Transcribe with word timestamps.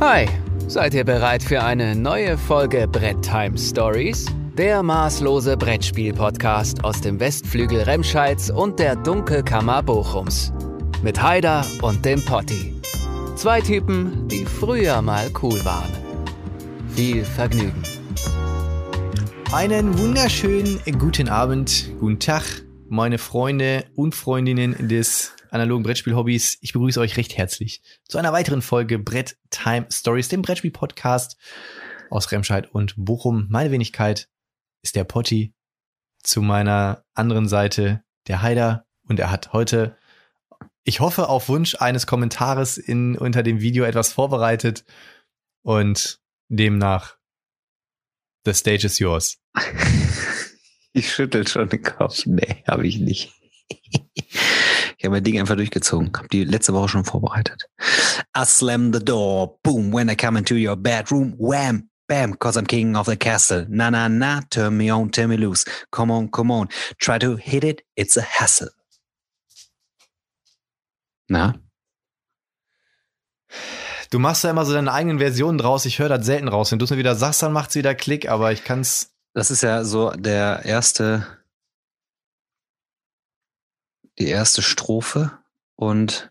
Hi, 0.00 0.26
seid 0.66 0.92
ihr 0.92 1.04
bereit 1.04 1.40
für 1.40 1.62
eine 1.62 1.94
neue 1.94 2.36
Folge 2.36 2.88
Brett 2.88 3.22
Time 3.22 3.56
Stories? 3.56 4.26
Der 4.58 4.82
maßlose 4.82 5.56
Brettspiel-Podcast 5.56 6.82
aus 6.82 7.00
dem 7.00 7.20
Westflügel 7.20 7.82
Remscheids 7.82 8.50
und 8.50 8.80
der 8.80 8.96
Dunkelkammer 8.96 9.84
Bochums. 9.84 10.52
Mit 11.04 11.22
Haider 11.22 11.64
und 11.80 12.04
dem 12.04 12.20
Potti. 12.24 12.74
Zwei 13.36 13.60
Typen, 13.60 14.26
die 14.26 14.44
früher 14.44 15.00
mal 15.00 15.30
cool 15.42 15.64
waren. 15.64 15.92
Viel 16.96 17.24
Vergnügen. 17.24 17.82
Einen 19.52 19.96
wunderschönen 19.96 20.80
guten 20.98 21.28
Abend, 21.28 21.92
guten 22.00 22.18
Tag, 22.18 22.42
meine 22.88 23.18
Freunde 23.18 23.84
und 23.94 24.16
Freundinnen 24.16 24.88
des 24.88 25.33
analogen 25.54 25.84
Brettspiel-Hobbys. 25.84 26.58
Ich 26.62 26.72
begrüße 26.72 27.00
euch 27.00 27.16
recht 27.16 27.36
herzlich 27.36 27.80
zu 28.08 28.18
einer 28.18 28.32
weiteren 28.32 28.60
Folge 28.60 28.98
Brett 28.98 29.38
Time 29.50 29.86
Stories, 29.90 30.28
dem 30.28 30.42
Brettspiel-Podcast 30.42 31.36
aus 32.10 32.32
Remscheid 32.32 32.70
und 32.72 32.94
Bochum. 32.96 33.46
Meine 33.48 33.70
Wenigkeit 33.70 34.28
ist 34.82 34.96
der 34.96 35.04
Potti. 35.04 35.54
Zu 36.22 36.42
meiner 36.42 37.04
anderen 37.14 37.48
Seite 37.48 38.02
der 38.26 38.42
Haider. 38.42 38.86
Und 39.06 39.20
er 39.20 39.30
hat 39.30 39.52
heute, 39.52 39.96
ich 40.82 41.00
hoffe, 41.00 41.28
auf 41.28 41.48
Wunsch 41.48 41.76
eines 41.76 42.06
Kommentares 42.06 42.76
in, 42.76 43.16
unter 43.16 43.42
dem 43.42 43.60
Video 43.60 43.84
etwas 43.84 44.12
vorbereitet. 44.12 44.84
Und 45.62 46.20
demnach, 46.48 47.16
the 48.44 48.52
stage 48.52 48.86
is 48.86 48.98
yours. 48.98 49.38
Ich 50.96 51.12
schüttel 51.12 51.44
schon 51.48 51.68
den 51.68 51.82
Kopf. 51.82 52.24
Nee, 52.24 52.62
habe 52.68 52.86
ich 52.86 52.98
nicht. 52.98 53.32
Ich 54.98 55.04
habe 55.04 55.16
mein 55.16 55.24
Ding 55.24 55.38
einfach 55.38 55.56
durchgezogen. 55.56 56.12
Habe 56.16 56.28
die 56.28 56.44
letzte 56.44 56.72
Woche 56.72 56.88
schon 56.88 57.04
vorbereitet. 57.04 57.66
I 58.36 58.44
slam 58.44 58.92
the 58.92 59.04
door, 59.04 59.58
boom, 59.62 59.92
when 59.92 60.08
I 60.08 60.16
come 60.16 60.38
into 60.38 60.54
your 60.54 60.76
bedroom, 60.76 61.34
wham, 61.38 61.88
bam, 62.08 62.38
cause 62.38 62.58
I'm 62.58 62.66
king 62.66 62.96
of 62.96 63.06
the 63.06 63.16
castle. 63.16 63.66
Na, 63.68 63.90
na, 63.90 64.08
na, 64.08 64.40
turn 64.50 64.76
me 64.76 64.92
on, 64.92 65.10
turn 65.10 65.28
me 65.28 65.36
loose. 65.36 65.64
Come 65.90 66.12
on, 66.12 66.30
come 66.30 66.50
on. 66.52 66.68
Try 66.98 67.18
to 67.18 67.36
hit 67.36 67.64
it, 67.64 67.82
it's 67.96 68.16
a 68.16 68.22
hassle. 68.22 68.70
Na? 71.28 71.54
Du 74.10 74.18
machst 74.18 74.44
ja 74.44 74.50
immer 74.50 74.64
so 74.64 74.72
deine 74.72 74.92
eigenen 74.92 75.18
Versionen 75.18 75.58
draus. 75.58 75.86
Ich 75.86 75.98
höre 75.98 76.08
das 76.08 76.24
selten 76.24 76.48
raus. 76.48 76.70
Wenn 76.70 76.78
du 76.78 76.84
es 76.84 76.90
mir 76.90 76.98
wieder 76.98 77.16
sagst, 77.16 77.42
dann 77.42 77.52
macht's 77.52 77.74
wieder 77.74 77.94
Klick, 77.94 78.28
aber 78.28 78.52
ich 78.52 78.62
kann's. 78.64 79.10
Das 79.32 79.50
ist 79.50 79.62
ja 79.62 79.82
so 79.82 80.10
der 80.10 80.64
erste, 80.64 81.26
die 84.18 84.28
erste 84.28 84.62
Strophe 84.62 85.32
und 85.76 86.30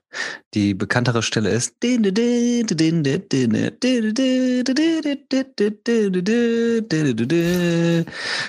die 0.53 0.73
bekanntere 0.73 1.21
Stelle 1.21 1.49
ist 1.49 1.75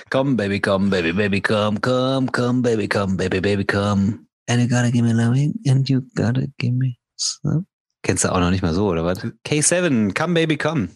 Come 0.09 0.35
baby 0.35 0.59
come 0.59 0.89
baby 0.89 1.13
baby 1.13 1.41
come 1.41 1.79
come 1.79 2.27
come 2.31 2.61
baby 2.61 2.87
come 2.87 3.17
baby 3.17 3.41
baby 3.41 3.65
come 3.65 4.25
and 4.47 4.61
you 4.61 4.67
gotta 4.67 4.91
give 4.91 5.03
me 5.03 5.13
loving 5.13 5.53
and 5.67 5.89
you 5.89 6.01
gotta 6.15 6.47
give 6.57 6.73
me 6.73 6.97
some. 7.15 7.65
Kennst 8.03 8.23
du 8.23 8.31
auch 8.31 8.39
noch 8.39 8.51
nicht 8.51 8.61
mal 8.61 8.73
so 8.73 8.87
oder 8.87 9.03
was? 9.03 9.19
K7 9.45 10.13
Come 10.13 10.33
baby 10.35 10.57
come 10.57 10.89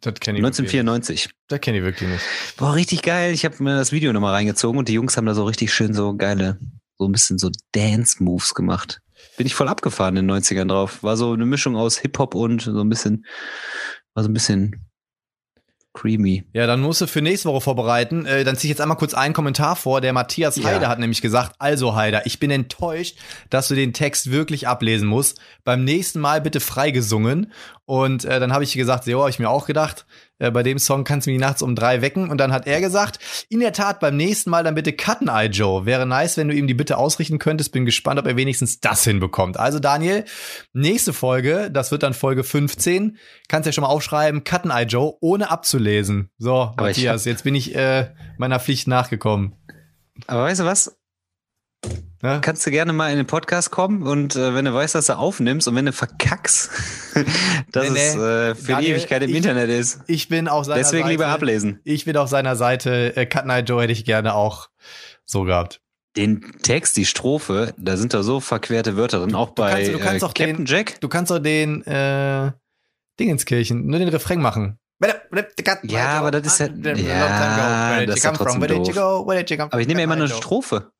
Das 0.00 0.14
kenne 0.14 0.38
ich 0.38 0.44
1994. 0.44 1.30
Das 1.48 1.60
kenne 1.60 1.78
ich 1.78 1.84
wirklich 1.84 2.08
nicht. 2.08 2.24
Boah, 2.56 2.74
richtig 2.74 3.02
geil. 3.02 3.32
Ich 3.32 3.44
habe 3.44 3.62
mir 3.62 3.76
das 3.76 3.92
Video 3.92 4.12
nochmal 4.12 4.32
reingezogen 4.32 4.78
und 4.78 4.88
die 4.88 4.94
Jungs 4.94 5.16
haben 5.16 5.26
da 5.26 5.34
so 5.34 5.44
richtig 5.44 5.72
schön 5.72 5.94
so 5.94 6.16
geile, 6.16 6.58
so 6.98 7.06
ein 7.06 7.12
bisschen 7.12 7.38
so 7.38 7.50
Dance-Moves 7.72 8.54
gemacht. 8.54 9.00
Bin 9.36 9.46
ich 9.46 9.54
voll 9.54 9.68
abgefahren 9.68 10.16
in 10.16 10.28
den 10.28 10.36
90ern 10.36 10.68
drauf. 10.68 11.02
War 11.02 11.16
so 11.16 11.32
eine 11.32 11.46
Mischung 11.46 11.76
aus 11.76 11.98
Hip-Hop 11.98 12.34
und 12.34 12.62
so 12.62 12.80
ein 12.80 12.88
bisschen, 12.88 13.24
war 14.14 14.22
so 14.22 14.30
ein 14.30 14.34
bisschen 14.34 14.84
creamy. 15.94 16.44
Ja, 16.52 16.66
dann 16.66 16.80
musst 16.80 17.00
du 17.00 17.06
für 17.06 17.22
nächste 17.22 17.48
Woche 17.48 17.60
vorbereiten. 17.60 18.26
Äh, 18.26 18.42
dann 18.44 18.56
ziehe 18.56 18.68
ich 18.68 18.76
jetzt 18.76 18.80
einmal 18.80 18.96
kurz 18.96 19.14
einen 19.14 19.32
Kommentar 19.32 19.76
vor. 19.76 20.00
Der 20.00 20.12
Matthias 20.12 20.56
Ja. 20.56 20.64
Heider 20.64 20.88
hat 20.88 20.98
nämlich 20.98 21.22
gesagt, 21.22 21.54
also 21.60 21.94
Heider, 21.94 22.26
ich 22.26 22.40
bin 22.40 22.50
enttäuscht, 22.50 23.16
dass 23.48 23.68
du 23.68 23.76
den 23.76 23.92
Text 23.92 24.30
wirklich 24.30 24.66
ablesen 24.66 25.08
musst. 25.08 25.40
Beim 25.62 25.84
nächsten 25.84 26.18
Mal 26.18 26.40
bitte 26.40 26.58
freigesungen. 26.58 27.52
Und 27.84 28.24
äh, 28.24 28.40
dann 28.40 28.52
habe 28.52 28.64
ich 28.64 28.74
gesagt, 28.74 29.04
so 29.04 29.20
habe 29.20 29.30
ich 29.30 29.38
mir 29.38 29.48
auch 29.48 29.66
gedacht, 29.66 30.04
äh, 30.38 30.50
bei 30.50 30.62
dem 30.62 30.78
Song 30.78 31.04
kannst 31.04 31.26
du 31.26 31.30
mich 31.30 31.40
nachts 31.40 31.62
um 31.62 31.74
drei 31.74 32.02
wecken. 32.02 32.28
Und 32.30 32.38
dann 32.38 32.52
hat 32.52 32.66
er 32.66 32.80
gesagt, 32.80 33.18
in 33.48 33.60
der 33.60 33.72
Tat, 33.72 34.00
beim 34.00 34.16
nächsten 34.16 34.50
Mal 34.50 34.64
dann 34.64 34.74
bitte 34.74 34.92
Cutten 34.92 35.28
Eye 35.28 35.48
Joe. 35.48 35.86
Wäre 35.86 36.06
nice, 36.06 36.36
wenn 36.36 36.48
du 36.48 36.54
ihm 36.54 36.66
die 36.66 36.74
Bitte 36.74 36.96
ausrichten 36.98 37.38
könntest. 37.38 37.72
Bin 37.72 37.84
gespannt, 37.84 38.18
ob 38.18 38.26
er 38.26 38.36
wenigstens 38.36 38.80
das 38.80 39.04
hinbekommt. 39.04 39.58
Also 39.58 39.78
Daniel, 39.78 40.24
nächste 40.72 41.12
Folge, 41.12 41.70
das 41.70 41.90
wird 41.90 42.02
dann 42.02 42.14
Folge 42.14 42.44
15. 42.44 43.18
Kannst 43.48 43.66
ja 43.66 43.72
schon 43.72 43.82
mal 43.82 43.88
aufschreiben, 43.88 44.44
Cutten 44.44 44.70
Eye 44.70 44.84
Joe, 44.84 45.14
ohne 45.20 45.50
abzulesen. 45.50 46.30
So, 46.38 46.54
Aber 46.54 46.86
Matthias, 46.86 47.24
jetzt 47.24 47.44
bin 47.44 47.54
ich 47.54 47.74
äh, 47.74 48.10
meiner 48.38 48.60
Pflicht 48.60 48.88
nachgekommen. 48.88 49.54
Aber 50.26 50.44
weißt 50.44 50.60
du 50.60 50.64
was? 50.64 50.96
Ne? 52.24 52.38
Kannst 52.40 52.66
du 52.66 52.70
gerne 52.70 52.94
mal 52.94 53.10
in 53.10 53.18
den 53.18 53.26
Podcast 53.26 53.70
kommen 53.70 54.02
und 54.02 54.34
äh, 54.34 54.54
wenn 54.54 54.64
du 54.64 54.72
weißt, 54.72 54.94
dass 54.94 55.06
du 55.08 55.18
aufnimmst 55.18 55.68
und 55.68 55.76
wenn 55.76 55.84
du 55.84 55.92
verkackst, 55.92 56.70
dass 57.70 57.90
Nee, 57.90 57.98
es 57.98 58.14
äh, 58.14 58.54
für 58.54 58.72
Daniel, 58.72 58.80
die 58.94 58.98
Ewigkeit 58.98 59.22
im 59.24 59.28
ich- 59.30 59.36
Internet 59.36 59.68
ist. 59.68 60.00
Ich 60.06 60.28
bin 60.30 60.48
auf 60.48 60.64
seiner 60.64 60.78
Deswegen 60.78 61.02
Seite. 61.02 61.10
lieber 61.12 61.26
ablesen. 61.26 61.80
Ich 61.84 62.06
bin 62.06 62.16
auf 62.16 62.30
seiner 62.30 62.56
Seite. 62.56 63.14
Äh, 63.14 63.26
Cutten 63.26 63.50
Eye 63.50 63.60
Joe 63.60 63.82
hätte 63.82 63.92
ich 63.92 64.06
gerne 64.06 64.34
auch 64.34 64.70
so 65.26 65.42
gehabt. 65.42 65.82
Den 66.16 66.40
Text, 66.62 66.96
die 66.96 67.04
Strophe, 67.04 67.74
da 67.76 67.98
sind 67.98 68.14
da 68.14 68.22
so 68.22 68.40
verquerte 68.40 68.96
Wörter 68.96 69.18
drin, 69.18 69.34
auch 69.34 69.50
bei 69.50 69.72
kannst- 69.72 69.92
du 69.92 69.98
kannst 69.98 70.22
äh, 70.22 70.26
auch 70.26 70.32
den- 70.32 70.46
Captain 70.48 70.64
Jack. 70.66 71.00
Du 71.02 71.08
kannst 71.08 71.30
doch 71.30 71.40
den 71.40 71.82
äh, 71.86 72.52
Dingenskirchen, 73.20 73.84
nur 73.86 73.98
den 73.98 74.08
Refrain 74.08 74.40
machen. 74.40 74.78
Ja, 75.82 76.20
aber 76.20 76.30
das 76.30 76.46
ist 76.46 76.58
ja- 76.60 76.68
das 76.68 78.16
ist 78.16 78.24
trotzdem 78.34 78.60
doof. 78.66 78.96
Aber 78.96 79.80
ich 79.80 79.86
nehme 79.88 80.00
ja 80.00 80.04
immer 80.04 80.14
eine. 80.14 80.28
Strophe. 80.28 80.90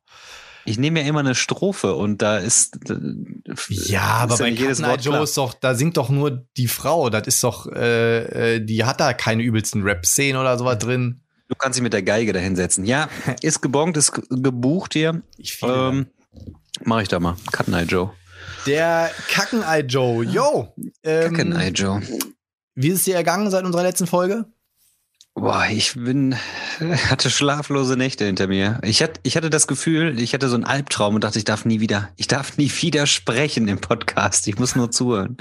Ich 0.67 0.79
nehme 0.79 1.01
ja 1.03 1.07
immer 1.07 1.21
eine 1.21 1.35
Strophe 1.35 1.95
und 1.95 2.23
da 2.23 2.39
ist 2.39 2.79
äh, 2.91 2.95
Ja, 3.69 4.01
aber 4.03 4.35
ist 4.35 4.41
bei 4.41 4.49
jedes 4.49 4.79
Cutten 4.79 4.85
Eye 4.85 4.89
Wort 4.93 5.05
Joe 5.05 5.23
ist 5.23 5.37
doch, 5.37 5.55
da 5.55 5.75
singt 5.75 5.97
doch 5.97 6.09
nur 6.09 6.47
die 6.57 6.69
Frau. 6.69 7.11
Das 7.11 7.27
ist 7.27 7.43
doch, 7.45 7.67
äh, 7.71 8.55
äh, 8.57 8.61
die 8.65 8.85
hat 8.85 9.01
da 9.01 9.13
keine 9.13 9.43
übelsten 9.43 9.83
Rap-Szenen 9.83 10.41
oder 10.41 10.57
sowas 10.59 10.79
drin. 10.79 11.21
Du 11.49 11.55
kannst 11.57 11.77
dich 11.77 11.83
mit 11.83 11.93
der 11.93 12.03
Geige 12.03 12.33
da 12.33 12.41
hinsetzen. 12.41 12.85
Ja, 12.87 13.09
ist 13.43 13.61
gebongt, 13.61 13.97
ist 13.99 14.13
ge- 14.13 14.25
gebucht 14.31 14.95
hier. 14.95 15.23
Ich 15.37 15.61
Ähm, 15.63 16.07
mach 16.83 17.01
ich 17.03 17.09
da 17.09 17.21
mal. 17.21 17.37
Cut 17.53 17.69
Night 17.69 17.91
Joe. 17.93 18.11
Der 18.67 19.11
Kacken-Eye 19.29 19.83
Joe. 19.87 20.25
Yo! 20.25 20.75
Ähm, 21.03 21.31
Kacken 21.35 21.51
Night 21.51 21.79
Joe. 21.79 22.01
Wie 22.75 22.89
ist 22.89 22.99
es 23.01 23.05
dir 23.05 23.15
ergangen 23.17 23.51
seit 23.51 23.65
unserer 23.65 23.83
letzten 23.83 24.07
Folge? 24.07 24.47
Boah, 25.37 25.67
ich 25.69 25.95
bin, 25.95 26.37
hatte 27.11 27.29
schlaflose 27.29 27.97
Nächte 27.97 28.25
hinter 28.25 28.47
mir. 28.47 28.79
Ich 28.83 29.03
hatte, 29.03 29.21
ich 29.25 29.37
hatte 29.37 29.51
das 29.51 29.67
Gefühl, 29.67 30.21
ich 30.21 30.33
hatte 30.33 30.49
so 30.49 30.55
einen 30.55 30.65
Albtraum 30.65 31.17
und 31.17 31.25
dachte, 31.25 31.39
ich 31.39 31.45
darf 31.45 31.65
nie 31.65 31.81
wieder, 31.81 32.11
ich 32.17 32.29
darf 32.29 32.57
nie 32.57 32.71
wieder 32.81 33.07
sprechen 33.07 33.67
im 33.69 33.81
Podcast. 33.81 34.47
Ich 34.47 34.59
muss 34.59 34.77
nur 34.77 34.91
zuhören. 34.93 35.37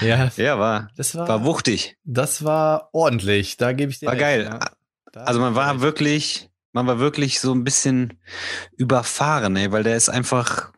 Ja, 0.00 0.30
Ja, 0.36 0.58
war, 0.58 0.90
das 0.96 1.14
war, 1.16 1.26
war 1.26 1.44
wuchtig. 1.44 1.96
das 2.04 2.44
war 2.44 2.88
ordentlich. 2.92 3.56
Da 3.56 3.72
gebe 3.72 3.90
ich 3.90 3.98
dir 3.98 4.06
War 4.06 4.12
recht, 4.12 4.20
geil. 4.22 4.44
ja. 4.44 4.60
Da 5.12 5.22
Also 5.24 5.40
man 5.40 5.54
war 5.54 5.80
wirklich, 5.80 6.50
man 6.72 6.86
war 6.86 6.98
wirklich 7.00 7.40
so 7.40 7.52
ein 7.52 7.64
bisschen 7.64 8.20
überfahren, 8.76 9.56
ey, 9.56 9.72
weil 9.72 9.82
der 9.82 9.96
ist 9.96 10.08
einfach 10.08 10.70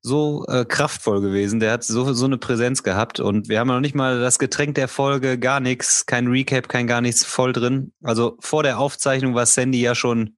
so 0.00 0.44
äh, 0.46 0.64
kraftvoll 0.64 1.20
gewesen. 1.20 1.60
Der 1.60 1.72
hat 1.72 1.84
so, 1.84 2.12
so 2.12 2.24
eine 2.24 2.38
Präsenz 2.38 2.82
gehabt 2.82 3.20
und 3.20 3.48
wir 3.48 3.58
haben 3.58 3.68
noch 3.68 3.80
nicht 3.80 3.94
mal 3.94 4.20
das 4.20 4.38
Getränk 4.38 4.74
der 4.76 4.88
Folge, 4.88 5.38
gar 5.38 5.60
nichts, 5.60 6.06
kein 6.06 6.28
Recap, 6.28 6.68
kein 6.68 6.86
gar 6.86 7.00
nichts 7.00 7.24
voll 7.24 7.52
drin. 7.52 7.92
Also 8.02 8.36
vor 8.40 8.62
der 8.62 8.78
Aufzeichnung 8.78 9.34
war 9.34 9.46
Sandy 9.46 9.80
ja 9.80 9.94
schon 9.94 10.36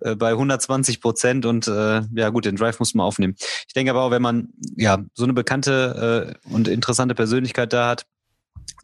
äh, 0.00 0.14
bei 0.14 0.30
120 0.30 1.00
Prozent 1.00 1.46
und 1.46 1.66
äh, 1.66 2.02
ja 2.14 2.28
gut, 2.30 2.44
den 2.44 2.56
Drive 2.56 2.78
muss 2.78 2.94
man 2.94 3.06
aufnehmen. 3.06 3.34
Ich 3.66 3.74
denke 3.74 3.90
aber 3.90 4.02
auch, 4.02 4.10
wenn 4.10 4.22
man 4.22 4.48
ja 4.76 4.98
so 5.14 5.24
eine 5.24 5.32
bekannte 5.32 6.36
äh, 6.46 6.52
und 6.52 6.68
interessante 6.68 7.14
Persönlichkeit 7.14 7.72
da 7.72 7.88
hat, 7.88 8.06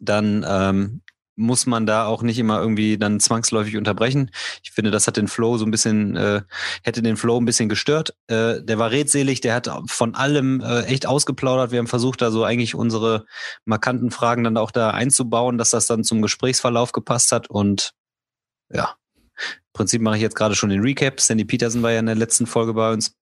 dann 0.01 0.45
ähm, 0.47 1.01
muss 1.35 1.65
man 1.65 1.85
da 1.85 2.05
auch 2.05 2.21
nicht 2.21 2.39
immer 2.39 2.59
irgendwie 2.59 2.97
dann 2.97 3.19
zwangsläufig 3.19 3.77
unterbrechen. 3.77 4.31
Ich 4.63 4.71
finde, 4.71 4.91
das 4.91 5.07
hat 5.07 5.17
den 5.17 5.27
Flow 5.27 5.57
so 5.57 5.65
ein 5.65 5.71
bisschen, 5.71 6.15
äh, 6.15 6.41
hätte 6.83 7.01
den 7.01 7.17
Flow 7.17 7.39
ein 7.39 7.45
bisschen 7.45 7.69
gestört. 7.69 8.15
Äh, 8.27 8.61
der 8.61 8.79
war 8.79 8.91
redselig, 8.91 9.41
der 9.41 9.53
hat 9.53 9.69
von 9.87 10.15
allem 10.15 10.61
äh, 10.61 10.83
echt 10.83 11.05
ausgeplaudert. 11.05 11.71
Wir 11.71 11.79
haben 11.79 11.87
versucht, 11.87 12.21
da 12.21 12.31
so 12.31 12.43
eigentlich 12.43 12.75
unsere 12.75 13.25
markanten 13.65 14.11
Fragen 14.11 14.43
dann 14.43 14.57
auch 14.57 14.71
da 14.71 14.91
einzubauen, 14.91 15.57
dass 15.57 15.71
das 15.71 15.87
dann 15.87 16.03
zum 16.03 16.21
Gesprächsverlauf 16.21 16.91
gepasst 16.91 17.31
hat. 17.31 17.49
Und 17.49 17.91
ja, 18.71 18.95
im 19.37 19.73
Prinzip 19.73 20.01
mache 20.01 20.15
ich 20.15 20.21
jetzt 20.21 20.35
gerade 20.35 20.55
schon 20.55 20.69
den 20.69 20.81
Recap. 20.81 21.19
Sandy 21.19 21.45
Peterson 21.45 21.83
war 21.83 21.91
ja 21.91 21.99
in 21.99 22.05
der 22.05 22.15
letzten 22.15 22.47
Folge 22.47 22.73
bei 22.73 22.91
uns. 22.91 23.15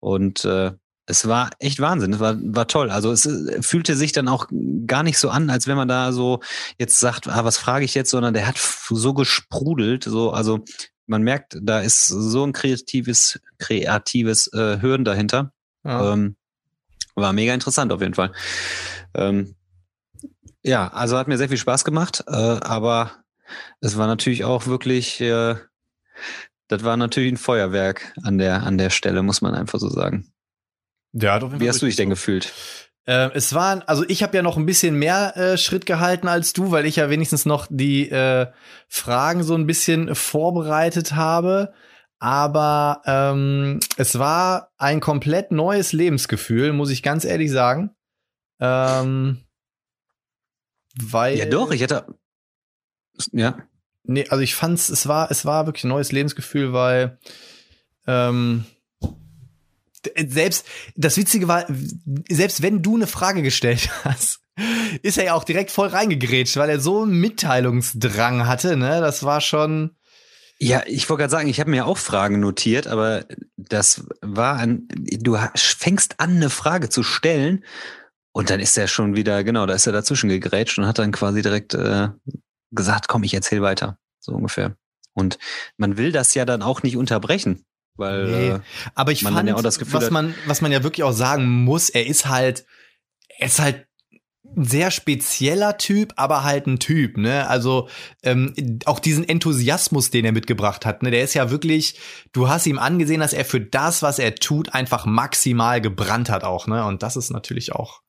Und 0.00 0.44
äh, 0.44 0.72
es 1.08 1.26
war 1.26 1.50
echt 1.58 1.80
Wahnsinn. 1.80 2.12
Es 2.12 2.20
war, 2.20 2.36
war 2.40 2.68
toll. 2.68 2.90
Also 2.90 3.10
es 3.10 3.26
äh, 3.26 3.62
fühlte 3.62 3.96
sich 3.96 4.12
dann 4.12 4.28
auch 4.28 4.46
gar 4.86 5.02
nicht 5.02 5.18
so 5.18 5.30
an, 5.30 5.50
als 5.50 5.66
wenn 5.66 5.76
man 5.76 5.88
da 5.88 6.12
so 6.12 6.40
jetzt 6.78 7.00
sagt, 7.00 7.28
ah, 7.28 7.44
was 7.44 7.58
frage 7.58 7.84
ich 7.84 7.94
jetzt, 7.94 8.10
sondern 8.10 8.34
der 8.34 8.46
hat 8.46 8.58
so 8.58 9.14
gesprudelt, 9.14 10.04
so, 10.04 10.30
also 10.30 10.64
man 11.06 11.22
merkt, 11.22 11.56
da 11.60 11.80
ist 11.80 12.06
so 12.06 12.44
ein 12.44 12.52
kreatives, 12.52 13.40
kreatives 13.58 14.52
äh, 14.52 14.80
Hören 14.80 15.04
dahinter. 15.04 15.52
Ja. 15.84 16.12
Ähm, 16.12 16.36
war 17.14 17.32
mega 17.32 17.54
interessant 17.54 17.92
auf 17.92 18.00
jeden 18.00 18.14
Fall. 18.14 18.32
Ähm, 19.14 19.54
Ja, 20.62 20.88
also 20.88 21.16
hat 21.16 21.28
mir 21.28 21.38
sehr 21.38 21.48
viel 21.48 21.56
Spaß 21.56 21.84
gemacht, 21.84 22.24
äh, 22.26 22.32
aber 22.32 23.12
es 23.80 23.96
war 23.96 24.06
natürlich 24.06 24.44
auch 24.44 24.66
wirklich, 24.66 25.20
äh, 25.20 25.56
das 26.66 26.84
war 26.84 26.96
natürlich 26.96 27.32
ein 27.32 27.38
Feuerwerk 27.38 28.12
an 28.22 28.36
der, 28.36 28.64
an 28.64 28.76
der 28.76 28.90
Stelle, 28.90 29.22
muss 29.22 29.40
man 29.40 29.54
einfach 29.54 29.78
so 29.78 29.88
sagen. 29.88 30.30
Ja, 31.20 31.38
doch, 31.38 31.58
Wie 31.58 31.68
hast 31.68 31.82
du 31.82 31.86
dich 31.86 31.96
denn 31.96 32.10
gefühlt? 32.10 32.52
Äh, 33.06 33.30
es 33.34 33.54
waren, 33.54 33.82
also 33.82 34.04
ich 34.06 34.22
habe 34.22 34.36
ja 34.36 34.42
noch 34.42 34.56
ein 34.56 34.66
bisschen 34.66 34.94
mehr 34.94 35.36
äh, 35.36 35.56
Schritt 35.56 35.86
gehalten 35.86 36.28
als 36.28 36.52
du, 36.52 36.70
weil 36.70 36.86
ich 36.86 36.96
ja 36.96 37.08
wenigstens 37.10 37.46
noch 37.46 37.66
die 37.70 38.10
äh, 38.10 38.46
Fragen 38.86 39.42
so 39.42 39.54
ein 39.54 39.66
bisschen 39.66 40.14
vorbereitet 40.14 41.14
habe. 41.14 41.72
Aber 42.20 43.02
ähm, 43.06 43.80
es 43.96 44.18
war 44.18 44.72
ein 44.76 45.00
komplett 45.00 45.52
neues 45.52 45.92
Lebensgefühl, 45.92 46.72
muss 46.72 46.90
ich 46.90 47.02
ganz 47.02 47.24
ehrlich 47.24 47.50
sagen. 47.50 47.90
Ähm, 48.60 49.44
weil. 51.00 51.38
Ja, 51.38 51.46
doch, 51.46 51.70
ich 51.70 51.80
hätte. 51.80 52.06
Ja. 53.32 53.58
Nee, 54.04 54.26
also 54.28 54.42
ich 54.42 54.54
fand's, 54.54 54.88
es 54.88 55.06
war, 55.06 55.30
es 55.30 55.44
war 55.44 55.66
wirklich 55.66 55.84
ein 55.84 55.88
neues 55.88 56.12
Lebensgefühl, 56.12 56.72
weil 56.72 57.18
ähm, 58.06 58.64
selbst 60.28 60.66
das 60.96 61.16
Witzige 61.16 61.48
war, 61.48 61.66
selbst 62.28 62.62
wenn 62.62 62.82
du 62.82 62.96
eine 62.96 63.06
Frage 63.06 63.42
gestellt 63.42 63.90
hast, 64.04 64.40
ist 65.02 65.18
er 65.18 65.24
ja 65.24 65.34
auch 65.34 65.44
direkt 65.44 65.70
voll 65.70 65.88
reingegrätscht, 65.88 66.56
weil 66.56 66.70
er 66.70 66.80
so 66.80 67.02
einen 67.02 67.20
Mitteilungsdrang 67.20 68.46
hatte, 68.46 68.76
ne? 68.76 69.00
Das 69.00 69.22
war 69.22 69.40
schon. 69.40 69.92
Ja, 70.60 70.82
ich 70.86 71.08
wollte 71.08 71.22
gerade 71.22 71.30
sagen, 71.30 71.48
ich 71.48 71.60
habe 71.60 71.70
mir 71.70 71.86
auch 71.86 71.98
Fragen 71.98 72.40
notiert, 72.40 72.88
aber 72.88 73.24
das 73.56 74.04
war 74.22 74.56
ein, 74.56 74.88
du 74.90 75.38
fängst 75.54 76.18
an, 76.18 76.36
eine 76.36 76.50
Frage 76.50 76.88
zu 76.88 77.04
stellen 77.04 77.64
und 78.32 78.50
dann 78.50 78.58
ist 78.58 78.76
er 78.76 78.88
schon 78.88 79.14
wieder, 79.14 79.44
genau, 79.44 79.66
da 79.66 79.74
ist 79.74 79.86
er 79.86 79.92
dazwischen 79.92 80.28
gegrätscht 80.28 80.78
und 80.78 80.86
hat 80.86 80.98
dann 80.98 81.12
quasi 81.12 81.42
direkt 81.42 81.74
äh, 81.74 82.08
gesagt, 82.72 83.06
komm, 83.06 83.22
ich 83.22 83.34
erzähl 83.34 83.62
weiter, 83.62 83.98
so 84.18 84.32
ungefähr. 84.32 84.76
Und 85.12 85.38
man 85.76 85.96
will 85.96 86.12
das 86.12 86.34
ja 86.34 86.44
dann 86.44 86.62
auch 86.62 86.82
nicht 86.82 86.96
unterbrechen. 86.96 87.64
Weil, 87.98 88.24
nee, 88.26 88.48
äh, 88.50 88.60
aber 88.94 89.12
ich 89.12 89.22
fand, 89.22 89.48
ja 89.48 89.54
Gefühl, 89.54 90.00
was 90.00 90.10
man, 90.10 90.34
was 90.46 90.60
man 90.60 90.72
ja 90.72 90.82
wirklich 90.82 91.04
auch 91.04 91.12
sagen 91.12 91.46
muss, 91.64 91.90
er 91.90 92.06
ist 92.06 92.26
halt, 92.26 92.64
er 93.38 93.46
ist 93.46 93.60
halt 93.60 93.86
ein 94.56 94.64
sehr 94.64 94.90
spezieller 94.90 95.76
Typ, 95.76 96.12
aber 96.16 96.44
halt 96.44 96.66
ein 96.66 96.78
Typ, 96.78 97.16
ne? 97.16 97.48
Also 97.48 97.88
ähm, 98.22 98.54
auch 98.86 98.98
diesen 98.98 99.28
Enthusiasmus, 99.28 100.10
den 100.10 100.24
er 100.24 100.32
mitgebracht 100.32 100.86
hat, 100.86 101.02
ne? 101.02 101.10
Der 101.10 101.22
ist 101.22 101.34
ja 101.34 101.50
wirklich, 101.50 101.98
du 102.32 102.48
hast 102.48 102.66
ihm 102.66 102.78
angesehen, 102.78 103.20
dass 103.20 103.32
er 103.32 103.44
für 103.44 103.60
das, 103.60 104.00
was 104.02 104.18
er 104.18 104.36
tut, 104.36 104.74
einfach 104.74 105.04
maximal 105.04 105.80
gebrannt 105.80 106.30
hat 106.30 106.44
auch, 106.44 106.66
ne? 106.66 106.84
Und 106.84 107.02
das 107.02 107.16
ist 107.16 107.30
natürlich 107.30 107.72
auch 107.72 108.00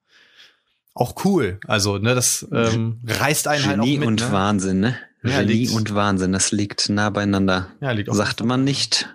auch 0.93 1.15
cool. 1.23 1.59
Also, 1.65 1.97
ne, 1.97 2.13
das 2.13 2.45
ähm, 2.51 2.99
reißt 3.05 3.47
einen 3.47 3.63
Genie 3.63 3.69
halt 3.69 3.79
auch 3.79 3.99
mit. 3.99 4.07
und 4.07 4.21
ne? 4.21 4.31
Wahnsinn, 4.31 4.79
ne? 4.81 4.97
Ja, 5.23 5.41
Genie 5.43 5.69
und 5.69 5.93
Wahnsinn, 5.93 6.31
das 6.31 6.51
liegt 6.51 6.89
nah 6.89 7.09
beieinander. 7.09 7.67
Ja, 7.81 7.91
liegt 7.91 8.09
auch 8.09 8.15
Sagt 8.15 8.43
man 8.43 8.63
nicht 8.63 9.09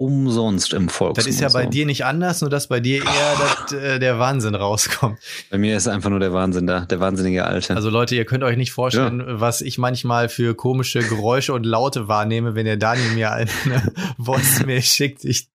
umsonst 0.00 0.72
im 0.72 0.88
Volksmund. 0.88 1.18
Das 1.18 1.26
ist 1.26 1.40
ja 1.40 1.50
bei 1.50 1.66
dir 1.66 1.84
nicht 1.84 2.06
anders, 2.06 2.40
nur 2.40 2.48
dass 2.48 2.68
bei 2.68 2.80
dir 2.80 3.04
eher 3.04 3.36
das, 3.68 3.72
äh, 3.72 3.98
der 3.98 4.18
Wahnsinn 4.18 4.54
rauskommt. 4.54 5.18
Bei 5.50 5.58
mir 5.58 5.76
ist 5.76 5.88
einfach 5.88 6.08
nur 6.08 6.20
der 6.20 6.32
Wahnsinn 6.32 6.66
da, 6.66 6.80
der 6.80 7.00
wahnsinnige 7.00 7.44
Alte. 7.44 7.76
Also 7.76 7.90
Leute, 7.90 8.14
ihr 8.14 8.24
könnt 8.24 8.42
euch 8.42 8.56
nicht 8.56 8.72
vorstellen, 8.72 9.20
ja. 9.20 9.40
was 9.40 9.60
ich 9.60 9.76
manchmal 9.76 10.30
für 10.30 10.54
komische 10.54 11.00
Geräusche 11.00 11.52
und 11.52 11.66
Laute 11.66 12.08
wahrnehme, 12.08 12.54
wenn 12.54 12.64
der 12.64 12.78
Daniel 12.78 13.10
mir 13.10 13.32
eine 13.32 13.50
Voice-Mail 14.18 14.80
schickt. 14.80 15.24
Ich 15.26 15.50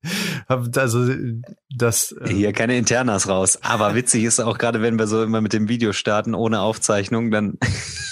hab 0.48 0.78
also 0.78 1.08
das. 1.76 2.12
Äh 2.12 2.32
Hier 2.32 2.54
keine 2.54 2.78
Internas 2.78 3.28
raus. 3.28 3.58
Aber 3.64 3.96
witzig 3.96 4.26
ist 4.26 4.40
auch 4.40 4.60
gerade, 4.60 4.84
wenn 4.84 5.00
wir 5.00 5.08
so 5.08 5.24
immer 5.24 5.42
mit 5.42 5.54
dem 5.54 5.70
Video 5.70 5.92
starten, 5.92 6.36
ohne 6.36 6.62
Aufzeichnung, 6.62 7.32
dann 7.32 7.58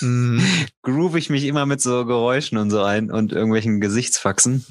mm. 0.02 0.40
groove 0.82 1.16
ich 1.16 1.30
mich 1.30 1.46
immer 1.46 1.68
mit 1.68 1.80
so 1.80 2.06
Geräuschen 2.06 2.58
und 2.58 2.72
so 2.72 2.82
ein 2.82 3.12
und 3.12 3.32
irgendwelchen 3.34 3.80
Gesichtsfaxen. 3.80 4.66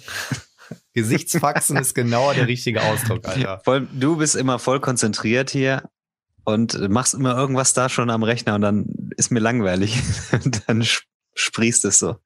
Gesichtsfaxen 0.94 1.76
ist 1.76 1.94
genau 1.94 2.32
der 2.32 2.46
richtige 2.46 2.82
Ausdruck, 2.82 3.26
Alter. 3.26 3.60
Voll, 3.64 3.88
du 3.92 4.16
bist 4.16 4.34
immer 4.34 4.58
voll 4.58 4.80
konzentriert 4.80 5.50
hier 5.50 5.88
und 6.44 6.88
machst 6.90 7.14
immer 7.14 7.36
irgendwas 7.36 7.72
da 7.72 7.88
schon 7.88 8.10
am 8.10 8.22
Rechner 8.22 8.54
und 8.54 8.60
dann 8.60 9.10
ist 9.16 9.30
mir 9.30 9.40
langweilig. 9.40 10.02
dann 10.66 10.84
sprießt 11.34 11.84
es 11.86 11.98
so. 11.98 12.16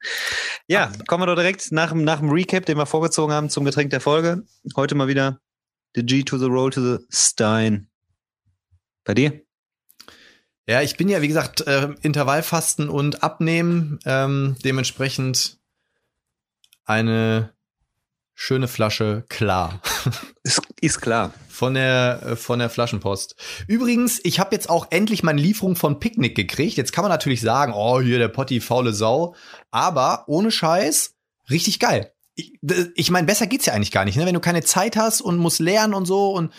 Ja, 0.66 0.92
kommen 1.06 1.22
wir 1.22 1.26
doch 1.26 1.36
direkt 1.36 1.70
nach, 1.70 1.94
nach 1.94 2.20
dem 2.20 2.30
Recap, 2.30 2.66
den 2.66 2.76
wir 2.76 2.86
vorgezogen 2.86 3.32
haben 3.32 3.50
zum 3.50 3.64
Getränk 3.64 3.90
der 3.90 4.00
Folge. 4.00 4.44
Heute 4.74 4.94
mal 4.94 5.08
wieder 5.08 5.40
the 5.94 6.04
G 6.04 6.22
to 6.22 6.38
the 6.38 6.46
roll 6.46 6.70
to 6.70 6.82
the 6.82 7.04
Stein. 7.10 7.88
Bei 9.04 9.14
dir? 9.14 9.40
Ja, 10.68 10.82
ich 10.82 10.96
bin 10.96 11.08
ja, 11.08 11.22
wie 11.22 11.28
gesagt, 11.28 11.60
äh, 11.66 11.94
Intervallfasten 12.02 12.88
und 12.88 13.22
Abnehmen. 13.22 14.00
Ähm, 14.04 14.56
dementsprechend 14.64 15.58
eine 16.84 17.56
schöne 18.37 18.69
Flasche 18.69 19.25
klar. 19.29 19.81
Ist, 20.44 20.62
ist 20.81 21.00
klar. 21.00 21.33
Von 21.49 21.75
der, 21.75 22.21
äh, 22.25 22.37
von 22.37 22.61
der 22.61 22.71
Flaschenpost. 22.71 23.35
Übrigens, 23.67 24.21
ich 24.23 24.38
habe 24.38 24.55
jetzt 24.55 24.71
auch 24.71 24.87
endlich 24.91 25.25
meine 25.25 25.41
Lieferung 25.41 25.75
von 25.75 25.99
Picknick 25.99 26.37
gekriegt. 26.37 26.77
Jetzt 26.77 26.93
kann 26.93 27.03
man 27.03 27.11
natürlich 27.11 27.41
sagen, 27.41 27.73
oh, 27.75 28.00
hier 28.00 28.19
der 28.19 28.29
Potti, 28.29 28.61
faule 28.61 28.93
Sau. 28.93 29.35
Aber 29.73 30.23
ohne 30.29 30.53
Scheiß, 30.53 31.15
richtig 31.50 31.81
geil. 31.81 32.12
Ich, 32.37 32.53
ich 32.94 33.11
meine, 33.11 33.27
besser 33.27 33.49
geht's 33.49 33.67
ja 33.67 33.73
eigentlich 33.73 33.91
gar 33.91 34.05
nicht, 34.05 34.17
ne? 34.17 34.27
Wenn 34.27 34.35
du 34.35 34.41
keine 34.41 34.62
Zeit 34.62 34.97
hast 34.97 35.21
und 35.23 35.38
musst 35.38 35.59
lernen 35.59 35.94
und 35.94 36.06
so 36.06 36.31
und 36.33 36.53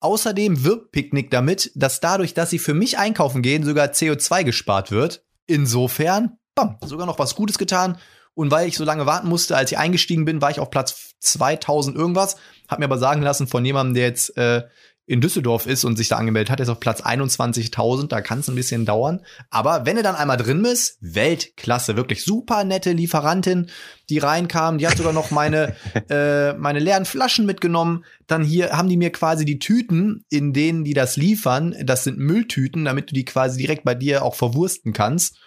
Außerdem 0.00 0.64
wirbt 0.64 0.92
Picknick 0.92 1.30
damit, 1.30 1.72
dass 1.74 2.00
dadurch, 2.00 2.32
dass 2.32 2.50
sie 2.50 2.58
für 2.58 2.74
mich 2.74 2.98
einkaufen 2.98 3.42
gehen, 3.42 3.64
sogar 3.64 3.88
CO2 3.88 4.44
gespart 4.44 4.90
wird. 4.90 5.24
Insofern, 5.46 6.38
bam, 6.54 6.78
sogar 6.84 7.06
noch 7.06 7.18
was 7.18 7.34
Gutes 7.34 7.58
getan. 7.58 7.98
Und 8.34 8.50
weil 8.50 8.68
ich 8.68 8.76
so 8.76 8.84
lange 8.84 9.06
warten 9.06 9.28
musste, 9.28 9.56
als 9.56 9.72
ich 9.72 9.78
eingestiegen 9.78 10.24
bin, 10.24 10.40
war 10.40 10.50
ich 10.50 10.60
auf 10.60 10.70
Platz 10.70 11.14
2000 11.20 11.96
irgendwas. 11.96 12.36
Hab 12.68 12.78
mir 12.78 12.86
aber 12.86 12.98
sagen 12.98 13.22
lassen 13.22 13.46
von 13.46 13.64
jemandem, 13.64 13.94
der 13.94 14.06
jetzt 14.06 14.36
äh, 14.36 14.62
in 15.10 15.20
Düsseldorf 15.20 15.66
ist 15.66 15.84
und 15.84 15.96
sich 15.96 16.06
da 16.06 16.18
angemeldet 16.18 16.50
hat, 16.50 16.60
ist 16.60 16.68
auf 16.68 16.78
Platz 16.78 17.02
21.000. 17.02 18.06
Da 18.06 18.20
kann 18.20 18.38
es 18.38 18.48
ein 18.48 18.54
bisschen 18.54 18.86
dauern. 18.86 19.22
Aber 19.50 19.84
wenn 19.84 19.96
du 19.96 20.04
dann 20.04 20.14
einmal 20.14 20.36
drin 20.36 20.62
bist, 20.62 20.98
Weltklasse, 21.00 21.96
wirklich 21.96 22.22
super 22.22 22.62
nette 22.62 22.92
Lieferantin, 22.92 23.70
die 24.08 24.18
reinkam. 24.18 24.78
Die 24.78 24.86
hat 24.86 24.96
sogar 24.96 25.12
noch 25.12 25.32
meine 25.32 25.74
äh, 26.08 26.52
meine 26.52 26.78
leeren 26.78 27.06
Flaschen 27.06 27.44
mitgenommen. 27.44 28.04
Dann 28.28 28.44
hier 28.44 28.70
haben 28.70 28.88
die 28.88 28.96
mir 28.96 29.10
quasi 29.10 29.44
die 29.44 29.58
Tüten, 29.58 30.24
in 30.30 30.52
denen 30.52 30.84
die 30.84 30.94
das 30.94 31.16
liefern. 31.16 31.74
Das 31.82 32.04
sind 32.04 32.18
Mülltüten, 32.18 32.84
damit 32.84 33.10
du 33.10 33.14
die 33.14 33.24
quasi 33.24 33.58
direkt 33.58 33.82
bei 33.82 33.96
dir 33.96 34.24
auch 34.24 34.36
verwursten 34.36 34.92
kannst 34.92 35.38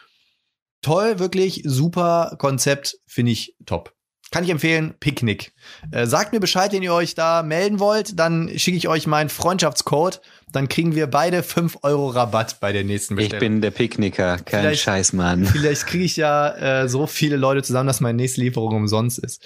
toll, 0.83 1.17
wirklich 1.17 1.63
super 1.65 2.35
Konzept, 2.37 2.99
finde 3.07 3.31
ich 3.31 3.55
top. 3.65 3.93
Kann 4.33 4.43
ich 4.43 4.49
empfehlen, 4.49 4.95
Picknick. 4.99 5.53
Äh, 5.91 6.07
sagt 6.07 6.33
mir 6.33 6.39
Bescheid, 6.39 6.73
wenn 6.73 6.81
ihr 6.81 6.91
euch 6.91 7.13
da 7.13 7.43
melden 7.43 7.79
wollt, 7.79 8.17
dann 8.17 8.49
schicke 8.57 8.77
ich 8.77 8.87
euch 8.87 9.05
meinen 9.05 9.29
Freundschaftscode. 9.29 10.21
Dann 10.51 10.69
kriegen 10.69 10.95
wir 10.95 11.05
beide 11.05 11.43
5 11.43 11.77
Euro 11.83 12.09
Rabatt 12.09 12.59
bei 12.59 12.71
der 12.71 12.83
nächsten 12.83 13.15
Bestellung. 13.15 13.43
Ich 13.43 13.47
bin 13.47 13.61
der 13.61 13.69
Picknicker, 13.69 14.37
kein 14.39 14.61
vielleicht, 14.61 14.81
Scheiß, 14.81 15.13
Mann. 15.13 15.45
Vielleicht 15.53 15.85
kriege 15.85 16.03
ich 16.03 16.17
ja 16.17 16.81
äh, 16.81 16.89
so 16.89 17.05
viele 17.05 17.35
Leute 17.35 17.61
zusammen, 17.61 17.85
dass 17.85 18.01
meine 18.01 18.15
nächste 18.15 18.41
Lieferung 18.41 18.75
umsonst 18.75 19.19
ist. 19.19 19.43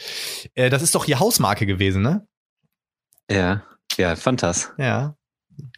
Äh, 0.55 0.69
das 0.69 0.81
ist 0.81 0.95
doch 0.95 1.03
hier 1.03 1.19
Hausmarke 1.19 1.65
gewesen, 1.65 2.01
ne? 2.01 2.25
Ja, 3.29 3.63
ja, 3.97 4.15
fantastisch. 4.15 4.71
Ja, 4.77 5.16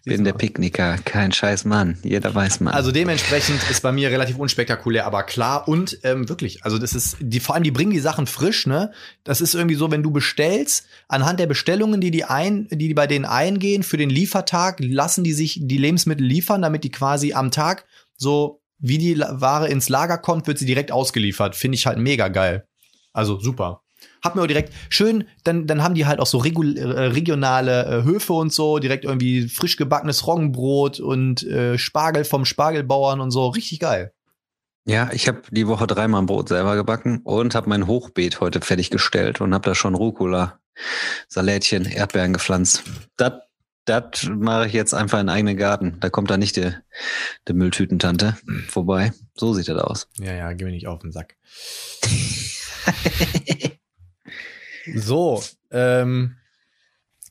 bin 0.06 0.24
der 0.24 0.34
Picknicker, 0.34 0.98
kein 0.98 1.32
scheiß 1.32 1.66
Mann. 1.66 1.98
Jeder 2.04 2.34
weiß 2.34 2.62
man. 2.62 2.74
Also 2.74 2.92
dementsprechend 2.92 3.60
ist 3.70 3.82
bei 3.82 3.92
mir 3.92 4.10
relativ 4.10 4.38
unspektakulär, 4.38 5.06
aber 5.06 5.24
klar 5.24 5.68
und 5.68 6.00
ähm, 6.04 6.28
wirklich. 6.30 6.64
Also 6.64 6.78
das 6.78 6.94
ist 6.94 7.18
die 7.20 7.40
vor 7.40 7.56
allem 7.56 7.64
die 7.64 7.72
bringen 7.72 7.92
die 7.92 8.00
Sachen 8.00 8.28
frisch, 8.28 8.66
ne? 8.66 8.92
Das 9.24 9.42
ist 9.42 9.54
irgendwie 9.54 9.76
so, 9.76 9.92
wenn 9.92 10.04
du 10.04 10.12
bestellst 10.12 10.86
anhand 11.08 11.40
der 11.40 11.48
Bestellungen, 11.48 12.02
die 12.02 12.12
die 12.12 12.24
ein, 12.24 12.68
die, 12.70 12.88
die 12.88 12.94
bei 12.94 13.08
denen 13.08 13.26
eingehen 13.26 13.84
für 13.84 13.98
den 13.98 14.10
Liefertag, 14.10 14.78
lassen 14.80 15.24
die 15.24 15.34
sich 15.34 15.60
die 15.62 15.78
Lebensmittel 15.78 16.26
liefern, 16.26 16.62
damit 16.62 16.84
die 16.84 16.92
quasi 16.92 17.34
am 17.34 17.52
Tag 17.52 17.86
so 18.16 18.62
wie 18.80 18.98
die 18.98 19.20
Ware 19.20 19.68
ins 19.68 19.90
Lager 19.90 20.18
kommt, 20.18 20.48
wird 20.48 20.58
sie 20.58 20.66
direkt 20.66 20.92
ausgeliefert. 20.92 21.56
Finde 21.56 21.76
ich 21.76 21.86
halt 21.86 22.00
mega 22.00 22.30
geil. 22.30 22.66
Also 23.12 23.40
super. 23.40 23.82
Hab 24.24 24.36
mir 24.36 24.42
auch 24.42 24.48
direkt 24.48 24.74
schön, 24.90 25.26
dann, 25.44 25.68
dann 25.68 25.84
haben 25.84 25.96
die 25.96 26.06
halt 26.06 26.20
auch 26.20 26.26
so 26.28 26.44
äh, 26.44 26.50
regionale 26.50 27.86
äh, 27.86 28.04
Höfe 28.04 28.34
und 28.34 28.54
so, 28.54 28.80
direkt 28.80 29.06
irgendwie 29.06 29.48
frisch 29.48 29.78
gebackenes 29.78 30.28
Roggenbrot 30.28 31.00
und 31.00 31.44
äh, 31.44 31.78
Spargel 31.78 32.26
vom 32.26 32.46
Spargelbauern 32.46 33.22
und 33.22 33.32
so. 33.32 33.48
Richtig 33.48 33.80
geil. 33.80 34.14
Ja, 34.86 35.10
ich 35.14 35.28
habe 35.28 35.42
die 35.52 35.68
Woche 35.68 35.88
dreimal 35.88 36.22
ein 36.22 36.26
Brot 36.26 36.50
selber 36.50 36.76
gebacken 36.76 37.22
und 37.24 37.54
habe 37.54 37.70
mein 37.70 37.86
Hochbeet 37.86 38.42
heute 38.42 38.62
fertiggestellt 38.62 39.40
und 39.40 39.54
habe 39.54 39.70
da 39.70 39.76
schon 39.76 39.94
Rucola, 39.94 40.60
Salätchen, 41.28 41.86
Erdbeeren 41.86 42.34
gepflanzt. 42.34 42.84
Das 43.18 43.34
das 43.90 44.30
mache 44.30 44.68
ich 44.68 44.74
jetzt 44.74 44.94
einfach 44.94 45.20
in 45.20 45.26
den 45.26 45.36
eigenen 45.36 45.58
Garten. 45.58 45.98
Da 46.00 46.12
kommt 46.12 46.30
da 46.30 46.38
nicht 46.38 46.56
die, 46.58 46.72
die 47.48 47.54
Mülltütentante 47.54 48.38
vorbei. 48.68 49.14
So 49.36 49.54
sieht 49.54 49.68
das 49.68 49.82
aus. 49.82 50.08
Ja, 50.20 50.34
ja, 50.34 50.54
geh 50.54 50.66
mir 50.66 50.72
nicht 50.72 50.86
auf 50.86 51.00
den 51.00 51.12
Sack. 51.12 51.36
So, 54.98 55.44
ähm, 55.72 56.38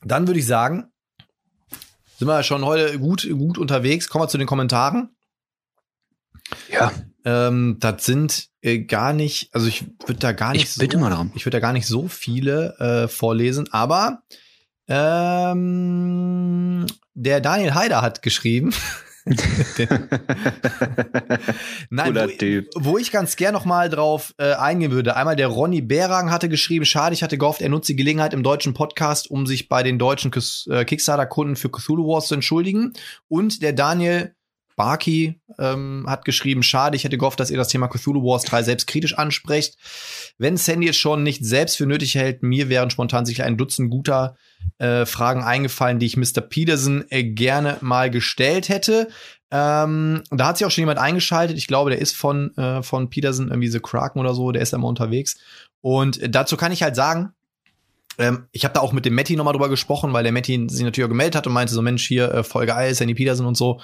dann 0.03 0.27
würde 0.27 0.39
ich 0.39 0.45
sagen, 0.45 0.91
sind 2.17 2.27
wir 2.27 2.43
schon 2.43 2.65
heute 2.65 2.99
gut, 2.99 3.27
gut 3.29 3.57
unterwegs. 3.57 4.09
Kommen 4.09 4.23
wir 4.23 4.29
zu 4.29 4.37
den 4.37 4.47
Kommentaren. 4.47 5.15
Ja. 6.71 6.91
Ähm, 7.25 7.77
das 7.79 8.05
sind 8.05 8.49
äh, 8.61 8.79
gar 8.79 9.13
nicht, 9.13 9.53
also 9.53 9.67
ich 9.67 9.85
würde 10.05 10.19
da 10.19 10.31
gar 10.31 10.53
nicht 10.53 10.69
ich 10.69 10.75
bitte 10.77 10.97
so, 10.97 11.01
mal 11.01 11.09
darum. 11.09 11.31
ich 11.35 11.45
würde 11.45 11.57
da 11.57 11.61
gar 11.61 11.73
nicht 11.73 11.87
so 11.87 12.07
viele 12.07 12.77
äh, 12.79 13.07
vorlesen, 13.07 13.71
aber 13.71 14.23
ähm, 14.87 16.85
der 17.13 17.41
Daniel 17.41 17.73
Haider 17.73 18.01
hat 18.01 18.21
geschrieben. 18.21 18.73
Nein, 21.89 22.15
wo, 22.15 22.27
wo 22.75 22.97
ich 22.97 23.11
ganz 23.11 23.35
gern 23.35 23.53
noch 23.53 23.65
mal 23.65 23.89
drauf 23.89 24.33
äh, 24.37 24.53
eingehen 24.53 24.91
würde. 24.91 25.15
Einmal 25.15 25.35
der 25.35 25.47
Ronny 25.47 25.81
Berang 25.81 26.31
hatte 26.31 26.49
geschrieben, 26.49 26.85
schade, 26.85 27.13
ich 27.13 27.21
hatte 27.21 27.37
gehofft, 27.37 27.61
er 27.61 27.69
nutzt 27.69 27.89
die 27.89 27.95
Gelegenheit 27.95 28.33
im 28.33 28.43
deutschen 28.43 28.73
Podcast, 28.73 29.29
um 29.29 29.45
sich 29.45 29.69
bei 29.69 29.83
den 29.83 29.99
deutschen 29.99 30.31
äh, 30.69 30.85
Kickstarter-Kunden 30.85 31.55
für 31.55 31.69
Cthulhu 31.69 32.07
Wars 32.07 32.27
zu 32.27 32.35
entschuldigen. 32.35 32.93
Und 33.27 33.61
der 33.61 33.73
Daniel 33.73 34.33
Barkey 34.79 35.41
ähm, 35.59 36.05
hat 36.07 36.23
geschrieben, 36.23 36.63
schade, 36.63 36.95
ich 36.95 37.03
hätte 37.03 37.17
gehofft, 37.17 37.41
dass 37.41 37.51
ihr 37.51 37.57
das 37.57 37.67
Thema 37.67 37.89
Cthulhu 37.89 38.23
Wars 38.23 38.43
3 38.45 38.63
selbst 38.63 38.87
kritisch 38.87 39.17
ansprecht. 39.17 39.75
Wenn 40.37 40.55
Sandy 40.55 40.87
es 40.87 40.95
schon 40.95 41.21
nicht 41.21 41.43
selbst 41.43 41.75
für 41.75 41.85
nötig 41.85 42.15
hält, 42.15 42.43
mir 42.43 42.69
wären 42.69 42.89
spontan 42.89 43.25
sicher 43.25 43.43
ein 43.43 43.57
Dutzend 43.57 43.91
guter 43.91 44.37
äh, 44.77 45.05
Fragen 45.05 45.43
eingefallen, 45.43 45.99
die 45.99 46.05
ich 46.05 46.15
Mr. 46.15 46.39
Peterson 46.39 47.03
äh, 47.09 47.25
gerne 47.25 47.75
mal 47.81 48.09
gestellt 48.09 48.69
hätte. 48.69 49.09
Ähm, 49.51 50.23
da 50.31 50.47
hat 50.47 50.57
sich 50.57 50.65
auch 50.65 50.71
schon 50.71 50.83
jemand 50.83 50.99
eingeschaltet. 50.99 51.57
Ich 51.57 51.67
glaube, 51.67 51.89
der 51.89 51.99
ist 51.99 52.15
von, 52.15 52.55
äh, 52.55 52.81
von 52.81 53.09
Peterson, 53.09 53.49
irgendwie 53.49 53.67
The 53.67 53.81
Kraken 53.81 54.21
oder 54.21 54.33
so, 54.33 54.53
der 54.53 54.61
ist 54.61 54.71
da 54.71 54.77
immer 54.77 54.87
unterwegs. 54.87 55.35
Und 55.81 56.21
äh, 56.21 56.29
dazu 56.29 56.55
kann 56.55 56.71
ich 56.71 56.83
halt 56.83 56.95
sagen, 56.95 57.33
ähm, 58.19 58.47
ich 58.51 58.65
habe 58.65 58.73
da 58.73 58.81
auch 58.81 58.91
mit 58.91 59.05
dem 59.05 59.15
Matti 59.15 59.35
nochmal 59.37 59.53
drüber 59.53 59.69
gesprochen, 59.69 60.11
weil 60.11 60.23
der 60.23 60.33
Matti 60.33 60.67
sich 60.69 60.83
natürlich 60.83 61.05
auch 61.05 61.09
gemeldet 61.09 61.35
hat 61.35 61.47
und 61.47 61.53
meinte 61.53 61.73
so, 61.73 61.81
Mensch, 61.81 62.05
hier, 62.05 62.31
äh, 62.31 62.43
voll 62.43 62.65
geil, 62.65 62.93
Sandy 62.93 63.15
Peterson 63.15 63.45
und 63.45 63.55
so. 63.55 63.79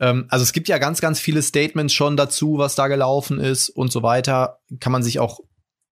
Ähm, 0.00 0.26
also 0.30 0.42
es 0.42 0.54
gibt 0.54 0.68
ja 0.68 0.78
ganz, 0.78 1.00
ganz 1.02 1.20
viele 1.20 1.42
Statements 1.42 1.92
schon 1.92 2.16
dazu, 2.16 2.56
was 2.56 2.74
da 2.74 2.88
gelaufen 2.88 3.38
ist 3.38 3.68
und 3.68 3.92
so 3.92 4.02
weiter. 4.02 4.60
Kann 4.80 4.92
man 4.92 5.02
sich 5.02 5.18
auch 5.18 5.40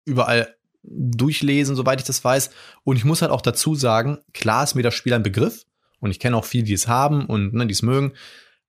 überall 0.06 0.56
durchlesen, 0.84 1.76
soweit 1.76 2.00
ich 2.00 2.08
das 2.08 2.24
weiß. 2.24 2.52
Und 2.86 2.96
ich 2.96 3.06
muss 3.06 3.22
halt 3.22 3.32
auch 3.32 3.42
dazu 3.42 3.76
sagen, 3.76 4.20
klar 4.34 4.64
ist 4.64 4.76
mir 4.76 4.84
das 4.84 4.94
Spiel 4.94 5.14
ein 5.14 5.24
Begriff 5.24 5.66
und 6.00 6.10
ich 6.10 6.20
kenne 6.20 6.38
auch 6.38 6.46
viele, 6.46 6.64
die 6.64 6.74
es 6.74 6.88
haben 6.88 7.26
und 7.26 7.54
ne, 7.54 7.68
die 7.68 7.74
es 7.74 7.82
mögen. 7.82 8.14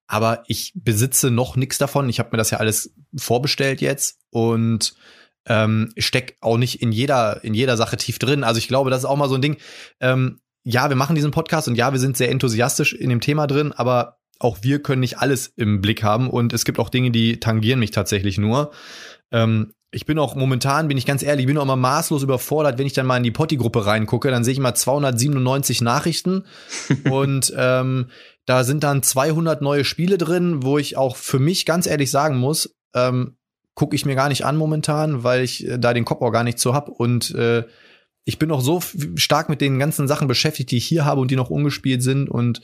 Aber 0.06 0.42
ich 0.48 0.72
besitze 0.74 1.30
noch 1.30 1.56
nichts 1.56 1.78
davon. 1.78 2.08
Ich 2.08 2.18
habe 2.18 2.30
mir 2.32 2.38
das 2.38 2.50
ja 2.50 2.58
alles 2.58 2.92
vorbestellt 3.16 3.80
jetzt 3.80 4.18
und 4.30 4.94
ähm, 5.46 5.92
steck 5.96 6.36
auch 6.40 6.56
nicht 6.56 6.80
in 6.82 6.92
jeder, 6.92 7.42
in 7.44 7.54
jeder 7.54 7.76
Sache 7.76 7.96
tief 7.96 8.18
drin. 8.18 8.44
Also 8.44 8.58
ich 8.58 8.68
glaube, 8.68 8.90
das 8.90 9.00
ist 9.00 9.04
auch 9.04 9.16
mal 9.16 9.28
so 9.28 9.34
ein 9.34 9.42
Ding. 9.42 9.56
Ähm, 10.00 10.40
ja, 10.64 10.88
wir 10.88 10.96
machen 10.96 11.14
diesen 11.14 11.30
Podcast 11.30 11.68
und 11.68 11.76
ja, 11.76 11.92
wir 11.92 12.00
sind 12.00 12.16
sehr 12.16 12.30
enthusiastisch 12.30 12.94
in 12.94 13.10
dem 13.10 13.20
Thema 13.20 13.46
drin, 13.46 13.72
aber 13.72 14.18
auch 14.38 14.58
wir 14.62 14.82
können 14.82 15.00
nicht 15.00 15.18
alles 15.18 15.52
im 15.56 15.80
Blick 15.80 16.02
haben 16.02 16.28
und 16.28 16.52
es 16.52 16.64
gibt 16.64 16.78
auch 16.78 16.88
Dinge, 16.88 17.10
die 17.10 17.38
tangieren 17.38 17.78
mich 17.78 17.90
tatsächlich 17.90 18.38
nur. 18.38 18.72
Ähm, 19.30 19.72
ich 19.90 20.06
bin 20.06 20.18
auch 20.18 20.34
momentan, 20.34 20.88
bin 20.88 20.98
ich 20.98 21.06
ganz 21.06 21.22
ehrlich, 21.22 21.44
ich 21.44 21.46
bin 21.46 21.56
auch 21.56 21.62
immer 21.62 21.76
maßlos 21.76 22.22
überfordert, 22.24 22.78
wenn 22.78 22.86
ich 22.86 22.94
dann 22.94 23.06
mal 23.06 23.16
in 23.16 23.22
die 23.22 23.30
Potti-Gruppe 23.30 23.86
reingucke, 23.86 24.30
dann 24.30 24.42
sehe 24.42 24.52
ich 24.52 24.58
mal 24.58 24.74
297 24.74 25.82
Nachrichten 25.82 26.44
und 27.10 27.52
ähm, 27.56 28.10
da 28.46 28.64
sind 28.64 28.82
dann 28.82 29.02
200 29.02 29.62
neue 29.62 29.84
Spiele 29.84 30.18
drin, 30.18 30.62
wo 30.62 30.78
ich 30.78 30.96
auch 30.96 31.16
für 31.16 31.38
mich 31.38 31.64
ganz 31.64 31.86
ehrlich 31.86 32.10
sagen 32.10 32.38
muss, 32.38 32.74
ähm, 32.94 33.36
gucke 33.74 33.96
ich 33.96 34.06
mir 34.06 34.14
gar 34.14 34.28
nicht 34.28 34.44
an 34.44 34.56
momentan, 34.56 35.24
weil 35.24 35.42
ich 35.42 35.66
äh, 35.66 35.78
da 35.78 35.94
den 35.94 36.04
Kopf 36.04 36.22
auch 36.22 36.30
gar 36.30 36.44
nicht 36.44 36.58
so 36.58 36.74
hab 36.74 36.88
und 36.88 37.34
äh, 37.34 37.64
ich 38.26 38.38
bin 38.38 38.48
noch 38.48 38.62
so 38.62 38.80
stark 39.16 39.50
mit 39.50 39.60
den 39.60 39.78
ganzen 39.78 40.08
Sachen 40.08 40.28
beschäftigt, 40.28 40.70
die 40.70 40.78
ich 40.78 40.86
hier 40.86 41.04
habe 41.04 41.20
und 41.20 41.30
die 41.30 41.36
noch 41.36 41.50
ungespielt 41.50 42.02
sind 42.02 42.30
und 42.30 42.62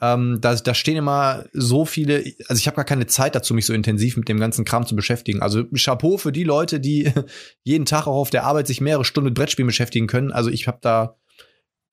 ähm, 0.00 0.38
da, 0.40 0.54
da 0.54 0.72
stehen 0.72 0.96
immer 0.96 1.44
so 1.52 1.84
viele, 1.84 2.24
also 2.48 2.58
ich 2.58 2.66
habe 2.66 2.76
gar 2.76 2.84
keine 2.84 3.06
Zeit 3.06 3.34
dazu, 3.34 3.52
mich 3.52 3.66
so 3.66 3.74
intensiv 3.74 4.16
mit 4.16 4.28
dem 4.28 4.38
ganzen 4.38 4.64
Kram 4.64 4.86
zu 4.86 4.96
beschäftigen. 4.96 5.42
Also 5.42 5.64
Chapeau 5.76 6.16
für 6.16 6.32
die 6.32 6.44
Leute, 6.44 6.80
die 6.80 7.12
jeden 7.64 7.86
Tag 7.86 8.06
auch 8.06 8.16
auf 8.16 8.30
der 8.30 8.44
Arbeit 8.44 8.66
sich 8.66 8.80
mehrere 8.80 9.04
Stunden 9.04 9.26
mit 9.26 9.34
Brettspielen 9.34 9.66
beschäftigen 9.66 10.06
können. 10.06 10.32
Also 10.32 10.48
ich 10.48 10.66
habe 10.68 10.78
da, 10.80 11.16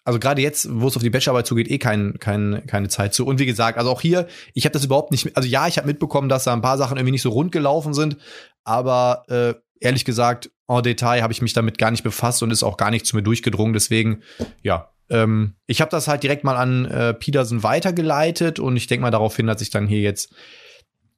also 0.07 0.19
gerade 0.19 0.41
jetzt, 0.41 0.69
wo 0.71 0.87
es 0.87 0.95
auf 0.95 1.03
die 1.03 1.09
Bachelorarbeit 1.09 1.47
zugeht, 1.47 1.69
eh 1.69 1.79
kein, 1.79 2.17
kein, 2.17 2.63
keine 2.65 2.87
Zeit 2.87 3.13
zu. 3.13 3.25
Und 3.25 3.39
wie 3.39 3.45
gesagt, 3.45 3.77
also 3.77 3.91
auch 3.91 3.99
hier, 3.99 4.27
ich 4.53 4.63
habe 4.63 4.71
das 4.71 4.85
überhaupt 4.85 5.11
nicht, 5.11 5.35
also 5.35 5.49
ja, 5.49 5.67
ich 5.67 5.77
habe 5.77 5.85
mitbekommen, 5.85 6.29
dass 6.29 6.45
da 6.45 6.53
ein 6.53 6.61
paar 6.61 6.77
Sachen 6.77 6.95
irgendwie 6.95 7.11
nicht 7.11 7.23
so 7.23 7.29
rund 7.29 7.51
gelaufen 7.51 7.93
sind, 7.93 8.15
aber 8.63 9.25
äh, 9.27 9.53
ehrlich 9.81 10.05
gesagt, 10.05 10.49
en 10.69 10.81
Detail 10.81 11.23
habe 11.23 11.33
ich 11.33 11.41
mich 11.41 11.51
damit 11.51 11.77
gar 11.77 11.91
nicht 11.91 12.05
befasst 12.05 12.41
und 12.41 12.51
ist 12.51 12.63
auch 12.63 12.77
gar 12.77 12.89
nicht 12.89 13.05
zu 13.05 13.17
mir 13.17 13.21
durchgedrungen. 13.21 13.73
Deswegen, 13.73 14.23
ja, 14.63 14.93
ähm, 15.09 15.55
ich 15.65 15.81
habe 15.81 15.91
das 15.91 16.07
halt 16.07 16.23
direkt 16.23 16.45
mal 16.45 16.55
an 16.55 16.85
äh, 16.85 17.13
Peterson 17.13 17.63
weitergeleitet 17.63 18.59
und 18.59 18.77
ich 18.77 18.87
denke 18.87 19.01
mal 19.01 19.11
daraufhin 19.11 19.49
hat 19.49 19.59
sich 19.59 19.71
dann 19.71 19.87
hier 19.87 19.99
jetzt 19.99 20.33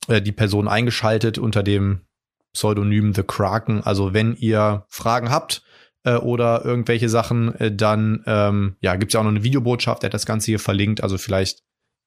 äh, 0.08 0.20
die 0.20 0.32
Person 0.32 0.68
eingeschaltet 0.68 1.38
unter 1.38 1.62
dem 1.62 2.08
Pseudonym 2.54 3.14
The 3.14 3.22
Kraken. 3.22 3.84
Also 3.84 4.16
wenn 4.16 4.36
ihr 4.36 4.86
Fragen 4.90 5.30
habt 5.30 5.62
äh, 6.04 6.16
oder 6.16 6.66
irgendwelche 6.66 7.10
Sachen, 7.10 7.54
äh, 7.56 7.76
dann 7.76 8.24
ähm, 8.26 8.76
ja, 8.82 8.96
gibt's 8.96 9.14
ja 9.14 9.20
auch 9.20 9.24
noch 9.24 9.32
eine 9.32 9.44
Videobotschaft, 9.44 10.04
der 10.04 10.08
hat 10.08 10.14
das 10.14 10.26
Ganze 10.26 10.48
hier 10.48 10.60
verlinkt. 10.60 11.04
Also 11.04 11.18
vielleicht 11.18 11.64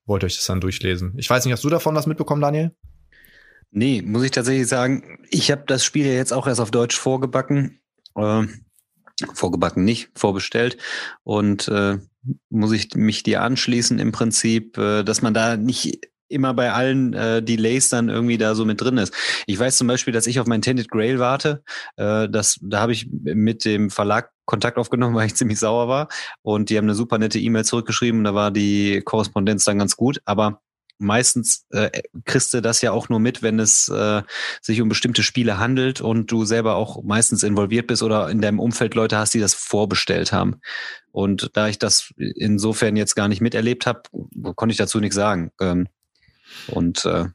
wollt 0.07 0.23
ihr 0.23 0.27
euch 0.27 0.37
das 0.37 0.47
dann 0.47 0.61
durchlesen. 0.61 1.15
Ich 1.17 1.29
weiß 1.29 1.45
nicht, 1.45 1.53
hast 1.53 1.65
du 1.65 1.71
davon 1.71 1.95
was 1.95 2.07
mitbekommen, 2.07 2.43
Daniel? 2.43 2.75
Nee, 3.71 4.03
muss 4.03 4.25
ich 4.25 4.31
tatsächlich 4.31 4.69
sagen, 4.69 5.19
ich 5.31 5.51
habe 5.51 5.65
das 5.67 5.85
Spiel 5.85 6.07
ja 6.07 6.13
jetzt 6.13 6.33
auch 6.33 6.47
erst 6.47 6.61
auf 6.61 6.71
Deutsch 6.71 6.97
vorgebacken. 6.97 7.81
Äh, 8.15 8.47
vorgebacken 9.35 9.85
nicht, 9.85 10.11
vorbestellt. 10.15 10.77
Und 11.23 11.69
äh, 11.69 11.99
muss 12.51 12.73
ich 12.73 12.95
mich 12.95 13.23
dir 13.23 13.43
anschließen 13.43 13.99
im 13.99 14.13
Prinzip, 14.13 14.77
äh, 14.79 15.03
dass 15.03 15.23
man 15.23 15.35
da 15.35 15.57
nicht 15.57 16.07
immer 16.33 16.55
bei 16.55 16.73
allen 16.73 17.15
äh, 17.15 17.43
Delays 17.43 17.89
dann 17.89 18.09
irgendwie 18.09 18.39
da 18.39 18.55
so 18.55 18.65
mit 18.65 18.81
drin 18.81 18.99
ist. 18.99 19.15
Ich 19.47 19.59
weiß 19.59 19.77
zum 19.77 19.87
Beispiel, 19.87 20.13
dass 20.13 20.27
ich 20.27 20.41
auf 20.41 20.47
mein 20.47 20.63
Tended 20.63 20.91
Grail 20.91 21.19
warte. 21.19 21.63
Äh, 21.97 22.29
das, 22.29 22.59
da 22.63 22.81
habe 22.81 22.93
ich 22.93 23.09
mit 23.11 23.65
dem 23.65 23.91
Verlag 23.91 24.31
Kontakt 24.45 24.79
aufgenommen, 24.79 25.15
weil 25.17 25.27
ich 25.27 25.37
ziemlich 25.37 25.59
sauer 25.59 25.89
war. 25.89 26.09
Und 26.43 26.71
die 26.71 26.79
haben 26.79 26.87
eine 26.87 26.95
super 26.95 27.19
nette 27.19 27.39
E-Mail 27.39 27.65
zurückgeschrieben. 27.65 28.21
und 28.21 28.25
Da 28.25 28.35
war 28.35 28.51
die 28.51 29.03
Korrespondenz 29.05 29.65
dann 29.65 29.79
ganz 29.79 29.97
gut. 29.97 30.21
Aber 30.25 30.61
meistens 31.03 31.67
äh, 31.71 31.91
kriegst 32.25 32.55
du 32.55 32.63
das 32.63 32.81
ja 32.81 32.93
auch 32.93 33.09
nur 33.09 33.21
mit, 33.21 33.43
wenn 33.43 33.59
es 33.59 33.89
äh, 33.89 34.23
sich 34.61 34.81
um 34.81 34.89
bestimmte 34.89 35.23
Spiele 35.23 35.59
handelt 35.59 36.01
und 36.01 36.31
du 36.31 36.45
selber 36.45 36.77
auch 36.77 37.03
meistens 37.03 37.43
involviert 37.43 37.89
bist 37.89 38.03
oder 38.03 38.31
in 38.31 38.41
deinem 38.41 38.61
Umfeld 38.61 38.95
Leute 38.95 39.19
hast, 39.19 39.35
die 39.35 39.41
das 39.41 39.55
vorbestellt 39.55 40.33
haben. 40.33 40.61
Und 41.11 41.51
da 41.55 41.69
ich 41.69 41.79
das 41.79 42.15
insofern 42.17 42.97
jetzt 42.97 43.17
gar 43.17 43.29
nicht 43.29 43.41
miterlebt 43.41 43.87
habe, 43.87 44.03
konnte 44.55 44.73
ich 44.73 44.79
dazu 44.79 45.01
nichts 45.01 45.17
sagen. 45.17 45.51
Ähm, 45.61 45.89
und 46.69 47.05
äh, 47.05 47.27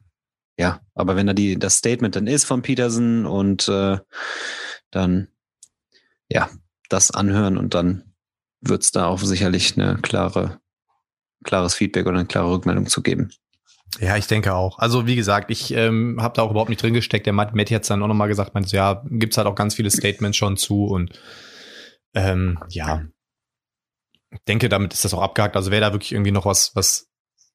ja, 0.58 0.80
aber 0.94 1.16
wenn 1.16 1.26
da 1.26 1.34
die 1.34 1.58
das 1.58 1.76
Statement 1.76 2.16
dann 2.16 2.26
ist 2.26 2.44
von 2.44 2.62
Peterson 2.62 3.26
und 3.26 3.68
äh, 3.68 3.98
dann 4.90 5.28
ja 6.28 6.50
das 6.88 7.10
anhören 7.10 7.56
und 7.56 7.74
dann 7.74 8.14
wird's 8.60 8.90
da 8.90 9.06
auch 9.06 9.20
sicherlich 9.20 9.78
eine 9.78 9.96
klare 9.96 10.60
klares 11.44 11.74
Feedback 11.74 12.06
oder 12.06 12.18
eine 12.18 12.26
klare 12.26 12.50
Rückmeldung 12.50 12.86
zu 12.86 13.02
geben. 13.02 13.30
Ja, 14.00 14.16
ich 14.16 14.26
denke 14.26 14.54
auch. 14.54 14.78
Also 14.78 15.06
wie 15.06 15.16
gesagt, 15.16 15.50
ich 15.50 15.72
ähm, 15.72 16.18
habe 16.20 16.34
da 16.34 16.42
auch 16.42 16.50
überhaupt 16.50 16.68
nicht 16.68 16.82
drin 16.82 16.94
gesteckt. 16.94 17.26
Der 17.26 17.32
Matt, 17.32 17.54
Matty 17.54 17.74
hat 17.74 17.88
dann 17.88 18.02
auch 18.02 18.08
nochmal 18.08 18.28
gesagt, 18.28 18.54
meinte, 18.54 18.68
so, 18.68 18.76
ja, 18.76 19.02
gibt's 19.08 19.38
halt 19.38 19.46
auch 19.46 19.54
ganz 19.54 19.74
viele 19.74 19.90
Statements 19.90 20.36
schon 20.36 20.56
zu 20.56 20.86
und 20.86 21.18
ähm, 22.14 22.58
ja, 22.68 23.04
ich 24.30 24.40
denke, 24.46 24.68
damit 24.68 24.92
ist 24.92 25.04
das 25.04 25.14
auch 25.14 25.22
abgehakt. 25.22 25.56
Also 25.56 25.70
wer 25.70 25.80
da 25.80 25.92
wirklich 25.92 26.12
irgendwie 26.12 26.32
noch 26.32 26.44
was, 26.44 26.74
was 26.74 27.07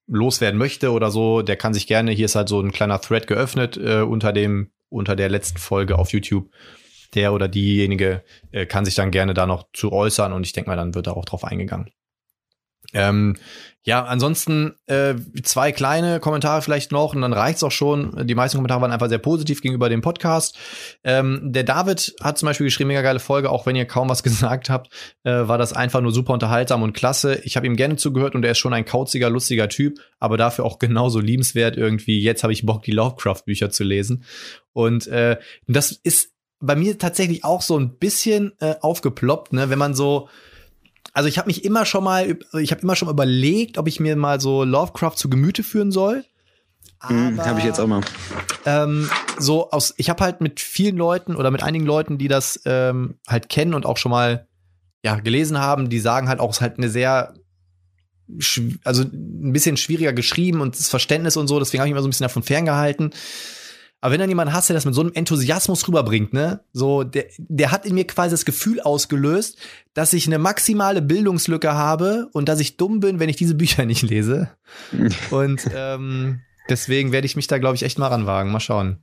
loswerden 0.06 0.58
möchte 0.58 0.92
oder 0.92 1.10
so, 1.10 1.42
der 1.42 1.56
kann 1.56 1.74
sich 1.74 1.86
gerne, 1.86 2.12
hier 2.12 2.26
ist 2.26 2.34
halt 2.34 2.48
so 2.48 2.60
ein 2.60 2.72
kleiner 2.72 3.00
Thread 3.00 3.26
geöffnet 3.26 3.76
äh, 3.76 4.00
unter 4.00 4.32
dem, 4.32 4.70
unter 4.88 5.16
der 5.16 5.28
letzten 5.28 5.58
Folge 5.58 5.98
auf 5.98 6.12
YouTube. 6.12 6.50
Der 7.14 7.32
oder 7.32 7.48
diejenige 7.48 8.24
äh, 8.50 8.66
kann 8.66 8.84
sich 8.84 8.96
dann 8.96 9.10
gerne 9.10 9.34
da 9.34 9.46
noch 9.46 9.68
zu 9.72 9.92
äußern 9.92 10.32
und 10.32 10.44
ich 10.44 10.52
denke 10.52 10.70
mal, 10.70 10.76
dann 10.76 10.94
wird 10.94 11.06
da 11.06 11.12
auch 11.12 11.24
drauf 11.24 11.44
eingegangen. 11.44 11.90
Ähm, 12.94 13.36
ja, 13.86 14.02
ansonsten 14.02 14.72
äh, 14.86 15.14
zwei 15.42 15.70
kleine 15.70 16.18
Kommentare 16.18 16.62
vielleicht 16.62 16.90
noch 16.90 17.14
und 17.14 17.20
dann 17.20 17.34
reicht's 17.34 17.62
auch 17.62 17.70
schon. 17.70 18.26
Die 18.26 18.34
meisten 18.34 18.56
Kommentare 18.56 18.80
waren 18.80 18.92
einfach 18.92 19.10
sehr 19.10 19.18
positiv 19.18 19.60
gegenüber 19.60 19.90
dem 19.90 20.00
Podcast. 20.00 20.56
Ähm, 21.04 21.52
der 21.52 21.64
David 21.64 22.14
hat 22.22 22.38
zum 22.38 22.46
Beispiel 22.46 22.64
geschrieben, 22.64 22.88
mega 22.88 23.02
geile 23.02 23.18
Folge, 23.18 23.50
auch 23.50 23.66
wenn 23.66 23.76
ihr 23.76 23.84
kaum 23.84 24.08
was 24.08 24.22
gesagt 24.22 24.70
habt, 24.70 24.90
äh, 25.24 25.32
war 25.32 25.58
das 25.58 25.74
einfach 25.74 26.00
nur 26.00 26.12
super 26.12 26.32
unterhaltsam 26.32 26.82
und 26.82 26.94
klasse. 26.94 27.40
Ich 27.44 27.56
habe 27.56 27.66
ihm 27.66 27.76
gerne 27.76 27.96
zugehört 27.96 28.34
und 28.34 28.42
er 28.42 28.52
ist 28.52 28.58
schon 28.58 28.72
ein 28.72 28.86
kauziger, 28.86 29.28
lustiger 29.28 29.68
Typ, 29.68 29.98
aber 30.18 30.38
dafür 30.38 30.64
auch 30.64 30.78
genauso 30.78 31.20
liebenswert 31.20 31.76
irgendwie. 31.76 32.22
Jetzt 32.22 32.42
habe 32.42 32.54
ich 32.54 32.64
Bock, 32.64 32.84
die 32.84 32.92
Lovecraft-Bücher 32.92 33.68
zu 33.68 33.84
lesen. 33.84 34.24
Und 34.72 35.08
äh, 35.08 35.36
das 35.66 35.92
ist 35.92 36.30
bei 36.58 36.74
mir 36.74 36.98
tatsächlich 36.98 37.44
auch 37.44 37.60
so 37.60 37.78
ein 37.78 37.98
bisschen 37.98 38.52
äh, 38.60 38.76
aufgeploppt, 38.80 39.52
ne, 39.52 39.68
wenn 39.68 39.78
man 39.78 39.94
so 39.94 40.30
also 41.14 41.28
ich 41.28 41.38
habe 41.38 41.46
mich 41.46 41.64
immer 41.64 41.86
schon 41.86 42.04
mal, 42.04 42.36
ich 42.60 42.72
habe 42.72 42.82
immer 42.82 42.96
schon 42.96 43.08
überlegt, 43.08 43.78
ob 43.78 43.86
ich 43.86 44.00
mir 44.00 44.16
mal 44.16 44.40
so 44.40 44.64
Lovecraft 44.64 45.14
zu 45.14 45.30
Gemüte 45.30 45.62
führen 45.62 45.92
soll. 45.92 46.24
Hm, 47.00 47.40
habe 47.44 47.60
ich 47.60 47.64
jetzt 47.64 47.80
auch 47.80 47.86
mal. 47.86 48.02
Ähm, 48.66 49.08
so 49.38 49.70
aus, 49.70 49.94
ich 49.96 50.10
habe 50.10 50.24
halt 50.24 50.40
mit 50.40 50.60
vielen 50.60 50.96
Leuten 50.96 51.36
oder 51.36 51.50
mit 51.50 51.62
einigen 51.62 51.86
Leuten, 51.86 52.18
die 52.18 52.28
das 52.28 52.60
ähm, 52.64 53.18
halt 53.28 53.48
kennen 53.48 53.74
und 53.74 53.86
auch 53.86 53.96
schon 53.96 54.10
mal 54.10 54.48
ja 55.04 55.16
gelesen 55.20 55.58
haben, 55.58 55.88
die 55.88 56.00
sagen 56.00 56.28
halt 56.28 56.40
auch, 56.40 56.50
es 56.50 56.56
ist 56.56 56.62
halt 56.62 56.78
eine 56.78 56.88
sehr 56.88 57.34
also 58.84 59.02
ein 59.02 59.52
bisschen 59.52 59.76
schwieriger 59.76 60.14
geschrieben 60.14 60.62
und 60.62 60.78
das 60.78 60.88
Verständnis 60.88 61.36
und 61.36 61.46
so, 61.46 61.58
deswegen 61.58 61.80
habe 61.80 61.88
ich 61.88 61.92
immer 61.92 62.00
so 62.00 62.08
ein 62.08 62.10
bisschen 62.10 62.24
davon 62.24 62.42
ferngehalten. 62.42 63.12
Aber 64.04 64.12
wenn 64.12 64.20
dann 64.20 64.28
jemand 64.28 64.52
hast, 64.52 64.68
der 64.68 64.74
das 64.74 64.84
mit 64.84 64.94
so 64.94 65.00
einem 65.00 65.12
Enthusiasmus 65.14 65.88
rüberbringt, 65.88 66.34
ne, 66.34 66.60
so, 66.74 67.04
der, 67.04 67.24
der 67.38 67.72
hat 67.72 67.86
in 67.86 67.94
mir 67.94 68.06
quasi 68.06 68.32
das 68.32 68.44
Gefühl 68.44 68.82
ausgelöst, 68.82 69.56
dass 69.94 70.12
ich 70.12 70.26
eine 70.26 70.38
maximale 70.38 71.00
Bildungslücke 71.00 71.72
habe 71.72 72.28
und 72.34 72.46
dass 72.50 72.60
ich 72.60 72.76
dumm 72.76 73.00
bin, 73.00 73.18
wenn 73.18 73.30
ich 73.30 73.36
diese 73.36 73.54
Bücher 73.54 73.86
nicht 73.86 74.02
lese. 74.02 74.50
und 75.30 75.70
ähm, 75.74 76.42
deswegen 76.68 77.12
werde 77.12 77.24
ich 77.24 77.34
mich 77.34 77.46
da, 77.46 77.56
glaube 77.56 77.76
ich, 77.76 77.82
echt 77.82 77.98
mal 77.98 78.08
ranwagen. 78.08 78.52
Mal 78.52 78.60
schauen. 78.60 78.98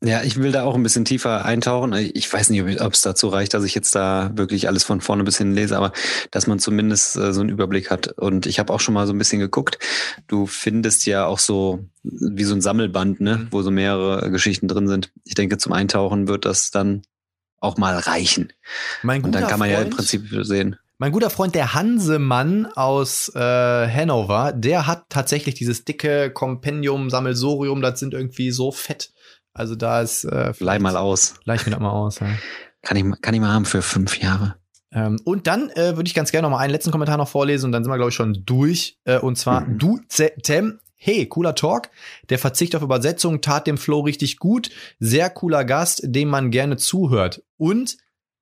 Ja, 0.00 0.22
ich 0.22 0.36
will 0.36 0.52
da 0.52 0.62
auch 0.62 0.76
ein 0.76 0.82
bisschen 0.84 1.04
tiefer 1.04 1.44
eintauchen. 1.44 1.92
Ich 1.92 2.32
weiß 2.32 2.50
nicht, 2.50 2.80
ob 2.80 2.92
es 2.92 3.02
dazu 3.02 3.28
reicht, 3.28 3.52
dass 3.52 3.64
ich 3.64 3.74
jetzt 3.74 3.96
da 3.96 4.30
wirklich 4.34 4.68
alles 4.68 4.84
von 4.84 5.00
vorne 5.00 5.24
bis 5.24 5.38
hin 5.38 5.54
lese, 5.54 5.76
aber 5.76 5.92
dass 6.30 6.46
man 6.46 6.60
zumindest 6.60 7.16
äh, 7.16 7.32
so 7.32 7.40
einen 7.40 7.50
Überblick 7.50 7.90
hat. 7.90 8.12
Und 8.16 8.46
ich 8.46 8.60
habe 8.60 8.72
auch 8.72 8.78
schon 8.78 8.94
mal 8.94 9.08
so 9.08 9.12
ein 9.12 9.18
bisschen 9.18 9.40
geguckt. 9.40 9.78
Du 10.28 10.46
findest 10.46 11.04
ja 11.06 11.26
auch 11.26 11.40
so 11.40 11.80
wie 12.04 12.44
so 12.44 12.54
ein 12.54 12.60
Sammelband, 12.60 13.20
ne, 13.20 13.36
mhm. 13.38 13.48
wo 13.50 13.62
so 13.62 13.72
mehrere 13.72 14.30
Geschichten 14.30 14.68
drin 14.68 14.86
sind. 14.86 15.10
Ich 15.24 15.34
denke, 15.34 15.58
zum 15.58 15.72
Eintauchen 15.72 16.28
wird 16.28 16.44
das 16.44 16.70
dann 16.70 17.02
auch 17.58 17.76
mal 17.76 17.98
reichen. 17.98 18.52
Mein 19.02 19.24
Und 19.24 19.32
dann 19.32 19.48
kann 19.48 19.58
man 19.58 19.68
Freund, 19.68 19.80
ja 19.80 19.84
im 19.84 19.90
Prinzip 19.90 20.28
sehen. 20.42 20.76
Mein 20.98 21.10
guter 21.10 21.30
Freund, 21.30 21.56
der 21.56 21.74
Hansemann 21.74 22.66
aus 22.66 23.32
äh, 23.34 23.38
Hannover, 23.40 24.52
der 24.52 24.86
hat 24.86 25.06
tatsächlich 25.08 25.56
dieses 25.56 25.84
dicke 25.84 26.30
Kompendium, 26.30 27.10
Sammelsorium, 27.10 27.82
das 27.82 27.98
sind 27.98 28.14
irgendwie 28.14 28.52
so 28.52 28.70
fett 28.70 29.12
also 29.52 29.74
da 29.74 30.00
ist. 30.00 30.24
Äh, 30.24 30.52
Leih 30.58 30.78
mal 30.78 30.96
aus. 30.96 31.34
Leih 31.44 31.56
ich 31.56 31.66
mir 31.66 31.72
das 31.72 31.80
mal 31.80 31.90
aus. 31.90 32.20
Ja. 32.20 32.28
Kann, 32.82 32.96
ich, 32.96 33.04
kann 33.20 33.34
ich 33.34 33.40
mal 33.40 33.52
haben 33.52 33.64
für 33.64 33.82
fünf 33.82 34.20
Jahre. 34.20 34.56
Ähm, 34.92 35.20
und 35.24 35.46
dann 35.46 35.70
äh, 35.70 35.96
würde 35.96 36.06
ich 36.06 36.14
ganz 36.14 36.30
gerne 36.30 36.48
noch 36.48 36.56
mal 36.56 36.62
einen 36.62 36.72
letzten 36.72 36.90
Kommentar 36.90 37.16
noch 37.16 37.28
vorlesen 37.28 37.66
und 37.66 37.72
dann 37.72 37.84
sind 37.84 37.92
wir, 37.92 37.96
glaube 37.96 38.10
ich, 38.10 38.14
schon 38.14 38.42
durch. 38.46 38.98
Äh, 39.04 39.18
und 39.18 39.36
zwar 39.36 39.62
mhm. 39.62 39.78
du, 39.78 40.00
Tem. 40.42 40.80
Hey, 41.00 41.26
cooler 41.26 41.54
Talk. 41.54 41.90
Der 42.28 42.38
Verzicht 42.38 42.74
auf 42.74 42.82
Übersetzung 42.82 43.40
tat 43.40 43.66
dem 43.66 43.78
Flow 43.78 44.00
richtig 44.00 44.38
gut. 44.38 44.70
Sehr 44.98 45.30
cooler 45.30 45.64
Gast, 45.64 46.00
dem 46.04 46.28
man 46.28 46.50
gerne 46.50 46.76
zuhört. 46.76 47.44
Und 47.56 47.98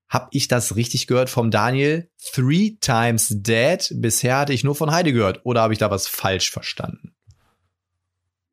hab 0.09 0.29
ich 0.31 0.49
das 0.49 0.77
richtig 0.77 1.07
gehört 1.07 1.29
vom 1.29 1.51
Daniel? 1.51 2.09
Three 2.33 2.77
times 2.81 3.29
dead. 3.31 3.93
Bisher 3.97 4.39
hatte 4.39 4.53
ich 4.53 4.65
nur 4.65 4.75
von 4.75 4.91
Heide 4.91 5.13
gehört. 5.13 5.41
Oder 5.45 5.63
habe 5.63 5.73
ich 5.73 5.79
da 5.79 5.91
was 5.91 6.09
falsch 6.09 6.51
verstanden? 6.51 7.15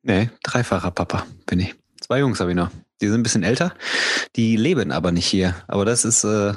Nee, 0.02 0.28
dreifacher 0.42 0.90
Papa 0.90 1.26
bin 1.46 1.60
ich. 1.60 1.74
Zwei 2.04 2.18
Jungs 2.18 2.38
habe 2.38 2.50
ich 2.50 2.56
noch. 2.56 2.70
Die 3.00 3.06
sind 3.06 3.20
ein 3.20 3.22
bisschen 3.22 3.44
älter. 3.44 3.72
Die 4.36 4.56
leben 4.56 4.92
aber 4.92 5.10
nicht 5.10 5.24
hier. 5.24 5.54
Aber 5.68 5.86
das 5.86 6.04
ist 6.04 6.22
äh, 6.22 6.52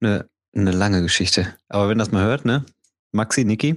eine, 0.00 0.28
eine 0.54 0.70
lange 0.70 1.02
Geschichte. 1.02 1.52
Aber 1.68 1.88
wenn 1.88 1.98
das 1.98 2.12
mal 2.12 2.22
hört, 2.22 2.44
ne? 2.44 2.64
Maxi, 3.10 3.44
Niki, 3.44 3.76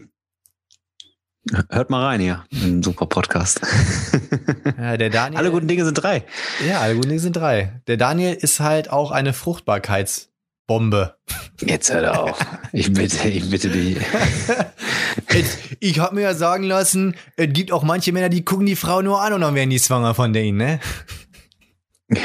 Hört 1.72 1.89
mal 1.89 2.05
rein 2.05 2.22
hier. 2.22 2.46
Ein 2.53 2.84
super 2.84 3.08
Podcast. 3.08 3.62
Ja, 4.77 4.96
der 4.96 5.10
Daniel, 5.10 5.38
alle 5.38 5.51
guten 5.51 5.67
Dinge 5.67 5.86
sind 5.86 5.96
drei. 5.96 6.24
Ja, 6.67 6.79
alle 6.81 6.96
guten 6.96 7.10
Dinge 7.10 7.20
sind 7.20 7.36
drei. 7.36 7.81
Der 7.88 7.98
Daniel 7.98 8.34
ist 8.34 8.60
halt 8.60 8.89
auch 8.89 9.12
eine 9.12 9.34
Fruchtbarkeitsbombe. 10.71 11.15
Jetzt 11.61 11.93
hör 11.93 12.23
auf. 12.23 12.39
Ich 12.71 12.91
bitte, 12.93 13.27
ich 13.27 13.49
bitte 13.49 13.69
dich. 13.69 13.97
ich 15.79 15.99
habe 15.99 16.15
mir 16.15 16.21
ja 16.21 16.33
sagen 16.33 16.63
lassen, 16.63 17.15
es 17.35 17.51
gibt 17.53 17.71
auch 17.71 17.83
manche 17.83 18.11
Männer, 18.11 18.29
die 18.29 18.43
gucken 18.45 18.65
die 18.65 18.75
Frau 18.75 19.01
nur 19.01 19.21
an 19.21 19.33
und 19.33 19.41
dann 19.41 19.55
werden 19.55 19.69
die 19.69 19.79
schwanger 19.79 20.15
von 20.15 20.33
denen, 20.33 20.57
ne? 20.57 20.79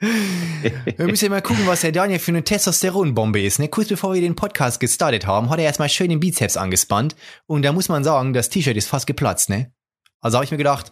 wir 0.00 1.06
müssen 1.06 1.24
ja 1.26 1.30
mal 1.30 1.42
gucken, 1.42 1.66
was 1.66 1.80
der 1.80 1.92
Daniel 1.92 2.18
für 2.18 2.32
eine 2.32 2.44
Testosteronbombe 2.44 3.40
ist. 3.40 3.58
Ne? 3.58 3.68
Kurz 3.68 3.88
bevor 3.88 4.14
wir 4.14 4.20
den 4.20 4.36
Podcast 4.36 4.80
gestartet 4.80 5.26
haben, 5.26 5.50
hat 5.50 5.58
er 5.58 5.64
erstmal 5.64 5.88
schön 5.88 6.10
den 6.10 6.20
Bizeps 6.20 6.56
angespannt. 6.56 7.16
Und 7.46 7.62
da 7.62 7.72
muss 7.72 7.88
man 7.88 8.04
sagen, 8.04 8.32
das 8.32 8.48
T-Shirt 8.48 8.76
ist 8.76 8.88
fast 8.88 9.06
geplatzt, 9.06 9.48
ne? 9.48 9.72
Also 10.20 10.36
habe 10.36 10.44
ich 10.44 10.50
mir 10.50 10.56
gedacht, 10.56 10.90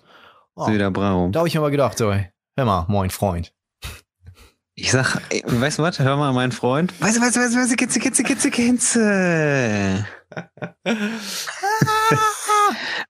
oh. 0.55 0.67
Da 0.69 1.41
habe 1.41 1.49
ich 1.49 1.55
mir 1.55 1.61
mal 1.61 1.71
gedacht, 1.71 1.99
so, 1.99 2.13
hör 2.13 2.65
mal, 2.65 2.87
moin 2.89 3.11
Freund. 3.11 3.53
Ich 4.77 4.91
sag, 4.91 5.23
ey, 5.31 5.45
weißt 5.47 5.79
du 5.79 5.85
was? 5.85 6.01
Hör 6.01 6.17
mal, 6.17 6.33
mein 6.33 6.51
Freund. 6.51 6.93
Weißt 7.01 7.17
du, 7.17 7.21
weißt 7.21 7.37
du, 7.37 7.41
weißt 7.41 7.55
du, 7.55 7.59
weißt 7.61 7.73
du, 7.73 7.77
Kitze, 7.77 8.01
Kitze, 8.01 8.25
Kitze, 8.25 8.51
Kitze. 8.51 10.05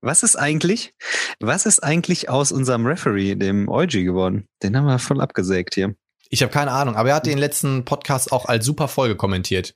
was 0.03 0.22
ist 0.22 0.37
eigentlich, 0.37 0.94
was 1.40 1.64
ist 1.64 1.83
eigentlich 1.83 2.29
aus 2.29 2.53
unserem 2.53 2.85
Referee, 2.85 3.35
dem 3.35 3.70
Eugi, 3.70 4.05
geworden? 4.05 4.46
Den 4.62 4.77
haben 4.77 4.85
wir 4.85 4.98
voll 4.98 5.22
abgesägt 5.22 5.74
hier. 5.74 5.94
Ich 6.29 6.42
habe 6.42 6.53
keine 6.53 6.70
Ahnung, 6.70 6.96
aber 6.96 7.09
er 7.09 7.14
hat 7.14 7.24
den 7.24 7.38
letzten 7.38 7.87
Podcast 7.87 8.31
auch 8.31 8.44
als 8.44 8.66
super 8.66 8.88
Folge 8.88 9.16
kommentiert. 9.16 9.74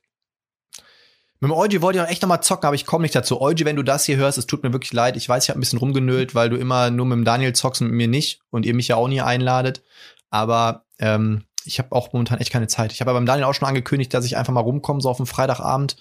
Mit 1.39 1.49
dem 1.49 1.57
Eugi 1.57 1.81
wollte 1.81 1.97
ich 1.97 2.05
auch 2.05 2.09
echt 2.09 2.21
nochmal 2.21 2.43
zocken, 2.43 2.67
aber 2.67 2.75
ich 2.75 2.85
komme 2.85 3.01
nicht 3.01 3.15
dazu. 3.15 3.41
Eugi, 3.41 3.65
wenn 3.65 3.77
du 3.77 3.83
das 3.83 4.05
hier 4.05 4.17
hörst, 4.17 4.37
es 4.37 4.45
tut 4.45 4.61
mir 4.61 4.73
wirklich 4.73 4.93
leid. 4.93 5.17
Ich 5.17 5.27
weiß, 5.27 5.43
ich 5.43 5.49
habe 5.49 5.57
ein 5.57 5.61
bisschen 5.61 5.79
rumgenölt, 5.79 6.35
weil 6.35 6.51
du 6.51 6.57
immer 6.57 6.91
nur 6.91 7.07
mit 7.07 7.15
dem 7.15 7.25
Daniel 7.25 7.53
zockst 7.53 7.81
und 7.81 7.87
mit 7.87 7.97
mir 7.97 8.07
nicht 8.07 8.41
und 8.51 8.67
ihr 8.67 8.75
mich 8.75 8.89
ja 8.89 8.95
auch 8.95 9.07
nie 9.07 9.21
einladet. 9.21 9.81
Aber 10.29 10.85
ähm, 10.99 11.45
ich 11.65 11.79
habe 11.79 11.91
auch 11.91 12.13
momentan 12.13 12.39
echt 12.39 12.51
keine 12.51 12.67
Zeit. 12.67 12.91
Ich 12.91 13.01
habe 13.01 13.13
beim 13.13 13.25
Daniel 13.25 13.45
auch 13.45 13.53
schon 13.53 13.67
angekündigt, 13.67 14.13
dass 14.13 14.25
ich 14.25 14.37
einfach 14.37 14.53
mal 14.53 14.61
rumkomme, 14.61 15.01
so 15.01 15.09
auf 15.09 15.17
dem 15.17 15.25
Freitagabend. 15.25 15.97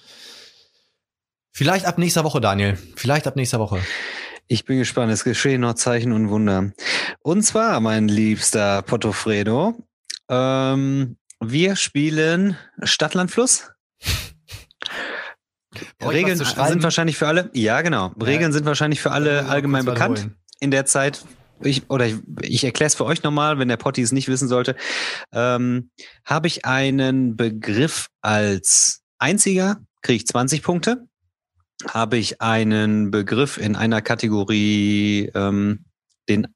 Vielleicht 1.52 1.86
ab 1.86 1.98
nächster 1.98 2.24
Woche, 2.24 2.40
Daniel. 2.40 2.78
Vielleicht 2.96 3.26
ab 3.26 3.36
nächster 3.36 3.58
Woche. 3.58 3.80
Ich 4.46 4.64
bin 4.64 4.78
gespannt. 4.78 5.12
Es 5.12 5.24
geschehen 5.24 5.60
noch 5.60 5.74
Zeichen 5.74 6.12
und 6.12 6.30
Wunder. 6.30 6.72
Und 7.22 7.42
zwar, 7.42 7.80
mein 7.80 8.08
liebster 8.08 8.82
Portofredo, 8.82 9.74
ähm, 10.28 11.16
wir 11.40 11.76
spielen 11.76 12.56
Stadtlandfluss. 12.82 13.70
Regeln 16.02 16.38
sind 16.38 16.82
wahrscheinlich 16.82 17.18
für 17.18 17.26
alle. 17.26 17.50
Ja, 17.52 17.82
genau. 17.82 18.08
Regeln 18.20 18.50
ja. 18.50 18.52
sind 18.52 18.64
wahrscheinlich 18.64 19.00
für 19.00 19.10
alle 19.10 19.46
allgemein 19.46 19.84
bekannt. 19.84 20.30
In 20.60 20.70
der 20.70 20.86
Zeit 20.86 21.24
ich, 21.62 21.90
oder 21.90 22.06
ich, 22.06 22.16
ich 22.42 22.64
erkläre 22.64 22.88
es 22.88 22.94
für 22.94 23.04
euch 23.04 23.22
nochmal, 23.22 23.58
wenn 23.58 23.68
der 23.68 23.76
Potti 23.76 24.02
es 24.02 24.12
nicht 24.12 24.28
wissen 24.28 24.48
sollte, 24.48 24.76
ähm, 25.32 25.90
habe 26.24 26.46
ich 26.46 26.64
einen 26.64 27.36
Begriff 27.36 28.08
als 28.20 29.02
einziger, 29.18 29.80
kriege 30.02 30.16
ich 30.16 30.26
20 30.26 30.62
Punkte. 30.62 31.06
Habe 31.88 32.16
ich 32.16 32.40
einen 32.40 33.12
Begriff 33.12 33.56
in 33.56 33.76
einer 33.76 34.02
Kategorie, 34.02 35.30
ähm, 35.34 35.84
den 36.28 36.48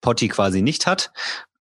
Potti 0.00 0.28
quasi 0.28 0.62
nicht 0.62 0.86
hat, 0.86 1.12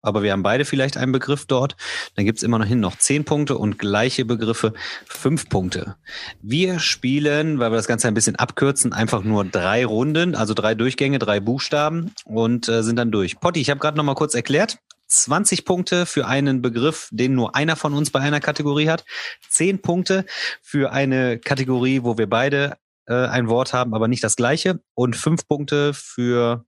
aber 0.01 0.23
wir 0.23 0.31
haben 0.31 0.43
beide 0.43 0.65
vielleicht 0.65 0.97
einen 0.97 1.11
Begriff 1.11 1.45
dort. 1.45 1.75
Dann 2.15 2.25
gibt's 2.25 2.43
immer 2.43 2.59
noch 2.59 2.65
hin 2.65 2.79
noch 2.79 2.97
zehn 2.97 3.23
Punkte 3.23 3.57
und 3.57 3.77
gleiche 3.77 4.25
Begriffe 4.25 4.73
fünf 5.05 5.49
Punkte. 5.49 5.95
Wir 6.41 6.79
spielen, 6.79 7.59
weil 7.59 7.71
wir 7.71 7.75
das 7.75 7.87
Ganze 7.87 8.07
ein 8.07 8.13
bisschen 8.13 8.35
abkürzen, 8.35 8.93
einfach 8.93 9.23
nur 9.23 9.45
drei 9.45 9.85
Runden, 9.85 10.35
also 10.35 10.53
drei 10.53 10.75
Durchgänge, 10.75 11.19
drei 11.19 11.39
Buchstaben 11.39 12.13
und 12.25 12.67
äh, 12.67 12.83
sind 12.83 12.95
dann 12.95 13.11
durch. 13.11 13.39
Potti, 13.39 13.61
ich 13.61 13.69
habe 13.69 13.79
gerade 13.79 13.97
noch 13.97 14.03
mal 14.03 14.15
kurz 14.15 14.33
erklärt. 14.33 14.77
20 15.07 15.65
Punkte 15.65 16.05
für 16.05 16.25
einen 16.25 16.61
Begriff, 16.61 17.09
den 17.11 17.33
nur 17.33 17.55
einer 17.55 17.75
von 17.75 17.93
uns 17.93 18.11
bei 18.11 18.21
einer 18.21 18.39
Kategorie 18.39 18.87
hat. 18.89 19.03
10 19.49 19.81
Punkte 19.81 20.25
für 20.61 20.93
eine 20.93 21.37
Kategorie, 21.37 22.03
wo 22.03 22.17
wir 22.17 22.29
beide 22.29 22.77
äh, 23.07 23.13
ein 23.13 23.49
Wort 23.49 23.73
haben, 23.73 23.93
aber 23.93 24.07
nicht 24.07 24.23
das 24.23 24.37
gleiche. 24.37 24.79
Und 24.93 25.17
5 25.17 25.47
Punkte 25.47 25.93
für 25.93 26.65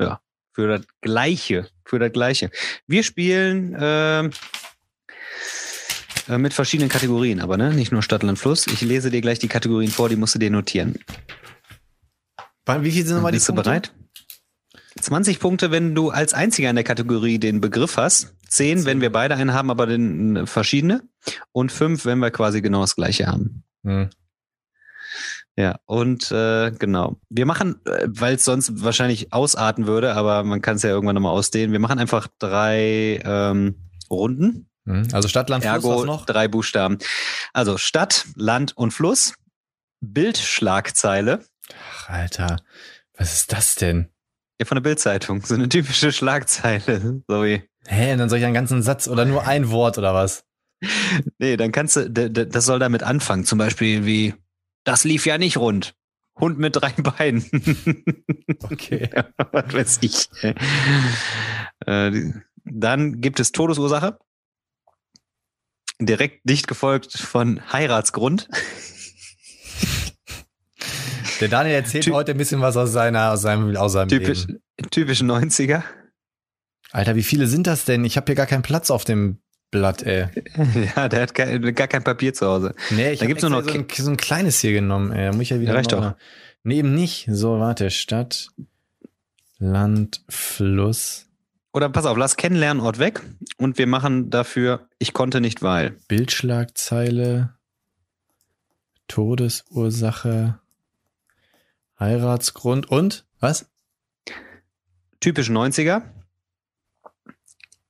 ja, 0.00 0.20
für 0.52 0.66
das 0.66 0.86
Gleiche. 1.00 1.68
Für 1.88 1.98
das 1.98 2.12
Gleiche. 2.12 2.50
Wir 2.86 3.02
spielen 3.02 3.74
äh, 3.74 4.24
äh, 6.28 6.38
mit 6.38 6.52
verschiedenen 6.52 6.90
Kategorien, 6.90 7.40
aber 7.40 7.56
ne? 7.56 7.72
nicht 7.72 7.92
nur 7.92 8.02
Stadt, 8.02 8.22
Land, 8.22 8.38
Fluss. 8.38 8.66
Ich 8.66 8.82
lese 8.82 9.10
dir 9.10 9.22
gleich 9.22 9.38
die 9.38 9.48
Kategorien 9.48 9.90
vor, 9.90 10.10
die 10.10 10.16
musst 10.16 10.34
du 10.34 10.38
dir 10.38 10.50
notieren. 10.50 10.98
Wie 12.66 12.90
viel 12.92 13.06
sind 13.06 13.16
nochmal 13.16 13.32
die 13.32 13.36
Bist 13.36 13.46
Punkte? 13.46 13.62
du 13.62 13.70
bereit? 13.70 13.92
20 15.00 15.40
Punkte, 15.40 15.70
wenn 15.70 15.94
du 15.94 16.10
als 16.10 16.34
einziger 16.34 16.68
in 16.68 16.76
der 16.76 16.84
Kategorie 16.84 17.38
den 17.38 17.62
Begriff 17.62 17.96
hast. 17.96 18.34
10, 18.48 18.84
wenn 18.84 19.00
wir 19.00 19.10
beide 19.10 19.36
einen 19.36 19.54
haben, 19.54 19.70
aber 19.70 19.86
den 19.86 20.46
verschiedene. 20.46 21.02
Und 21.52 21.72
5, 21.72 22.04
wenn 22.04 22.18
wir 22.18 22.30
quasi 22.30 22.60
genau 22.60 22.82
das 22.82 22.96
gleiche 22.96 23.26
haben. 23.26 23.62
Hm. 23.84 24.10
Ja, 25.58 25.80
und 25.86 26.30
äh, 26.30 26.70
genau. 26.70 27.16
Wir 27.30 27.44
machen, 27.44 27.84
äh, 27.84 28.06
weil 28.06 28.36
es 28.36 28.44
sonst 28.44 28.84
wahrscheinlich 28.84 29.32
ausarten 29.32 29.88
würde, 29.88 30.14
aber 30.14 30.44
man 30.44 30.62
kann 30.62 30.76
es 30.76 30.84
ja 30.84 30.90
irgendwann 30.90 31.16
nochmal 31.16 31.32
ausdehnen. 31.32 31.72
Wir 31.72 31.80
machen 31.80 31.98
einfach 31.98 32.28
drei 32.38 33.20
ähm, 33.24 33.90
Runden. 34.08 34.70
Mhm. 34.84 35.08
Also 35.10 35.26
Stadt, 35.26 35.50
Land, 35.50 35.64
Fluss, 35.64 35.74
Ergo 35.74 36.04
noch? 36.04 36.26
drei 36.26 36.46
Buchstaben. 36.46 36.98
Also 37.52 37.76
Stadt, 37.76 38.26
Land 38.36 38.76
und 38.76 38.92
Fluss. 38.92 39.34
Bildschlagzeile. 40.00 41.40
Ach, 41.90 42.08
Alter, 42.08 42.58
was 43.16 43.32
ist 43.32 43.52
das 43.52 43.74
denn? 43.74 44.10
Ja, 44.60 44.66
von 44.66 44.76
der 44.76 44.82
Bildzeitung. 44.82 45.44
So 45.44 45.56
eine 45.56 45.68
typische 45.68 46.12
Schlagzeile. 46.12 47.24
Sorry. 47.26 47.68
Hä, 47.88 48.16
dann 48.16 48.28
soll 48.28 48.38
ich 48.38 48.44
einen 48.44 48.54
ganzen 48.54 48.84
Satz 48.84 49.08
oder 49.08 49.24
nur 49.24 49.44
ein 49.44 49.70
Wort 49.70 49.98
oder 49.98 50.14
was? 50.14 50.44
Nee, 51.40 51.56
dann 51.56 51.72
kannst 51.72 51.96
du, 51.96 52.08
das 52.08 52.64
soll 52.64 52.78
damit 52.78 53.02
anfangen. 53.02 53.44
Zum 53.44 53.58
Beispiel 53.58 54.06
wie 54.06 54.34
das 54.84 55.04
lief 55.04 55.26
ja 55.26 55.38
nicht 55.38 55.56
rund. 55.56 55.94
Hund 56.38 56.58
mit 56.58 56.76
drei 56.76 56.90
Beinen. 56.96 57.44
Okay. 58.62 59.10
was 59.52 59.72
weiß 59.72 59.98
ich. 60.02 60.28
Äh, 61.86 62.32
dann 62.64 63.20
gibt 63.20 63.40
es 63.40 63.52
Todesursache. 63.52 64.18
Direkt 66.00 66.44
nicht 66.44 66.68
gefolgt 66.68 67.12
von 67.12 67.60
Heiratsgrund. 67.72 68.48
Der 71.40 71.48
Daniel 71.48 71.74
erzählt 71.74 72.04
Ty 72.04 72.10
heute 72.10 72.32
ein 72.32 72.38
bisschen 72.38 72.60
was 72.60 72.76
aus 72.76 72.92
seiner, 72.92 73.32
aus 73.32 73.42
seinem, 73.42 73.76
aus 73.76 73.92
seinem 73.92 74.08
typisch, 74.08 74.46
Leben. 74.46 74.60
Typisch 74.90 75.20
90er. 75.20 75.82
Alter, 76.90 77.16
wie 77.16 77.22
viele 77.22 77.46
sind 77.46 77.66
das 77.66 77.84
denn? 77.84 78.04
Ich 78.04 78.16
habe 78.16 78.26
hier 78.26 78.34
gar 78.34 78.46
keinen 78.46 78.62
Platz 78.62 78.90
auf 78.90 79.04
dem 79.04 79.38
Blatt, 79.70 80.02
ey. 80.02 80.28
Ja, 80.96 81.08
der 81.08 81.22
hat 81.22 81.34
gar, 81.34 81.46
gar 81.58 81.88
kein 81.88 82.02
Papier 82.04 82.32
zu 82.34 82.46
Hause. 82.46 82.74
Nee, 82.90 83.12
ich 83.12 83.18
Da 83.18 83.24
hab 83.24 83.28
gibt's 83.28 83.42
nur 83.42 83.58
extra 83.58 83.74
noch 83.78 83.86
so 83.88 84.00
ein, 84.00 84.04
so 84.04 84.10
ein 84.10 84.16
kleines 84.16 84.60
hier 84.60 84.72
genommen, 84.72 85.12
ey. 85.12 85.26
Da 85.26 85.32
muss 85.32 85.42
ich 85.42 85.50
ja 85.50 85.60
wieder. 85.60 85.74
Reicht 85.74 85.92
doch. 85.92 85.98
eine- 86.00 86.16
Nee, 86.64 86.78
eben 86.78 86.94
nicht. 86.94 87.28
So, 87.30 87.58
warte. 87.60 87.90
Stadt, 87.90 88.48
Land, 89.58 90.22
Fluss, 90.28 91.26
Oder 91.72 91.88
pass 91.90 92.06
auf, 92.06 92.16
lass 92.16 92.36
Kennenlernort 92.36 92.98
weg 92.98 93.20
und 93.58 93.78
wir 93.78 93.86
machen 93.86 94.30
dafür, 94.30 94.88
ich 94.98 95.12
konnte 95.12 95.40
nicht, 95.40 95.62
weil. 95.62 95.96
Bildschlagzeile, 96.08 97.54
Todesursache, 99.08 100.58
Heiratsgrund 101.98 102.90
und 102.90 103.24
was? 103.40 103.68
Typisch 105.20 105.50
90er. 105.50 106.02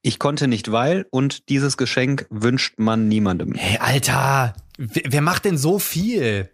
Ich 0.08 0.18
konnte 0.18 0.48
nicht, 0.48 0.72
weil 0.72 1.04
und 1.10 1.50
dieses 1.50 1.76
Geschenk 1.76 2.26
wünscht 2.30 2.78
man 2.78 3.08
niemandem. 3.08 3.52
Hey, 3.54 3.76
Alter, 3.78 4.54
wer, 4.78 5.02
wer 5.06 5.20
macht 5.20 5.44
denn 5.44 5.58
so 5.58 5.78
viel? 5.78 6.48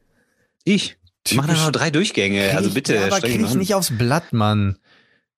Ich. 0.65 0.97
Mach 1.37 1.45
Typisch- 1.45 1.59
doch 1.61 1.65
noch 1.67 1.71
drei 1.73 1.91
Durchgänge. 1.91 2.51
Also 2.57 2.71
bitte, 2.71 2.97
ja, 2.97 3.05
aber 3.07 3.21
krieg 3.21 3.41
ich 3.41 3.55
nicht 3.55 3.75
aufs 3.75 3.97
Blatt, 3.97 4.33
Mann. 4.33 4.77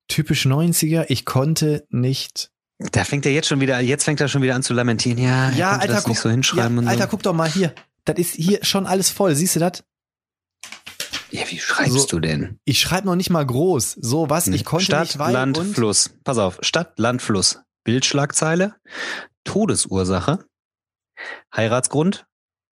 Typisch 0.08 0.46
90er, 0.46 1.04
ich 1.08 1.26
konnte 1.26 1.86
nicht. 1.90 2.50
Da 2.78 3.04
fängt 3.04 3.26
er 3.26 3.32
jetzt 3.32 3.48
schon 3.48 3.60
wieder, 3.60 3.80
jetzt 3.80 4.04
fängt 4.04 4.20
er 4.22 4.28
schon 4.28 4.40
wieder 4.40 4.54
an 4.54 4.62
zu 4.62 4.72
lamentieren. 4.72 5.18
Ja, 5.18 5.50
Ja, 5.50 5.72
Alter, 5.72 5.88
das 5.92 6.04
guck, 6.04 6.08
nicht 6.12 6.20
so 6.20 6.30
hinschreiben 6.30 6.72
ja, 6.76 6.78
und 6.78 6.84
so. 6.84 6.90
Alter, 6.90 7.06
guck 7.08 7.22
doch 7.22 7.34
mal 7.34 7.50
hier. 7.50 7.74
Das 8.06 8.16
ist 8.18 8.34
hier 8.34 8.60
schon 8.64 8.86
alles 8.86 9.10
voll. 9.10 9.34
Siehst 9.34 9.56
du 9.56 9.60
das? 9.60 9.84
Ja, 11.30 11.42
wie 11.50 11.58
schreibst 11.58 11.92
So- 11.92 12.06
du 12.06 12.20
denn? 12.20 12.58
Ich 12.64 12.80
schreibe 12.80 13.06
noch 13.08 13.16
nicht 13.16 13.28
mal 13.28 13.44
groß. 13.44 13.98
So 14.00 14.30
was, 14.30 14.46
ich 14.48 14.64
konnte 14.64 14.86
Stadt, 14.86 15.02
nicht, 15.08 15.18
weil 15.18 15.34
Land, 15.34 15.58
Fluss. 15.74 16.10
Pass 16.24 16.38
auf. 16.38 16.58
Stadt, 16.62 16.98
Land, 16.98 17.20
Fluss. 17.20 17.58
Bildschlagzeile. 17.86 18.74
Todesursache. 19.44 20.44
Heiratsgrund. 21.54 22.26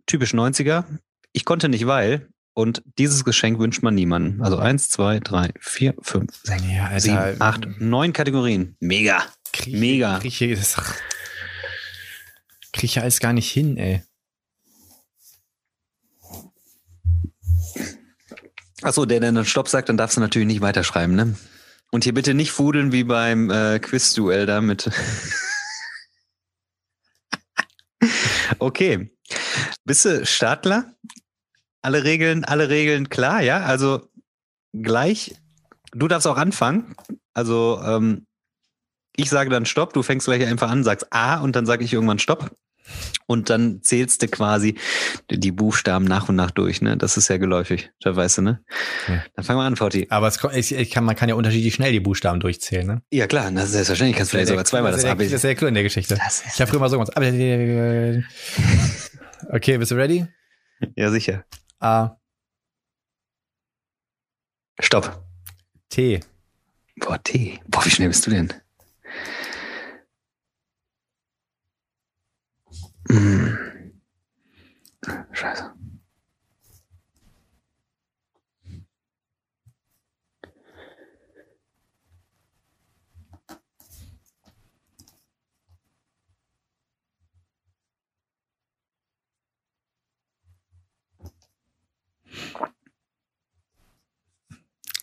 Typisch 0.07 0.35
90er. 0.35 0.85
Ich 1.33 1.45
konnte 1.45 1.69
nicht, 1.69 1.87
weil. 1.87 2.29
Und 2.53 2.83
dieses 2.99 3.25
Geschenk 3.25 3.59
wünscht 3.59 3.83
man 3.83 3.95
niemandem. 3.95 4.43
Also 4.43 4.59
eins, 4.59 4.91
zwei, 4.91 5.21
drei, 5.21 5.53
vier, 5.61 5.95
fünf, 6.03 6.37
sechs, 6.43 6.63
Ja, 6.69 7.01
sieben, 7.01 7.41
acht, 7.41 7.67
neun 7.81 8.13
Kategorien. 8.13 8.77
Mega. 8.81 9.25
krieg, 9.53 9.75
mega. 9.75 10.19
Krieg 10.19 10.41
ich, 10.41 10.59
das, 10.59 10.75
krieg 12.73 12.85
ich 12.91 13.01
alles 13.01 13.19
gar 13.21 13.33
nicht 13.33 13.51
hin, 13.51 13.77
ey. 13.77 14.03
Achso, 18.83 19.05
der, 19.05 19.21
der 19.21 19.33
dann 19.33 19.45
Stopp 19.45 19.69
sagt, 19.69 19.89
dann 19.89 19.97
darfst 19.97 20.17
du 20.17 20.21
natürlich 20.21 20.47
nicht 20.47 20.61
weiterschreiben, 20.61 21.15
ne? 21.17 21.37
Und 21.95 22.03
hier 22.03 22.13
bitte 22.13 22.35
nicht 22.35 22.51
fudeln 22.51 22.91
wie 22.91 23.05
beim 23.05 23.51
äh, 23.51 23.79
Quizduell 23.79 24.47
da 24.47 24.61
mit. 24.61 24.91
okay. 28.59 29.17
Bist 29.85 30.05
du 30.05 30.27
Startler? 30.27 30.93
Alle 31.83 32.03
Regeln, 32.03 32.45
alle 32.45 32.69
Regeln 32.69 33.11
klar, 33.11 33.43
ja? 33.43 33.61
Also 33.61 34.09
gleich. 34.73 35.37
Du 35.93 36.09
darfst 36.09 36.27
auch 36.27 36.37
anfangen. 36.37 36.97
Also 37.33 37.81
ähm, 37.87 38.27
ich 39.15 39.31
sage 39.31 39.51
dann 39.51 39.65
Stopp, 39.65 39.93
du 39.93 40.03
fängst 40.03 40.27
gleich 40.27 40.45
einfach 40.45 40.71
an, 40.71 40.83
sagst 40.83 41.13
A 41.13 41.43
und 41.43 41.55
dann 41.55 41.65
sage 41.65 41.85
ich 41.85 41.93
irgendwann 41.93 42.19
Stopp. 42.19 42.57
Und 43.27 43.51
dann 43.51 43.83
zählst 43.83 44.23
du 44.23 44.29
quasi 44.29 44.77
die 45.31 45.53
Buchstaben 45.53 46.05
nach 46.05 46.29
und 46.29 46.37
nach 46.37 46.51
durch, 46.51 46.83
ne? 46.83 46.97
Das 46.97 47.17
ist 47.17 47.29
ja 47.29 47.39
geläufig, 47.39 47.91
das 48.01 48.17
weißt 48.17 48.39
du, 48.39 48.43
ne? 48.43 48.65
Ja. 49.09 49.25
Dann 49.35 49.45
fangen 49.45 49.59
wir 49.59 49.65
an, 49.65 49.77
Forti. 49.77 50.07
Aber 50.11 50.29
es, 50.29 50.71
ich, 50.71 50.91
kann, 50.91 51.05
man 51.05 51.17
kann 51.17 51.29
ja 51.29 51.35
unterschiedlich 51.35 51.75
schnell 51.75 51.93
die 51.93 52.01
Buchstaben 52.01 52.41
durchzählen, 52.41 52.87
ne? 52.87 53.03
Ja 53.11 53.27
klar, 53.27 53.51
das 53.51 53.65
ist 53.67 53.73
selbstverständlich. 53.73 54.17
Kannst 54.17 54.33
du 54.33 54.37
vielleicht 54.37 54.49
sogar 54.49 54.65
zweimal 54.65 54.93
das 54.93 55.03
Das 55.03 55.11
AB. 55.11 55.21
ist 55.23 55.33
ja 55.33 55.39
sehr 55.39 55.57
cool 55.63 55.69
in 55.69 55.75
der 55.75 55.83
Geschichte. 55.83 56.17
Das 56.17 56.45
Ich 56.47 56.61
habe 56.61 56.71
früher 56.71 56.81
mal 56.81 56.91
so 56.91 56.99
gemacht. 56.99 57.13
Okay, 59.51 59.79
bist 59.79 59.91
du 59.91 59.95
ready? 59.95 60.27
ja 60.97 61.11
sicher. 61.11 61.45
A, 61.81 62.17
Stopp. 64.81 65.25
T. 65.89 66.21
Boah, 66.97 67.23
T. 67.23 67.61
Boah, 67.69 67.85
wie 67.85 67.91
schnell 67.91 68.09
bist 68.09 68.27
du 68.27 68.31
denn? 68.31 68.53
Hm. 73.09 73.59
Scheiße. 75.33 75.73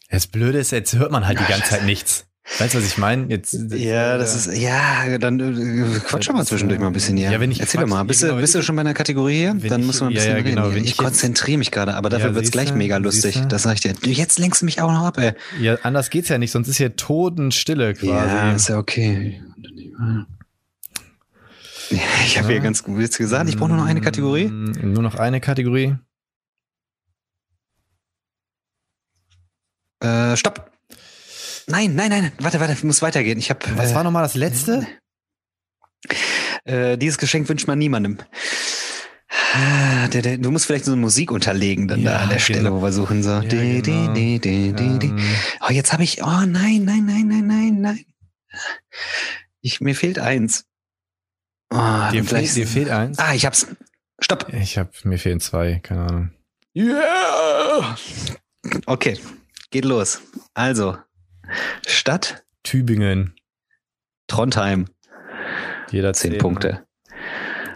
Das 0.10 0.28
Blöde 0.28 0.60
ist, 0.60 0.72
jetzt 0.72 0.94
hört 0.96 1.12
man 1.12 1.26
halt 1.26 1.40
die 1.40 1.46
ganze 1.46 1.70
Zeit 1.70 1.84
nichts. 1.84 2.31
Weißt 2.60 2.74
du, 2.74 2.78
was 2.80 2.86
ich 2.86 2.98
meine? 2.98 3.28
Jetzt, 3.30 3.54
Ja, 3.72 4.18
das 4.18 4.36
ist, 4.36 4.58
ja, 4.58 5.18
dann 5.18 5.40
äh, 5.40 6.00
quatsch 6.00 6.30
mal 6.32 6.46
zwischendurch 6.46 6.80
mal 6.80 6.88
ein 6.88 6.94
bisschen 6.94 7.18
hier. 7.18 7.32
Ja, 7.32 7.40
wenn 7.40 7.50
ich 7.52 7.60
Erzähl 7.62 7.82
doch 7.82 7.88
mal, 7.88 8.04
bist, 8.04 8.22
ja, 8.22 8.28
genau, 8.28 8.36
du, 8.38 8.42
bist 8.42 8.56
du 8.56 8.62
schon 8.62 8.76
bei 8.76 8.82
einer 8.82 8.94
Kategorie 8.94 9.38
hier? 9.38 9.54
Dann 9.54 9.86
müssen 9.86 10.02
wir 10.02 10.08
ein 10.08 10.12
ja, 10.12 10.16
bisschen 10.16 10.30
ja, 10.32 10.36
reden. 10.38 10.50
genau, 10.56 10.70
wenn 10.72 10.84
ich 10.84 10.92
ich 10.92 10.98
konzentriere 10.98 11.58
mich 11.58 11.72
gerade, 11.72 11.94
aber 11.96 12.10
dafür 12.10 12.30
Ja, 12.30 12.36
wird's 12.36 12.52
gleich 12.52 12.74
mega 12.76 12.98
lustig. 12.98 13.34
siehste. 13.36 13.48
Das 13.48 13.64
sag 13.64 13.76
ich 13.76 13.82
dir. 13.82 13.94
Du, 13.94 14.10
Jetzt 14.10 14.38
lenkst 14.38 14.62
du 14.62 14.66
mich 14.66 14.82
auch 14.82 14.92
noch 14.92 15.04
ab, 15.06 15.18
ey. 15.18 15.34
Ja, 15.60 15.76
anders 15.84 16.10
geht's 16.10 16.28
ja 16.30 16.38
nicht, 16.38 16.52
sonst 16.52 16.68
ist 16.68 16.78
hier 16.78 16.96
Totenstille 16.96 17.94
quasi. 17.94 18.08
Ja, 18.36 18.52
ist 18.54 18.68
ja 18.70 18.78
okay. 18.78 19.42
Ja, 21.90 21.98
Ich 22.26 22.38
habe 22.38 22.48
Ja. 22.48 22.54
hier 22.54 22.60
ganz 22.62 22.84
gut 22.84 22.98
gesagt, 23.18 23.50
ich 23.50 23.58
brauche 23.58 23.70
nur 23.70 23.78
noch 23.78 23.86
eine 23.86 24.02
Kategorie. 24.02 24.46
Mm, 24.48 24.94
Nur 24.94 25.04
noch 25.04 25.16
eine 25.16 25.40
Kategorie. 25.42 25.96
Äh, 30.02 30.36
stopp. 30.36 30.71
Nein, 31.68 31.96
nein, 31.96 32.10
nein, 32.10 32.32
warte, 32.40 32.60
warte, 32.60 32.86
muss 32.86 33.02
weitergehen. 33.02 33.40
Ich 33.40 33.50
habe 33.50 33.60
Was 33.76 33.92
äh, 33.92 33.96
war 33.96 34.04
nochmal 34.04 34.24
das 34.24 34.36
letzte? 34.36 34.88
äh, 36.66 36.98
dieses 36.98 37.18
Geschenk 37.18 37.48
wünscht 37.50 37.68
man 37.68 37.78
niemandem. 37.80 38.18
Ah, 39.54 40.08
du 40.08 40.52
musst 40.52 40.66
vielleicht 40.66 40.86
so 40.86 40.92
eine 40.94 41.02
Musik 41.02 41.32
unterlegen 41.32 41.88
dann 41.88 42.02
Ja, 42.02 42.12
da 42.14 42.18
an 42.24 42.30
der 42.30 42.40
Stelle, 42.40 42.60
genau. 42.64 42.78
wo 42.78 42.82
wir 42.84 42.92
suchen 42.92 43.22
so. 43.24 43.30
Ja, 43.30 43.40
di, 43.42 43.82
genau. 43.82 44.14
di, 44.14 44.40
di. 44.40 44.70
Ähm, 44.78 45.20
Oh, 45.62 45.72
jetzt 45.72 45.92
habe 45.94 46.04
ich. 46.04 46.22
Oh 46.24 46.26
nein, 46.46 46.84
nein, 46.86 47.06
nein, 47.06 47.28
nein, 47.28 47.48
nein, 47.48 47.82
nein. 47.82 48.06
Ich, 49.62 49.80
mir 49.82 49.96
fehlt 49.96 50.20
eins. 50.20 50.66
Oh, 51.70 51.78
dir, 52.12 52.24
fehlt, 52.24 52.56
dir 52.56 52.68
fehlt 52.68 52.90
eins. 52.90 53.20
Ah, 53.20 53.34
ich 53.34 53.46
hab's. 53.46 53.68
Stopp. 54.20 54.48
Ich 54.54 54.78
hab, 54.78 55.04
mir 55.06 55.18
fehlen 55.18 55.40
zwei, 55.40 55.80
keine 55.84 56.02
Ahnung. 56.02 56.32
Yeah. 56.76 57.98
Okay, 58.86 59.18
geht 59.72 59.86
los. 59.86 60.22
Also, 60.54 60.98
Stadt 61.86 62.44
Tübingen. 62.64 63.36
Trondheim, 64.28 64.88
Jeder 65.92 66.14
zehn 66.14 66.32
zehn. 66.32 66.40
Punkte. 66.40 66.86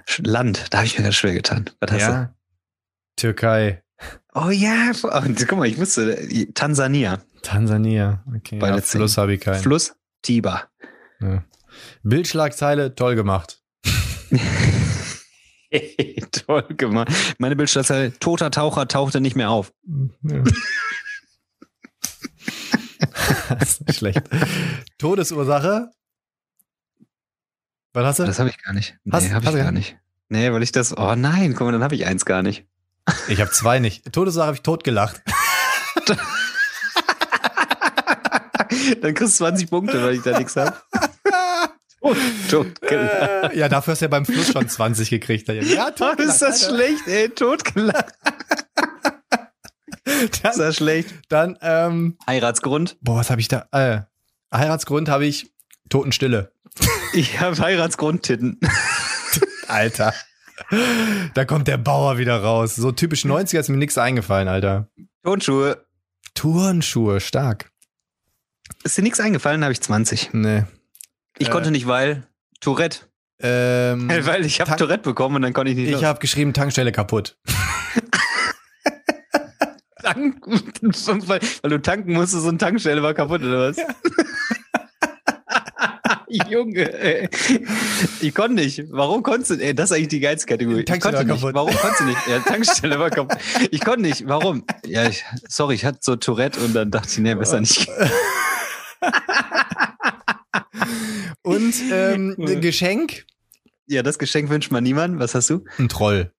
Sch- 0.08 0.26
Land, 0.26 0.68
da 0.74 0.78
habe 0.80 0.88
ich 0.88 0.98
mir 0.98 1.04
ganz 1.04 1.16
schwer 1.16 1.34
getan. 1.34 1.70
Was 1.82 1.92
hast 1.92 2.02
Ja. 2.02 2.36
Türkei. 3.18 3.84
du? 4.00 4.06
Oh 4.40 4.50
ja, 4.50 4.92
oh, 5.04 5.22
guck 5.48 5.58
mal, 5.58 5.68
ich 5.68 5.78
wusste, 5.78 6.18
Tansania, 6.54 7.22
Tansania. 7.42 8.24
Okay. 8.38 8.60
Beide 8.60 8.78
ja. 8.78 8.82
Fluss 8.82 9.18
habe 9.18 9.34
ich 9.34 9.42
keinen. 9.42 9.62
Fluss, 9.62 9.96
Tiber. 10.22 10.70
Ja. 11.22 11.44
Bildschlagzeile, 12.04 12.96
toll 12.96 13.16
gemacht. 13.16 13.62
Toll 16.32 16.64
gemacht. 16.78 17.12
Meine 17.38 17.56
Bildschlagzeile, 17.56 18.18
toter 18.20 18.52
Taucher 18.52 18.88
tauchte 18.88 19.20
nicht 19.20 19.36
mehr 19.36 19.50
auf. 19.50 19.74
Ja. 20.24 20.44
das 23.60 23.70
ist 23.72 23.88
nicht 23.88 23.98
schlecht. 24.00 24.22
Todesursache. 24.98 25.92
Was 27.94 28.06
hast 28.06 28.20
du? 28.20 28.26
Das 28.26 28.40
habe 28.40 28.50
ich 28.50 28.62
gar 28.64 28.74
nicht. 28.74 28.98
Nee, 29.04 29.12
Hast- 29.14 29.32
habe 29.34 29.46
ich 29.46 29.56
gar 29.56 29.72
nicht. 29.72 29.98
Nee, 30.30 30.52
weil 30.52 30.64
ich 30.64 30.72
das, 30.72 30.98
oh 30.98 31.16
nein, 31.16 31.54
guck 31.54 31.66
mal, 31.68 31.72
dann 31.72 31.84
habe 31.84 31.96
ich 31.96 32.06
eins 32.06 32.26
gar 32.26 32.42
nicht. 32.42 32.66
Ich 33.28 33.40
habe 33.42 33.52
zwei 33.52 33.80
nicht. 33.80 34.12
Todesursache 34.12 34.48
habe 34.48 34.56
ich 34.58 34.64
totgelacht. 34.64 35.22
dann 39.02 39.14
kriegst 39.14 39.40
du 39.40 39.46
20 39.46 39.70
Punkte, 39.70 40.04
weil 40.04 40.16
ich 40.16 40.22
da 40.24 40.38
nichts 40.38 40.56
habe. 40.56 40.76
Tot, 42.02 42.18
tot 42.50 42.82
gelacht. 42.82 43.56
ja, 43.56 43.70
dafür 43.70 43.92
hast 43.94 44.02
du 44.02 44.06
ja 44.06 44.10
beim 44.10 44.26
Fluss 44.26 44.52
schon 44.52 44.68
20 44.68 45.10
gekriegt. 45.10 45.48
Ja, 45.48 45.90
Oh, 46.00 46.12
ist 46.22 46.42
das 46.42 46.64
Alter. 46.64 46.76
schlecht, 46.76 47.08
ey, 47.08 47.30
totgelacht. 47.30 48.14
Ist 50.06 50.40
Dann, 50.44 50.58
das 50.58 50.76
schlecht. 50.78 51.14
dann 51.30 51.58
ähm, 51.62 52.18
Heiratsgrund. 52.28 52.98
boah, 53.02 53.18
was 53.18 53.30
habe 53.30 53.42
ich 53.42 53.48
da? 53.48 53.68
Äh, 53.72 54.02
Heiratsgrund 54.56 55.10
habe 55.10 55.26
ich 55.26 55.52
Totenstille. 55.90 56.52
Ich 57.14 57.40
habe 57.40 57.58
Heiratsgrundtitten. 57.58 58.60
Alter. 59.70 60.14
Da 61.34 61.46
kommt 61.46 61.68
der 61.70 61.78
Bauer 61.78 62.18
wieder 62.18 62.42
raus. 62.44 62.76
So 62.76 62.92
typisch 62.92 63.24
90er 63.24 63.60
ist 63.60 63.70
mir 63.70 63.78
nichts 63.78 63.98
eingefallen, 63.98 64.50
Alter. 64.50 64.90
Turnschuhe. 65.24 65.86
Turnschuhe, 66.34 67.22
stark. 67.22 67.72
Ist 68.84 68.98
dir 68.98 69.02
nichts 69.04 69.22
eingefallen, 69.22 69.64
habe 69.64 69.72
ich 69.72 69.80
20. 69.82 70.32
Nee. 70.34 70.64
Ich 71.38 71.48
Äh. 71.48 71.52
konnte 71.52 71.72
nicht, 71.72 71.88
weil 71.88 72.28
Tourette. 72.60 73.00
Ähm, 73.40 74.10
Weil 74.10 74.46
ich 74.46 74.60
habe 74.62 74.76
Tourette 74.76 75.04
bekommen 75.04 75.38
und 75.38 75.42
dann 75.44 75.54
konnte 75.54 75.72
ich 75.72 75.78
nicht 75.78 75.90
ich 75.92 76.04
habe 76.04 76.20
geschrieben, 76.20 76.54
Tankstelle 76.54 76.92
kaputt. 76.92 77.38
Tanken, 80.06 80.62
weil, 81.28 81.40
weil 81.62 81.70
du 81.72 81.82
tanken 81.82 82.14
musstest 82.14 82.46
und 82.46 82.60
Tankstelle 82.60 83.02
war 83.04 83.14
kaputt 83.14 83.42
oder 83.42 83.70
was? 83.70 83.78
Junge, 86.50 86.92
ey. 87.00 87.30
ich 88.20 88.34
konnte 88.36 88.56
nicht. 88.56 88.84
Warum 88.90 89.24
konntest 89.24 89.52
du? 89.52 89.56
Ey, 89.56 89.74
das 89.74 89.92
ist 89.92 89.96
eigentlich 89.96 90.10
die 90.10 90.20
geilste 90.20 90.48
Kategorie. 90.48 90.80
Ich 90.80 90.86
Tankstelle 90.86 91.18
konnte 91.18 91.30
war 91.30 91.36
nicht. 91.36 91.42
kaputt. 91.44 91.56
Warum 91.56 91.76
konntest 91.76 92.02
du 92.02 92.06
nicht? 92.06 92.28
Ja, 92.28 92.40
Tankstelle 92.40 93.00
war 93.00 93.10
kaputt. 93.10 93.38
Ich 93.72 93.80
konnte 93.82 94.02
nicht. 94.02 94.28
Warum? 94.28 94.66
Ja, 94.86 95.08
ich, 95.08 95.24
sorry, 95.48 95.76
ich 95.76 95.86
hatte 95.86 96.00
so 96.02 96.16
Tourette 96.18 96.60
und 96.60 96.74
dann 96.74 96.92
dachte 96.92 97.08
ich, 97.10 97.18
nee, 97.20 97.36
besser 97.36 97.62
nicht. 97.62 97.88
Und 101.44 101.76
ähm, 101.92 102.36
Geschenk? 102.60 103.26
Ja, 103.88 104.02
das 104.02 104.18
Geschenk 104.18 104.50
wünscht 104.50 104.72
man 104.72 104.84
niemandem. 104.84 105.20
Was 105.20 105.36
hast 105.36 105.50
du? 105.52 105.64
Ein 105.78 105.90
Troll. 105.90 106.32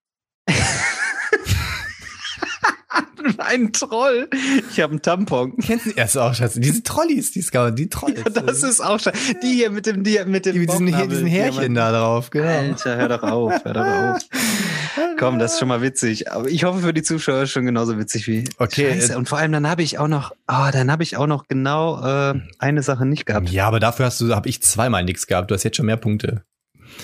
Ein 3.45 3.71
Troll. 3.73 4.29
Ich 4.71 4.79
habe 4.79 4.91
einen 4.91 5.01
Tampon. 5.01 5.55
Kennst 5.57 5.85
du? 5.87 5.91
Ja, 5.91 6.03
ist 6.05 6.17
auch 6.17 6.33
scheiße. 6.33 6.59
Diese 6.59 6.83
Trollis, 6.83 7.31
die 7.31 7.41
Scout, 7.41 7.71
die 7.71 7.89
Trolls. 7.89 8.17
Ja, 8.17 8.29
das 8.41 8.63
ist 8.63 8.81
auch 8.81 8.99
schon. 8.99 9.13
Die 9.43 9.53
hier 9.53 9.69
mit 9.71 9.85
dem, 9.85 10.03
die, 10.03 10.19
mit 10.25 10.45
dem 10.45 10.53
die 10.53 10.59
mit 10.59 10.71
diesen, 10.71 11.27
Härchen 11.27 11.73
da 11.75 11.91
drauf, 11.91 12.29
genau. 12.29 12.47
Alter, 12.47 12.97
hör 12.97 13.09
doch 13.09 13.23
auf, 13.23 13.63
hör 13.65 13.73
doch 13.73 13.85
auf. 13.85 14.21
Komm, 15.19 15.39
das 15.39 15.53
ist 15.53 15.59
schon 15.59 15.67
mal 15.67 15.81
witzig. 15.81 16.31
Aber 16.31 16.47
ich 16.47 16.63
hoffe 16.63 16.79
für 16.79 16.93
die 16.93 17.03
Zuschauer 17.03 17.45
schon 17.47 17.65
genauso 17.65 17.97
witzig 17.97 18.27
wie. 18.27 18.43
Okay, 18.57 18.91
Scheiße. 18.93 19.13
äh, 19.13 19.15
Und 19.15 19.29
vor 19.29 19.37
allem 19.37 19.51
dann 19.51 19.67
habe 19.69 19.83
ich 19.83 19.99
auch 19.99 20.07
noch, 20.07 20.31
ah, 20.47 20.71
dann 20.71 20.91
habe 20.91 21.03
ich 21.03 21.17
auch 21.17 21.27
noch 21.27 21.47
genau 21.47 22.03
äh, 22.03 22.39
eine 22.59 22.83
Sache 22.83 23.05
nicht 23.05 23.25
gehabt. 23.25 23.49
Ja, 23.49 23.67
aber 23.67 23.79
dafür 23.79 24.05
hast 24.07 24.19
du, 24.21 24.33
habe 24.35 24.49
ich 24.49 24.61
zweimal 24.61 25.03
nichts 25.03 25.27
gehabt. 25.27 25.49
Du 25.51 25.55
hast 25.55 25.63
jetzt 25.63 25.77
schon 25.77 25.85
mehr 25.85 25.97
Punkte. 25.97 26.43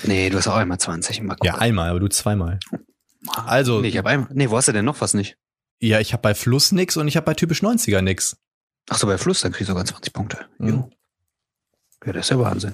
Nee, 0.04 0.30
du 0.30 0.38
hast 0.38 0.48
auch 0.48 0.56
einmal 0.56 0.80
20. 0.80 1.22
Mal 1.22 1.36
Ja, 1.44 1.56
einmal, 1.56 1.90
aber 1.90 2.00
du 2.00 2.08
zweimal. 2.08 2.60
Also, 3.46 3.80
Nee, 3.82 3.90
ich 3.90 3.98
habe 3.98 4.10
einmal. 4.10 4.30
Nee, 4.34 4.50
wo 4.50 4.58
hast 4.58 4.68
du 4.68 4.72
denn 4.74 4.86
noch 4.86 5.00
was 5.02 5.14
nicht? 5.14 5.38
Ja, 5.88 6.00
ich 6.00 6.14
habe 6.14 6.22
bei 6.22 6.36
Fluss 6.36 6.72
nix 6.72 6.98
und 6.98 7.08
ich 7.08 7.16
habe 7.18 7.26
bei 7.26 7.34
typisch 7.34 7.62
90er 7.62 8.02
nix. 8.02 8.38
Ach 8.90 8.98
so, 8.98 9.08
bei 9.08 9.18
Fluss, 9.18 9.42
dann 9.42 9.52
krieg 9.52 9.62
ich 9.62 9.68
sogar 9.68 9.86
20 9.86 10.14
Punkte. 10.14 10.40
Mhm. 10.58 10.70
Jo. 10.70 10.90
Ja, 12.06 12.14
das 12.14 12.26
ist 12.26 12.30
ja 12.32 12.40
Wahnsinn. 12.40 12.74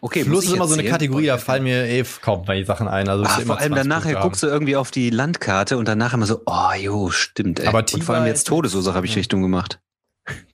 Okay, 0.00 0.24
Fluss 0.24 0.46
ist 0.46 0.52
immer 0.52 0.66
so 0.66 0.72
eine 0.74 0.82
erzählen? 0.82 0.92
Kategorie, 0.92 1.26
da 1.26 1.38
fallen 1.38 1.62
mir 1.62 1.86
eh 1.86 2.04
kaum 2.20 2.44
bei 2.44 2.64
Sachen 2.64 2.88
ein. 2.88 3.08
Also 3.08 3.24
Ah, 3.24 3.28
vor 3.46 3.58
allem 3.58 3.72
20 3.72 3.74
dann 3.76 3.86
nachher 3.86 4.20
guckst 4.20 4.42
du 4.42 4.48
irgendwie 4.48 4.74
auf 4.74 4.90
die 4.90 5.10
Landkarte 5.10 5.76
und 5.78 5.86
danach 5.86 6.14
immer 6.14 6.26
so, 6.26 6.42
oh 6.46 6.72
jo, 6.76 7.10
stimmt, 7.10 7.60
ey. 7.60 7.68
Aber 7.68 7.78
und 7.78 8.02
vor 8.02 8.16
allem 8.16 8.24
Tiger 8.24 8.26
jetzt 8.34 8.48
Todesursache 8.48 8.96
habe 8.96 9.06
ich 9.06 9.12
Ja. 9.12 9.18
Richtung 9.18 9.40
gemacht. 9.42 9.80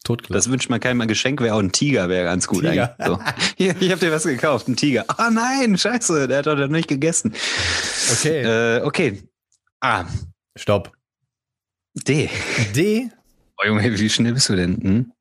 Totgelassen. 0.04 0.34
Das 0.50 0.52
wünscht 0.52 0.68
man 0.70 0.80
keinem 0.80 1.00
ein 1.02 1.08
Geschenk, 1.08 1.40
wäre 1.40 1.54
auch 1.54 1.58
ein 1.60 1.72
Tiger, 1.72 2.08
wäre 2.10 2.24
ganz 2.24 2.46
gut 2.46 2.64
Tiger. 2.64 2.94
eigentlich. 2.98 3.18
So. 3.18 3.22
Hier, 3.56 3.74
ich 3.80 3.90
habe 3.90 4.00
dir 4.00 4.12
was 4.12 4.24
gekauft, 4.24 4.68
ein 4.68 4.76
Tiger. 4.76 5.04
Ah 5.08 5.30
nein, 5.30 5.78
scheiße, 5.78 6.28
der 6.28 6.38
hat 6.38 6.46
doch 6.46 6.56
noch 6.56 6.68
nicht 6.68 6.88
gegessen. 6.88 7.34
Okay. 8.12 8.42
Äh, 8.42 8.82
okay. 8.82 9.22
A. 9.80 10.04
Stopp. 10.56 10.92
D. 12.06 12.30
D. 12.74 13.10
Oh 13.60 13.66
Junge, 13.66 13.98
wie 13.98 14.08
schnell 14.08 14.34
bist 14.34 14.48
du 14.48 14.56
denn? 14.56 14.76
Hm? 14.82 15.12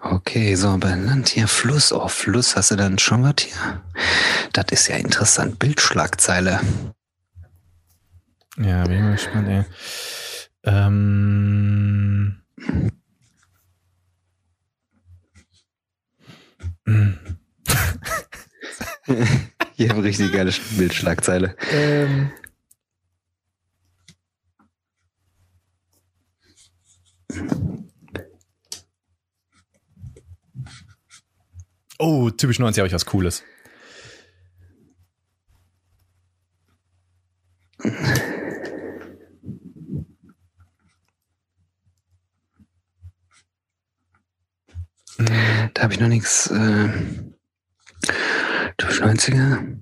Okay, 0.00 0.54
so, 0.54 0.76
bei 0.76 0.94
Land 0.94 1.30
hier 1.30 1.48
Fluss. 1.48 1.90
Oh, 1.92 2.08
Fluss, 2.08 2.56
hast 2.56 2.70
du 2.70 2.76
dann 2.76 2.98
schon 2.98 3.22
was 3.22 3.36
hier? 3.38 3.82
Das 4.52 4.66
ist 4.70 4.88
ja 4.88 4.96
interessant. 4.96 5.58
Bildschlagzeile. 5.58 6.60
Ja, 8.58 8.84
bin 8.84 8.96
ich 8.96 9.02
mal 9.02 9.12
gespannt, 9.12 9.48
ey. 9.48 9.64
Ähm. 10.64 12.42
Hier 19.76 19.90
eine 19.90 20.04
richtig 20.04 20.32
geile 20.32 20.52
Bildschlagzeile. 20.76 21.56
Ähm. 21.72 22.30
Oh, 31.98 32.30
typisch 32.30 32.58
90 32.60 32.80
habe 32.80 32.86
ich 32.86 32.94
was 32.94 33.06
Cooles. 33.06 33.42
Da 45.74 45.82
habe 45.82 45.94
ich 45.94 46.00
noch 46.00 46.08
nichts. 46.08 46.48
Äh, 46.50 47.33
durch 48.76 49.00
90er. 49.00 49.78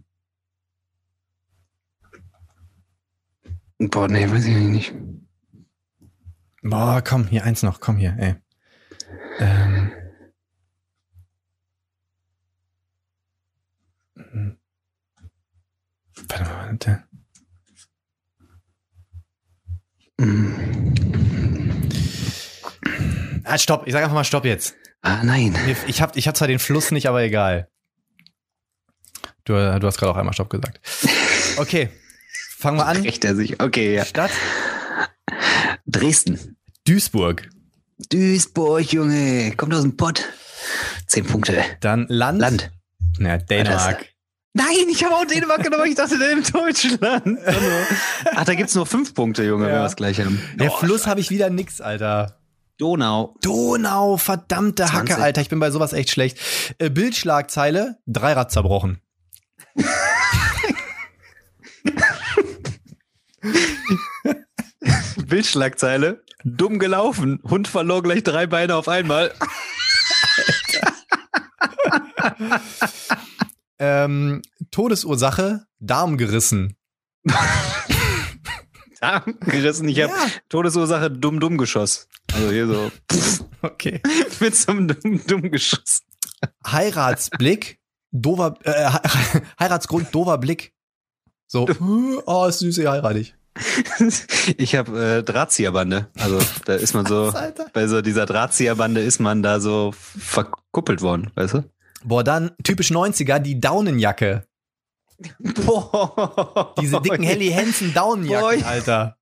Boah, 3.78 4.08
nee, 4.08 4.30
weiß 4.30 4.44
ich 4.44 4.56
nicht. 4.56 4.94
Boah, 6.62 7.02
komm, 7.02 7.26
hier 7.26 7.44
eins 7.44 7.62
noch, 7.62 7.80
komm 7.80 7.96
hier, 7.96 8.16
ey. 8.18 8.36
Ähm. 9.40 9.92
Hm. 14.16 14.58
Warte 16.28 16.44
mal, 16.44 16.66
warte. 16.68 17.04
Hm. 20.20 20.82
Ah, 23.44 23.58
stopp, 23.58 23.86
ich 23.86 23.92
sag 23.92 24.02
einfach 24.02 24.14
mal 24.14 24.24
Stopp 24.24 24.44
jetzt. 24.44 24.76
Ah, 25.00 25.24
nein. 25.24 25.56
Ich 25.88 26.00
hab, 26.00 26.16
ich 26.16 26.28
hab 26.28 26.36
zwar 26.36 26.46
den 26.48 26.60
Fluss 26.60 26.92
nicht, 26.92 27.08
aber 27.08 27.22
egal. 27.22 27.68
Du, 29.44 29.54
du 29.54 29.86
hast 29.86 29.98
gerade 29.98 30.12
auch 30.12 30.16
einmal 30.16 30.34
Stopp 30.34 30.50
gesagt. 30.50 30.80
Okay, 31.58 31.90
fangen 32.56 32.78
wir 32.78 32.86
an. 32.86 33.02
Recht 33.02 33.26
er 33.26 33.36
sich. 33.36 33.60
Okay, 33.60 33.94
ja. 33.94 34.06
Stadt 34.06 34.30
Dresden. 35.86 36.56
Duisburg. 36.86 37.48
Duisburg, 38.10 38.90
Junge. 38.90 39.52
Kommt 39.56 39.74
aus 39.74 39.82
dem 39.82 39.98
Pott. 39.98 40.24
Zehn 41.06 41.26
Punkte. 41.26 41.62
Dann 41.80 42.06
Land. 42.08 42.40
Land. 42.40 42.70
Ja, 43.18 43.36
Dänemark. 43.36 44.06
Nein, 44.54 44.66
ich 44.90 45.04
habe 45.04 45.14
auch 45.14 45.26
Dänemark 45.26 45.62
genommen. 45.62 45.84
Ich 45.86 45.94
dachte, 45.94 46.18
der 46.18 46.32
in 46.32 46.42
Deutschland. 46.42 47.38
Ach, 48.34 48.44
da 48.46 48.54
gibt's 48.54 48.74
nur 48.74 48.86
fünf 48.86 49.12
Punkte, 49.12 49.44
Junge, 49.44 49.66
wenn 49.66 49.72
Ja. 49.72 49.80
wir 49.80 49.84
das 49.84 49.96
gleich 49.96 50.18
haben. 50.18 50.40
Der 50.56 50.72
Oh, 50.72 50.76
Fluss 50.78 51.06
habe 51.06 51.20
ich 51.20 51.28
wieder 51.28 51.50
nix, 51.50 51.82
Alter. 51.82 52.38
Donau. 52.78 53.34
Donau, 53.42 54.16
verdammte 54.16 54.84
20. 54.86 54.94
Hacke, 55.12 55.22
Alter. 55.22 55.42
Ich 55.42 55.50
bin 55.50 55.60
bei 55.60 55.70
sowas 55.70 55.92
echt 55.92 56.08
schlecht. 56.10 56.38
Äh, 56.78 56.88
Bildschlagzeile, 56.88 57.98
Dreirad 58.06 58.50
zerbrochen. 58.50 59.01
Bildschlagzeile. 65.26 66.22
Dumm 66.44 66.78
gelaufen. 66.78 67.40
Hund 67.44 67.68
verlor 67.68 68.02
gleich 68.02 68.22
drei 68.22 68.46
Beine 68.46 68.76
auf 68.76 68.88
einmal. 68.88 69.32
Ähm, 73.78 74.42
Todesursache, 74.70 75.66
Darm 75.80 76.16
gerissen. 76.16 76.76
Darm 79.00 79.34
gerissen. 79.40 79.88
Ich 79.88 80.00
habe 80.00 80.12
Ja. 80.12 80.26
Todesursache 80.48 81.10
dumm 81.10 81.40
dumm 81.40 81.58
geschoss. 81.58 82.06
Also 82.32 82.50
hier 82.52 82.68
so 82.68 82.92
Okay. 83.62 84.00
mit 84.38 84.54
so 84.54 84.70
einem 84.70 84.86
dumm 84.86 85.20
dumm 85.26 85.50
Geschoss. 85.50 86.02
Heiratsblick, 86.64 87.80
dover, 88.12 88.54
äh, 88.64 88.90
He- 88.90 89.40
Heiratsgrund, 89.60 90.14
dover 90.14 90.38
Blick. 90.38 90.72
So, 91.48 91.66
oh, 92.26 92.46
ist 92.46 92.60
süß, 92.60 92.78
ich 92.78 92.86
heirate 92.86 93.18
ich. 93.18 93.34
Ich 94.56 94.74
habe 94.74 95.18
äh, 95.18 95.22
Drahtzieherbande. 95.22 96.08
Also 96.18 96.38
da 96.64 96.74
ist 96.74 96.94
man 96.94 97.04
so 97.04 97.32
bei 97.74 97.86
so 97.86 98.00
dieser 98.00 98.24
Drahtzieherbande 98.24 99.02
ist 99.02 99.18
man 99.20 99.42
da 99.42 99.60
so 99.60 99.92
verkuppelt 99.94 101.02
worden, 101.02 101.30
weißt 101.34 101.54
du? 101.54 101.64
Boah, 102.04 102.24
dann 102.24 102.52
typisch 102.64 102.90
90er, 102.90 103.38
die 103.38 103.60
Daunenjacke. 103.60 104.46
Boah. 105.38 106.74
Diese 106.80 107.00
dicken 107.00 107.22
Helly 107.22 107.50
Hansen 107.52 107.92
Daunenjacken. 107.94 108.64
Alter. 108.64 109.16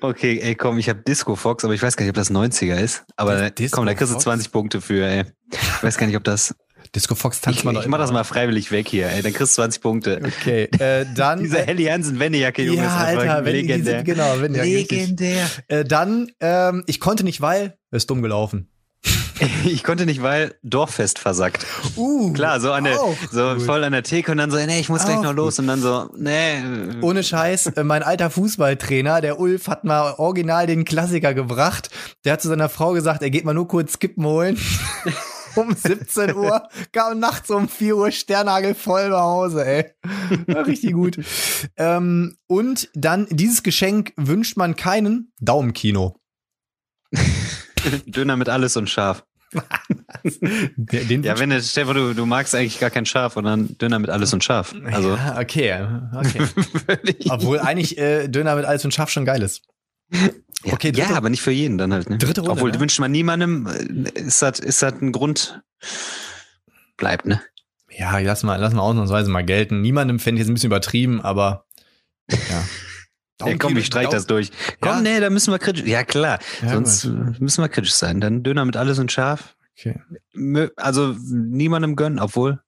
Okay, 0.00 0.40
ey, 0.40 0.54
komm, 0.54 0.78
ich 0.78 0.88
habe 0.88 1.00
Disco 1.02 1.36
Fox, 1.36 1.64
aber 1.64 1.74
ich 1.74 1.82
weiß 1.82 1.96
gar 1.96 2.04
nicht, 2.04 2.10
ob 2.10 2.16
das 2.16 2.30
90er 2.30 2.76
ist. 2.76 3.04
Aber 3.16 3.50
komm, 3.70 3.86
da 3.86 3.94
kriegst 3.94 4.10
du 4.10 4.14
Fox? 4.14 4.24
20 4.24 4.52
Punkte 4.52 4.80
für, 4.80 5.06
ey. 5.06 5.24
Ich 5.52 5.82
weiß 5.82 5.98
gar 5.98 6.06
nicht, 6.06 6.16
ob 6.16 6.24
das. 6.24 6.54
Disco 6.96 7.14
Fox 7.14 7.36
Ich, 7.36 7.42
tanzt 7.42 7.64
man 7.64 7.74
doch 7.74 7.82
ich 7.82 7.88
mach 7.88 7.98
das 7.98 8.10
mal 8.10 8.24
freiwillig 8.24 8.72
weg 8.72 8.88
hier, 8.88 9.08
ey. 9.10 9.22
Dann 9.22 9.34
kriegst 9.34 9.52
du 9.56 9.62
20 9.62 9.82
Punkte. 9.82 10.22
Okay, 10.24 10.64
äh, 10.78 11.04
dann. 11.14 11.38
Diese 11.42 11.58
Helly 11.58 11.84
Hansen 11.84 12.18
Wendejacke, 12.18 12.62
Junge, 12.62 12.82
ja, 12.82 12.96
Alter, 12.96 13.44
wenn 13.44 13.54
legendär. 13.54 14.02
diese, 14.02 14.04
genau, 14.04 14.32
richtig. 14.32 14.90
legendär. 14.90 15.46
Äh, 15.68 15.84
dann, 15.84 16.32
ähm, 16.40 16.84
ich 16.86 16.98
konnte 16.98 17.22
nicht, 17.22 17.42
weil, 17.42 17.76
ist 17.90 18.08
dumm 18.10 18.22
gelaufen. 18.22 18.68
Ich 19.66 19.84
konnte 19.84 20.06
nicht, 20.06 20.22
weil 20.22 20.54
Dorffest 20.62 21.18
versackt. 21.18 21.66
Uh, 21.96 22.32
Klar, 22.32 22.58
so 22.60 22.72
an 22.72 22.84
der, 22.84 22.98
so 23.30 23.54
gut. 23.54 23.62
voll 23.62 23.84
an 23.84 23.92
der 23.92 24.02
Theke 24.02 24.32
und 24.32 24.38
dann 24.38 24.50
so, 24.50 24.56
nee, 24.56 24.80
ich 24.80 24.88
muss 24.88 25.04
gleich 25.04 25.20
noch 25.20 25.34
los 25.34 25.58
und 25.58 25.66
dann 25.66 25.82
so, 25.82 26.08
nee. 26.16 26.62
Ohne 27.02 27.22
Scheiß, 27.22 27.66
äh, 27.66 27.84
mein 27.84 28.02
alter 28.02 28.30
Fußballtrainer, 28.30 29.20
der 29.20 29.38
Ulf, 29.38 29.68
hat 29.68 29.84
mal 29.84 30.14
original 30.16 30.66
den 30.66 30.86
Klassiker 30.86 31.34
gebracht. 31.34 31.90
Der 32.24 32.34
hat 32.34 32.40
zu 32.40 32.48
seiner 32.48 32.70
Frau 32.70 32.92
gesagt, 32.92 33.20
er 33.22 33.30
geht 33.30 33.44
mal 33.44 33.52
nur 33.52 33.68
kurz 33.68 33.94
Skippen 33.94 34.24
holen. 34.24 34.58
um 35.56 35.74
17 35.74 36.34
Uhr, 36.34 36.68
kam 36.92 37.18
nachts 37.18 37.50
um 37.50 37.68
4 37.68 37.96
Uhr 37.96 38.10
Sternagel 38.10 38.74
voll 38.74 39.10
nach 39.10 39.20
Hause, 39.20 39.66
ey. 39.66 39.84
War 40.46 40.66
richtig 40.66 40.92
gut. 40.92 41.18
ähm, 41.76 42.36
und 42.46 42.88
dann, 42.94 43.26
dieses 43.30 43.62
Geschenk 43.62 44.12
wünscht 44.16 44.56
man 44.56 44.76
keinen 44.76 45.32
Daumenkino. 45.40 46.16
Döner 48.06 48.36
mit 48.36 48.48
alles 48.48 48.76
und 48.76 48.90
scharf. 48.90 49.24
Den 50.76 51.22
Ja, 51.22 51.38
wenn 51.38 51.50
du, 51.50 51.62
Stefan, 51.62 51.94
du, 51.94 52.14
du 52.14 52.26
magst 52.26 52.54
eigentlich 52.54 52.80
gar 52.80 52.90
kein 52.90 53.06
Scharf 53.06 53.36
und 53.36 53.44
dann 53.44 53.78
Döner 53.78 53.98
mit 53.98 54.10
alles 54.10 54.32
und 54.32 54.42
scharf. 54.42 54.74
Also, 54.90 55.14
Ja, 55.16 55.38
okay, 55.40 55.86
okay. 56.14 56.46
Obwohl 57.28 57.60
eigentlich 57.60 57.96
äh, 57.96 58.28
Döner 58.28 58.56
mit 58.56 58.64
alles 58.64 58.84
und 58.84 58.92
scharf 58.92 59.10
schon 59.10 59.24
geil 59.24 59.42
ist. 59.42 59.62
Okay, 60.64 60.92
ja, 60.94 61.04
dritte- 61.04 61.16
aber 61.16 61.30
nicht 61.30 61.42
für 61.42 61.50
jeden 61.52 61.78
dann 61.78 61.92
halt. 61.92 62.10
Ne? 62.10 62.18
Dritte 62.18 62.40
Runde, 62.40 62.52
Obwohl, 62.54 62.70
ne? 62.72 62.80
wünscht 62.80 62.98
man 62.98 63.12
niemandem, 63.12 63.66
äh, 63.66 64.20
ist 64.20 64.42
das, 64.42 64.58
ist 64.60 64.82
das 64.82 64.94
ein 65.00 65.12
Grund, 65.12 65.62
bleibt, 66.96 67.26
ne? 67.26 67.40
Ja, 67.90 68.18
lass 68.18 68.42
mal, 68.42 68.56
lass 68.56 68.74
mal 68.74 68.82
ausnahmsweise 68.82 69.30
mal 69.30 69.44
gelten. 69.44 69.80
Niemandem 69.80 70.18
fände 70.18 70.40
ich 70.40 70.44
jetzt 70.46 70.50
ein 70.50 70.54
bisschen 70.54 70.68
übertrieben, 70.70 71.20
aber 71.20 71.66
ja. 72.30 72.38
Ja, 73.44 73.54
komm, 73.58 73.76
ich 73.76 73.84
streich 73.84 74.08
das 74.08 74.26
durch. 74.26 74.50
Komm, 74.80 74.92
Ja. 74.92 75.00
nee, 75.02 75.20
da 75.20 75.28
müssen 75.28 75.52
wir 75.52 75.58
kritisch. 75.58 75.84
Ja, 75.84 76.04
klar. 76.04 76.38
Ja, 76.62 76.70
Sonst 76.70 77.04
äh, 77.04 77.08
müssen 77.38 77.62
wir 77.62 77.68
kritisch 77.68 77.92
sein. 77.92 78.18
Dann 78.18 78.42
Döner 78.42 78.64
mit 78.64 78.78
alles 78.78 78.98
und 78.98 79.12
scharf. 79.12 79.56
Okay. 79.78 80.00
Also 80.76 81.14
niemandem 81.20 81.96
gönnen, 81.96 82.18
obwohl. 82.18 82.62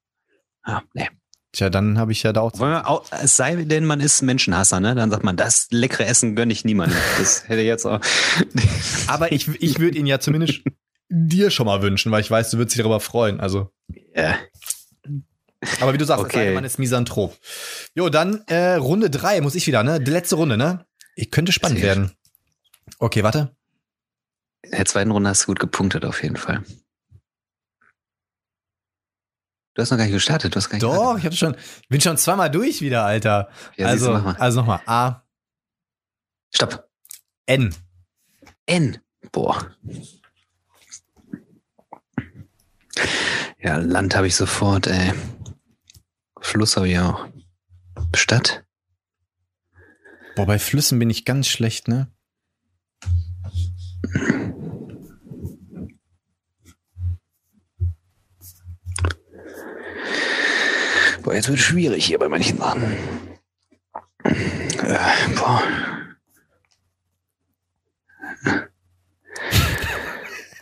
Ah, 0.61 0.83
nee. 0.93 1.09
Tja, 1.51 1.69
dann 1.71 1.97
habe 1.97 2.11
ich 2.11 2.21
ja 2.23 2.31
da 2.31 2.41
auch. 2.41 2.51
Auch, 2.59 3.05
es 3.11 3.35
sei 3.35 3.55
denn, 3.55 3.85
man 3.85 3.99
ist 4.01 4.21
Menschenhasser, 4.21 4.79
ne? 4.79 4.93
Dann 4.93 5.09
sagt 5.09 5.23
man, 5.23 5.35
das 5.35 5.67
leckere 5.71 6.05
Essen 6.05 6.35
gönne 6.35 6.53
ich 6.53 6.63
niemandem. 6.63 6.97
Das 7.17 7.47
hätte 7.47 7.61
jetzt 7.61 7.85
auch. 7.85 7.99
Aber 9.07 9.31
ich, 9.31 9.47
ich 9.61 9.79
würde 9.79 9.97
ihn 9.97 10.05
ja 10.05 10.19
zumindest 10.19 10.61
dir 11.09 11.49
schon 11.49 11.65
mal 11.65 11.81
wünschen, 11.81 12.11
weil 12.11 12.21
ich 12.21 12.29
weiß, 12.29 12.51
du 12.51 12.57
würdest 12.59 12.75
dich 12.75 12.83
darüber 12.83 12.99
freuen. 12.99 13.39
Also, 13.39 13.71
Ja. 14.15 14.37
aber 15.81 15.93
wie 15.93 15.97
du 15.97 16.05
sagst, 16.05 16.23
Okay. 16.25 16.53
man 16.53 16.63
ist 16.63 16.77
Misanthrop. 16.77 17.35
Jo, 17.95 18.09
dann 18.09 18.43
äh, 18.45 18.75
Runde 18.75 19.09
drei 19.09 19.41
muss 19.41 19.55
ich 19.55 19.65
wieder, 19.65 19.81
ne? 19.83 19.99
Die 19.99 20.11
letzte 20.11 20.35
Runde, 20.35 20.55
ne? 20.55 20.85
Ich 21.15 21.31
könnte 21.31 21.51
spannend 21.51 21.81
werden. 21.81 22.11
Okay, 22.99 23.23
warte. 23.23 23.55
In 24.61 24.71
der 24.71 24.85
zweiten 24.85 25.09
Runde 25.09 25.31
hast 25.31 25.43
du 25.43 25.47
gut 25.47 25.59
gepunktet, 25.59 26.05
auf 26.05 26.21
jeden 26.21 26.35
Fall. 26.37 26.63
Du 29.79 29.83
hast 29.83 29.91
noch 29.91 29.97
gar 29.97 30.03
nicht 30.03 30.13
gestartet, 30.13 30.53
du 30.53 30.57
hast 30.57 30.67
gar 30.67 30.75
nicht 30.75 30.83
Doch, 30.83 31.17
ich 31.23 31.39
schon, 31.39 31.55
ich 31.55 31.87
bin 31.87 32.01
schon 32.01 32.17
zweimal 32.17 32.51
durch 32.51 32.81
wieder, 32.81 33.05
Alter. 33.05 33.47
Ja, 33.77 33.87
also, 33.87 34.11
also 34.11 34.59
nochmal. 34.59 34.81
A, 34.85 35.21
Stopp. 36.53 36.89
N. 37.45 37.73
N. 38.65 38.97
Boah. 39.31 39.73
Ja, 43.61 43.77
Land 43.77 44.17
habe 44.17 44.27
ich 44.27 44.35
sofort, 44.35 44.87
ey. 44.87 45.13
Fluss 46.41 46.75
habe 46.75 46.89
ich 46.89 46.99
auch. 46.99 47.29
Stadt? 48.13 48.65
Boah, 50.35 50.45
bei 50.45 50.59
Flüssen 50.59 50.99
bin 50.99 51.09
ich 51.09 51.23
ganz 51.23 51.47
schlecht, 51.47 51.87
ne? 51.87 52.11
Boah, 61.23 61.33
jetzt 61.33 61.47
wird 61.47 61.59
es 61.59 61.65
schwierig 61.65 62.05
hier 62.05 62.19
bei 62.19 62.29
manchen 62.29 62.57
Sachen. 62.57 62.83
Äh, 64.23 64.97
boah. 65.35 65.61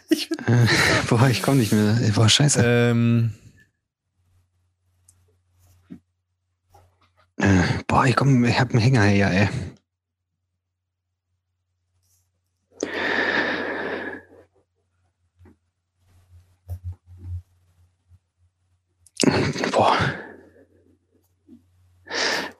Ich 0.09 0.29
Äh, 0.31 0.67
boah, 1.09 1.27
ich 1.29 1.41
komme 1.41 1.57
nicht 1.57 1.73
mehr. 1.73 1.97
Boah, 2.15 2.29
scheiße. 2.29 2.61
Ähm, 2.63 3.33
Äh, 7.39 7.61
boah, 7.85 8.05
ich 8.05 8.15
komm, 8.15 8.43
ich 8.45 8.59
hab 8.59 8.71
einen 8.71 8.79
Hänger 8.79 9.03
hier, 9.03 9.27
ey. 9.27 9.49
Boah. 19.71 19.97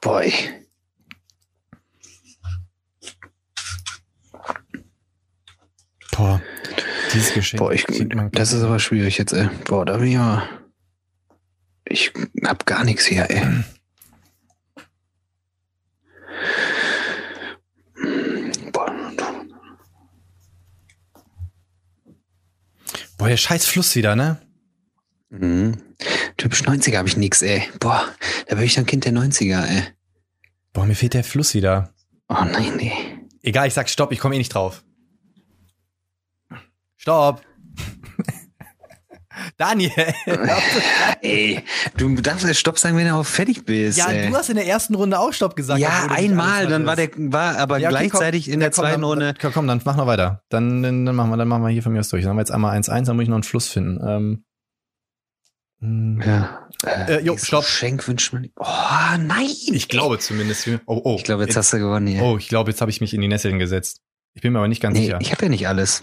Boah, 0.08 0.22
ich. 0.22 0.48
boah, 6.12 6.42
dieses 7.12 7.34
Geschenk. 7.34 7.58
Boah, 7.58 7.72
ich, 7.74 7.84
das 8.32 8.54
ist 8.54 8.62
aber 8.62 8.78
schwierig 8.78 9.18
jetzt, 9.18 9.34
ey. 9.34 9.50
Boah, 9.66 9.84
da 9.84 9.98
bin 9.98 10.08
ich 10.08 10.16
aber. 10.16 10.48
Ich 11.84 12.10
hab 12.42 12.64
gar 12.64 12.84
nichts 12.84 13.04
hier, 13.04 13.28
ey. 13.28 13.42
Boah. 18.72 19.12
Boah, 23.18 23.28
der 23.28 23.36
scheiß 23.36 23.66
Fluss 23.66 23.94
wieder, 23.94 24.16
ne? 24.16 24.40
Mhm. 25.28 25.82
Typisch 26.38 26.62
90er 26.62 26.96
habe 26.96 27.08
ich 27.08 27.18
nix, 27.18 27.42
ey. 27.42 27.68
Boah, 27.78 28.08
da 28.46 28.54
bin 28.54 28.64
ich 28.64 28.74
dann 28.74 28.86
Kind 28.86 29.04
der 29.04 29.12
90er, 29.12 29.66
ey. 29.66 29.97
Boah, 30.78 30.86
mir 30.86 30.94
fehlt 30.94 31.14
der 31.14 31.24
Fluss 31.24 31.54
wieder. 31.54 31.92
Oh 32.28 32.44
nein, 32.44 32.76
nee. 32.76 32.92
Egal, 33.42 33.66
ich 33.66 33.74
sag 33.74 33.88
Stopp, 33.88 34.12
ich 34.12 34.20
komme 34.20 34.36
eh 34.36 34.38
nicht 34.38 34.54
drauf. 34.54 34.84
Stopp. 36.96 37.42
Daniel. 39.56 39.90
Ey, 41.20 41.64
du 41.96 42.14
darfst 42.14 42.46
ja 42.46 42.54
Stopp 42.54 42.78
sagen, 42.78 42.96
wenn 42.96 43.08
du 43.08 43.14
auch 43.14 43.26
fertig 43.26 43.64
bist. 43.64 43.98
ja, 43.98 44.06
ey. 44.06 44.30
du 44.30 44.36
hast 44.36 44.50
in 44.50 44.54
der 44.54 44.68
ersten 44.68 44.94
Runde 44.94 45.18
auch 45.18 45.32
Stopp 45.32 45.56
gesagt. 45.56 45.80
ja 45.80 46.06
einmal, 46.10 46.68
dann 46.68 46.86
war 46.86 46.94
der, 46.94 47.10
war 47.16 47.58
aber 47.58 47.78
Ja, 47.78 47.88
okay, 47.88 47.98
gleichzeitig 47.98 48.44
komm. 48.44 48.54
in 48.54 48.60
der 48.60 48.70
komm, 48.70 48.74
zweiten 48.76 49.00
dann, 49.00 49.10
Runde. 49.10 49.34
Dann, 49.34 49.52
komm, 49.52 49.66
dann 49.66 49.82
mach 49.84 49.96
noch 49.96 50.06
weiter. 50.06 50.44
Dann, 50.48 50.84
dann, 50.84 51.02
machen 51.12 51.30
wir, 51.30 51.36
dann 51.38 51.48
machen 51.48 51.64
wir 51.64 51.70
hier 51.70 51.82
von 51.82 51.92
mir 51.92 51.98
aus 51.98 52.08
durch. 52.08 52.22
Dann 52.22 52.30
haben 52.30 52.36
wir 52.36 52.42
jetzt 52.42 52.52
einmal 52.52 52.78
1-1, 52.78 53.06
dann 53.06 53.16
muss 53.16 53.24
ich 53.24 53.28
noch 53.28 53.34
einen 53.34 53.42
Fluss 53.42 53.66
finden. 53.66 53.98
Ähm, 54.00 54.06
hm, 54.06 54.44
Ja. 55.80 56.68
Äh, 56.84 57.20
jo, 57.22 57.36
stopp. 57.36 57.64
Geschenk 57.64 58.06
wünscht 58.08 58.32
man. 58.32 58.50
Oh 58.56 58.64
nein. 59.18 59.46
ich 59.46 59.88
glaube 59.88 60.18
zumindest. 60.18 60.68
Oh, 60.86 61.00
oh. 61.04 61.16
Ich 61.16 61.24
glaube, 61.24 61.44
jetzt 61.44 61.56
hast 61.56 61.72
du 61.72 61.78
gewonnen 61.78 62.06
hier. 62.06 62.22
Oh, 62.22 62.36
ich 62.36 62.48
glaube, 62.48 62.70
jetzt 62.70 62.80
habe 62.80 62.90
ich 62.90 63.00
mich 63.00 63.14
in 63.14 63.20
die 63.20 63.28
Nesseln 63.28 63.58
gesetzt. 63.58 64.00
Ich 64.34 64.42
bin 64.42 64.52
mir 64.52 64.58
aber 64.58 64.68
nicht 64.68 64.82
ganz 64.82 64.98
nee, 64.98 65.06
sicher. 65.06 65.18
ich 65.20 65.30
habe 65.32 65.44
ja 65.44 65.48
nicht 65.48 65.68
alles. 65.68 66.02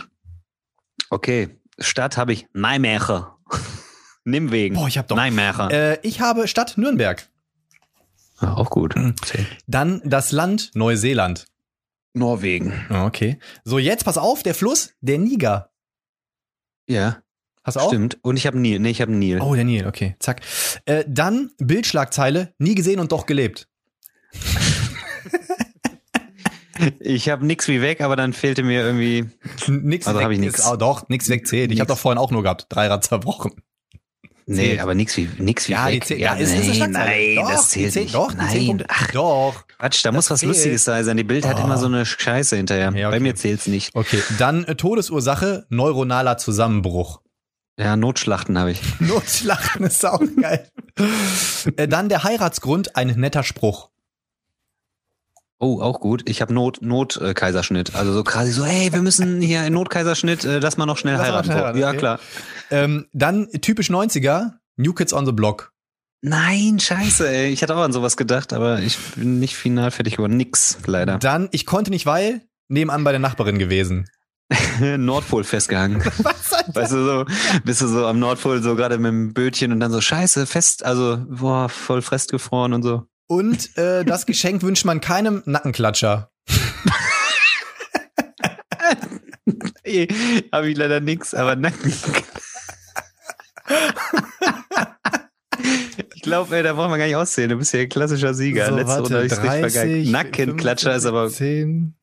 Okay, 1.10 1.50
Stadt 1.80 2.18
habe 2.18 2.34
ich 2.34 2.48
Nijmegen. 2.54 3.26
Nimm 4.24 4.52
wegen. 4.52 4.76
Boah, 4.76 4.88
ich 4.88 4.98
hab 4.98 5.08
doch- 5.08 5.16
Nijmegen. 5.16 5.70
Äh, 5.70 6.00
ich 6.04 6.22
habe 6.22 6.48
Stadt 6.48 6.78
Nürnberg. 6.78 7.28
Ah, 8.38 8.54
auch 8.56 8.70
gut. 8.70 8.96
Dann 9.68 10.02
das 10.04 10.32
Land 10.32 10.72
Neuseeland. 10.74 11.46
Norwegen. 12.14 12.86
Okay. 12.90 13.40
So, 13.66 13.78
jetzt 13.78 14.06
pass 14.06 14.18
auf, 14.18 14.42
der 14.42 14.56
Fluss, 14.56 14.94
der 15.02 15.20
Niger. 15.20 15.72
Ja, 16.88 17.22
Hast 17.66 17.76
du 17.76 17.82
auch? 17.82 17.88
stimmt. 17.90 18.18
Und 18.22 18.38
ich 18.38 18.48
habe 18.48 18.58
Nil. 18.60 18.80
Nee, 18.80 18.92
ich 18.92 19.02
habe 19.02 19.12
Nil. 19.12 19.42
Oh, 19.42 19.56
der 19.56 19.64
Nil, 19.66 19.88
okay. 19.88 20.16
Zack. 20.20 20.42
Äh, 20.86 21.04
dann 21.08 21.50
Bildschlagzeile, 21.58 22.54
nie 22.60 22.76
gesehen 22.76 23.00
und 23.00 23.12
doch 23.12 23.26
gelebt. 23.26 23.68
Ich 27.00 27.30
habe 27.30 27.46
nix 27.46 27.70
wie 27.70 27.82
weg, 27.82 28.02
aber 28.02 28.18
dann 28.18 28.34
fehlte 28.34 28.62
mir 28.62 28.82
irgendwie. 28.82 29.30
Nix 29.68 30.08
Also 30.08 30.20
weg 30.20 30.26
hab 30.26 30.32
ich 30.32 30.40
ist 30.40 30.44
nix. 30.46 30.62
auch 30.66 30.76
doch, 30.76 31.08
nix 31.08 31.30
wegzählt. 31.30 31.72
Ich 31.72 31.80
habe 31.80 31.88
doch 31.88 31.98
vorhin 31.98 32.18
auch 32.18 32.32
nur 32.32 32.44
gehabt. 32.44 32.66
Dreirad 32.70 33.04
zerbrochen. 33.06 33.52
Nee, 34.46 34.56
Zählt. 34.58 34.80
aber 34.82 34.94
nix 34.94 35.16
wie 35.16 35.30
nix 35.40 35.70
wie 35.70 35.72
Ja, 35.72 35.88
die 35.88 35.96
weg. 35.96 36.04
zählt. 36.06 36.20
Ja, 36.20 36.34
ist, 36.36 36.54
ist 36.54 36.68
nee, 36.68 36.86
nein, 36.88 37.36
doch, 37.38 37.50
das 37.50 37.70
die 37.70 37.80
zählt 37.80 37.94
zählt. 37.94 38.14
Doch, 38.14 38.32
die 38.34 38.48
zählt 38.50 38.68
nein, 38.78 38.84
ach, 38.90 39.12
doch. 39.12 39.68
Quatsch, 39.80 40.04
da 40.06 40.12
muss 40.12 40.30
was 40.30 40.42
zählt. 40.42 40.50
Lustiges 40.50 40.84
da 40.84 41.02
sein. 41.02 41.16
Die 41.18 41.24
Bild 41.24 41.48
hat 41.48 41.60
Oh. 41.62 41.64
immer 41.64 41.78
so 41.78 41.86
eine 41.88 42.06
Scheiße 42.06 42.58
hinterher. 42.58 42.92
Ja, 42.94 43.10
Bei 43.10 43.16
okay. 43.16 43.24
mir 43.24 43.36
zählt's 43.36 43.68
nicht. 43.68 43.96
Okay, 43.96 44.22
dann 44.38 44.66
äh, 44.66 44.76
Todesursache, 44.76 45.66
neuronaler 45.70 46.38
Zusammenbruch. 46.38 47.22
Ja, 47.78 47.96
Notschlachten 47.98 48.58
habe 48.58 48.72
ich. 48.72 48.82
Notschlachten 49.00 49.86
ist 49.86 50.06
auch 50.06 50.22
geil. 50.42 50.70
äh, 51.76 51.88
dann 51.88 52.10
der 52.10 52.24
Heiratsgrund, 52.24 52.96
ein 52.96 53.08
netter 53.20 53.44
Spruch. 53.44 53.90
Oh, 55.58 55.82
auch 55.82 56.00
gut. 56.02 56.28
Ich 56.30 56.42
habe 56.42 56.54
Not, 56.54 56.82
Not 56.82 57.18
äh, 57.18 57.34
Kaiserschnitt. 57.34 57.96
Also 57.96 58.14
so 58.14 58.24
quasi 58.24 58.52
so, 58.52 58.66
hey, 58.66 58.92
wir 58.92 59.02
müssen 59.02 59.42
hier 59.42 59.62
einen 59.62 59.74
Notkaiserschnitt, 59.76 60.44
äh, 60.44 60.60
lass 60.60 60.78
mal 60.78 60.86
noch 60.86 60.98
schnell 60.98 61.16
Lass 61.16 61.24
heiraten. 61.28 61.54
heiraten, 61.54 61.80
Ja, 61.80 61.90
okay. 61.90 61.98
klar. 61.98 62.20
Ähm, 62.72 63.08
dann 63.14 63.50
typisch 63.62 63.90
90er, 63.90 64.54
New 64.76 64.94
Kids 64.94 65.14
on 65.14 65.26
the 65.26 65.32
Block. 65.32 65.72
Nein, 66.22 66.80
scheiße, 66.80 67.30
ey. 67.30 67.50
Ich 67.52 67.62
hatte 67.62 67.76
auch 67.76 67.84
an 67.84 67.94
sowas 67.94 68.18
gedacht, 68.18 68.52
aber 68.52 68.80
ich 68.80 68.98
bin 69.16 69.40
nicht 69.40 69.56
final 69.56 69.92
fertig 69.92 70.16
geworden. 70.18 70.36
Nix, 70.38 70.78
leider. 70.88 71.20
Dann, 71.20 71.48
ich 71.52 71.66
konnte 71.66 71.92
nicht, 71.92 72.06
weil, 72.06 72.42
nebenan 72.68 73.04
bei 73.04 73.12
der 73.12 73.20
Nachbarin 73.20 73.60
gewesen. 73.60 74.10
Nordpol 74.98 75.44
festgehangen. 75.44 76.04
Was? 76.20 76.52
weißt 76.74 76.92
du, 76.94 77.06
so, 77.06 77.26
bist 77.64 77.82
du 77.82 77.88
so 77.88 78.06
am 78.06 78.20
Nordpol 78.20 78.62
so 78.62 78.76
gerade 78.76 78.98
mit 78.98 79.10
dem 79.10 79.34
Bötchen 79.34 79.72
und 79.72 79.80
dann 79.80 79.92
so 79.92 80.02
scheiße, 80.02 80.46
fest, 80.46 80.84
also 80.84 81.24
boah, 81.30 81.70
voll 81.70 82.02
festgefroren 82.02 82.74
und 82.74 82.84
so. 82.84 83.04
Und 83.28 83.76
äh, 83.78 84.04
das 84.06 84.26
Geschenk 84.26 84.62
wünscht 84.62 84.86
man 84.86 85.02
keinem 85.02 85.42
Nackenklatscher. 85.46 86.30
Ey, 89.84 90.08
Habe 90.52 90.70
ich 90.70 90.78
leider 90.78 91.00
nix, 91.00 91.34
aber 91.34 91.56
Nacken. 91.56 91.94
ich 96.16 96.22
glaube, 96.22 96.62
da 96.64 96.74
braucht 96.74 96.90
man 96.90 97.00
gar 97.00 97.06
nicht 97.06 97.16
auszählen. 97.16 97.50
Du 97.52 97.58
bist 97.58 97.74
ja 97.74 97.82
ein 97.82 97.90
klassischer 97.90 98.34
Sieger. 98.34 98.68
So, 98.70 98.76
Letzte 98.76 98.90
warte, 98.90 99.02
Runde 99.04 99.16
habe 99.18 99.26
ich 99.28 99.32
richtig 99.32 99.50
30, 99.50 99.74
vergeigt. 99.74 100.12
Nackenklatscher 100.12 100.96
ist 100.96 101.06
aber. 101.06 101.30
10, 101.30 101.96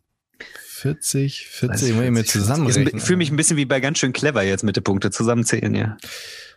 40, 0.82 1.46
40, 1.46 1.80
30, 1.80 1.94
muss 1.94 2.04
ich 2.04 2.10
mir 2.10 2.24
40, 2.24 2.32
zusammenrechnen. 2.32 2.96
Ich 2.96 3.02
fühle 3.02 3.18
mich 3.18 3.30
ein 3.30 3.36
bisschen 3.36 3.56
wie 3.56 3.66
bei 3.66 3.78
ganz 3.78 3.98
schön 3.98 4.12
clever 4.12 4.42
jetzt 4.42 4.64
mit 4.64 4.74
den 4.74 4.82
Punkte 4.82 5.12
zusammenzählen, 5.12 5.72
ja. 5.76 5.96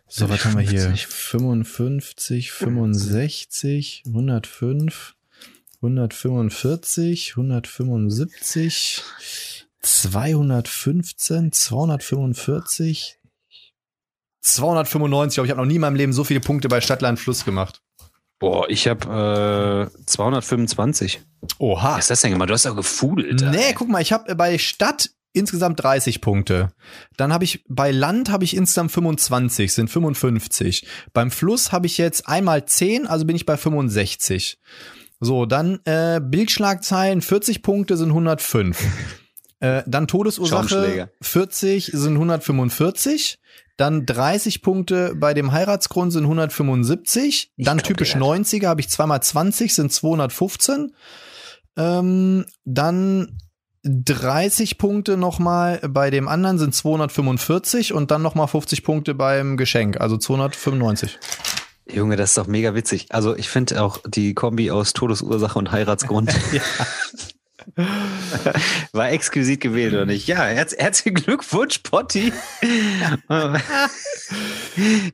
So, 0.08 0.28
was 0.30 0.46
haben 0.46 0.58
wir 0.58 0.68
hier? 0.68 0.82
50. 0.82 1.08
55, 1.08 2.52
65, 2.52 4.04
105, 4.08 5.16
145, 5.78 7.38
175, 7.38 9.04
215, 9.82 11.52
245, 11.52 13.20
295. 14.42 15.30
Ich 15.30 15.36
glaube, 15.36 15.46
ich 15.46 15.52
habe 15.52 15.62
noch 15.62 15.68
nie 15.68 15.76
in 15.76 15.82
meinem 15.82 15.96
Leben 15.96 16.14
so 16.14 16.24
viele 16.24 16.40
Punkte 16.40 16.68
bei 16.68 16.82
Stadtland 16.82 17.20
Fluss 17.20 17.46
gemacht. 17.46 17.84
Boah, 18.40 18.70
ich 18.70 18.88
habe 18.88 19.90
äh, 19.94 20.04
225. 20.06 21.22
Oha. 21.60 21.96
Was 21.96 22.06
ist 22.06 22.10
das 22.12 22.22
denn 22.22 22.32
gemacht? 22.32 22.50
Du 22.50 22.54
hast 22.54 22.66
doch 22.66 22.76
gefudelt. 22.76 23.42
Nee, 23.52 23.74
guck 23.74 23.88
mal, 23.88 24.02
ich 24.02 24.12
habe 24.12 24.36
bei 24.36 24.58
Stadt 24.58 25.10
insgesamt 25.36 25.84
30 25.84 26.22
Punkte. 26.22 26.72
Dann 27.18 27.32
habe 27.34 27.44
ich 27.44 27.64
bei 27.68 27.92
Land 27.92 28.30
habe 28.30 28.44
ich 28.44 28.56
insgesamt 28.56 28.92
25, 28.92 29.74
sind 29.74 29.90
55. 29.90 30.88
Beim 31.14 31.30
Fluss 31.30 31.72
habe 31.72 31.88
ich 31.88 31.98
jetzt 31.98 32.28
einmal 32.28 32.66
10, 32.66 33.08
also 33.08 33.26
bin 33.26 33.36
ich 33.36 33.46
bei 33.46 33.58
65. 33.58 34.60
So, 35.20 35.46
dann 35.46 35.80
äh, 35.86 36.20
Bildschlagzeilen 36.22 37.22
40 37.22 37.62
Punkte 37.62 37.98
sind 37.98 38.10
105. 38.10 38.78
äh, 39.60 39.84
dann 39.86 40.08
Todesursache 40.08 40.70
Schaumschläger. 40.70 41.10
40 41.22 41.86
sind 41.94 42.14
145. 42.14 43.40
Dann 43.78 44.06
30 44.06 44.62
Punkte 44.62 45.14
bei 45.16 45.34
dem 45.34 45.52
Heiratsgrund 45.52 46.14
sind 46.14 46.24
175. 46.24 47.52
Ich 47.58 47.66
dann 47.66 47.78
typisch 47.80 48.14
der 48.14 48.22
hat- 48.22 48.28
90er 48.28 48.68
habe 48.68 48.82
ich 48.82 48.90
zweimal 48.90 49.22
20 49.22 49.74
sind 49.76 49.92
215. 49.92 50.94
Ähm, 51.78 52.46
dann 52.64 53.38
30 53.84 54.78
Punkte 54.78 55.18
nochmal 55.18 55.80
bei 55.88 56.10
dem 56.10 56.28
anderen 56.28 56.58
sind 56.58 56.74
245 56.74 57.94
und 57.94 58.12
dann 58.12 58.22
nochmal 58.22 58.48
50 58.48 58.84
Punkte 58.84 59.14
beim 59.14 59.58
Geschenk, 59.58 60.00
also 60.02 60.18
295. 60.18 61.20
Junge, 61.92 62.16
das 62.16 62.32
ist 62.32 62.38
doch 62.40 62.48
mega 62.48 62.74
witzig. 62.74 63.08
Also 63.10 63.36
ich 63.36 63.48
finde 63.50 63.84
auch 63.84 64.00
die 64.08 64.34
Kombi 64.34 64.72
aus 64.72 64.94
Todesursache 64.94 65.60
und 65.60 65.72
Heiratsgrund 65.72 66.34
war 68.92 69.10
exquisit 69.12 69.60
gewählt, 69.62 69.94
oder 69.94 70.06
nicht? 70.06 70.28
Ja, 70.28 70.44
herz 70.44 70.74
herzlichen 70.78 71.16
Glückwunsch, 71.16 71.80
Potti. 71.80 72.32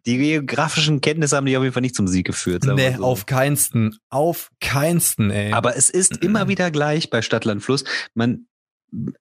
die 0.05 0.17
geografischen 0.17 1.01
Kenntnisse 1.01 1.35
haben 1.37 1.45
die 1.45 1.57
auf 1.57 1.63
jeden 1.63 1.73
Fall 1.73 1.81
nicht 1.81 1.95
zum 1.95 2.07
Sieg 2.07 2.25
geführt. 2.25 2.63
Nee, 2.65 2.95
so. 2.97 3.03
auf 3.03 3.25
keinsten. 3.25 3.97
Auf 4.09 4.49
keinsten, 4.59 5.31
ey. 5.31 5.53
Aber 5.53 5.75
es 5.77 5.89
ist 5.89 6.17
immer 6.17 6.47
wieder 6.47 6.71
gleich 6.71 7.09
bei 7.09 7.21
Stadtland 7.21 7.63
Fluss. 7.63 7.83
Man 8.13 8.47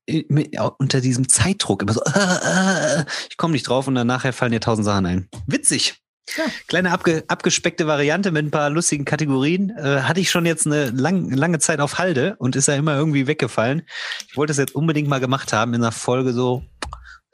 äh, 0.07 0.24
mit- 0.28 0.57
unter 0.78 1.01
diesem 1.01 1.28
Zeitdruck 1.28 1.83
immer 1.83 1.93
so, 1.93 2.03
äh, 2.03 3.01
äh, 3.01 3.05
ich 3.31 3.37
komme 3.37 3.53
nicht 3.53 3.68
drauf 3.68 3.87
und 3.87 3.95
dann 3.95 4.07
nachher 4.07 4.33
fallen 4.33 4.53
dir 4.53 4.61
tausend 4.61 4.85
Sachen 4.85 5.07
ein. 5.07 5.28
Witzig. 5.47 6.01
Ja. 6.37 6.45
Kleine 6.66 6.93
abge, 6.93 7.24
abgespeckte 7.28 7.87
Variante 7.87 8.31
mit 8.31 8.47
ein 8.47 8.51
paar 8.51 8.70
lustigen 8.70 9.05
Kategorien. 9.05 9.70
Äh, 9.70 10.03
hatte 10.03 10.20
ich 10.20 10.31
schon 10.31 10.47
jetzt 10.47 10.66
eine 10.66 10.91
lang, 10.91 11.31
lange 11.31 11.59
Zeit 11.59 11.81
auf 11.81 11.99
Halde 11.99 12.37
und 12.39 12.57
ist 12.57 12.68
ja 12.68 12.74
immer 12.74 12.97
irgendwie 12.97 13.26
weggefallen. 13.26 13.83
Ich 14.28 14.37
wollte 14.37 14.53
es 14.53 14.59
jetzt 14.59 14.74
unbedingt 14.74 15.09
mal 15.09 15.20
gemacht 15.20 15.53
haben 15.53 15.74
in 15.74 15.83
einer 15.83 15.93
Folge 15.93 16.33
so 16.33 16.64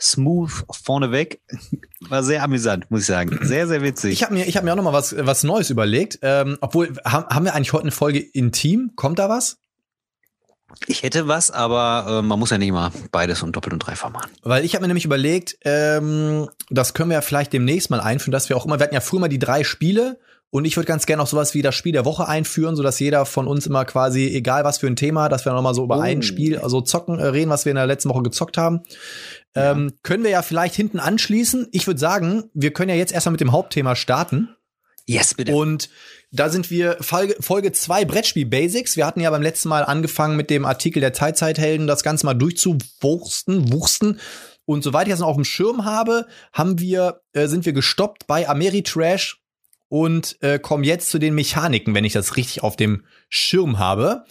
smooth 0.00 0.64
vorneweg. 0.70 1.40
War 2.00 2.22
sehr 2.22 2.42
amüsant, 2.42 2.90
muss 2.90 3.00
ich 3.00 3.06
sagen. 3.06 3.38
Sehr, 3.42 3.66
sehr 3.66 3.82
witzig. 3.82 4.12
ich 4.12 4.22
habe 4.22 4.34
mir, 4.34 4.46
ich 4.46 4.56
hab 4.56 4.64
mir 4.64 4.72
auch 4.72 4.76
noch 4.76 4.84
mal 4.84 4.92
was, 4.92 5.14
was 5.18 5.42
Neues 5.42 5.70
überlegt. 5.70 6.18
Ähm, 6.22 6.58
obwohl, 6.60 6.94
haben, 7.04 7.26
haben 7.26 7.44
wir 7.44 7.54
eigentlich 7.54 7.72
heute 7.72 7.84
eine 7.84 7.92
Folge 7.92 8.18
intim? 8.18 8.92
Kommt 8.94 9.18
da 9.18 9.28
was? 9.28 9.58
Ich 10.86 11.02
hätte 11.02 11.26
was, 11.28 11.50
aber 11.50 12.18
äh, 12.18 12.22
man 12.22 12.38
muss 12.38 12.50
ja 12.50 12.58
nicht 12.58 12.72
mal 12.72 12.90
beides 13.10 13.42
und 13.42 13.54
doppelt 13.56 13.72
und 13.72 13.80
dreifach 13.80 14.10
machen. 14.10 14.30
Weil 14.42 14.64
ich 14.64 14.74
habe 14.74 14.82
mir 14.82 14.88
nämlich 14.88 15.04
überlegt, 15.04 15.56
ähm, 15.64 16.48
das 16.70 16.94
können 16.94 17.10
wir 17.10 17.14
ja 17.14 17.20
vielleicht 17.22 17.52
demnächst 17.52 17.90
mal 17.90 18.00
einführen, 18.00 18.32
dass 18.32 18.48
wir 18.48 18.56
auch 18.56 18.66
immer, 18.66 18.78
wir 18.78 18.84
hatten 18.84 18.94
ja 18.94 19.00
früher 19.00 19.20
mal 19.20 19.28
die 19.28 19.38
drei 19.38 19.64
Spiele 19.64 20.18
und 20.50 20.64
ich 20.64 20.76
würde 20.76 20.86
ganz 20.86 21.06
gerne 21.06 21.22
auch 21.22 21.26
sowas 21.26 21.54
wie 21.54 21.62
das 21.62 21.74
Spiel 21.74 21.92
der 21.92 22.04
Woche 22.04 22.28
einführen, 22.28 22.76
sodass 22.76 23.00
jeder 23.00 23.26
von 23.26 23.48
uns 23.48 23.66
immer 23.66 23.84
quasi, 23.84 24.26
egal 24.28 24.64
was 24.64 24.78
für 24.78 24.86
ein 24.86 24.96
Thema, 24.96 25.28
dass 25.28 25.44
wir 25.44 25.52
noch 25.52 25.62
mal 25.62 25.74
so 25.74 25.84
über 25.84 25.96
Oh. 25.96 26.00
ein 26.00 26.22
Spiel, 26.22 26.58
also 26.58 26.80
zocken, 26.80 27.18
äh, 27.18 27.26
reden, 27.26 27.50
was 27.50 27.64
wir 27.64 27.70
in 27.70 27.76
der 27.76 27.86
letzten 27.86 28.08
Woche 28.10 28.22
gezockt 28.22 28.56
haben. 28.56 28.82
Ähm, 29.54 29.94
können 30.02 30.22
wir 30.22 30.30
ja 30.30 30.42
vielleicht 30.42 30.74
hinten 30.74 31.00
anschließen. 31.00 31.68
Ich 31.72 31.86
würde 31.86 31.98
sagen, 31.98 32.44
wir 32.54 32.72
können 32.72 32.90
ja 32.90 32.96
jetzt 32.96 33.12
erstmal 33.12 33.32
mit 33.32 33.40
dem 33.40 33.52
Hauptthema 33.52 33.96
starten. 33.96 34.50
Yes, 35.06 35.34
bitte. 35.34 35.54
Und 35.54 35.88
da 36.36 36.50
sind 36.50 36.70
wir 36.70 36.98
Folge, 37.00 37.36
Folge 37.40 37.72
2 37.72 38.04
Brettspiel 38.04 38.46
Basics. 38.46 38.96
Wir 38.96 39.06
hatten 39.06 39.20
ja 39.20 39.30
beim 39.30 39.42
letzten 39.42 39.68
Mal 39.68 39.84
angefangen 39.84 40.36
mit 40.36 40.50
dem 40.50 40.64
Artikel 40.64 41.00
der 41.00 41.12
Teilzeithelden, 41.12 41.86
das 41.86 42.02
Ganze 42.02 42.26
mal 42.26 42.34
durchzuwursten, 42.34 43.72
wursten. 43.72 44.20
Und 44.64 44.82
soweit 44.82 45.06
ich 45.06 45.12
das 45.12 45.20
noch 45.20 45.28
auf 45.28 45.36
dem 45.36 45.44
Schirm 45.44 45.84
habe, 45.84 46.26
haben 46.52 46.78
wir, 46.78 47.20
äh, 47.32 47.46
sind 47.46 47.64
wir 47.64 47.72
gestoppt 47.72 48.26
bei 48.26 48.48
Ameritrash 48.48 49.40
und 49.88 50.36
äh, 50.42 50.58
kommen 50.58 50.84
jetzt 50.84 51.10
zu 51.10 51.18
den 51.18 51.34
Mechaniken, 51.34 51.94
wenn 51.94 52.04
ich 52.04 52.12
das 52.12 52.36
richtig 52.36 52.62
auf 52.62 52.76
dem 52.76 53.04
Schirm 53.28 53.78
habe. 53.78 54.24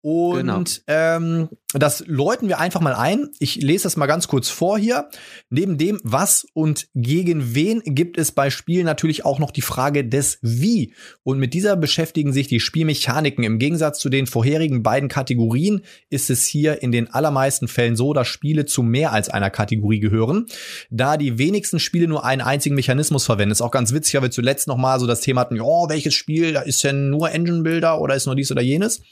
Und 0.00 0.38
Genau. 0.38 0.64
ähm, 0.86 1.48
das 1.74 2.04
läuten 2.06 2.48
wir 2.48 2.60
einfach 2.60 2.80
mal 2.80 2.94
ein. 2.94 3.28
Ich 3.40 3.56
lese 3.56 3.82
das 3.82 3.96
mal 3.96 4.06
ganz 4.06 4.28
kurz 4.28 4.48
vor 4.48 4.78
hier. 4.78 5.08
Neben 5.50 5.76
dem, 5.76 6.00
was 6.02 6.46
und 6.54 6.86
gegen 6.94 7.54
wen 7.54 7.82
gibt 7.84 8.16
es 8.16 8.32
bei 8.32 8.48
Spielen 8.50 8.86
natürlich 8.86 9.24
auch 9.24 9.38
noch 9.38 9.50
die 9.50 9.60
Frage 9.60 10.04
des 10.06 10.38
Wie. 10.40 10.94
Und 11.24 11.38
mit 11.38 11.52
dieser 11.52 11.76
beschäftigen 11.76 12.32
sich 12.32 12.46
die 12.46 12.60
Spielmechaniken. 12.60 13.44
Im 13.44 13.58
Gegensatz 13.58 13.98
zu 13.98 14.08
den 14.08 14.26
vorherigen 14.26 14.82
beiden 14.82 15.08
Kategorien 15.08 15.82
ist 16.10 16.30
es 16.30 16.46
hier 16.46 16.80
in 16.80 16.92
den 16.92 17.12
allermeisten 17.12 17.68
Fällen 17.68 17.96
so, 17.96 18.12
dass 18.14 18.28
Spiele 18.28 18.64
zu 18.66 18.82
mehr 18.82 19.12
als 19.12 19.28
einer 19.28 19.50
Kategorie 19.50 20.00
gehören. 20.00 20.46
Da 20.90 21.16
die 21.16 21.38
wenigsten 21.38 21.80
Spiele 21.80 22.08
nur 22.08 22.24
einen 22.24 22.40
einzigen 22.40 22.76
Mechanismus 22.76 23.26
verwenden. 23.26 23.52
Ist 23.52 23.60
auch 23.62 23.72
ganz 23.72 23.92
witzig, 23.92 24.14
weil 24.14 24.22
wir 24.22 24.30
zuletzt 24.30 24.68
noch 24.68 24.76
mal 24.76 24.98
so 25.00 25.06
das 25.06 25.20
Thema 25.20 25.40
hatten, 25.42 25.56
ja, 25.56 25.64
welches 25.88 26.14
Spiel, 26.14 26.52
da 26.52 26.62
ist 26.62 26.82
denn 26.84 27.10
nur 27.10 27.30
Engine 27.30 27.62
Builder 27.62 28.00
oder 28.00 28.14
ist 28.14 28.26
nur 28.26 28.36
dies 28.36 28.50
oder 28.52 28.62
jenes? 28.62 29.02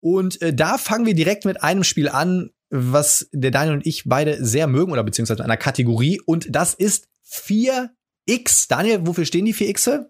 Und 0.00 0.40
äh, 0.42 0.54
da 0.54 0.78
fangen 0.78 1.06
wir 1.06 1.14
direkt 1.14 1.44
mit 1.44 1.62
einem 1.62 1.84
Spiel 1.84 2.08
an, 2.08 2.50
was 2.70 3.28
der 3.32 3.50
Daniel 3.50 3.76
und 3.76 3.86
ich 3.86 4.04
beide 4.04 4.44
sehr 4.44 4.66
mögen 4.66 4.92
oder 4.92 5.04
beziehungsweise 5.04 5.44
einer 5.44 5.56
Kategorie. 5.56 6.20
Und 6.24 6.54
das 6.54 6.74
ist 6.74 7.08
4X. 7.28 8.68
Daniel, 8.68 9.06
wofür 9.06 9.24
stehen 9.24 9.44
die 9.44 9.54
4X? 9.54 10.06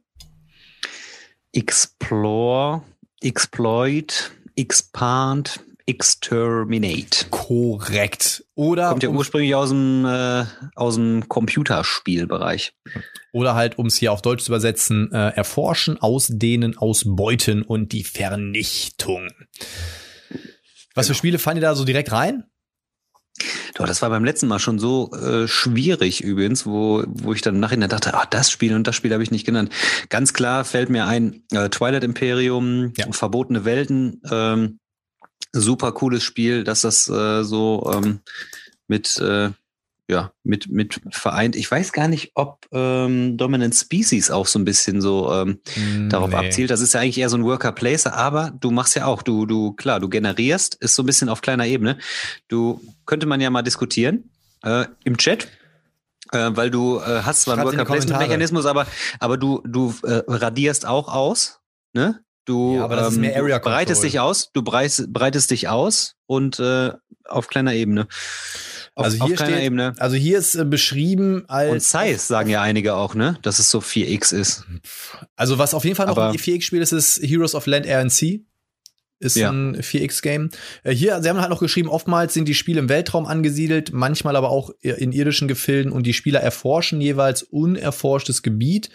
Explore, 1.52 2.82
Exploit, 3.20 4.32
Expand, 4.56 5.60
Exterminate. 5.86 7.26
Korrekt. 7.30 8.44
Oder, 8.54 8.90
Kommt 8.90 9.02
ja 9.02 9.08
um, 9.08 9.16
ursprünglich 9.16 9.54
aus 9.54 9.70
dem, 9.70 10.04
äh, 10.04 10.44
aus 10.74 10.96
dem 10.96 11.28
Computerspielbereich. 11.28 12.72
oder 13.32 13.54
halt, 13.54 13.78
um 13.78 13.86
es 13.86 13.96
hier 13.96 14.12
auf 14.12 14.22
Deutsch 14.22 14.44
zu 14.44 14.50
übersetzen, 14.50 15.12
äh, 15.12 15.28
erforschen, 15.30 15.98
ausdehnen, 16.00 16.76
ausbeuten 16.76 17.62
und 17.62 17.92
die 17.92 18.04
Vernichtung. 18.04 19.28
Was 20.94 21.06
für 21.06 21.12
Genau. 21.12 21.18
Spiele 21.18 21.38
fallen 21.38 21.56
dir 21.56 21.62
da 21.62 21.74
so 21.74 21.84
direkt 21.84 22.12
rein? 22.12 22.44
Doch, 23.74 23.86
das 23.86 24.00
war 24.00 24.08
beim 24.08 24.24
letzten 24.24 24.46
Mal 24.48 24.58
schon 24.58 24.78
so 24.78 25.12
äh, 25.12 25.46
schwierig 25.46 26.22
übrigens, 26.24 26.64
wo, 26.64 27.04
wo 27.06 27.34
ich 27.34 27.42
dann 27.42 27.56
im 27.56 27.60
Nachhinein 27.60 27.90
dachte, 27.90 28.14
ah, 28.14 28.24
das 28.24 28.50
Spiel 28.50 28.74
und 28.74 28.86
das 28.86 28.96
Spiel 28.96 29.12
habe 29.12 29.22
ich 29.22 29.30
nicht 29.30 29.44
genannt. 29.44 29.70
Ganz 30.08 30.32
klar 30.32 30.64
fällt 30.64 30.88
mir 30.88 31.04
ein, 31.06 31.42
äh, 31.52 31.68
Twilight 31.68 32.02
Imperium, 32.02 32.94
Ja. 32.96 33.12
Verbotene 33.12 33.66
Welten, 33.66 34.22
ähm, 34.30 34.78
super 35.52 35.92
cooles 35.92 36.22
Spiel, 36.22 36.64
dass 36.64 36.82
das 36.82 37.08
äh, 37.08 37.42
so 37.42 37.90
ähm, 37.94 38.20
mit, 38.88 39.18
äh, 39.18 39.50
ja, 40.08 40.32
mit, 40.44 40.68
mit 40.70 41.00
vereint. 41.10 41.56
Ich 41.56 41.70
weiß 41.70 41.92
gar 41.92 42.08
nicht, 42.08 42.32
ob 42.34 42.66
ähm, 42.72 43.36
Dominant 43.36 43.74
Species 43.74 44.30
auch 44.30 44.46
so 44.46 44.58
ein 44.58 44.64
bisschen 44.64 45.00
so 45.00 45.32
ähm, 45.32 45.60
darauf 46.08 46.30
Nee. 46.30 46.36
abzielt. 46.36 46.70
Das 46.70 46.80
ist 46.80 46.94
ja 46.94 47.00
eigentlich 47.00 47.18
eher 47.18 47.28
so 47.28 47.36
ein 47.36 47.44
Worker 47.44 47.72
Placer, 47.72 48.14
aber 48.14 48.52
du 48.60 48.70
machst 48.70 48.94
ja 48.94 49.06
auch, 49.06 49.22
du, 49.22 49.46
du, 49.46 49.72
klar, 49.72 49.98
du 49.98 50.08
generierst, 50.08 50.76
ist 50.76 50.94
so 50.94 51.02
ein 51.02 51.06
bisschen 51.06 51.28
auf 51.28 51.40
kleiner 51.40 51.66
Ebene. 51.66 51.98
Du 52.48 52.80
könnte 53.04 53.26
man 53.26 53.40
ja 53.40 53.50
mal 53.50 53.62
diskutieren 53.62 54.30
äh, 54.62 54.84
im 55.04 55.16
Chat. 55.16 55.48
Äh, 56.32 56.50
weil 56.56 56.70
du 56.70 56.98
äh, 56.98 57.22
hast 57.22 57.42
zwar 57.42 57.54
einen 57.54 57.62
Schreibt's 57.62 57.72
in 57.72 57.78
die 57.78 57.78
Worker 57.78 57.84
Placement 57.84 57.88
Kommentare. 57.88 58.28
Mechanismus, 58.28 58.66
aber, 58.66 58.86
aber 59.20 59.36
du, 59.36 59.62
du 59.64 59.94
äh, 60.02 60.22
radierst 60.26 60.84
auch 60.84 61.06
aus, 61.08 61.60
ne? 61.92 62.20
Du, 62.46 62.76
Ja, 62.76 62.84
aber 62.84 62.96
das 62.96 63.08
ist 63.10 63.14
ähm, 63.16 63.20
mehr 63.22 63.36
Area 63.36 63.58
du 63.58 63.64
breitest 63.64 64.02
dich 64.02 64.18
aus, 64.20 64.50
du 64.52 64.62
breitest, 64.62 65.12
breitest 65.12 65.50
dich 65.50 65.68
aus 65.68 66.14
und 66.26 66.58
äh, 66.60 66.92
auf 67.24 67.48
kleiner 67.48 67.74
Ebene. 67.74 68.06
Auf, 68.94 69.04
also 69.04 69.18
auf 69.20 69.26
hier 69.28 69.36
keiner 69.36 69.50
steht, 69.56 69.64
Ebene. 69.66 69.94
also 69.98 70.16
hier 70.16 70.38
ist 70.38 70.54
äh, 70.54 70.64
beschrieben 70.64 71.44
als 71.48 71.70
Und 71.70 71.82
Size 71.82 72.18
sagen 72.18 72.48
ja 72.48 72.62
einige 72.62 72.94
auch, 72.94 73.14
ne? 73.14 73.38
Dass 73.42 73.58
es 73.58 73.70
so 73.70 73.80
4x 73.80 74.34
ist. 74.34 74.64
Also 75.34 75.58
was 75.58 75.74
auf 75.74 75.84
jeden 75.84 75.96
Fall 75.96 76.06
noch 76.06 76.16
Aber- 76.16 76.30
ein 76.30 76.36
4X-Spiel 76.38 76.80
ist, 76.80 76.92
ist 76.92 77.20
Heroes 77.22 77.54
of 77.54 77.66
Land 77.66 77.84
RNC. 77.86 78.40
Ist 79.18 79.36
Ja. 79.36 79.50
ein 79.50 79.76
4X-Game. 79.82 80.50
Äh, 80.84 80.92
Hier, 80.94 81.20
sie 81.22 81.28
haben 81.30 81.40
halt 81.40 81.48
noch 81.50 81.60
geschrieben, 81.60 81.88
oftmals 81.88 82.32
sind 82.34 82.46
die 82.48 82.54
Spiele 82.54 82.78
im 82.80 82.88
Weltraum 82.90 83.26
angesiedelt, 83.26 83.92
manchmal 83.92 84.36
aber 84.36 84.50
auch 84.50 84.70
in 84.82 85.10
irdischen 85.12 85.48
Gefilden 85.48 85.90
und 85.90 86.04
die 86.06 86.12
Spieler 86.12 86.40
erforschen 86.40 87.00
jeweils 87.00 87.42
unerforschtes 87.42 88.42
Gebiet, 88.42 88.90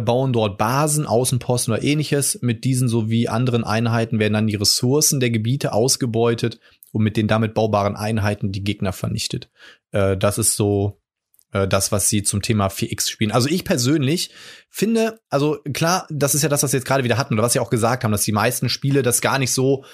bauen 0.00 0.32
dort 0.32 0.58
Basen, 0.58 1.06
Außenposten 1.06 1.74
oder 1.74 1.82
ähnliches. 1.82 2.38
Mit 2.42 2.64
diesen 2.64 2.88
sowie 2.88 3.28
anderen 3.28 3.64
Einheiten 3.64 4.18
werden 4.18 4.34
dann 4.34 4.46
die 4.46 4.56
Ressourcen 4.56 5.20
der 5.20 5.30
Gebiete 5.30 5.72
ausgebeutet 5.72 6.58
und 6.92 7.02
mit 7.02 7.16
den 7.16 7.28
damit 7.28 7.54
baubaren 7.54 7.96
Einheiten 7.96 8.52
die 8.52 8.64
Gegner 8.64 8.92
vernichtet. 8.92 9.50
Äh, 9.92 10.16
Das 10.16 10.38
ist 10.38 10.56
so 10.56 11.00
äh, 11.54 11.66
das, 11.68 11.92
was 11.92 12.08
sie 12.08 12.22
zum 12.22 12.42
Thema 12.42 12.66
4X 12.66 13.08
spielen. 13.08 13.32
Also 13.32 13.48
ich 13.48 13.64
persönlich 13.64 14.30
finde, 14.68 15.20
also 15.30 15.58
klar, 15.72 16.06
das 16.10 16.34
ist 16.34 16.42
ja 16.42 16.48
das, 16.48 16.62
was 16.62 16.72
wir 16.72 16.78
jetzt 16.78 16.86
gerade 16.86 17.04
wieder 17.04 17.16
hatten 17.16 17.34
oder 17.34 17.42
was 17.42 17.54
sie 17.54 17.60
auch 17.60 17.70
gesagt 17.70 18.04
haben, 18.04 18.12
dass 18.12 18.24
die 18.24 18.32
meisten 18.32 18.68
Spiele 18.68 19.02
das 19.02 19.20
gar 19.20 19.38
nicht 19.38 19.52
so 19.52 19.84
äh, 19.84 19.88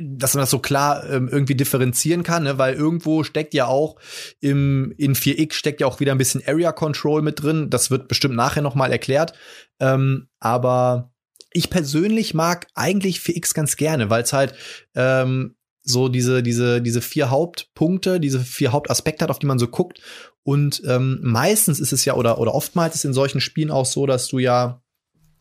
dass 0.00 0.34
man 0.34 0.42
das 0.42 0.50
so 0.50 0.60
klar 0.60 1.08
ähm, 1.08 1.28
irgendwie 1.28 1.56
differenzieren 1.56 2.22
kann, 2.22 2.44
ne? 2.44 2.58
weil 2.58 2.74
irgendwo 2.74 3.24
steckt 3.24 3.54
ja 3.54 3.66
auch 3.66 3.96
im 4.40 4.94
in 4.96 5.14
4X 5.14 5.54
steckt 5.54 5.80
ja 5.80 5.86
auch 5.86 5.98
wieder 5.98 6.12
ein 6.12 6.18
bisschen 6.18 6.42
Area 6.46 6.72
Control 6.72 7.22
mit 7.22 7.42
drin. 7.42 7.70
Das 7.70 7.90
wird 7.90 8.06
bestimmt 8.06 8.36
nachher 8.36 8.62
noch 8.62 8.76
mal 8.76 8.92
erklärt. 8.92 9.32
Ähm, 9.80 10.28
aber 10.38 11.12
ich 11.52 11.70
persönlich 11.70 12.34
mag 12.34 12.68
eigentlich 12.74 13.18
4X 13.18 13.54
ganz 13.54 13.76
gerne, 13.76 14.10
weil 14.10 14.22
es 14.22 14.32
halt 14.32 14.54
ähm, 14.94 15.56
so 15.82 16.08
diese 16.08 16.42
diese 16.42 16.80
diese 16.80 17.02
vier 17.02 17.30
Hauptpunkte, 17.30 18.20
diese 18.20 18.40
vier 18.40 18.72
Hauptaspekte 18.72 19.24
hat, 19.24 19.30
auf 19.30 19.40
die 19.40 19.46
man 19.46 19.58
so 19.58 19.66
guckt. 19.66 20.00
Und 20.44 20.82
ähm, 20.86 21.18
meistens 21.22 21.80
ist 21.80 21.92
es 21.92 22.04
ja 22.04 22.14
oder 22.14 22.38
oder 22.38 22.54
oftmals 22.54 22.94
ist 22.94 23.04
in 23.04 23.12
solchen 23.12 23.40
Spielen 23.40 23.72
auch 23.72 23.86
so, 23.86 24.06
dass 24.06 24.28
du 24.28 24.38
ja 24.38 24.82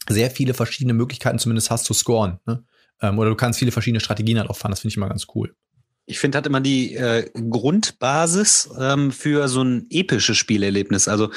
sehr 0.09 0.31
viele 0.31 0.53
verschiedene 0.53 0.93
Möglichkeiten 0.93 1.39
zumindest 1.39 1.69
hast 1.69 1.86
zu 1.86 1.93
scoren. 1.93 2.39
Ne? 2.45 2.65
Ähm, 3.03 3.19
oder 3.19 3.29
du 3.29 3.35
kannst 3.35 3.59
viele 3.59 3.71
verschiedene 3.71 3.99
Strategien 3.99 4.39
halt 4.39 4.49
auch 4.49 4.57
fahren. 4.57 4.71
Das 4.71 4.79
finde 4.79 4.93
ich 4.93 4.97
immer 4.97 5.09
ganz 5.09 5.27
cool. 5.35 5.53
Ich 6.05 6.19
finde, 6.19 6.37
hat 6.37 6.47
immer 6.47 6.59
die 6.59 6.95
äh, 6.95 7.29
Grundbasis 7.33 8.69
ähm, 8.77 9.11
für 9.11 9.47
so 9.47 9.63
ein 9.63 9.87
episches 9.89 10.35
Spielerlebnis. 10.35 11.07
Also 11.07 11.31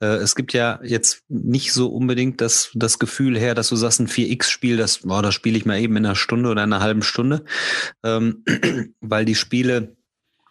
äh, 0.00 0.06
es 0.06 0.36
gibt 0.36 0.52
ja 0.52 0.78
jetzt 0.84 1.24
nicht 1.28 1.72
so 1.72 1.88
unbedingt 1.88 2.40
das, 2.40 2.70
das 2.74 3.00
Gefühl 3.00 3.36
her, 3.36 3.56
dass 3.56 3.70
du 3.70 3.76
sagst, 3.76 3.98
ein 3.98 4.06
4X-Spiel, 4.06 4.76
das, 4.76 5.00
das 5.02 5.34
spiele 5.34 5.58
ich 5.58 5.66
mal 5.66 5.80
eben 5.80 5.96
in 5.96 6.06
einer 6.06 6.14
Stunde 6.14 6.48
oder 6.48 6.62
einer 6.62 6.80
halben 6.80 7.02
Stunde, 7.02 7.44
ähm, 8.04 8.44
weil 9.00 9.24
die 9.24 9.34
Spiele 9.34 9.96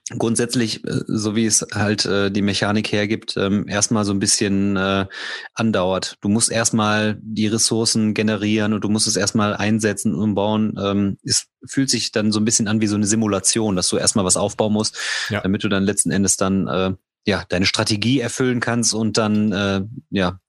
grundsätzlich, 0.10 0.84
äh, 0.86 1.02
so 1.08 1.36
wie 1.36 1.46
es 1.46 1.66
halt 1.74 2.06
äh, 2.06 2.30
die 2.30 2.42
Mechanik 2.42 2.92
hergibt, 2.92 3.36
ähm, 3.38 3.68
erstmal 3.68 4.06
so 4.06 4.12
ein 4.14 4.20
bisschen 4.20 4.76
äh, 4.76 5.06
andauert. 5.54 6.18
Du 6.22 6.30
musst 6.30 6.52
erstmal 6.52 7.18
die 7.22 7.48
Ressourcen 7.48 8.14
generieren 8.14 8.74
und 8.74 8.84
du 8.84 8.90
musst 8.90 9.08
es 9.08 9.16
erstmal 9.16 9.56
einsetzen 9.56 10.14
und 10.14 10.36
bauen. 10.36 10.78
Ähm, 10.82 11.18
es 11.24 11.46
fühlt 11.66 11.90
sich 11.90 12.12
dann 12.12 12.32
so 12.32 12.40
ein 12.40 12.46
bisschen 12.46 12.68
an 12.68 12.82
wie 12.82 12.88
so 12.88 12.96
eine 12.96 13.08
Simulation, 13.08 13.76
dass 13.76 13.88
du 13.90 13.98
erstmal 13.98 14.26
was 14.26 14.38
aufbauen 14.38 14.74
musst, 14.74 14.98
Ja. 15.30 15.42
damit 15.42 15.64
du 15.64 15.70
dann 15.70 15.84
letzten 15.84 16.12
Endes 16.12 16.38
dann 16.38 16.68
äh, 16.68 16.92
ja 17.26 17.46
deine 17.48 17.66
Strategie 17.66 18.20
erfüllen 18.20 18.60
kannst 18.60 18.94
und 18.94 19.18
dann 19.18 19.52
äh, 19.54 19.82
ja 20.10 20.40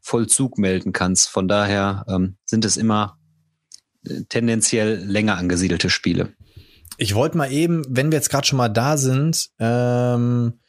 Vollzug 0.00 0.56
melden 0.56 0.92
kannst. 0.92 1.28
Von 1.28 1.48
daher 1.48 2.06
ähm, 2.08 2.36
sind 2.46 2.64
es 2.64 2.76
immer 2.78 3.18
äh, 4.06 4.22
tendenziell 4.28 5.04
länger 5.04 5.36
angesiedelte 5.36 5.90
Spiele. 5.90 6.32
Ich 6.98 7.14
wollte 7.14 7.36
mal 7.36 7.52
eben, 7.52 7.84
wenn 7.88 8.10
wir 8.10 8.16
jetzt 8.16 8.30
gerade 8.30 8.46
schon 8.46 8.56
mal 8.56 8.68
da 8.68 8.96
sind, 8.96 9.50
ähm, 9.58 10.60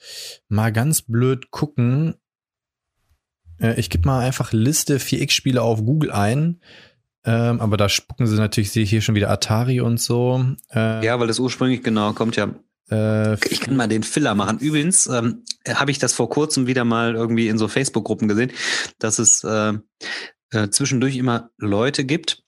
mal 0.49 0.71
ganz 0.71 1.01
blöd 1.03 1.51
gucken. 1.51 2.15
Äh, 3.59 3.79
ich 3.79 3.89
gebe 3.89 4.07
mal 4.07 4.19
einfach 4.19 4.51
Liste 4.51 4.97
4X-Spiele 4.99 5.61
auf 5.61 5.83
Google 5.83 6.11
ein. 6.11 6.61
Ähm, 7.23 7.59
aber 7.59 7.77
da 7.77 7.89
spucken 7.89 8.27
sie 8.27 8.37
natürlich, 8.37 8.71
sehe 8.71 8.83
ich 8.83 8.89
hier 8.89 9.01
schon 9.01 9.15
wieder 9.15 9.29
Atari 9.29 9.81
und 9.81 9.99
so. 9.99 10.45
Äh, 10.73 11.05
Ja, 11.05 11.19
weil 11.19 11.27
das 11.27 11.39
ursprünglich 11.39 11.83
genau 11.83 12.13
kommt 12.13 12.35
ja 12.37 12.53
äh, 12.89 13.33
Ich 13.49 13.59
kann 13.59 13.75
mal 13.75 13.87
den 13.87 14.03
Filler 14.03 14.35
machen. 14.35 14.59
Übrigens 14.59 15.07
ähm, 15.07 15.43
habe 15.67 15.91
ich 15.91 15.99
das 15.99 16.13
vor 16.13 16.29
kurzem 16.29 16.67
wieder 16.67 16.85
mal 16.85 17.15
irgendwie 17.15 17.47
in 17.47 17.57
so 17.57 17.67
Facebook-Gruppen 17.67 18.27
gesehen, 18.27 18.51
dass 18.99 19.19
es 19.19 19.43
äh, 19.43 19.73
äh, 20.51 20.69
zwischendurch 20.69 21.17
immer 21.17 21.49
Leute 21.57 22.05
gibt, 22.05 22.43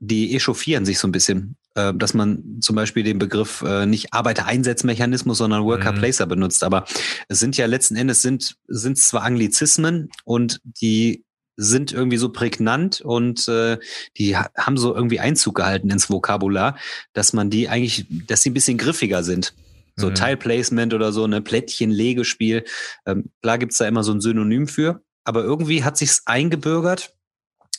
die 0.00 0.34
echauffieren 0.34 0.84
sich 0.84 0.98
so 0.98 1.08
ein 1.08 1.12
bisschen, 1.12 1.56
äh, 1.74 1.92
dass 1.94 2.14
man 2.14 2.58
zum 2.60 2.76
Beispiel 2.76 3.02
den 3.02 3.18
Begriff 3.18 3.62
äh, 3.62 3.86
nicht 3.86 4.12
Arbeitereinsatzmechanismus, 4.12 5.38
sondern 5.38 5.64
Worker-Placer 5.64 6.26
benutzt. 6.26 6.64
Aber 6.64 6.84
es 7.28 7.38
sind 7.38 7.56
ja 7.56 7.66
letzten 7.66 7.96
Endes 7.96 8.22
sind 8.22 8.56
sind 8.68 8.98
zwar 8.98 9.22
Anglizismen 9.22 10.10
und 10.24 10.60
die 10.64 11.24
sind 11.56 11.92
irgendwie 11.92 12.16
so 12.16 12.30
prägnant 12.30 13.00
und 13.00 13.46
äh, 13.48 13.78
die 14.16 14.36
ha 14.36 14.50
haben 14.56 14.76
so 14.76 14.94
irgendwie 14.94 15.20
Einzug 15.20 15.56
gehalten 15.56 15.90
ins 15.90 16.10
Vokabular, 16.10 16.76
dass 17.12 17.32
man 17.32 17.50
die 17.50 17.68
eigentlich, 17.68 18.06
dass 18.26 18.42
sie 18.42 18.50
ein 18.50 18.54
bisschen 18.54 18.78
griffiger 18.78 19.22
sind. 19.22 19.54
So 19.96 20.08
Mhm. 20.08 20.14
Tile-Placement 20.14 20.94
oder 20.94 21.12
so, 21.12 21.26
ne 21.26 21.42
Plättchen-Legespiel. 21.42 22.64
Ähm, 23.06 23.30
klar 23.42 23.58
gibt's 23.58 23.78
da 23.78 23.86
immer 23.86 24.02
so 24.02 24.12
ein 24.12 24.20
Synonym 24.20 24.66
für, 24.66 25.02
aber 25.24 25.42
irgendwie 25.42 25.84
hat 25.84 25.98
sich's 25.98 26.22
eingebürgert, 26.26 27.14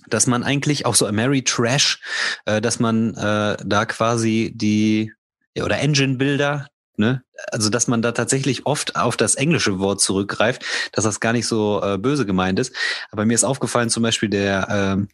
dass 0.10 0.28
man 0.28 0.44
eigentlich 0.44 0.86
auch 0.86 0.96
so 0.96 1.12
Mary 1.12 1.44
Trash, 1.44 2.00
äh, 2.46 2.62
dass 2.62 2.80
man 2.80 3.16
äh, 3.16 3.58
da 3.64 3.86
quasi 3.86 4.52
die 4.56 5.12
ja, 5.56 5.64
oder 5.66 5.80
Engine-Builder, 5.80 6.68
ne, 6.98 7.24
also 7.52 7.70
dass 7.70 7.88
man 7.88 8.02
da 8.02 8.12
tatsächlich 8.12 8.66
oft 8.66 8.96
auf 8.96 9.18
das 9.18 9.36
englische 9.36 9.80
Wort 9.80 10.02
zurückgreift, 10.02 10.64
dass 10.92 11.04
das 11.04 11.20
gar 11.20 11.34
nicht 11.34 11.48
so 11.48 11.82
äh, 11.84 11.98
böse 11.98 12.26
gemeint 12.26 12.60
ist. 12.60 12.76
Aber 13.12 13.26
mir 13.26 13.34
ist 13.34 13.44
aufgefallen, 13.44 13.90
zum 13.90 14.04
Beispiel 14.04 14.30
der 14.30 14.68
ähm, 14.70 15.10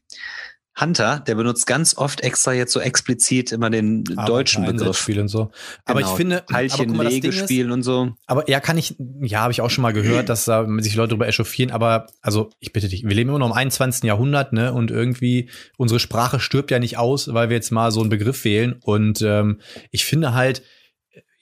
Hunter, 0.80 1.20
der 1.28 1.36
benutzt 1.36 1.68
ganz 1.68 1.98
oft 1.98 2.22
extra 2.22 2.54
jetzt 2.54 2.72
so 2.72 2.80
explizit 2.80 3.52
immer 3.52 3.70
den 3.70 4.04
deutschen 4.04 4.66
Begriff. 4.66 5.08
Und 5.10 5.28
so. 5.28 5.52
Aber 5.86 6.00
ich 6.00 6.06
Genau, 6.06 6.16
finde, 6.16 6.36
aber 6.38 6.46
guck 6.46 6.54
Teilchen, 6.56 6.96
mal, 6.96 7.04
das 7.04 7.14
Ding 7.14 7.24
ist- 7.24 7.36
Legespiel 7.36 7.72
und 7.72 7.84
so. 7.84 8.14
Aber 8.28 8.50
ja, 8.50 8.60
kann 8.62 8.78
ich, 8.78 8.96
ja, 9.22 9.42
habe 9.42 9.52
ich 9.52 9.62
auch 9.62 9.70
schon 9.70 9.82
mal 9.82 9.92
gehört, 9.94 10.30
dass 10.30 10.46
da 10.46 10.66
sich 10.80 10.96
Leute 10.96 11.10
darüber 11.10 11.28
echauffieren, 11.28 11.72
aber 11.72 12.08
also 12.22 12.50
ich 12.60 12.72
bitte 12.72 12.88
dich, 12.88 13.04
wir 13.04 13.14
leben 13.16 13.30
immer 13.30 13.40
noch 13.40 13.48
im 13.48 13.54
21. 13.54 14.04
Jahrhundert, 14.04 14.54
ne? 14.54 14.72
Und 14.74 14.90
irgendwie, 14.92 15.50
unsere 15.78 16.00
Sprache 16.00 16.40
stirbt 16.40 16.72
ja 16.72 16.80
nicht 16.80 16.98
aus, 16.98 17.34
weil 17.34 17.50
wir 17.50 17.56
jetzt 17.58 17.72
mal 17.72 17.92
so 17.92 18.00
einen 18.00 18.10
Begriff 18.10 18.46
wählen. 18.46 18.80
Und 18.82 19.22
ähm, 19.22 19.60
ich 19.92 20.06
finde 20.06 20.34
halt, 20.34 20.62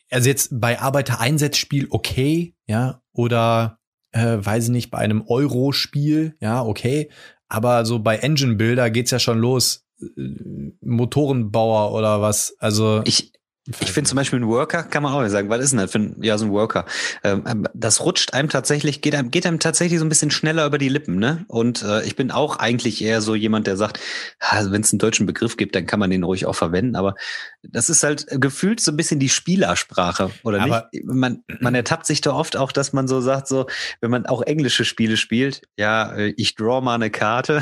also 0.10 0.30
jetzt 0.30 0.50
bei 0.60 0.80
Arbeitereinsatzspiel 0.80 1.88
okay, 1.92 2.56
ja, 2.66 3.02
oder 3.12 3.80
äh, 4.14 4.38
weiß 4.40 4.66
ich 4.66 4.70
nicht, 4.72 4.90
bei 4.90 5.00
einem 5.00 5.22
Euro-Spiel, 5.28 6.36
ja, 6.40 6.64
okay. 6.64 7.12
Aber 7.50 7.86
so 7.86 8.00
bei 8.00 8.18
Engine 8.18 8.56
Builder 8.56 8.90
geht's 8.90 9.12
ja 9.12 9.20
schon 9.20 9.40
los. 9.40 9.86
Äh, 10.02 10.74
Motorenbauer 10.82 11.94
oder 11.94 12.22
was. 12.22 12.56
Also 12.60 13.02
Ich, 13.06 13.32
ich 13.80 13.92
finde 13.92 14.08
zum 14.10 14.16
Beispiel 14.16 14.40
ein 14.40 14.48
Worker, 14.48 14.84
kann 14.84 15.04
man 15.04 15.14
auch 15.14 15.22
nicht 15.22 15.32
sagen, 15.32 15.50
was 15.50 15.62
ist 15.62 15.72
denn 15.72 15.80
das 15.80 15.92
für 15.92 16.00
ein, 16.00 16.16
ja, 16.22 16.38
so 16.38 16.46
ein 16.46 16.52
Worker? 16.52 16.86
Ähm, 17.24 17.68
das 17.74 18.02
rutscht 18.02 18.34
einem 18.34 18.50
tatsächlich, 18.50 19.02
geht 19.02 19.14
einem, 19.16 19.32
geht 19.32 19.46
einem 19.46 19.60
tatsächlich 19.60 20.00
so 20.00 20.06
ein 20.06 20.10
bisschen 20.10 20.32
schneller 20.32 20.66
über 20.66 20.78
die 20.78 20.90
Lippen, 20.90 21.18
ne? 21.18 21.46
Und 21.48 21.84
äh, 21.84 22.04
ich 22.06 22.16
bin 22.16 22.32
auch 22.32 22.58
eigentlich 22.58 23.02
eher 23.04 23.22
so 23.22 23.36
jemand, 23.36 23.68
der 23.68 23.78
sagt, 23.78 24.00
also 24.40 24.72
wenn 24.72 24.82
es 24.82 24.92
einen 24.92 25.00
deutschen 25.00 25.26
Begriff 25.26 25.58
gibt, 25.58 25.76
dann 25.76 25.86
kann 25.86 26.00
man 26.00 26.10
den 26.10 26.24
ruhig 26.24 26.46
auch 26.46 26.56
verwenden, 26.56 26.96
aber 26.96 27.16
das 27.64 27.90
ist 27.90 28.04
halt 28.04 28.26
gefühlt 28.30 28.80
so 28.80 28.92
ein 28.92 28.98
bisschen 28.98 29.20
die 29.20 29.30
Spielersprache, 29.30 30.32
oder 30.44 30.62
Aber- 30.62 30.90
nicht? 30.94 31.06
Man, 31.06 31.44
man 31.60 31.76
ertappt 31.76 32.06
sich 32.06 32.22
da 32.22 32.34
oft 32.34 32.56
auch, 32.58 32.72
dass 32.72 32.94
man 32.94 33.08
so 33.08 33.22
sagt, 33.22 33.48
so, 33.48 33.68
wenn 34.02 34.12
man 34.12 34.26
auch 34.26 34.42
englische 34.42 34.86
Spiele 34.86 35.18
spielt, 35.18 35.62
ja, 35.78 36.14
äh, 36.14 36.34
ich 36.38 36.56
draw 36.56 36.82
mal 36.82 36.96
eine 36.96 37.10
Karte. 37.10 37.62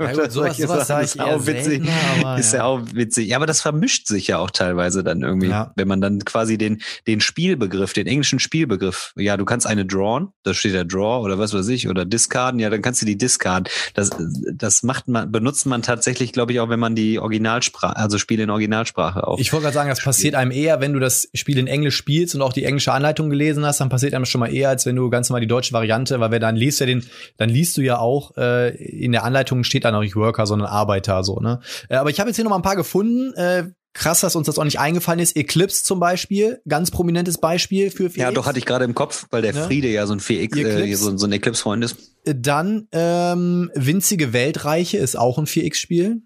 Ja 0.00 0.12
gut, 0.12 0.32
sowas- 0.32 0.56
sowas 0.56 0.86
Sachen, 0.86 0.86
sag 0.86 1.04
ist 1.04 1.16
eher 1.16 1.26
auch 1.26 1.46
witzig. 1.46 1.64
seltener, 1.64 1.92
aber 2.20 2.38
ist 2.38 2.52
ja. 2.52 2.58
ja 2.60 2.64
auch 2.64 2.80
witzig. 2.92 3.28
Ja, 3.28 3.36
aber 3.36 3.46
das 3.46 3.60
vermischt 3.60 4.06
sich 4.06 4.28
ja 4.28 4.38
auch 4.38 4.50
teilweise 4.50 5.04
dann 5.04 5.17
irgendwie, 5.22 5.48
Ja. 5.48 5.72
wenn 5.76 5.88
man 5.88 6.00
dann 6.00 6.20
quasi 6.24 6.58
den, 6.58 6.80
den 7.06 7.20
Spielbegriff, 7.20 7.92
den 7.92 8.06
englischen 8.06 8.38
Spielbegriff, 8.38 9.12
ja, 9.16 9.36
du 9.36 9.44
kannst 9.44 9.66
eine 9.66 9.84
drawn, 9.86 10.28
da 10.42 10.54
steht 10.54 10.74
der 10.74 10.84
Draw 10.84 11.22
oder 11.22 11.38
was 11.38 11.54
weiß 11.54 11.68
ich, 11.68 11.88
oder 11.88 12.04
discarden, 12.04 12.60
ja, 12.60 12.70
dann 12.70 12.82
kannst 12.82 13.02
du 13.02 13.06
die 13.06 13.16
discarden. 13.18 13.72
Das, 13.94 14.10
das 14.52 14.82
macht 14.82 15.08
man, 15.08 15.30
benutzt 15.32 15.66
man 15.66 15.82
tatsächlich, 15.82 16.32
glaube 16.32 16.52
ich, 16.52 16.60
auch, 16.60 16.68
wenn 16.68 16.80
man 16.80 16.94
die 16.94 17.18
Originalsprache, 17.18 17.96
also 17.96 18.18
Spiele 18.18 18.42
in 18.44 18.50
Originalsprache 18.50 19.26
auch. 19.26 19.38
Ich 19.38 19.52
wollte 19.52 19.64
gerade 19.64 19.74
sagen, 19.74 19.88
das 19.88 20.02
passiert 20.02 20.34
einem 20.34 20.50
eher, 20.50 20.80
wenn 20.80 20.92
du 20.92 21.00
das 21.00 21.28
Spiel 21.34 21.58
in 21.58 21.66
Englisch 21.66 21.96
spielst 21.96 22.34
und 22.34 22.42
auch 22.42 22.52
die 22.52 22.64
englische 22.64 22.92
Anleitung 22.92 23.30
gelesen 23.30 23.64
hast, 23.64 23.80
dann 23.80 23.88
passiert 23.88 24.14
einem 24.14 24.24
schon 24.24 24.40
mal 24.40 24.52
eher, 24.52 24.68
als 24.68 24.86
wenn 24.86 24.96
du 24.96 25.10
ganz 25.10 25.28
normal 25.28 25.40
die 25.40 25.46
deutsche 25.46 25.72
Variante, 25.72 26.20
weil 26.20 26.30
wer 26.30 26.40
dann 26.40 26.56
liest 26.56 26.80
ja 26.80 26.86
den, 26.86 27.04
dann 27.36 27.48
liest 27.50 27.76
du 27.76 27.80
ja 27.82 27.98
auch, 27.98 28.36
äh, 28.36 28.74
in 28.76 29.12
der 29.12 29.24
Anleitung 29.24 29.64
steht 29.64 29.84
da 29.84 29.90
noch 29.90 30.00
nicht 30.00 30.16
Worker, 30.16 30.46
sondern 30.46 30.68
Arbeiter, 30.68 31.22
so, 31.24 31.40
ne? 31.40 31.60
Äh, 31.88 31.96
aber 31.96 32.10
ich 32.10 32.20
habe 32.20 32.30
jetzt 32.30 32.36
hier 32.36 32.44
noch 32.44 32.50
mal 32.50 32.56
ein 32.56 32.62
paar 32.62 32.76
gefunden, 32.76 33.32
äh, 33.34 33.64
krass, 33.98 34.20
dass 34.20 34.36
uns 34.36 34.46
das 34.46 34.58
auch 34.58 34.64
nicht 34.64 34.78
eingefallen 34.78 35.20
ist. 35.20 35.36
Eclipse 35.36 35.82
zum 35.82 36.00
Beispiel, 36.00 36.60
ganz 36.66 36.90
prominentes 36.90 37.38
Beispiel 37.38 37.90
für 37.90 38.06
4X. 38.06 38.18
ja, 38.18 38.30
doch 38.30 38.46
hatte 38.46 38.58
ich 38.58 38.66
gerade 38.66 38.84
im 38.84 38.94
Kopf, 38.94 39.26
weil 39.30 39.42
der 39.42 39.52
Ne? 39.52 39.64
Friede 39.64 39.88
ja 39.88 40.06
so 40.06 40.14
ein 40.14 40.20
4X, 40.20 40.56
äh, 40.56 40.94
so, 40.94 41.16
so 41.16 41.26
ein 41.26 41.32
Eclipse-Freund 41.32 41.84
ist. 41.84 41.96
Dann 42.24 42.88
ähm, 42.92 43.70
Winzige 43.74 44.32
Weltreiche 44.32 44.98
ist 44.98 45.18
auch 45.18 45.38
ein 45.38 45.46
4X-Spiel. 45.46 46.22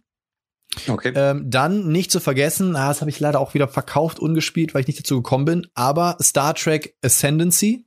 Okay. 0.89 1.12
Ähm, 1.14 1.51
dann 1.51 1.89
nicht 1.89 2.11
zu 2.11 2.20
vergessen, 2.20 2.77
ah, 2.77 2.89
das 2.89 3.01
habe 3.01 3.11
ich 3.11 3.20
leider 3.20 3.41
auch 3.41 3.55
wieder 3.55 3.68
verkauft, 3.68 4.18
ungespielt, 4.18 4.75
weil 4.75 4.81
ich 4.83 4.87
nicht 4.87 4.99
dazu 4.99 5.16
gekommen 5.16 5.45
bin, 5.45 5.66
aber 5.75 6.16
Star 6.23 6.55
Trek 6.55 6.97
Ascendancy. 7.05 7.85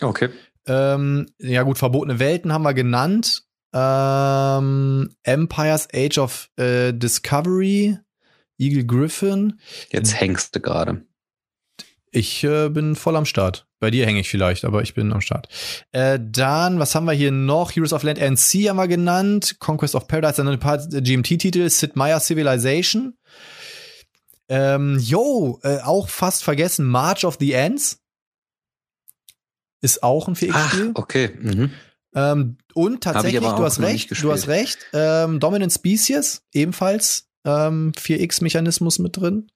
Okay. 0.00 0.28
Ähm, 0.66 1.26
ja 1.38 1.62
gut, 1.64 1.78
verbotene 1.78 2.18
Welten 2.18 2.52
haben 2.52 2.62
wir 2.62 2.74
genannt. 2.74 3.42
Ähm, 3.72 5.10
Empires 5.22 5.88
Age 5.94 6.18
of 6.18 6.50
äh, 6.56 6.92
Discovery, 6.92 7.98
Eagle 8.60 8.84
Griffin. 8.84 9.58
Jetzt 9.90 10.20
hängst 10.20 10.54
du 10.54 10.60
gerade. 10.60 11.02
Ich 12.12 12.42
äh, 12.44 12.68
bin 12.68 12.96
voll 12.96 13.16
am 13.16 13.24
Start. 13.24 13.66
Bei 13.78 13.90
dir 13.90 14.04
hänge 14.04 14.20
ich 14.20 14.28
vielleicht, 14.28 14.64
aber 14.64 14.82
ich 14.82 14.94
bin 14.94 15.12
am 15.12 15.20
Start. 15.20 15.48
Äh, 15.92 16.18
dann, 16.20 16.78
was 16.78 16.94
haben 16.94 17.06
wir 17.06 17.12
hier 17.12 17.30
noch? 17.30 17.70
Heroes 17.74 17.92
of 17.92 18.02
Land 18.02 18.20
and 18.20 18.38
Sea 18.38 18.70
haben 18.70 18.76
wir 18.76 18.88
genannt. 18.88 19.56
Conquest 19.58 19.94
of 19.94 20.06
Paradise, 20.06 20.36
dann 20.36 20.48
ein 20.48 20.58
paar 20.58 20.78
GMT-Titel. 20.78 21.70
Sid 21.70 21.96
Meier 21.96 22.20
Civilization. 22.20 23.16
Ähm, 24.48 24.98
yo, 24.98 25.60
äh, 25.62 25.78
auch 25.78 26.08
fast 26.08 26.42
vergessen. 26.42 26.84
March 26.86 27.24
of 27.24 27.36
the 27.38 27.56
Ants. 27.56 28.00
Ist 29.80 30.02
auch 30.02 30.28
ein 30.28 30.34
4X-Spiel. 30.34 30.90
okay. 30.94 31.30
Mhm. 31.40 31.70
Ähm, 32.14 32.58
und 32.74 33.02
tatsächlich, 33.02 33.40
du 33.40 33.64
hast 33.64 33.80
recht, 33.80 34.10
du 34.22 34.32
hast 34.32 34.48
recht. 34.48 34.78
Ähm, 34.92 35.38
Dominant 35.38 35.72
Species, 35.72 36.42
ebenfalls 36.52 37.29
ähm, 37.44 37.92
4X-Mechanismus 37.96 38.98
mit 38.98 39.16
drin. 39.16 39.48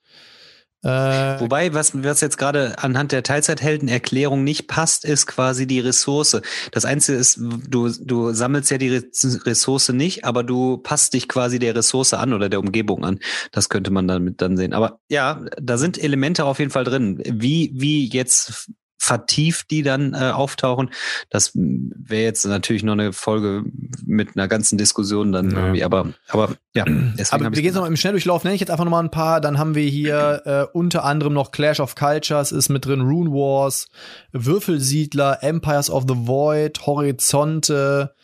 Äh, 0.83 1.41
Wobei, 1.41 1.73
was, 1.73 1.93
was 2.05 2.21
jetzt 2.21 2.37
gerade 2.37 2.79
anhand 2.79 3.11
der 3.13 3.23
Teilzeitheldenerklärung 3.23 4.45
nicht 4.45 4.69
passt, 4.69 5.07
ist 5.07 5.27
quasi 5.27 5.67
die 5.67 5.81
Ressource. 5.81 6.43
Das 6.73 6.85
Einzige 6.85 7.17
ist, 7.17 7.39
du, 7.41 7.89
du 7.89 8.33
sammelst 8.35 8.71
ja 8.71 8.77
die 8.77 8.91
Re- 8.91 9.05
Ressource 9.47 9.89
nicht, 9.89 10.27
aber 10.27 10.45
du 10.45 10.77
passt 10.77 11.15
dich 11.15 11.27
quasi 11.27 11.59
der 11.59 11.75
Ressource 11.75 12.13
an 12.13 12.35
oder 12.35 12.51
der 12.51 12.61
Umgebung 12.61 13.03
an. 13.03 13.19
Das 13.51 13.71
könnte 13.71 13.91
man 13.91 14.07
damit 14.07 14.43
dann 14.43 14.59
sehen. 14.59 14.75
Aber 14.75 15.01
ja, 15.09 15.47
da 15.57 15.79
sind 15.79 15.97
Elemente 15.97 16.45
auf 16.45 16.59
jeden 16.59 16.71
Fall 16.71 16.85
drin. 16.85 17.23
Wie, 17.25 17.73
wie 17.75 18.07
jetzt 18.11 18.71
vertieft 19.05 19.71
die 19.71 19.83
dann 19.83 20.15
äh, 20.15 20.31
auftauchen, 20.31 20.91
das 21.29 21.51
wäre 21.55 22.23
jetzt 22.23 22.47
natürlich 22.47 22.83
noch 22.83 22.95
eine 22.95 23.13
Folge 23.13 23.65
mit 24.07 24.31
einer 24.37 24.49
ganzen 24.49 24.79
Diskussion 24.79 25.31
dann 25.31 25.51
Ja. 25.51 25.59
irgendwie, 25.59 25.85
aber, 25.85 26.09
aber 26.29 26.51
ja. 26.75 26.85
Aber 27.31 27.53
wir 27.55 27.63
gehen 27.63 27.75
noch 27.75 27.87
im 27.87 27.97
Schnelldurchlauf, 27.97 28.45
nenne 28.45 28.55
ich 28.55 28.61
jetzt 28.61 28.71
einfach 28.71 28.85
noch 28.85 28.91
mal 28.91 29.03
ein 29.03 29.11
paar. 29.11 29.41
Dann 29.41 29.59
haben 29.59 29.75
wir 29.75 29.87
hier 29.89 30.43
äh, 30.73 30.77
unter 30.77 31.05
anderem 31.05 31.35
noch 31.35 31.51
Clash 31.53 31.81
of 31.81 31.95
Cultures 31.95 32.51
ist 32.51 32.71
mit 32.71 32.87
drin, 32.87 33.03
Rune 33.03 33.31
Wars, 33.31 33.89
Würfelsiedler, 34.33 35.43
Empires 35.43 35.91
of 35.91 36.05
the 36.09 36.17
Void, 36.17 36.87
Horizonte, 36.87 38.15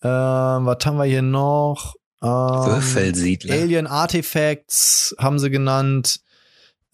äh, 0.00 0.08
was 0.08 0.86
haben 0.86 0.96
wir 0.96 1.04
hier 1.04 1.22
noch? 1.22 1.94
Ähm, 2.22 2.30
Würfelsiedler. 2.30 3.54
Alien 3.54 3.86
Artifacts 3.86 5.14
haben 5.18 5.38
sie 5.38 5.50
genannt. 5.50 6.20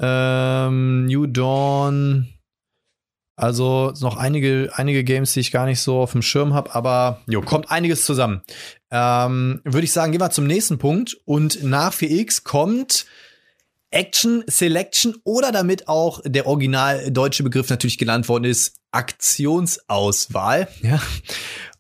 Ähm, 0.01 1.07
New 1.07 1.27
Dawn. 1.27 2.29
Also 3.37 3.93
noch 4.01 4.17
einige, 4.17 4.71
einige 4.75 5.05
Games, 5.05 5.35
die 5.35 5.41
ich 5.41 5.53
gar 5.53 5.67
nicht 5.67 5.81
so 5.81 6.01
auf 6.01 6.13
dem 6.13 6.23
Schirm 6.23 6.55
habe, 6.55 6.75
aber 6.75 7.21
jo, 7.29 7.43
kommt 7.43 7.71
einiges 7.71 8.07
zusammen. 8.07 8.41
Ähm, 8.91 9.61
Würde 9.65 9.85
ich 9.85 9.93
sagen, 9.93 10.13
gehen 10.13 10.23
wir 10.23 10.31
zum 10.31 10.47
nächsten 10.47 10.79
Punkt. 10.79 11.19
Und 11.27 11.63
nach 11.63 11.93
4X 11.93 12.45
kommt 12.45 13.05
Action 13.91 14.43
Selection 14.49 15.17
oder 15.23 15.53
damit 15.53 15.87
auch 15.87 16.21
der 16.25 16.47
original 16.47 17.11
deutsche 17.11 17.43
Begriff 17.43 17.69
natürlich 17.69 17.99
genannt 17.99 18.29
worden 18.29 18.45
ist, 18.45 18.77
Aktionsauswahl. 18.91 20.69
Ja. 20.83 21.01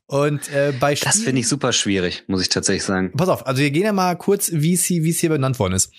Und 0.09 0.49
äh, 0.53 0.73
bei 0.79 0.95
Das 0.95 1.15
Spielen- 1.15 1.25
finde 1.25 1.41
ich 1.41 1.49
super 1.49 1.73
schwierig, 1.73 2.25
muss 2.29 2.41
ich 2.41 2.49
tatsächlich 2.49 2.85
sagen. 2.85 3.13
Pass 3.17 3.29
auf, 3.29 3.47
also 3.47 3.61
wir 3.61 3.71
gehen 3.73 3.85
ja 3.85 3.93
mal 3.93 4.15
kurz, 4.17 4.51
wie 4.53 4.75
es 4.75 4.85
hier, 4.85 5.03
wie 5.03 5.11
es 5.11 5.19
hier 5.19 5.31
benannt 5.31 5.59
worden 5.59 5.75
ist. 5.75 5.93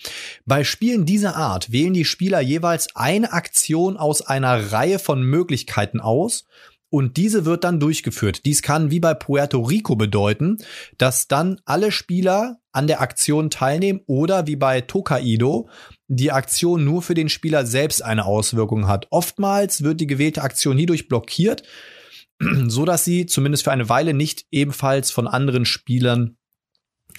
Bei 0.46 0.64
Spielen 0.64 1.04
dieser 1.04 1.36
Art 1.36 1.72
wählen 1.72 1.92
die 1.92 2.06
Spieler 2.06 2.40
jeweils 2.40 2.94
eine 2.96 3.32
Aktion 3.32 3.96
aus 3.98 4.22
einer 4.22 4.72
Reihe 4.72 4.98
von 4.98 5.22
Möglichkeiten 5.22 6.00
aus 6.00 6.44
und 6.90 7.18
diese 7.18 7.44
wird 7.44 7.64
dann 7.64 7.80
durchgeführt. 7.80 8.46
Dies 8.46 8.62
kann 8.62 8.90
wie 8.90 8.98
bei 8.98 9.12
Puerto 9.12 9.60
Rico 9.60 9.94
bedeuten, 9.94 10.56
dass 10.96 11.28
dann 11.28 11.60
alle 11.66 11.92
Spieler 11.92 12.60
an 12.72 12.86
der 12.86 13.02
Aktion 13.02 13.50
teilnehmen 13.50 14.00
oder 14.06 14.46
wie 14.46 14.56
bei 14.56 14.80
Tokaido 14.80 15.68
die 16.06 16.32
Aktion 16.32 16.82
nur 16.86 17.02
für 17.02 17.12
den 17.12 17.28
Spieler 17.28 17.66
selbst 17.66 18.02
eine 18.02 18.24
Auswirkung 18.24 18.88
hat. 18.88 19.06
Oftmals 19.10 19.82
wird 19.82 20.00
die 20.00 20.06
gewählte 20.06 20.40
Aktion 20.40 20.78
hierdurch 20.78 21.08
blockiert, 21.08 21.62
so 22.66 22.84
dass 22.84 23.04
sie 23.04 23.26
zumindest 23.26 23.64
für 23.64 23.72
eine 23.72 23.88
Weile 23.88 24.14
nicht 24.14 24.46
ebenfalls 24.50 25.10
von 25.10 25.26
anderen 25.26 25.64
Spielern 25.64 26.36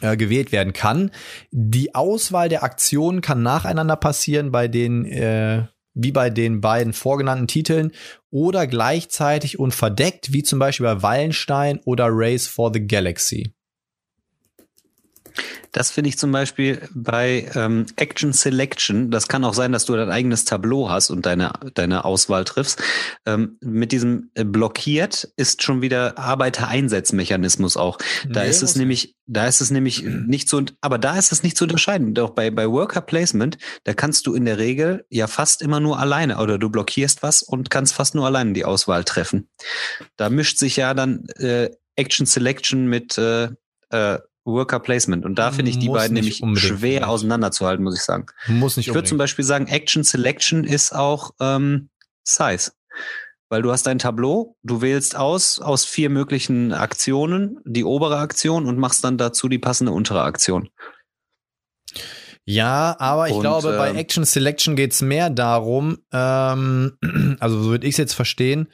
äh, 0.01 0.17
gewählt 0.17 0.51
werden 0.51 0.73
kann. 0.73 1.11
Die 1.51 1.95
Auswahl 1.95 2.49
der 2.49 2.63
Aktionen 2.63 3.21
kann 3.21 3.43
nacheinander 3.43 3.95
passieren 3.95 4.51
bei 4.51 4.67
den 4.67 5.05
äh, 5.05 5.65
wie 5.93 6.11
bei 6.11 6.29
den 6.29 6.61
beiden 6.61 6.93
vorgenannten 6.93 7.47
Titeln 7.47 7.91
oder 8.29 8.67
gleichzeitig 8.67 9.59
und 9.59 9.73
verdeckt, 9.73 10.31
wie 10.31 10.43
zum 10.43 10.59
Beispiel 10.59 10.85
bei 10.85 11.01
Wallenstein 11.01 11.79
oder 11.83 12.07
Race 12.09 12.47
for 12.47 12.71
the 12.73 12.85
Galaxy. 12.85 13.53
Das 15.71 15.91
finde 15.91 16.09
ich 16.09 16.17
zum 16.17 16.31
Beispiel 16.31 16.81
bei 16.93 17.49
ähm, 17.55 17.85
Action 17.95 18.33
Selection. 18.33 19.11
Das 19.11 19.27
kann 19.27 19.43
auch 19.43 19.53
sein, 19.53 19.71
dass 19.71 19.85
du 19.85 19.95
dein 19.95 20.09
eigenes 20.09 20.45
Tableau 20.45 20.89
hast 20.89 21.09
und 21.09 21.25
deine, 21.25 21.53
deine 21.75 22.05
Auswahl 22.05 22.43
triffst. 22.43 22.81
Ähm, 23.25 23.57
mit 23.61 23.91
diesem 23.91 24.31
äh, 24.33 24.43
blockiert 24.43 25.31
ist 25.35 25.63
schon 25.63 25.81
wieder 25.81 26.17
Arbeitereinsatzmechanismus 26.17 27.77
auch. 27.77 27.99
Da 28.27 28.43
Nee, 28.43 28.49
ist 28.49 28.63
es 28.63 28.75
nämlich, 28.75 29.15
da 29.27 29.47
ist 29.47 29.61
es 29.61 29.69
nämlich 29.69 30.03
nicht 30.27 30.49
so, 30.49 30.63
aber 30.81 30.97
da 30.97 31.17
ist 31.17 31.31
es 31.31 31.43
nicht 31.43 31.57
zu 31.57 31.65
unterscheiden. 31.65 32.13
Doch 32.13 32.31
bei, 32.31 32.49
bei 32.49 32.67
Worker 32.69 33.01
Placement, 33.01 33.57
da 33.83 33.93
kannst 33.93 34.25
du 34.25 34.33
in 34.33 34.45
der 34.45 34.57
Regel 34.57 35.05
ja 35.09 35.27
fast 35.27 35.61
immer 35.61 35.79
nur 35.79 35.99
alleine 35.99 36.37
oder 36.39 36.57
du 36.57 36.69
blockierst 36.69 37.21
was 37.21 37.43
und 37.43 37.69
kannst 37.69 37.93
fast 37.93 38.15
nur 38.15 38.25
alleine 38.25 38.53
die 38.53 38.65
Auswahl 38.65 39.03
treffen. 39.03 39.49
Da 40.17 40.29
mischt 40.29 40.57
sich 40.57 40.77
ja 40.77 40.93
dann 40.93 41.27
äh, 41.37 41.69
Action 41.95 42.25
Selection 42.25 42.87
mit 42.87 43.17
äh, 43.17 43.49
äh, 43.89 44.19
Worker 44.51 44.79
Placement. 44.79 45.25
Und 45.25 45.35
da 45.35 45.51
finde 45.51 45.71
ich 45.71 45.79
die 45.79 45.89
beiden 45.89 46.15
nämlich 46.15 46.41
schwer 46.55 47.09
auseinanderzuhalten, 47.09 47.83
muss 47.83 47.95
ich 47.95 48.03
sagen. 48.03 48.25
Muss 48.47 48.77
nicht 48.77 48.87
Ich 48.87 48.93
würde 48.93 49.07
zum. 49.07 49.17
Beispiel 49.17 49.45
sagen, 49.45 49.67
Action 49.67 50.03
Selection 50.03 50.63
ist 50.63 50.93
auch 50.95 51.31
ähm, 51.39 51.89
Size. 52.23 52.71
Weil 53.49 53.63
du 53.63 53.71
hast 53.71 53.87
ein 53.87 53.99
Tableau, 53.99 54.55
du 54.61 54.81
wählst 54.81 55.15
aus 55.15 55.59
aus 55.59 55.83
vier 55.83 56.09
möglichen 56.09 56.71
Aktionen 56.71 57.59
die 57.65 57.83
obere 57.83 58.19
Aktion 58.19 58.65
und 58.67 58.77
machst 58.77 59.03
dann 59.03 59.17
dazu 59.17 59.49
die 59.49 59.57
passende 59.57 59.91
untere 59.91 60.21
Aktion. 60.21 60.69
Ja, 62.45 62.95
aber 62.99 63.27
ich 63.27 63.35
Und, 63.35 63.41
glaube, 63.41 63.77
bei 63.77 63.89
ähm, 63.89 63.95
Action 63.95 64.23
Selection 64.23 64.75
geht's 64.75 65.01
mehr 65.01 65.29
darum, 65.29 65.99
ähm, 66.11 66.97
also 67.39 67.61
so 67.61 67.69
würde 67.69 67.85
ich 67.85 67.93
es 67.93 67.97
jetzt 67.97 68.13
verstehen, 68.13 68.69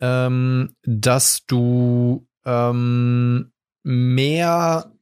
ähm, 0.00 0.74
dass 0.82 1.44
du 1.46 2.26
ähm, 2.44 3.52
mehr 3.82 4.92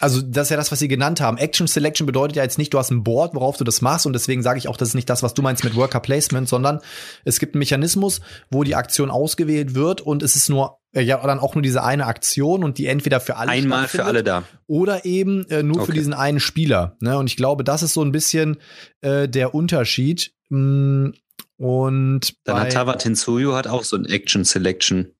also 0.00 0.22
das 0.22 0.46
ist 0.46 0.50
ja 0.50 0.56
das, 0.56 0.70
was 0.72 0.78
Sie 0.78 0.88
genannt 0.88 1.20
haben. 1.20 1.38
Action 1.38 1.66
Selection 1.66 2.06
bedeutet 2.06 2.36
ja 2.36 2.42
jetzt 2.42 2.58
nicht, 2.58 2.72
du 2.74 2.78
hast 2.78 2.90
ein 2.90 3.02
Board, 3.04 3.34
worauf 3.34 3.56
du 3.56 3.64
das 3.64 3.80
machst 3.82 4.06
und 4.06 4.12
deswegen 4.12 4.42
sage 4.42 4.58
ich 4.58 4.68
auch, 4.68 4.76
das 4.76 4.88
ist 4.88 4.94
nicht 4.94 5.10
das, 5.10 5.22
was 5.22 5.34
du 5.34 5.42
meinst 5.42 5.64
mit 5.64 5.74
Worker 5.74 6.00
Placement, 6.00 6.48
sondern 6.48 6.80
es 7.24 7.38
gibt 7.38 7.54
einen 7.54 7.60
Mechanismus, 7.60 8.20
wo 8.50 8.64
die 8.64 8.74
Aktion 8.74 9.10
ausgewählt 9.10 9.74
wird 9.74 10.00
und 10.00 10.22
es 10.22 10.36
ist 10.36 10.48
nur 10.48 10.78
äh, 10.92 11.02
ja 11.02 11.18
dann 11.26 11.38
auch 11.38 11.54
nur 11.54 11.62
diese 11.62 11.82
eine 11.82 12.06
Aktion 12.06 12.64
und 12.64 12.78
die 12.78 12.86
entweder 12.86 13.20
für 13.20 13.36
alle 13.36 13.50
Einmal 13.50 13.88
für 13.88 14.04
alle 14.04 14.22
da. 14.22 14.44
oder 14.66 15.04
eben 15.04 15.46
äh, 15.50 15.62
nur 15.62 15.76
für 15.76 15.82
Okay. 15.82 15.92
diesen 15.94 16.14
einen 16.14 16.40
Spieler. 16.40 16.96
Ne? 17.00 17.18
Und 17.18 17.26
ich 17.26 17.36
glaube, 17.36 17.64
das 17.64 17.82
ist 17.82 17.94
so 17.94 18.02
ein 18.02 18.12
bisschen 18.12 18.56
äh, 19.02 19.28
der 19.28 19.54
Unterschied. 19.54 20.32
Mm, 20.48 21.10
Und 21.58 22.34
Dann 22.44 22.60
hat 22.60 22.72
Tawatinsuyu 22.72 23.52
hat 23.54 23.66
auch 23.66 23.84
so 23.84 23.96
ein 23.96 24.04
Action 24.06 24.44
Selection. 24.44 25.12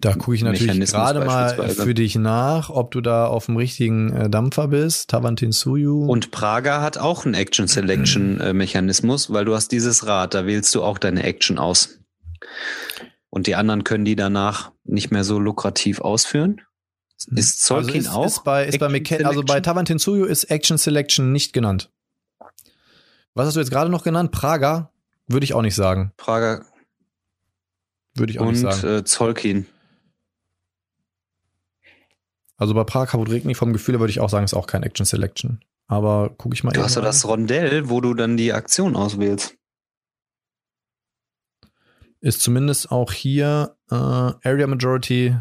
Da 0.00 0.14
gucke 0.14 0.34
ich 0.36 0.42
natürlich 0.42 0.90
gerade 0.90 1.24
mal 1.24 1.70
für 1.70 1.94
dich 1.94 2.14
nach, 2.14 2.70
ob 2.70 2.90
du 2.92 3.00
da 3.00 3.26
auf 3.26 3.46
dem 3.46 3.56
richtigen 3.56 4.12
äh, 4.14 4.30
Dampfer 4.30 4.68
bist. 4.68 5.10
Tavantinsuyu. 5.10 6.06
Und 6.06 6.30
Praga 6.30 6.80
hat 6.80 6.98
auch 6.98 7.24
einen 7.24 7.34
Action 7.34 7.66
Selection 7.66 8.40
äh, 8.40 8.52
Mechanismus, 8.52 9.32
weil 9.32 9.44
du 9.44 9.54
hast 9.54 9.72
dieses 9.72 10.06
Rad, 10.06 10.34
da 10.34 10.46
wählst 10.46 10.74
du 10.74 10.82
auch 10.82 10.98
deine 10.98 11.24
Action 11.24 11.58
aus. 11.58 11.98
Und 13.30 13.46
die 13.46 13.56
anderen 13.56 13.84
können 13.84 14.04
die 14.04 14.16
danach 14.16 14.72
nicht 14.84 15.10
mehr 15.10 15.24
so 15.24 15.38
lukrativ 15.38 16.00
ausführen. 16.00 16.60
Ist 17.34 17.64
Zolkin 17.64 18.06
also 18.06 18.08
ist, 18.08 18.14
auch? 18.14 18.26
Ist 18.26 18.44
bei, 18.44 18.66
ist 18.66 18.78
bei 18.78 18.86
Mecha- 18.86 19.24
also 19.24 19.40
bei 19.40 19.54
Selection? 19.54 19.62
Tavantinsuyu 19.64 20.24
ist 20.24 20.44
Action 20.44 20.78
Selection 20.78 21.32
nicht 21.32 21.52
genannt. 21.52 21.90
Was 23.34 23.48
hast 23.48 23.54
du 23.56 23.60
jetzt 23.60 23.70
gerade 23.70 23.90
noch 23.90 24.04
genannt? 24.04 24.30
Praga? 24.30 24.92
Würde 25.26 25.44
ich 25.44 25.52
auch 25.54 25.62
nicht 25.62 25.74
sagen. 25.74 26.12
Prager 26.16 26.64
Würde 28.14 28.32
ich 28.32 28.38
auch 28.38 28.50
nicht 28.50 28.64
und 28.64 28.72
sagen. 28.72 28.98
äh, 28.98 29.04
Zolkin. 29.04 29.66
Also 32.58 32.74
bei 32.74 32.84
Praga 32.84 33.16
Regni 33.16 33.54
vom 33.54 33.72
Gefühl 33.72 33.98
würde 34.00 34.10
ich 34.10 34.20
auch 34.20 34.28
sagen, 34.28 34.44
ist 34.44 34.52
auch 34.54 34.66
kein 34.66 34.82
Action 34.82 35.06
Selection. 35.06 35.60
Aber 35.86 36.28
gucke 36.36 36.54
ich 36.54 36.64
mal 36.64 36.72
Du 36.72 36.82
hast 36.82 36.98
rein. 36.98 37.04
das 37.04 37.26
Rondell, 37.26 37.88
wo 37.88 38.00
du 38.02 38.12
dann 38.12 38.36
die 38.36 38.52
Aktion 38.52 38.94
auswählst. 38.94 39.54
ist 42.20 42.42
zumindest 42.42 42.90
auch 42.90 43.12
hier 43.12 43.76
äh, 43.90 43.94
Area 43.94 44.66
Majority 44.66 45.36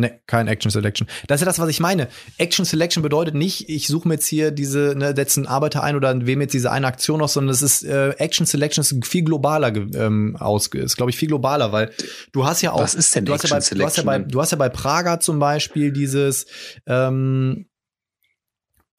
Ne, 0.00 0.20
kein 0.28 0.46
Action 0.46 0.70
Selection. 0.70 1.08
Das 1.26 1.38
ist 1.38 1.40
ja 1.40 1.46
das, 1.46 1.58
was 1.58 1.68
ich 1.68 1.80
meine. 1.80 2.06
Action 2.36 2.64
Selection 2.64 3.02
bedeutet 3.02 3.34
nicht, 3.34 3.68
ich 3.68 3.88
suche 3.88 4.06
mir 4.06 4.14
jetzt 4.14 4.28
hier 4.28 4.52
diese, 4.52 4.94
ne, 4.96 5.12
setze 5.16 5.40
einen 5.40 5.48
Arbeiter 5.48 5.82
ein 5.82 5.96
oder 5.96 6.24
wähle 6.24 6.36
mir 6.36 6.44
jetzt 6.44 6.52
diese 6.52 6.70
eine 6.70 6.86
Aktion 6.86 7.20
aus, 7.20 7.32
sondern 7.32 7.52
es 7.52 7.62
ist 7.62 7.82
äh, 7.82 8.10
Action 8.10 8.46
Selection 8.46 8.82
ist 8.82 9.04
viel 9.04 9.24
globaler 9.24 9.74
ähm, 9.74 10.36
aus, 10.38 10.68
ist 10.68 10.96
glaube 10.96 11.10
ich 11.10 11.16
viel 11.16 11.26
globaler, 11.26 11.72
weil 11.72 11.90
du 12.30 12.46
hast 12.46 12.62
ja 12.62 12.70
auch. 12.70 12.80
Was 12.80 12.94
ist 12.94 13.12
denn 13.16 13.24
du 13.24 13.32
Action 13.32 13.50
hast 13.50 13.70
ja 13.70 13.76
bei, 13.76 13.80
du 13.80 13.84
hast 13.84 13.96
ja 13.96 14.02
bei, 14.04 14.18
du 14.20 14.40
hast 14.40 14.52
ja 14.52 14.56
bei 14.56 14.68
Praga 14.68 15.18
zum 15.18 15.40
Beispiel 15.40 15.90
dieses, 15.90 16.46
ähm, 16.86 17.66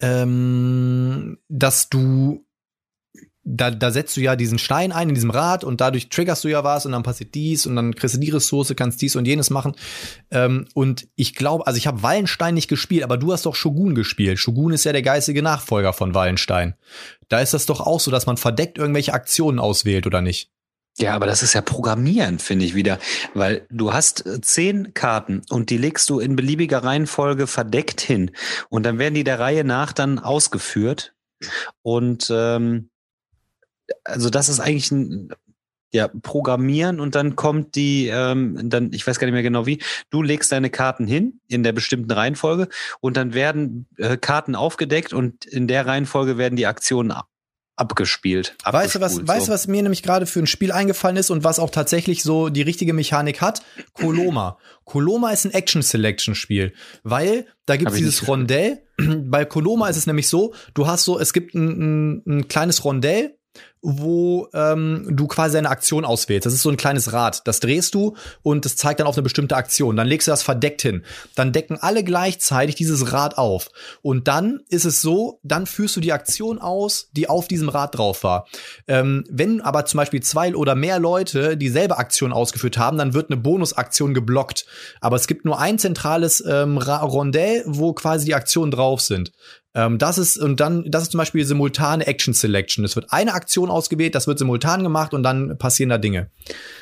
ähm, 0.01 1.37
dass 1.47 1.87
du 1.87 2.45
da, 3.51 3.71
da 3.71 3.89
setzt 3.89 4.15
du 4.15 4.21
ja 4.21 4.35
diesen 4.35 4.59
Stein 4.59 4.91
ein 4.91 5.09
in 5.09 5.15
diesem 5.15 5.31
Rad 5.31 5.63
und 5.63 5.81
dadurch 5.81 6.09
triggerst 6.09 6.43
du 6.43 6.49
ja 6.49 6.63
was 6.63 6.85
und 6.85 6.91
dann 6.91 7.01
passiert 7.01 7.33
dies 7.33 7.65
und 7.65 7.75
dann 7.75 7.95
kriegst 7.95 8.15
du 8.15 8.19
die 8.19 8.29
Ressource, 8.29 8.73
kannst 8.75 9.01
dies 9.01 9.15
und 9.15 9.25
jenes 9.25 9.49
machen. 9.49 9.75
Ähm, 10.29 10.67
und 10.75 11.07
ich 11.15 11.33
glaube, 11.33 11.65
also 11.65 11.77
ich 11.77 11.87
habe 11.87 12.03
Wallenstein 12.03 12.53
nicht 12.53 12.67
gespielt, 12.67 13.03
aber 13.03 13.17
du 13.17 13.33
hast 13.33 13.47
doch 13.47 13.55
Shogun 13.55 13.95
gespielt. 13.95 14.37
Shogun 14.37 14.71
ist 14.71 14.83
ja 14.83 14.91
der 14.91 15.01
geistige 15.01 15.41
Nachfolger 15.41 15.93
von 15.93 16.13
Wallenstein. 16.13 16.75
Da 17.27 17.39
ist 17.39 17.55
das 17.55 17.65
doch 17.65 17.81
auch 17.81 17.99
so, 17.99 18.11
dass 18.11 18.27
man 18.27 18.37
verdeckt 18.37 18.77
irgendwelche 18.77 19.13
Aktionen 19.13 19.59
auswählt, 19.59 20.05
oder 20.05 20.21
nicht? 20.21 20.51
Ja, 20.99 21.15
aber 21.15 21.25
das 21.25 21.41
ist 21.41 21.53
ja 21.53 21.61
Programmieren, 21.61 22.39
finde 22.39 22.65
ich 22.65 22.75
wieder, 22.75 22.99
weil 23.33 23.65
du 23.71 23.93
hast 23.93 24.25
äh, 24.25 24.41
zehn 24.41 24.93
Karten 24.93 25.41
und 25.49 25.69
die 25.69 25.77
legst 25.77 26.09
du 26.09 26.19
in 26.19 26.35
beliebiger 26.35 26.83
Reihenfolge 26.83 27.47
verdeckt 27.47 28.01
hin 28.01 28.31
und 28.69 28.85
dann 28.85 28.99
werden 28.99 29.13
die 29.13 29.23
der 29.23 29.39
Reihe 29.39 29.63
nach 29.63 29.93
dann 29.93 30.19
ausgeführt 30.19 31.13
und 31.83 32.27
ähm, 32.31 32.89
also 34.03 34.29
das 34.29 34.49
ist 34.49 34.59
eigentlich 34.59 34.91
ein 34.91 35.33
ja, 35.91 36.07
Programmieren 36.07 36.99
und 36.99 37.15
dann 37.15 37.35
kommt 37.35 37.75
die, 37.75 38.07
ähm, 38.07 38.69
dann, 38.69 38.93
ich 38.93 39.05
weiß 39.07 39.17
gar 39.17 39.25
nicht 39.25 39.33
mehr 39.33 39.43
genau 39.43 39.65
wie, 39.65 39.81
du 40.11 40.21
legst 40.21 40.51
deine 40.51 40.69
Karten 40.69 41.07
hin 41.07 41.39
in 41.47 41.63
der 41.63 41.73
bestimmten 41.73 42.11
Reihenfolge 42.11 42.69
und 43.01 43.17
dann 43.17 43.33
werden 43.33 43.87
äh, 43.97 44.17
Karten 44.17 44.55
aufgedeckt 44.55 45.13
und 45.13 45.45
in 45.45 45.67
der 45.67 45.87
Reihenfolge 45.87 46.37
werden 46.37 46.55
die 46.55 46.67
Aktionen 46.67 47.11
abgespielt. 47.75 48.55
Weißt 48.65 48.95
du, 48.95 49.01
was, 49.01 49.15
so. 49.15 49.27
weißt 49.27 49.47
du, 49.47 49.51
was 49.51 49.67
mir 49.67 49.81
nämlich 49.81 50.03
gerade 50.03 50.25
für 50.25 50.39
ein 50.39 50.47
Spiel 50.47 50.71
eingefallen 50.71 51.15
ist 51.15 51.29
und 51.29 51.43
was 51.43 51.59
auch 51.59 51.69
tatsächlich 51.69 52.23
so 52.23 52.49
die 52.49 52.61
richtige 52.61 52.93
Mechanik 52.93 53.41
hat? 53.41 53.63
Coloma. 53.93 54.57
Coloma 54.83 55.31
ist 55.31 55.45
ein 55.45 55.51
Action-Selection-Spiel, 55.51 56.73
weil 57.03 57.47
da 57.65 57.77
gibt 57.77 57.91
es 57.91 57.97
dieses 57.97 58.27
Rondell. 58.27 58.83
Bei 58.97 59.45
Coloma 59.45 59.87
ist 59.87 59.97
es 59.97 60.07
nämlich 60.07 60.27
so, 60.27 60.53
du 60.73 60.87
hast 60.87 61.05
so, 61.05 61.19
es 61.19 61.31
gibt 61.31 61.55
ein, 61.55 62.17
ein, 62.17 62.23
ein 62.27 62.47
kleines 62.49 62.83
Rondell 62.83 63.38
wo 63.81 64.49
ähm, 64.53 65.07
du 65.09 65.27
quasi 65.27 65.57
eine 65.57 65.69
Aktion 65.69 66.03
auswählst. 66.03 66.45
Das 66.45 66.53
ist 66.53 66.63
so 66.63 66.69
ein 66.69 66.77
kleines 66.77 67.13
Rad. 67.13 67.47
Das 67.47 67.59
drehst 67.59 67.95
du 67.95 68.15
und 68.41 68.65
das 68.65 68.75
zeigt 68.75 68.99
dann 68.99 69.07
auf 69.07 69.15
eine 69.15 69.23
bestimmte 69.23 69.55
Aktion. 69.55 69.95
Dann 69.95 70.07
legst 70.07 70.27
du 70.27 70.31
das 70.31 70.43
verdeckt 70.43 70.81
hin. 70.81 71.03
Dann 71.35 71.53
decken 71.53 71.77
alle 71.79 72.03
gleichzeitig 72.03 72.75
dieses 72.75 73.13
Rad 73.13 73.37
auf. 73.37 73.69
Und 74.01 74.27
dann 74.27 74.61
ist 74.69 74.85
es 74.85 75.01
so, 75.01 75.39
dann 75.43 75.65
führst 75.65 75.95
du 75.95 76.01
die 76.01 76.11
Aktion 76.11 76.59
aus, 76.59 77.09
die 77.13 77.29
auf 77.29 77.47
diesem 77.47 77.69
Rad 77.69 77.97
drauf 77.97 78.23
war. 78.23 78.47
Ähm, 78.87 79.23
wenn 79.29 79.61
aber 79.61 79.85
zum 79.85 79.97
Beispiel 79.99 80.21
zwei 80.21 80.53
oder 80.55 80.75
mehr 80.75 80.99
Leute 80.99 81.55
dieselbe 81.55 81.97
Aktion 81.97 82.33
ausgeführt 82.33 82.77
haben, 82.77 82.97
dann 82.97 83.13
wird 83.13 83.29
eine 83.31 83.39
Bonusaktion 83.39 84.13
geblockt. 84.13 84.65
Aber 84.99 85.15
es 85.15 85.27
gibt 85.27 85.45
nur 85.45 85.59
ein 85.59 85.79
zentrales 85.79 86.43
ähm, 86.45 86.77
Rondell, 86.77 87.63
wo 87.65 87.93
quasi 87.93 88.25
die 88.25 88.35
Aktionen 88.35 88.71
drauf 88.71 88.99
sind. 89.01 89.31
Ähm, 89.75 89.99
das 89.99 90.17
ist, 90.17 90.37
und 90.37 90.59
dann, 90.59 90.89
das 90.89 91.03
ist 91.03 91.11
zum 91.11 91.19
Beispiel 91.19 91.45
simultane 91.45 92.05
Action 92.07 92.33
Selection. 92.33 92.83
Es 92.83 92.95
wird 92.95 93.11
eine 93.13 93.33
Aktion 93.33 93.69
ausgewählt, 93.69 94.15
das 94.15 94.25
wird 94.25 94.39
simultan 94.39 94.83
gemacht 94.83 95.13
und 95.13 95.21
dann 95.21 95.57
passieren 95.57 95.89
da 95.89 95.97
Dinge. 95.97 96.31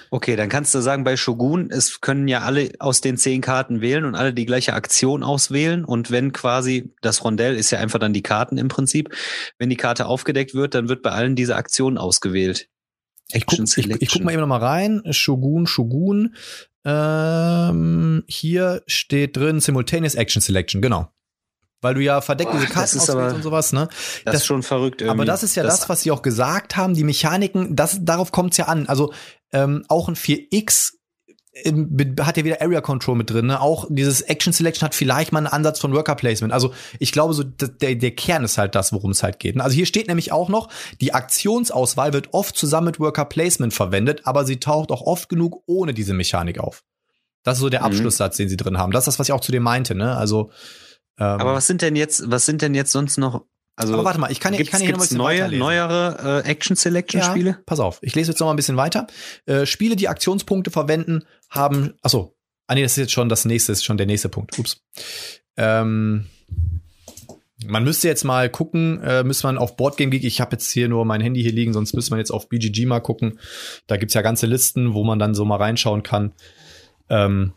Okay, 0.10 0.38
dann 0.38 0.48
kannst 0.48 0.74
du 0.74 0.80
sagen, 0.80 1.04
bei 1.04 1.18
Shogun, 1.18 1.70
es 1.70 2.00
können 2.00 2.30
ja 2.30 2.42
alle 2.42 2.72
aus 2.80 3.02
den 3.02 3.18
zehn 3.18 3.42
Karten 3.42 3.82
wählen 3.82 4.06
und 4.06 4.16
alle 4.16 4.34
die 4.34 4.46
gleiche 4.46 4.74
Aktion 4.74 5.22
auswählen. 5.24 5.84
Und 5.84 6.12
wenn 6.12 6.32
quasi 6.32 6.94
das 7.02 7.24
Rondell 7.26 7.58
ist 7.58 7.72
ja 7.72 7.80
einfach 7.80 8.00
dann 8.00 8.14
die 8.14 8.24
Karten 8.24 8.58
im 8.58 8.70
Prinzip, 8.70 9.14
wenn 9.60 9.70
die 9.70 9.76
Karte 9.76 10.06
aufgedeckt 10.06 10.54
wird, 10.54 10.74
dann 10.74 10.88
wird 10.88 11.02
bei 11.02 11.12
allen 11.12 11.36
diese 11.36 11.58
Aktion 11.58 11.98
ausgewählt. 11.98 12.70
Ich 13.34 13.46
guck, 13.46 13.60
ich, 13.60 13.78
ich 13.78 14.10
guck 14.10 14.24
mal 14.24 14.32
eben 14.32 14.40
noch 14.40 14.48
mal 14.48 14.64
rein. 14.64 15.02
Shogun, 15.10 15.68
Shogun. 15.68 16.36
Ähm, 16.86 18.24
hier 18.28 18.82
steht 18.88 19.36
drin 19.36 19.60
Simultaneous 19.60 20.16
Action 20.16 20.42
Selection, 20.42 20.82
genau 20.82 21.12
weil 21.82 21.94
du 21.94 22.02
ja 22.02 22.22
verdeckt 22.22 22.54
diese 22.54 22.68
Karten 22.68 23.00
auswählst 23.00 23.36
und 23.36 23.44
sowas, 23.44 23.74
ne? 23.74 23.88
Das, 23.88 24.24
das, 24.26 24.36
ist 24.36 24.46
schon 24.46 24.64
verrückt 24.64 25.02
irgendwie. 25.02 25.12
Aber 25.20 25.26
das 25.26 25.44
ist 25.44 25.56
ja 25.56 25.64
das, 25.64 25.82
das 25.82 25.90
was 25.90 26.02
sie 26.02 26.12
auch 26.12 26.22
gesagt 26.22 26.76
haben, 26.76 26.94
die 26.94 27.04
Mechaniken, 27.04 27.76
das, 27.76 28.00
darauf 28.02 28.32
kommt 28.32 28.52
es 28.52 28.58
ja 28.58 28.66
an. 28.66 28.88
Also 28.88 29.14
ähm, 29.52 29.84
auch 29.88 30.08
ein 30.08 30.16
4X 30.16 30.94
hat 32.22 32.38
ja 32.38 32.46
wieder 32.46 32.62
Area 32.62 32.82
Control 32.82 33.16
mit 33.16 33.30
drin, 33.30 33.48
ne? 33.48 33.62
Auch 33.62 33.88
dieses 33.90 34.22
Action 34.22 34.54
Selection 34.54 34.86
hat 34.86 34.96
vielleicht 34.96 35.32
mal 35.32 35.40
einen 35.40 35.48
Ansatz 35.48 35.80
von 35.80 35.94
Worker 35.94 36.16
Placement. 36.16 36.54
Also 36.54 36.74
ich 37.00 37.12
glaube, 37.12 37.34
so 37.34 37.44
der, 37.44 37.96
der 37.96 38.12
Kern 38.12 38.44
ist 38.44 38.58
halt 38.58 38.76
das, 38.76 38.94
worum 38.94 39.12
es 39.12 39.24
halt 39.24 39.40
geht. 39.40 39.56
Ne? 39.56 39.64
Also 39.64 39.76
hier 39.76 39.86
steht 39.86 40.08
nämlich 40.08 40.32
auch 40.32 40.50
noch, 40.50 40.70
die 41.02 41.14
Aktionsauswahl 41.14 42.14
wird 42.14 42.34
oft 42.34 42.56
zusammen 42.56 42.88
mit 42.88 43.00
Worker 43.00 43.26
Placement 43.26 43.74
verwendet, 43.74 44.22
aber 44.26 44.46
sie 44.46 44.60
taucht 44.60 44.92
auch 44.92 45.02
oft 45.02 45.30
genug 45.30 45.64
ohne 45.66 45.94
diese 45.94 46.14
Mechanik 46.14 46.60
auf. 46.60 46.84
Das 47.44 47.58
ist 47.58 47.62
so 47.62 47.70
der 47.70 47.82
mhm. 47.82 47.88
Abschlusssatz, 47.88 48.38
den 48.38 48.50
sie 48.50 48.58
drin 48.58 48.78
haben. 48.78 48.92
Das 48.92 49.04
ist 49.04 49.08
das, 49.08 49.20
was 49.20 49.30
ich 49.30 49.34
auch 49.34 49.42
zu 49.42 49.52
dir 49.52 49.62
meinte, 49.62 49.96
ne? 49.96 50.16
Also 50.16 50.52
ähm, 51.20 51.26
aber 51.26 51.54
was 51.54 51.68
sind 51.68 51.82
denn 51.82 51.96
jetzt, 51.96 52.30
was 52.30 52.46
sind 52.46 52.62
denn 52.62 52.76
jetzt 52.76 52.92
sonst 52.92 53.18
noch? 53.18 53.46
Also, 53.76 53.94
aber 53.94 54.06
warte 54.06 54.20
mal, 54.20 54.32
ich 54.32 54.40
kann, 54.40 54.56
ich 54.56 54.72
kann 54.72 54.82
hier 54.82 54.98
noch 54.98 55.10
ein 55.10 55.18
neue, 55.18 55.56
neuere 55.56 56.44
äh, 56.44 56.50
Action-Selection-Spiele? 56.50 57.50
Ja, 57.52 57.60
pass 57.66 57.80
auf, 57.80 58.00
ich 58.02 58.16
lese 58.16 58.32
jetzt 58.32 58.40
noch 58.40 58.48
mal 58.48 58.54
ein 58.54 58.58
bisschen 58.58 58.78
weiter. 58.78 59.06
Äh, 59.46 59.68
Spiele, 59.68 59.96
die 59.96 60.08
Aktionspunkte 60.08 60.72
verwenden, 60.72 61.26
haben, 61.50 61.94
achso, 62.02 62.36
ah 62.66 62.74
nee, 62.74 62.82
das 62.82 62.94
ist 62.94 62.98
jetzt 62.98 63.12
schon 63.12 63.30
das 63.30 63.46
nächste, 63.46 63.72
ist 63.72 63.86
schon 63.86 63.98
der 63.98 64.08
nächste 64.08 64.30
Punkt. 64.30 64.58
Ups. 64.58 64.82
Ähm, 65.58 66.26
man 67.66 67.84
müsste 67.84 68.08
jetzt 68.08 68.24
mal 68.24 68.50
gucken, 68.50 69.02
äh, 69.02 69.24
müsste 69.24 69.48
man 69.48 69.58
auf 69.58 69.78
Boardgame 69.78 70.12
Geek, 70.12 70.24
ich 70.24 70.42
habe 70.42 70.54
jetzt 70.54 70.72
hier 70.72 70.88
nur 70.90 71.06
mein 71.06 71.22
Handy 71.22 71.42
hier 71.42 71.52
liegen, 71.52 71.74
sonst 71.74 71.94
müsste 71.94 72.12
man 72.12 72.20
jetzt 72.20 72.32
auf 72.32 72.50
BGG 72.50 72.86
mal 72.86 73.00
gucken. 73.00 73.40
Da 73.88 73.98
gibt's 73.98 74.14
ja 74.14 74.22
ganze 74.22 74.46
Listen, 74.46 74.94
wo 74.94 75.04
man 75.04 75.20
dann 75.20 75.34
so 75.34 75.46
mal 75.46 75.58
reinschauen 75.58 76.04
kann. 76.04 76.34
Ähm, 77.10 77.54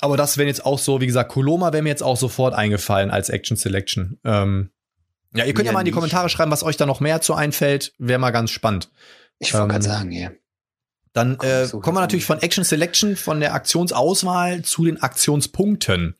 aber 0.00 0.16
das 0.16 0.38
wäre 0.38 0.48
jetzt 0.48 0.64
auch 0.64 0.78
so, 0.78 1.00
wie 1.00 1.06
gesagt, 1.06 1.30
Koloma 1.30 1.72
wäre 1.72 1.82
mir 1.82 1.88
jetzt 1.90 2.02
auch 2.02 2.16
sofort 2.16 2.54
eingefallen 2.54 3.10
als 3.10 3.28
Action 3.28 3.56
Selection. 3.56 4.18
Ähm, 4.24 4.70
ja, 5.34 5.44
ihr 5.44 5.54
könnt 5.54 5.66
ja, 5.66 5.72
ja 5.72 5.74
mal 5.74 5.80
in 5.80 5.86
die 5.86 5.92
Kommentare 5.92 6.28
schreiben, 6.28 6.50
was 6.50 6.62
euch 6.62 6.76
da 6.76 6.86
noch 6.86 7.00
mehr 7.00 7.20
zu 7.20 7.34
einfällt. 7.34 7.92
Wäre 7.98 8.18
mal 8.18 8.30
ganz 8.30 8.50
spannend. 8.50 8.90
Ich 9.38 9.52
wollte 9.52 9.64
ähm, 9.64 9.68
gerade 9.70 9.84
sagen, 9.84 10.12
ja. 10.12 10.30
Dann 11.12 11.38
äh, 11.40 11.66
so 11.66 11.80
kommen 11.80 11.96
wir 11.96 12.00
natürlich 12.00 12.24
von 12.24 12.40
Action 12.40 12.64
Selection, 12.64 13.16
von 13.16 13.40
der 13.40 13.54
Aktionsauswahl 13.54 14.62
zu 14.62 14.84
den 14.84 15.02
Aktionspunkten. 15.02 16.14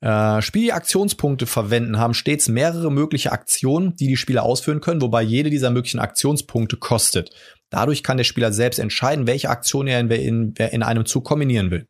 Äh, 0.00 0.42
Spiele, 0.42 0.66
die 0.66 0.72
Aktionspunkte 0.72 1.46
verwenden, 1.46 1.98
haben 1.98 2.12
stets 2.12 2.48
mehrere 2.48 2.92
mögliche 2.92 3.32
Aktionen, 3.32 3.96
die 3.96 4.08
die 4.08 4.16
Spieler 4.16 4.42
ausführen 4.42 4.80
können, 4.80 5.00
wobei 5.00 5.22
jede 5.22 5.48
dieser 5.48 5.70
möglichen 5.70 6.00
Aktionspunkte 6.00 6.76
kostet. 6.76 7.30
Dadurch 7.70 8.02
kann 8.02 8.18
der 8.18 8.24
Spieler 8.24 8.52
selbst 8.52 8.78
entscheiden, 8.78 9.26
welche 9.26 9.48
Aktion 9.48 9.86
er 9.86 10.00
in, 10.00 10.10
in, 10.10 10.54
in 10.54 10.82
einem 10.82 11.06
Zug 11.06 11.24
kombinieren 11.24 11.70
will. 11.70 11.88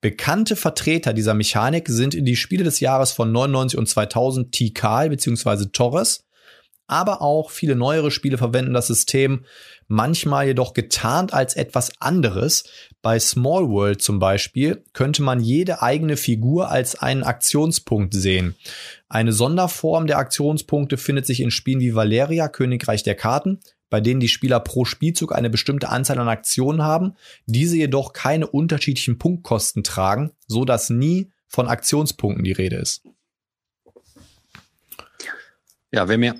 Bekannte 0.00 0.56
Vertreter 0.56 1.12
dieser 1.12 1.34
Mechanik 1.34 1.88
sind 1.88 2.14
in 2.14 2.24
die 2.24 2.36
Spiele 2.36 2.64
des 2.64 2.80
Jahres 2.80 3.12
von 3.12 3.32
99 3.32 3.78
und 3.78 3.86
2000 3.86 4.50
Tikal 4.50 5.10
bzw. 5.10 5.66
Torres, 5.72 6.24
aber 6.86 7.20
auch 7.20 7.50
viele 7.50 7.76
neuere 7.76 8.10
Spiele 8.10 8.38
verwenden 8.38 8.72
das 8.72 8.86
System, 8.86 9.44
manchmal 9.86 10.46
jedoch 10.46 10.72
getarnt 10.72 11.32
als 11.34 11.54
etwas 11.54 11.92
anderes. 12.00 12.64
Bei 13.02 13.20
Small 13.20 13.68
World 13.68 14.02
zum 14.02 14.18
Beispiel 14.18 14.82
könnte 14.92 15.22
man 15.22 15.40
jede 15.40 15.82
eigene 15.82 16.16
Figur 16.16 16.70
als 16.70 17.00
einen 17.00 17.22
Aktionspunkt 17.22 18.14
sehen. 18.14 18.56
Eine 19.08 19.32
Sonderform 19.32 20.06
der 20.06 20.18
Aktionspunkte 20.18 20.96
findet 20.96 21.26
sich 21.26 21.40
in 21.40 21.50
Spielen 21.50 21.80
wie 21.80 21.94
Valeria, 21.94 22.48
Königreich 22.48 23.02
der 23.02 23.14
Karten, 23.14 23.60
bei 23.90 24.00
denen 24.00 24.20
die 24.20 24.28
Spieler 24.28 24.60
pro 24.60 24.84
Spielzug 24.84 25.34
eine 25.34 25.50
bestimmte 25.50 25.88
Anzahl 25.88 26.18
an 26.18 26.28
Aktionen 26.28 26.82
haben, 26.82 27.14
diese 27.46 27.76
jedoch 27.76 28.12
keine 28.12 28.46
unterschiedlichen 28.46 29.18
Punktkosten 29.18 29.82
tragen, 29.82 30.30
so 30.46 30.64
dass 30.64 30.88
nie 30.88 31.30
von 31.48 31.68
Aktionspunkten 31.68 32.44
die 32.44 32.52
Rede 32.52 32.76
ist. 32.76 33.02
Ja, 35.92 36.08
wäre 36.08 36.18
mir, 36.18 36.34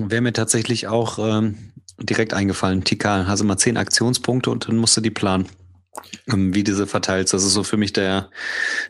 wäre 0.00 0.22
mir 0.22 0.32
tatsächlich 0.32 0.88
auch 0.88 1.18
ähm, 1.18 1.72
direkt 2.00 2.32
eingefallen. 2.32 2.84
Tikal, 2.84 3.26
also 3.26 3.44
mal 3.44 3.58
zehn 3.58 3.76
Aktionspunkte 3.76 4.50
und 4.50 4.66
dann 4.66 4.78
musst 4.78 4.96
du 4.96 5.02
die 5.02 5.10
planen. 5.10 5.46
Ähm, 6.32 6.54
wie 6.54 6.64
diese 6.64 6.86
verteilt. 6.86 7.32
Das 7.32 7.44
ist 7.44 7.52
so 7.52 7.62
für 7.62 7.76
mich 7.76 7.92
der, 7.92 8.30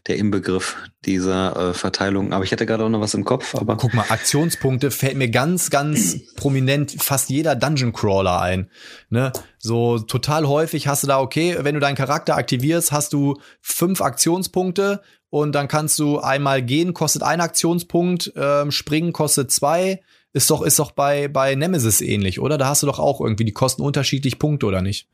der 0.06 0.16
Inbegriff 0.16 0.76
dieser 1.04 1.70
äh, 1.70 1.74
Verteilung. 1.74 2.32
Aber 2.32 2.44
ich 2.44 2.50
hätte 2.50 2.64
gerade 2.64 2.84
auch 2.84 2.88
noch 2.88 3.00
was 3.00 3.14
im 3.14 3.24
Kopf. 3.24 3.54
Aber 3.54 3.76
guck 3.76 3.92
mal, 3.92 4.06
Aktionspunkte 4.08 4.90
fällt 4.90 5.16
mir 5.16 5.28
ganz, 5.28 5.70
ganz 5.70 6.16
prominent 6.36 6.96
fast 7.02 7.28
jeder 7.28 7.56
Dungeon 7.56 7.92
Crawler 7.92 8.40
ein. 8.40 8.70
Ne? 9.10 9.32
So 9.58 9.98
total 9.98 10.48
häufig 10.48 10.86
hast 10.86 11.02
du 11.02 11.06
da, 11.06 11.20
okay, 11.20 11.58
wenn 11.60 11.74
du 11.74 11.80
deinen 11.80 11.96
Charakter 11.96 12.36
aktivierst, 12.36 12.90
hast 12.90 13.12
du 13.12 13.38
fünf 13.60 14.00
Aktionspunkte 14.00 15.02
und 15.28 15.52
dann 15.52 15.68
kannst 15.68 15.98
du 15.98 16.20
einmal 16.20 16.62
gehen, 16.62 16.94
kostet 16.94 17.22
ein 17.22 17.40
Aktionspunkt, 17.40 18.32
ähm, 18.36 18.70
springen 18.70 19.12
kostet 19.12 19.50
zwei. 19.50 20.00
Ist 20.32 20.50
doch, 20.50 20.62
ist 20.62 20.78
doch 20.78 20.92
bei, 20.92 21.28
bei 21.28 21.54
Nemesis 21.54 22.00
ähnlich, 22.00 22.40
oder? 22.40 22.58
Da 22.58 22.66
hast 22.66 22.82
du 22.82 22.86
doch 22.86 22.98
auch 22.98 23.20
irgendwie, 23.20 23.44
die 23.44 23.52
kosten 23.52 23.82
unterschiedlich 23.82 24.38
Punkte, 24.38 24.66
oder 24.66 24.82
nicht? 24.82 25.08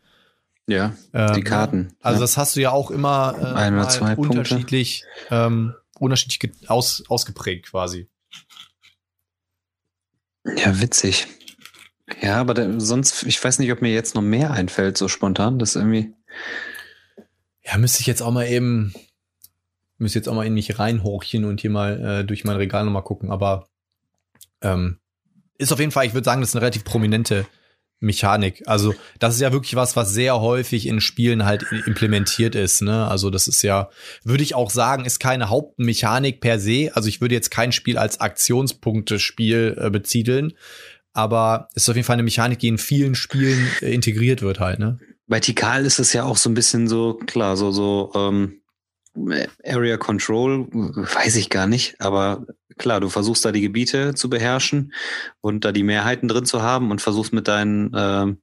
Ja, 0.71 0.95
ähm, 1.13 1.35
die 1.35 1.43
Karten. 1.43 1.97
Also 2.01 2.19
ja. 2.19 2.21
das 2.21 2.37
hast 2.37 2.55
du 2.55 2.61
ja 2.61 2.71
auch 2.71 2.93
immer 2.93 3.35
äh, 3.37 3.45
Ein 3.45 3.75
oder 3.75 3.89
zwei 3.89 4.15
unterschiedlich, 4.15 5.05
ähm, 5.29 5.75
unterschiedlich 5.99 6.71
aus, 6.71 7.03
ausgeprägt 7.09 7.67
quasi. 7.67 8.09
Ja, 10.45 10.81
witzig. 10.81 11.27
Ja, 12.23 12.37
aber 12.37 12.55
da, 12.55 12.79
sonst, 12.79 13.25
ich 13.25 13.43
weiß 13.43 13.59
nicht, 13.59 13.73
ob 13.73 13.83
mir 13.83 13.93
jetzt 13.93 14.15
noch 14.15 14.23
mehr 14.23 14.53
einfällt, 14.53 14.97
so 14.97 15.09
spontan. 15.09 15.59
Das 15.59 15.75
irgendwie. 15.75 16.15
Ja, 17.65 17.77
müsste 17.77 18.01
ich 18.01 18.07
jetzt 18.07 18.23
auch 18.23 18.31
mal 18.31 18.47
eben, 18.47 18.95
müsste 19.99 20.21
jetzt 20.21 20.29
auch 20.29 20.35
mal 20.35 20.47
in 20.47 20.55
mich 20.55 20.79
reinhorchen 20.79 21.47
und 21.47 21.61
hier 21.61 21.71
mal 21.71 22.21
äh, 22.21 22.25
durch 22.25 22.45
mein 22.45 22.57
Regal 22.57 22.85
nochmal 22.85 23.03
gucken. 23.03 23.33
Aber 23.33 23.67
ähm, 24.63 25.01
ist 25.59 25.73
auf 25.73 25.81
jeden 25.81 25.91
Fall, 25.91 26.07
ich 26.07 26.15
würde 26.15 26.25
sagen, 26.25 26.41
das 26.41 26.51
ist 26.51 26.55
eine 26.55 26.63
relativ 26.63 26.85
prominente 26.85 27.47
Mechanik. 28.01 28.63
Also 28.67 28.95
das 29.19 29.35
ist 29.35 29.41
ja 29.41 29.53
wirklich 29.53 29.77
was, 29.77 29.95
was 29.95 30.13
sehr 30.13 30.41
häufig 30.41 30.87
in 30.87 31.01
Spielen 31.01 31.45
halt 31.45 31.67
implementiert 31.87 32.55
ist. 32.55 32.81
Ne? 32.81 33.07
Also 33.07 33.29
das 33.29 33.47
ist 33.47 33.63
ja, 33.63 33.91
würde 34.25 34.43
ich 34.43 34.55
auch 34.55 34.71
sagen, 34.71 35.05
ist 35.05 35.21
keine 35.21 35.51
Hauptmechanik 35.51 36.41
per 36.41 36.59
se. 36.59 36.91
Also 36.95 37.09
ich 37.09 37.21
würde 37.21 37.35
jetzt 37.35 37.51
kein 37.51 37.73
Spiel 37.73 37.99
als 37.99 38.21
Aktionspunkte-Spiel 38.21 39.77
äh, 39.79 39.91
beziedeln, 39.91 40.55
aber 41.13 41.69
es 41.75 41.85
ist 41.85 41.91
auf 41.91 41.97
jeden 41.97 42.07
Fall 42.07 42.15
eine 42.15 42.23
Mechanik, 42.23 42.59
die 42.59 42.69
in 42.69 42.79
vielen 42.79 43.15
Spielen 43.15 43.69
äh, 43.83 43.93
integriert 43.93 44.41
wird 44.41 44.61
halt. 44.61 44.79
Ne? 44.79 44.99
Bei 45.27 45.39
Tikal 45.39 45.85
ist 45.85 45.99
es 45.99 46.13
ja 46.15 46.25
auch 46.25 46.39
so 46.39 46.49
ein 46.49 46.55
bisschen 46.55 46.89
so 46.89 47.15
klar, 47.27 47.57
so 47.57 47.71
so 47.71 48.13
ähm, 48.15 48.60
Area 49.65 49.97
Control, 49.97 50.67
weiß 50.71 51.37
ich 51.37 51.51
gar 51.51 51.67
nicht, 51.67 52.01
aber 52.01 52.47
klar, 52.79 53.01
du 53.01 53.09
versuchst 53.09 53.45
da 53.45 53.53
die 53.53 53.61
Gebiete 53.61 54.15
zu 54.15 54.31
beherrschen 54.31 54.93
und 55.41 55.65
da 55.65 55.73
die 55.73 55.83
Mehrheiten 55.83 56.29
drin 56.29 56.47
zu 56.47 56.63
haben 56.63 56.91
und 56.91 57.01
versuchst 57.01 57.33
mit 57.33 57.49
deinen 57.49 57.93
äh, 57.95 58.35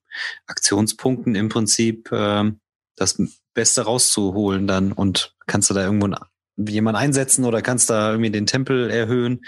Aktionspunkten 0.45 1.35
im 1.35 1.49
Prinzip 1.49 2.11
äh, 2.11 2.51
das 2.95 3.21
Beste 3.53 3.81
rauszuholen 3.81 4.67
dann 4.67 4.91
und 4.91 5.35
kannst 5.47 5.69
du 5.69 5.73
da 5.73 5.83
irgendwo 5.83 6.13
jemand 6.57 6.97
einsetzen 6.97 7.45
oder 7.45 7.61
kannst 7.61 7.89
da 7.89 8.11
irgendwie 8.11 8.31
den 8.31 8.47
Tempel 8.47 8.89
erhöhen. 8.89 9.41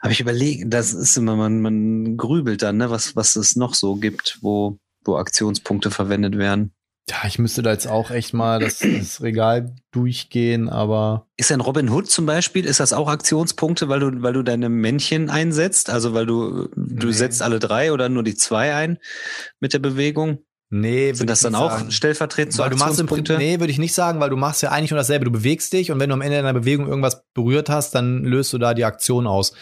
Aber 0.00 0.12
ich 0.12 0.20
überlege, 0.20 0.68
das 0.68 0.92
ist 0.92 1.16
immer, 1.16 1.36
man, 1.36 1.60
man 1.60 2.16
grübelt 2.16 2.62
dann, 2.62 2.76
ne, 2.76 2.90
was, 2.90 3.16
was 3.16 3.36
es 3.36 3.56
noch 3.56 3.74
so 3.74 3.96
gibt, 3.96 4.38
wo, 4.42 4.78
wo 5.04 5.16
Aktionspunkte 5.16 5.90
verwendet 5.90 6.36
werden. 6.38 6.75
Ja, 7.08 7.18
ich 7.24 7.38
müsste 7.38 7.62
da 7.62 7.70
jetzt 7.70 7.86
auch 7.86 8.10
echt 8.10 8.34
mal 8.34 8.58
das, 8.58 8.80
das, 8.80 9.22
Regal 9.22 9.76
durchgehen, 9.92 10.68
aber. 10.68 11.28
Ist 11.36 11.50
denn 11.50 11.60
Robin 11.60 11.88
Hood 11.88 12.10
zum 12.10 12.26
Beispiel, 12.26 12.64
ist 12.64 12.80
das 12.80 12.92
auch 12.92 13.08
Aktionspunkte, 13.08 13.88
weil 13.88 14.00
du, 14.00 14.22
weil 14.22 14.32
du 14.32 14.42
deine 14.42 14.68
Männchen 14.68 15.30
einsetzt? 15.30 15.88
Also 15.88 16.14
weil 16.14 16.26
du, 16.26 16.68
du 16.74 17.06
nee. 17.06 17.12
setzt 17.12 17.42
alle 17.42 17.60
drei 17.60 17.92
oder 17.92 18.08
nur 18.08 18.24
die 18.24 18.34
zwei 18.34 18.74
ein 18.74 18.98
mit 19.60 19.72
der 19.72 19.78
Bewegung? 19.78 20.38
Nee, 20.68 21.12
sind 21.12 21.30
das 21.30 21.40
dann 21.40 21.54
auch 21.54 21.70
sagen. 21.70 21.92
stellvertretend 21.92 22.52
zu 22.52 22.64
Aktionspunkte? 22.64 23.38
Nee, 23.38 23.60
würde 23.60 23.70
ich 23.70 23.78
nicht 23.78 23.94
sagen, 23.94 24.18
weil 24.18 24.30
du 24.30 24.36
machst 24.36 24.62
ja 24.62 24.72
eigentlich 24.72 24.90
nur 24.90 24.98
dasselbe. 24.98 25.24
Du 25.24 25.30
bewegst 25.30 25.72
dich 25.72 25.92
und 25.92 26.00
wenn 26.00 26.08
du 26.08 26.14
am 26.14 26.22
Ende 26.22 26.38
deiner 26.38 26.52
Bewegung 26.54 26.88
irgendwas 26.88 27.24
berührt 27.34 27.70
hast, 27.70 27.94
dann 27.94 28.24
löst 28.24 28.52
du 28.52 28.58
da 28.58 28.74
die 28.74 28.84
Aktion 28.84 29.28
aus. 29.28 29.52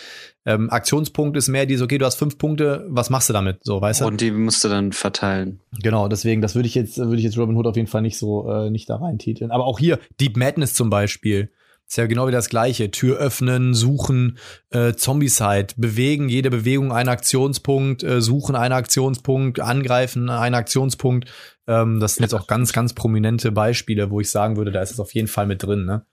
Ähm, 0.46 0.68
Aktionspunkt 0.70 1.36
ist 1.36 1.48
mehr 1.48 1.66
diese, 1.66 1.84
okay, 1.84 1.98
du 1.98 2.04
hast 2.04 2.16
fünf 2.16 2.36
Punkte, 2.36 2.86
was 2.88 3.08
machst 3.08 3.28
du 3.28 3.32
damit? 3.32 3.58
So, 3.62 3.80
weißt 3.80 4.02
du? 4.02 4.06
Und 4.06 4.20
die 4.20 4.30
musst 4.30 4.62
du 4.62 4.68
dann 4.68 4.92
verteilen. 4.92 5.60
Genau, 5.80 6.08
deswegen, 6.08 6.42
das 6.42 6.54
würde 6.54 6.68
ich 6.68 6.74
jetzt, 6.74 6.98
würde 6.98 7.16
ich 7.16 7.24
jetzt 7.24 7.38
Robin 7.38 7.56
Hood 7.56 7.66
auf 7.66 7.76
jeden 7.76 7.88
Fall 7.88 8.02
nicht 8.02 8.18
so, 8.18 8.50
äh, 8.50 8.70
nicht 8.70 8.88
da 8.90 8.96
reintiteln. 8.96 9.50
Aber 9.50 9.64
auch 9.64 9.78
hier, 9.78 9.98
Deep 10.20 10.36
Madness 10.36 10.74
zum 10.74 10.90
Beispiel. 10.90 11.50
Ist 11.86 11.98
ja 11.98 12.06
genau 12.06 12.26
wie 12.26 12.32
das 12.32 12.48
gleiche. 12.48 12.90
Tür 12.90 13.18
öffnen, 13.18 13.74
suchen, 13.74 14.38
äh, 14.70 14.94
Zombie-Side, 14.94 15.74
bewegen, 15.76 16.30
jede 16.30 16.50
Bewegung 16.50 16.92
ein 16.92 17.08
Aktionspunkt, 17.08 18.02
äh, 18.02 18.22
suchen 18.22 18.56
einen 18.56 18.72
Aktionspunkt, 18.72 19.60
angreifen 19.60 20.30
einen 20.30 20.54
Aktionspunkt. 20.54 21.30
Ähm, 21.66 22.00
das 22.00 22.14
sind 22.14 22.22
jetzt 22.24 22.34
auch 22.34 22.46
ganz, 22.46 22.72
ganz 22.72 22.94
prominente 22.94 23.52
Beispiele, 23.52 24.10
wo 24.10 24.20
ich 24.20 24.30
sagen 24.30 24.56
würde, 24.56 24.72
da 24.72 24.80
ist 24.80 24.92
es 24.92 25.00
auf 25.00 25.12
jeden 25.14 25.28
Fall 25.28 25.46
mit 25.46 25.62
drin. 25.62 25.84
Ne? 25.84 26.06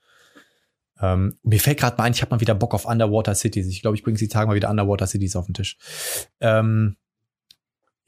Ähm, 1.02 1.38
mir 1.42 1.58
fällt 1.58 1.80
gerade 1.80 1.96
mal 1.98 2.04
ein, 2.04 2.12
ich 2.12 2.22
habe 2.22 2.34
mal 2.34 2.40
wieder 2.40 2.54
Bock 2.54 2.74
auf 2.74 2.86
Underwater 2.86 3.34
Cities. 3.34 3.66
Ich 3.66 3.82
glaube, 3.82 3.96
ich 3.96 4.04
bringe 4.04 4.16
die 4.16 4.28
Tage 4.28 4.46
mal 4.46 4.54
wieder 4.54 4.70
Underwater 4.70 5.06
Cities 5.06 5.34
auf 5.34 5.46
den 5.46 5.54
Tisch. 5.54 5.76
Ähm, 6.40 6.96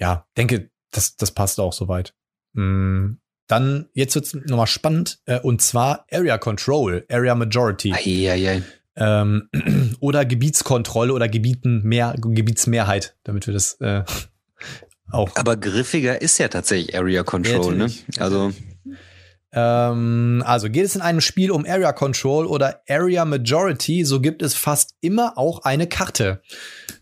ja, 0.01 0.27
denke, 0.37 0.71
das, 0.93 1.17
das 1.17 1.33
passt 1.33 1.59
auch 1.59 1.73
soweit. 1.73 2.15
Mm, 2.53 3.15
dann, 3.49 3.89
jetzt 3.93 4.15
wird's 4.15 4.35
nochmal 4.35 4.69
spannend, 4.69 5.21
äh, 5.27 5.41
und 5.41 5.61
zwar 5.61 6.07
Area 6.11 6.39
Control, 6.39 7.05
Area 7.11 7.35
Majority. 7.35 7.93
Ai, 7.93 8.31
ai, 8.31 8.49
ai. 8.49 8.63
Ähm, 8.97 9.49
oder 10.01 10.25
Gebietskontrolle 10.25 11.13
oder 11.13 11.29
Gebieten 11.29 11.83
mehr, 11.83 12.15
Gebietsmehrheit, 12.17 13.17
damit 13.25 13.47
wir 13.47 13.55
das 13.55 13.75
äh, 13.81 14.05
auch. 15.11 15.35
Aber 15.35 15.57
griffiger 15.57 16.23
ist 16.23 16.39
ja 16.39 16.49
tatsächlich 16.49 16.97
Area 16.97 17.25
Control, 17.25 17.77
ja, 17.77 17.87
ne? 17.87 17.93
Also. 18.19 18.53
Ähm, 19.55 20.43
also 20.45 20.69
geht 20.69 20.85
es 20.85 20.97
in 20.97 21.01
einem 21.01 21.21
Spiel 21.21 21.53
um 21.53 21.65
Area 21.65 21.93
Control 21.93 22.47
oder 22.47 22.81
Area 22.89 23.25
Majority, 23.25 24.05
so 24.05 24.21
gibt 24.21 24.43
es 24.43 24.55
fast 24.55 24.97
immer 25.01 25.39
auch 25.39 25.63
eine 25.63 25.87
Karte. 25.87 26.43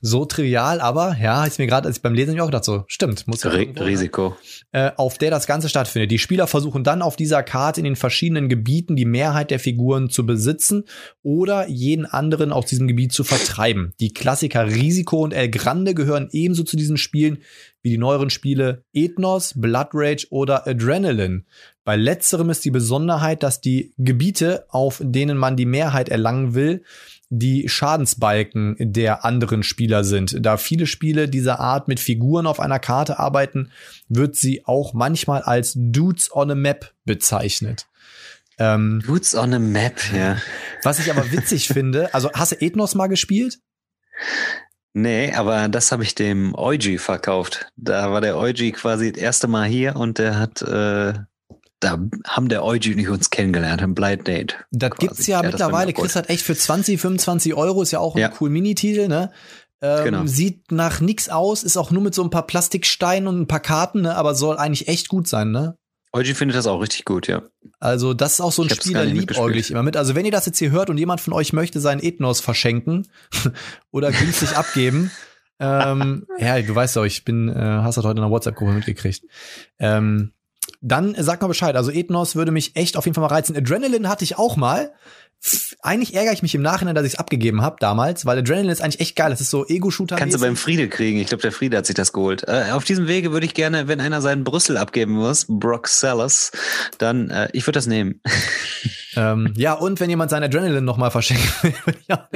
So 0.02 0.26
trivial, 0.26 0.80
aber 0.80 1.16
ja, 1.20 1.44
ist 1.46 1.58
mir 1.58 1.66
gerade, 1.66 1.88
als 1.88 1.96
ich 1.96 2.02
beim 2.02 2.12
Lesen 2.12 2.38
auch 2.40 2.46
gedacht, 2.46 2.64
so 2.64 2.84
stimmt, 2.88 3.26
muss 3.26 3.42
ja 3.42 3.50
Risiko. 3.50 4.36
Äh, 4.72 4.90
auf 4.96 5.16
der 5.16 5.30
das 5.30 5.46
Ganze 5.46 5.68
stattfindet. 5.68 6.10
Die 6.10 6.18
Spieler 6.18 6.46
versuchen 6.46 6.84
dann 6.84 7.00
auf 7.00 7.16
dieser 7.16 7.42
Karte 7.42 7.80
in 7.80 7.84
den 7.84 7.96
verschiedenen 7.96 8.48
Gebieten 8.48 8.96
die 8.96 9.04
Mehrheit 9.04 9.50
der 9.50 9.58
Figuren 9.58 10.10
zu 10.10 10.26
besitzen 10.26 10.84
oder 11.22 11.68
jeden 11.68 12.04
anderen 12.04 12.52
aus 12.52 12.66
diesem 12.66 12.86
Gebiet 12.86 13.12
zu 13.12 13.24
vertreiben. 13.24 13.92
Die 14.00 14.12
Klassiker 14.12 14.66
Risiko 14.66 15.22
und 15.22 15.32
El 15.32 15.48
Grande 15.50 15.94
gehören 15.94 16.28
ebenso 16.32 16.64
zu 16.64 16.76
diesen 16.76 16.96
Spielen 16.96 17.38
wie 17.82 17.90
die 17.90 17.98
neueren 17.98 18.30
Spiele 18.30 18.84
Ethnos, 18.92 19.54
Blood 19.56 19.88
Rage 19.92 20.26
oder 20.30 20.66
Adrenaline. 20.66 21.44
Bei 21.84 21.96
letzterem 21.96 22.50
ist 22.50 22.64
die 22.64 22.70
Besonderheit, 22.70 23.42
dass 23.42 23.60
die 23.60 23.92
Gebiete, 23.98 24.66
auf 24.68 25.00
denen 25.02 25.36
man 25.36 25.56
die 25.56 25.66
Mehrheit 25.66 26.08
erlangen 26.08 26.54
will, 26.54 26.84
die 27.28 27.68
Schadensbalken 27.68 28.76
der 28.78 29.24
anderen 29.24 29.62
Spieler 29.62 30.04
sind. 30.04 30.36
Da 30.44 30.58
viele 30.58 30.86
Spiele 30.86 31.28
dieser 31.28 31.60
Art 31.60 31.88
mit 31.88 31.98
Figuren 31.98 32.46
auf 32.46 32.60
einer 32.60 32.78
Karte 32.78 33.18
arbeiten, 33.18 33.70
wird 34.08 34.36
sie 34.36 34.66
auch 34.66 34.92
manchmal 34.92 35.42
als 35.42 35.72
Dudes 35.74 36.30
on 36.34 36.50
a 36.50 36.54
Map 36.54 36.92
bezeichnet. 37.04 37.86
Ähm, 38.58 39.02
Dudes 39.04 39.34
on 39.34 39.54
a 39.54 39.58
Map, 39.58 39.98
ja. 40.14 40.36
Was 40.82 40.98
ich 40.98 41.10
aber 41.10 41.32
witzig 41.32 41.68
finde, 41.72 42.12
also 42.14 42.30
hast 42.32 42.52
du 42.52 42.60
Ethnos 42.60 42.94
mal 42.94 43.06
gespielt? 43.06 43.58
Nee, 44.92 45.32
aber 45.32 45.68
das 45.68 45.90
habe 45.90 46.02
ich 46.02 46.14
dem 46.14 46.54
Eugi 46.54 46.98
verkauft. 46.98 47.72
Da 47.76 48.12
war 48.12 48.20
der 48.20 48.36
Eugi 48.36 48.72
quasi 48.72 49.10
das 49.10 49.22
erste 49.22 49.48
Mal 49.48 49.66
hier 49.66 49.96
und 49.96 50.18
der 50.18 50.38
hat 50.38 50.60
äh, 50.60 51.14
da 51.82 51.98
haben 52.28 52.48
der 52.48 52.64
Eugi 52.64 52.92
und 52.92 52.98
ich 52.98 53.08
uns 53.08 53.30
kennengelernt, 53.30 53.82
ein 53.82 53.94
Blind 53.94 54.26
Date. 54.28 54.56
Das 54.70 54.90
quasi. 54.90 55.06
gibt's 55.06 55.26
ja 55.26 55.42
mittlerweile. 55.42 55.92
Chris 55.92 56.14
hat 56.14 56.30
echt 56.30 56.44
für 56.44 56.56
20, 56.56 57.00
25 57.00 57.54
Euro, 57.54 57.82
ist 57.82 57.90
ja 57.90 57.98
auch 57.98 58.14
ein 58.14 58.20
ja. 58.20 58.32
cool 58.40 58.50
Minititel, 58.50 59.08
ne? 59.08 59.32
Ähm, 59.80 60.04
genau. 60.04 60.26
Sieht 60.26 60.70
nach 60.70 61.00
nix 61.00 61.28
aus, 61.28 61.64
ist 61.64 61.76
auch 61.76 61.90
nur 61.90 62.02
mit 62.02 62.14
so 62.14 62.22
ein 62.22 62.30
paar 62.30 62.46
Plastiksteinen 62.46 63.26
und 63.26 63.40
ein 63.40 63.48
paar 63.48 63.60
Karten, 63.60 64.02
ne? 64.02 64.14
aber 64.14 64.36
soll 64.36 64.56
eigentlich 64.56 64.86
echt 64.86 65.08
gut 65.08 65.26
sein, 65.26 65.50
ne? 65.50 65.76
Eugi 66.12 66.34
findet 66.34 66.56
das 66.56 66.66
auch 66.66 66.80
richtig 66.80 67.04
gut, 67.04 67.26
ja. 67.26 67.42
Also, 67.80 68.14
das 68.14 68.34
ist 68.34 68.40
auch 68.40 68.52
so 68.52 68.62
ein 68.62 68.70
Spiel, 68.70 68.92
da 68.92 69.02
liebäuglich 69.02 69.70
immer 69.70 69.82
mit. 69.82 69.96
Also, 69.96 70.14
wenn 70.14 70.26
ihr 70.26 70.30
das 70.30 70.46
jetzt 70.46 70.58
hier 70.58 70.70
hört 70.70 70.90
und 70.90 70.98
jemand 70.98 71.20
von 71.20 71.32
euch 71.32 71.52
möchte 71.52 71.80
seinen 71.80 72.02
Ethnos 72.02 72.40
verschenken 72.40 73.08
oder 73.90 74.12
günstig 74.12 74.56
abgeben, 74.56 75.10
ähm, 75.58 76.26
ja, 76.38 76.60
du 76.60 76.74
weißt 76.74 76.96
doch, 76.96 77.04
ich 77.04 77.24
bin, 77.24 77.48
äh, 77.48 77.54
hast 77.54 77.96
das 77.96 78.04
heute 78.04 78.18
in 78.18 78.24
der 78.24 78.30
WhatsApp-Gruppe 78.30 78.72
mitgekriegt. 78.72 79.24
Ähm, 79.78 80.32
dann 80.82 81.14
sag 81.18 81.40
mal 81.40 81.48
Bescheid. 81.48 81.76
Also 81.76 81.90
Ethnos 81.90 82.36
würde 82.36 82.50
mich 82.50 82.76
echt 82.76 82.96
auf 82.96 83.06
jeden 83.06 83.14
Fall 83.14 83.22
mal 83.22 83.28
reizen. 83.28 83.56
Adrenaline 83.56 84.08
hatte 84.08 84.24
ich 84.24 84.36
auch 84.36 84.56
mal. 84.56 84.92
Eigentlich 85.80 86.14
ärgere 86.14 86.32
ich 86.32 86.42
mich 86.42 86.54
im 86.54 86.62
Nachhinein, 86.62 86.94
dass 86.94 87.04
ich 87.04 87.14
es 87.14 87.18
abgegeben 87.18 87.62
habe 87.62 87.76
damals, 87.80 88.26
weil 88.26 88.38
Adrenaline 88.38 88.70
ist 88.70 88.80
eigentlich 88.80 89.00
echt 89.00 89.16
geil. 89.16 89.30
Das 89.30 89.40
ist 89.40 89.50
so 89.50 89.66
Ego-Shooter. 89.66 90.14
Kannst 90.14 90.36
du 90.36 90.40
beim 90.40 90.56
Friede 90.56 90.88
kriegen. 90.88 91.18
Ich 91.18 91.28
glaube, 91.28 91.42
der 91.42 91.50
Friede 91.50 91.76
hat 91.76 91.86
sich 91.86 91.96
das 91.96 92.12
geholt. 92.12 92.44
Äh, 92.46 92.70
auf 92.72 92.84
diesem 92.84 93.08
Wege 93.08 93.32
würde 93.32 93.46
ich 93.46 93.54
gerne, 93.54 93.88
wenn 93.88 94.00
einer 94.00 94.20
seinen 94.20 94.44
Brüssel 94.44 94.76
abgeben 94.76 95.14
muss, 95.14 95.46
Brock 95.48 95.88
Sellers, 95.88 96.52
dann 96.98 97.30
äh, 97.30 97.48
ich 97.52 97.66
würde 97.66 97.76
das 97.76 97.88
nehmen. 97.88 98.20
ähm, 99.16 99.52
ja, 99.56 99.72
und 99.72 99.98
wenn 99.98 100.10
jemand 100.10 100.30
sein 100.30 100.44
Adrenaline 100.44 100.82
nochmal 100.82 101.10
verschenkt. 101.10 101.48
ja. 102.08 102.28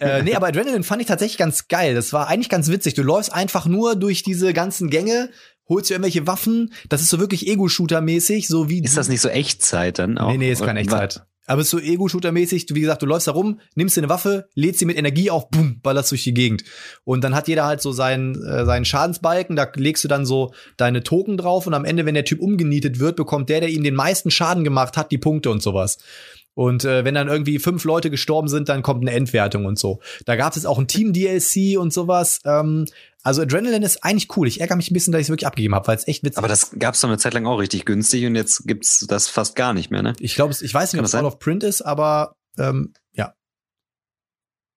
äh, 0.00 0.22
nee, 0.22 0.34
aber 0.34 0.48
Adrenaline 0.48 0.84
fand 0.84 1.00
ich 1.00 1.08
tatsächlich 1.08 1.38
ganz 1.38 1.68
geil. 1.68 1.94
Das 1.94 2.12
war 2.12 2.28
eigentlich 2.28 2.50
ganz 2.50 2.68
witzig. 2.68 2.92
Du 2.92 3.02
läufst 3.02 3.32
einfach 3.32 3.64
nur 3.64 3.96
durch 3.96 4.22
diese 4.22 4.52
ganzen 4.52 4.90
Gänge, 4.90 5.30
holst 5.72 5.90
du 5.90 5.94
irgendwelche 5.94 6.26
Waffen. 6.26 6.72
Das 6.88 7.00
ist 7.00 7.10
so 7.10 7.20
wirklich 7.20 7.46
Ego-Shooter-mäßig, 7.48 8.46
so 8.48 8.68
wie. 8.68 8.82
Ist 8.82 8.96
das 8.96 9.08
nicht 9.08 9.20
so 9.20 9.28
Echtzeit 9.28 9.98
dann 9.98 10.18
auch? 10.18 10.30
Nee, 10.30 10.38
nee, 10.38 10.52
ist 10.52 10.64
keine 10.64 10.80
Echtzeit. 10.80 11.24
Aber 11.46 11.60
es 11.60 11.66
ist 11.66 11.70
so 11.72 11.80
Ego-Shooter-mäßig, 11.80 12.66
wie 12.72 12.80
gesagt, 12.80 13.02
du 13.02 13.06
läufst 13.06 13.26
da 13.26 13.32
rum, 13.32 13.58
nimmst 13.74 13.96
dir 13.96 14.02
eine 14.02 14.08
Waffe, 14.08 14.48
lädst 14.54 14.78
sie 14.78 14.84
mit 14.84 14.96
Energie 14.96 15.28
auf, 15.28 15.50
boom, 15.50 15.80
ballerst 15.82 16.12
durch 16.12 16.22
die 16.22 16.34
Gegend. 16.34 16.62
Und 17.04 17.24
dann 17.24 17.34
hat 17.34 17.48
jeder 17.48 17.64
halt 17.64 17.82
so 17.82 17.90
seinen, 17.90 18.36
äh, 18.44 18.64
seinen 18.64 18.84
Schadensbalken, 18.84 19.56
da 19.56 19.68
legst 19.74 20.04
du 20.04 20.08
dann 20.08 20.24
so 20.24 20.54
deine 20.76 21.02
Token 21.02 21.36
drauf 21.36 21.66
und 21.66 21.74
am 21.74 21.84
Ende, 21.84 22.06
wenn 22.06 22.14
der 22.14 22.24
Typ 22.24 22.40
umgenietet 22.40 23.00
wird, 23.00 23.16
bekommt 23.16 23.48
der, 23.48 23.60
der 23.60 23.70
ihm 23.70 23.82
den 23.82 23.96
meisten 23.96 24.30
Schaden 24.30 24.62
gemacht 24.62 24.96
hat, 24.96 25.10
die 25.10 25.18
Punkte 25.18 25.50
und 25.50 25.62
sowas. 25.62 25.98
Und 26.54 26.84
äh, 26.84 27.04
wenn 27.04 27.14
dann 27.14 27.28
irgendwie 27.28 27.58
fünf 27.58 27.84
Leute 27.84 28.10
gestorben 28.10 28.48
sind, 28.48 28.68
dann 28.68 28.82
kommt 28.82 29.02
eine 29.02 29.16
Endwertung 29.16 29.64
und 29.64 29.78
so. 29.78 30.00
Da 30.26 30.36
gab 30.36 30.54
es 30.54 30.66
auch 30.66 30.78
ein 30.78 30.86
Team-DLC 30.86 31.78
und 31.78 31.92
sowas. 31.92 32.40
Ähm, 32.44 32.84
Also 33.22 33.42
Adrenaline 33.42 33.86
ist 33.86 34.02
eigentlich 34.02 34.36
cool. 34.36 34.48
Ich 34.48 34.60
ärgere 34.60 34.76
mich 34.76 34.90
ein 34.90 34.94
bisschen, 34.94 35.12
dass 35.12 35.20
ich 35.20 35.26
es 35.26 35.30
wirklich 35.30 35.46
abgegeben 35.46 35.74
habe, 35.74 35.86
weil 35.86 35.96
es 35.96 36.08
echt 36.08 36.24
witzig 36.24 36.38
Aber 36.38 36.48
das 36.48 36.72
gab's 36.78 37.00
doch 37.00 37.08
eine 37.08 37.18
Zeit 37.18 37.34
lang 37.34 37.46
auch 37.46 37.58
richtig 37.58 37.84
günstig 37.84 38.26
und 38.26 38.34
jetzt 38.34 38.66
gibt's 38.66 39.06
das 39.06 39.28
fast 39.28 39.54
gar 39.54 39.74
nicht 39.74 39.90
mehr, 39.90 40.02
ne? 40.02 40.14
Ich 40.18 40.34
glaube, 40.34 40.54
ich 40.60 40.74
weiß 40.74 40.92
nicht, 40.92 41.00
ob 41.00 41.06
es 41.06 41.14
out 41.14 41.24
of 41.24 41.38
print 41.38 41.62
ist, 41.62 41.82
aber 41.82 42.34
ähm, 42.58 42.92
ja. 43.12 43.34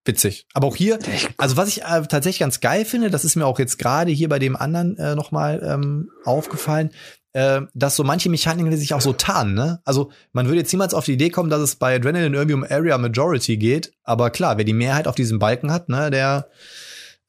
Witzig. 0.06 0.46
Aber 0.54 0.68
auch 0.68 0.76
hier, 0.76 1.00
also 1.38 1.58
was 1.58 1.70
ich 1.70 1.82
äh, 1.82 2.04
tatsächlich 2.04 2.40
ganz 2.40 2.60
geil 2.60 2.86
finde, 2.86 3.10
das 3.10 3.26
ist 3.26 3.36
mir 3.36 3.48
auch 3.48 3.58
jetzt 3.58 3.80
gerade 3.80 4.12
hier 4.12 4.30
bei 4.30 4.38
dem 4.38 4.56
anderen 4.56 4.96
äh, 4.98 5.16
nochmal 5.16 5.64
ähm, 5.66 6.12
aufgefallen, 6.24 6.92
äh, 7.34 7.62
dass 7.74 7.96
so 7.96 8.04
manche 8.04 8.30
Mechaniken 8.30 8.78
sich 8.78 8.94
auch 8.94 9.02
so 9.02 9.14
tarnen, 9.14 9.56
ne? 9.56 9.82
Also 9.86 10.12
man 10.34 10.46
würde 10.46 10.60
jetzt 10.60 10.72
niemals 10.72 10.94
auf 10.94 11.06
die 11.06 11.14
Idee 11.14 11.32
kommen, 11.32 11.50
dass 11.50 11.62
es 11.62 11.78
bei 11.78 11.96
Adrenaline 11.96 12.36
irgendwie 12.36 12.54
um 12.54 12.64
Area 12.64 13.00
Majority 13.00 13.58
geht, 13.58 13.92
aber 14.04 14.30
klar, 14.30 14.58
wer 14.58 14.66
die 14.66 14.74
Mehrheit 14.74 15.08
auf 15.08 15.16
diesem 15.16 15.40
Balken 15.40 15.72
hat, 15.72 15.90
ne, 15.90 16.12
der 16.12 16.50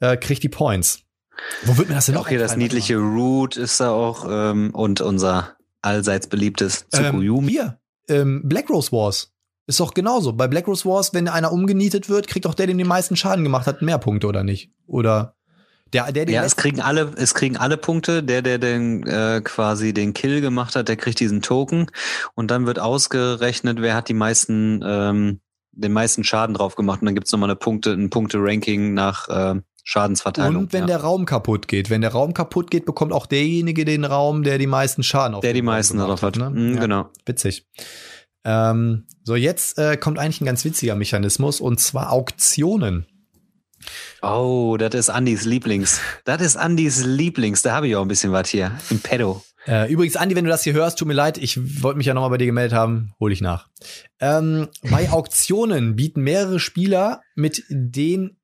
äh, 0.00 0.18
kriegt 0.18 0.42
die 0.42 0.50
Points. 0.50 1.05
Wo 1.64 1.76
wird 1.76 1.88
mir 1.88 1.94
das 1.94 2.06
denn 2.06 2.14
noch 2.14 2.22
okay, 2.22 2.38
das 2.38 2.56
niedliche 2.56 2.96
Root 2.96 3.56
ist 3.56 3.80
da 3.80 3.90
auch 3.90 4.26
ähm, 4.28 4.70
und 4.72 5.00
unser 5.00 5.56
allseits 5.82 6.26
beliebtes 6.26 6.86
mal. 6.92 6.98
ähm, 7.00 7.04
Tsukuyomi. 7.12 7.50
Hier, 7.50 7.78
ähm, 8.08 8.42
Black 8.44 8.70
Rose 8.70 8.92
Wars. 8.92 9.32
Ist 9.68 9.80
doch 9.80 9.94
genauso. 9.94 10.32
Bei 10.32 10.46
Black 10.46 10.68
Rose 10.68 10.84
Wars, 10.88 11.12
wenn 11.12 11.28
einer 11.28 11.52
umgenietet 11.52 12.08
wird, 12.08 12.28
kriegt 12.28 12.44
doch 12.44 12.54
der, 12.54 12.68
dem 12.68 12.78
den 12.78 12.86
meisten 12.86 13.16
Schaden 13.16 13.42
gemacht 13.42 13.66
hat, 13.66 13.82
mehr 13.82 13.98
Punkte, 13.98 14.28
oder 14.28 14.44
nicht? 14.44 14.70
Oder 14.86 15.34
der, 15.92 16.10
der, 16.12 16.24
den 16.26 16.34
ja, 16.34 16.44
es 16.44 16.56
kriegen 16.56 16.80
alle, 16.80 17.12
es 17.16 17.34
kriegen 17.34 17.56
alle 17.56 17.76
Punkte. 17.76 18.22
Der, 18.22 18.42
der 18.42 18.58
den 18.58 19.04
äh, 19.06 19.40
quasi 19.42 19.92
den 19.92 20.14
Kill 20.14 20.40
gemacht 20.40 20.76
hat, 20.76 20.88
der 20.88 20.96
kriegt 20.96 21.18
diesen 21.18 21.42
Token 21.42 21.90
und 22.34 22.50
dann 22.50 22.66
wird 22.66 22.78
ausgerechnet, 22.78 23.80
wer 23.80 23.94
hat 23.94 24.08
die 24.08 24.14
meisten, 24.14 24.82
ähm, 24.84 25.40
den 25.72 25.92
meisten 25.92 26.24
Schaden 26.24 26.54
drauf 26.54 26.76
gemacht 26.76 27.02
und 27.02 27.06
dann 27.06 27.14
gibt's 27.14 27.32
nochmal 27.32 27.50
eine 27.50 27.56
Punkte, 27.56 27.92
ein 27.92 28.10
Punkte-Ranking 28.10 28.94
nach 28.94 29.28
äh, 29.28 29.60
Schadensverteilung. 29.88 30.64
Und 30.64 30.72
wenn 30.72 30.82
ja. 30.82 30.86
der 30.88 30.96
Raum 30.98 31.26
kaputt 31.26 31.68
geht. 31.68 31.90
Wenn 31.90 32.00
der 32.00 32.10
Raum 32.10 32.34
kaputt 32.34 32.72
geht, 32.72 32.84
bekommt 32.86 33.12
auch 33.12 33.24
derjenige 33.24 33.84
den 33.84 34.04
Raum, 34.04 34.42
der 34.42 34.58
die 34.58 34.66
meisten 34.66 35.04
Schaden 35.04 35.36
auf 35.36 35.42
der 35.42 35.52
die 35.52 35.62
meisten 35.62 35.98
darauf 35.98 36.22
hat. 36.22 36.36
Ne? 36.36 36.50
Mhm, 36.50 36.74
Ja, 36.74 36.80
Genau. 36.80 37.10
Witzig. 37.24 37.66
Ähm, 38.44 39.06
so, 39.22 39.36
jetzt 39.36 39.78
äh, 39.78 39.96
kommt 39.96 40.18
eigentlich 40.18 40.40
ein 40.40 40.46
ganz 40.46 40.64
witziger 40.64 40.96
Mechanismus 40.96 41.60
und 41.60 41.78
zwar 41.78 42.12
Auktionen. 42.12 43.06
Oh, 44.22 44.76
das 44.76 44.92
ist 44.94 45.08
Andys 45.08 45.44
Lieblings. 45.44 46.00
Das 46.24 46.42
ist 46.42 46.56
Andys 46.56 47.04
Lieblings. 47.04 47.62
Da 47.62 47.76
habe 47.76 47.86
ich 47.86 47.94
auch 47.94 48.02
ein 48.02 48.08
bisschen 48.08 48.32
was 48.32 48.48
hier 48.48 48.72
im 48.90 48.98
Pedo. 48.98 49.44
Äh, 49.66 49.90
übrigens, 49.90 50.16
Andi, 50.16 50.36
wenn 50.36 50.44
du 50.44 50.50
das 50.50 50.62
hier 50.62 50.74
hörst, 50.74 50.98
tut 50.98 51.08
mir 51.08 51.14
leid, 51.14 51.38
ich 51.38 51.82
wollte 51.82 51.98
mich 51.98 52.06
ja 52.06 52.14
nochmal 52.14 52.30
bei 52.30 52.38
dir 52.38 52.46
gemeldet 52.46 52.72
haben, 52.72 53.12
hole 53.18 53.32
ich 53.32 53.40
nach. 53.40 53.68
Ähm, 54.20 54.68
bei 54.82 55.10
Auktionen 55.12 55.96
bieten 55.96 56.22
mehrere 56.22 56.60
Spieler 56.60 57.20
mit 57.34 57.64
den 57.68 58.35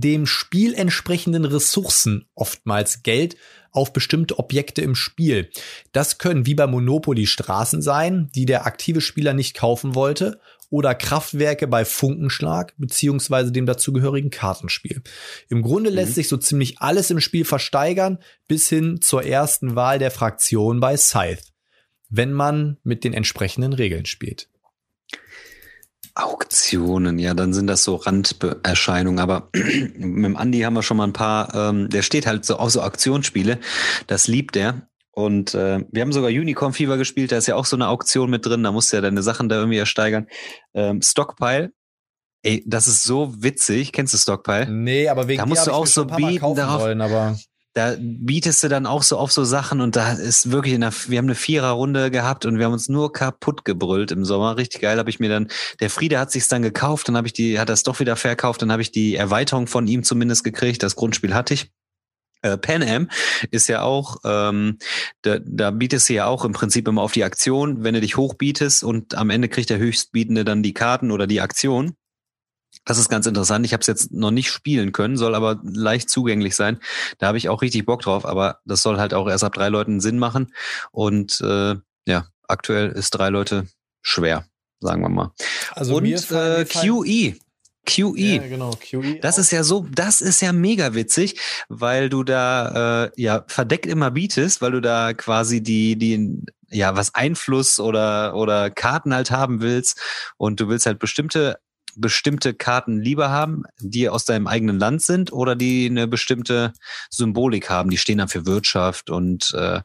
dem 0.00 0.26
Spiel 0.26 0.74
entsprechenden 0.74 1.44
Ressourcen 1.44 2.26
oftmals 2.34 3.02
Geld 3.02 3.36
auf 3.70 3.92
bestimmte 3.92 4.38
Objekte 4.38 4.82
im 4.82 4.94
Spiel. 4.94 5.50
Das 5.92 6.18
können 6.18 6.46
wie 6.46 6.54
bei 6.54 6.66
Monopoly 6.66 7.26
Straßen 7.26 7.82
sein, 7.82 8.30
die 8.34 8.46
der 8.46 8.66
aktive 8.66 9.00
Spieler 9.00 9.34
nicht 9.34 9.54
kaufen 9.54 9.94
wollte, 9.94 10.40
oder 10.70 10.94
Kraftwerke 10.94 11.66
bei 11.66 11.84
Funkenschlag 11.84 12.72
beziehungsweise 12.78 13.52
dem 13.52 13.66
dazugehörigen 13.66 14.30
Kartenspiel. 14.30 15.02
Im 15.50 15.60
Grunde 15.60 15.90
lässt 15.90 16.14
sich 16.14 16.28
so 16.28 16.38
ziemlich 16.38 16.80
alles 16.80 17.10
im 17.10 17.20
Spiel 17.20 17.44
versteigern, 17.44 18.18
bis 18.48 18.70
hin 18.70 19.02
zur 19.02 19.22
ersten 19.24 19.76
Wahl 19.76 19.98
der 19.98 20.10
Fraktion 20.10 20.80
bei 20.80 20.96
Scythe, 20.96 21.42
wenn 22.08 22.32
man 22.32 22.78
mit 22.84 23.04
den 23.04 23.12
entsprechenden 23.12 23.74
Regeln 23.74 24.06
spielt. 24.06 24.48
Auktionen, 26.14 27.18
ja, 27.18 27.34
dann 27.34 27.54
sind 27.54 27.66
das 27.66 27.84
so 27.84 27.96
Randerscheinungen. 27.96 29.18
Aber 29.18 29.48
mit 29.54 30.24
dem 30.24 30.36
Andi 30.36 30.60
haben 30.60 30.74
wir 30.74 30.82
schon 30.82 30.96
mal 30.96 31.06
ein 31.06 31.12
paar, 31.12 31.54
ähm, 31.54 31.88
der 31.88 32.02
steht 32.02 32.26
halt 32.26 32.44
so 32.44 32.56
auf 32.56 32.70
so 32.70 32.82
Auktionsspiele. 32.82 33.58
Das 34.06 34.28
liebt 34.28 34.56
er. 34.56 34.88
Und 35.14 35.54
äh, 35.54 35.84
wir 35.90 36.02
haben 36.02 36.12
sogar 36.12 36.30
Unicorn 36.30 36.72
Fever 36.72 36.96
gespielt, 36.96 37.32
da 37.32 37.36
ist 37.36 37.46
ja 37.46 37.54
auch 37.54 37.66
so 37.66 37.76
eine 37.76 37.88
Auktion 37.88 38.30
mit 38.30 38.46
drin, 38.46 38.62
da 38.62 38.72
musst 38.72 38.92
du 38.92 38.96
ja 38.96 39.02
deine 39.02 39.22
Sachen 39.22 39.50
da 39.50 39.56
irgendwie 39.56 39.76
ersteigern. 39.76 40.26
Ähm, 40.72 41.02
Stockpile, 41.02 41.70
ey, 42.42 42.64
das 42.66 42.88
ist 42.88 43.02
so 43.02 43.34
witzig. 43.42 43.92
Kennst 43.92 44.14
du 44.14 44.18
Stockpile? 44.18 44.70
Nee, 44.70 45.08
aber 45.08 45.28
wegen 45.28 45.38
Da 45.38 45.46
musst 45.46 45.66
du 45.66 45.72
auch 45.72 45.86
so 45.86 46.06
bieten 46.06 46.54
darauf. 46.54 46.80
Wollen, 46.80 47.02
aber 47.02 47.36
Da 47.74 47.96
bietest 47.98 48.62
du 48.62 48.68
dann 48.68 48.84
auch 48.84 49.02
so 49.02 49.16
auf 49.16 49.32
so 49.32 49.44
Sachen 49.44 49.80
und 49.80 49.96
da 49.96 50.12
ist 50.12 50.50
wirklich 50.50 50.74
in 50.74 50.82
der, 50.82 50.92
wir 51.06 51.16
haben 51.16 51.24
eine 51.24 51.34
Viererrunde 51.34 52.10
gehabt 52.10 52.44
und 52.44 52.58
wir 52.58 52.66
haben 52.66 52.72
uns 52.72 52.90
nur 52.90 53.12
kaputt 53.12 53.64
gebrüllt 53.64 54.12
im 54.12 54.26
Sommer. 54.26 54.58
Richtig 54.58 54.82
geil, 54.82 54.98
habe 54.98 55.08
ich 55.08 55.20
mir 55.20 55.30
dann, 55.30 55.48
der 55.80 55.88
Friede 55.88 56.18
hat 56.18 56.30
sich's 56.30 56.48
dann 56.48 56.60
gekauft, 56.60 57.08
dann 57.08 57.16
habe 57.16 57.26
ich 57.26 57.32
die, 57.32 57.58
hat 57.58 57.70
das 57.70 57.82
doch 57.82 57.98
wieder 57.98 58.16
verkauft, 58.16 58.60
dann 58.60 58.70
habe 58.70 58.82
ich 58.82 58.92
die 58.92 59.16
Erweiterung 59.16 59.66
von 59.66 59.86
ihm 59.86 60.02
zumindest 60.02 60.44
gekriegt. 60.44 60.82
Das 60.82 60.96
Grundspiel 60.96 61.34
hatte 61.34 61.54
ich. 61.54 61.70
Äh, 62.42 62.58
Pan 62.58 62.82
Am 62.82 63.08
ist 63.50 63.68
ja 63.68 63.82
auch, 63.82 64.16
ähm, 64.24 64.78
da, 65.22 65.38
da 65.38 65.70
bietest 65.70 66.08
du 66.08 66.14
ja 66.14 66.26
auch 66.26 66.44
im 66.44 66.52
Prinzip 66.52 66.88
immer 66.88 67.00
auf 67.00 67.12
die 67.12 67.24
Aktion, 67.24 67.84
wenn 67.84 67.94
du 67.94 68.00
dich 68.00 68.16
hochbietest 68.16 68.84
und 68.84 69.14
am 69.14 69.30
Ende 69.30 69.48
kriegt 69.48 69.70
der 69.70 69.78
Höchstbietende 69.78 70.44
dann 70.44 70.62
die 70.62 70.74
Karten 70.74 71.10
oder 71.10 71.26
die 71.26 71.40
Aktion. 71.40 71.94
Das 72.84 72.98
ist 72.98 73.08
ganz 73.08 73.26
interessant. 73.26 73.64
Ich 73.64 73.72
habe 73.72 73.82
es 73.82 73.86
jetzt 73.86 74.12
noch 74.12 74.30
nicht 74.30 74.50
spielen 74.50 74.92
können, 74.92 75.16
soll 75.16 75.34
aber 75.34 75.60
leicht 75.62 76.10
zugänglich 76.10 76.56
sein. 76.56 76.80
Da 77.18 77.28
habe 77.28 77.38
ich 77.38 77.48
auch 77.48 77.62
richtig 77.62 77.86
Bock 77.86 78.02
drauf, 78.02 78.26
aber 78.26 78.60
das 78.64 78.82
soll 78.82 78.98
halt 78.98 79.14
auch 79.14 79.28
erst 79.28 79.44
ab 79.44 79.54
drei 79.54 79.68
Leuten 79.68 80.00
Sinn 80.00 80.18
machen. 80.18 80.52
Und 80.90 81.40
äh, 81.40 81.76
ja, 82.06 82.26
aktuell 82.48 82.88
ist 82.90 83.10
drei 83.10 83.28
Leute 83.28 83.66
schwer, 84.00 84.46
sagen 84.80 85.02
wir 85.02 85.08
mal. 85.08 85.32
also 85.72 85.96
und 85.96 86.06
äh, 86.06 86.64
QE. 86.64 87.36
QE. 87.84 88.14
Ja, 88.16 88.46
genau, 88.46 88.70
QE. 88.72 89.18
Das 89.20 89.36
auch. 89.36 89.40
ist 89.40 89.50
ja 89.50 89.64
so, 89.64 89.86
das 89.92 90.20
ist 90.20 90.40
ja 90.40 90.52
mega 90.52 90.94
witzig, 90.94 91.40
weil 91.68 92.08
du 92.08 92.22
da 92.22 93.04
äh, 93.04 93.10
ja 93.16 93.44
verdeckt 93.48 93.86
immer 93.86 94.10
bietest, 94.10 94.62
weil 94.62 94.72
du 94.72 94.80
da 94.80 95.14
quasi 95.14 95.62
die 95.62 95.96
die 95.96 96.42
ja 96.70 96.96
was 96.96 97.14
Einfluss 97.14 97.80
oder 97.80 98.34
oder 98.36 98.70
Karten 98.70 99.14
halt 99.14 99.30
haben 99.30 99.60
willst 99.60 100.00
und 100.36 100.60
du 100.60 100.68
willst 100.68 100.86
halt 100.86 101.00
bestimmte 101.00 101.58
bestimmte 101.96 102.54
Karten 102.54 103.00
lieber 103.00 103.30
haben, 103.30 103.64
die 103.80 104.08
aus 104.08 104.24
deinem 104.24 104.46
eigenen 104.46 104.78
Land 104.78 105.02
sind 105.02 105.32
oder 105.32 105.56
die 105.56 105.86
eine 105.86 106.06
bestimmte 106.06 106.72
Symbolik 107.10 107.70
haben. 107.70 107.90
Die 107.90 107.98
stehen 107.98 108.18
dann 108.18 108.28
für 108.28 108.46
Wirtschaft 108.46 109.10
und 109.10 109.52
äh, 109.54 109.80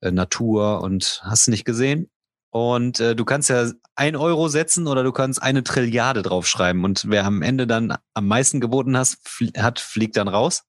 äh, 0.00 0.10
Natur 0.10 0.80
und 0.80 1.20
hast 1.24 1.46
du 1.46 1.50
nicht 1.50 1.64
gesehen? 1.64 2.11
Und 2.54 3.00
äh, 3.00 3.16
du 3.16 3.24
kannst 3.24 3.48
ja 3.48 3.70
ein 3.94 4.14
Euro 4.14 4.48
setzen 4.48 4.86
oder 4.86 5.02
du 5.02 5.10
kannst 5.10 5.42
eine 5.42 5.64
Trilliarde 5.64 6.20
draufschreiben. 6.20 6.84
Und 6.84 7.04
wer 7.08 7.24
am 7.24 7.40
Ende 7.40 7.66
dann 7.66 7.96
am 8.12 8.26
meisten 8.26 8.60
geboten 8.60 8.94
hast, 8.94 9.16
fl 9.26 9.50
hat, 9.56 9.80
fliegt 9.80 10.18
dann 10.18 10.28
raus. 10.28 10.64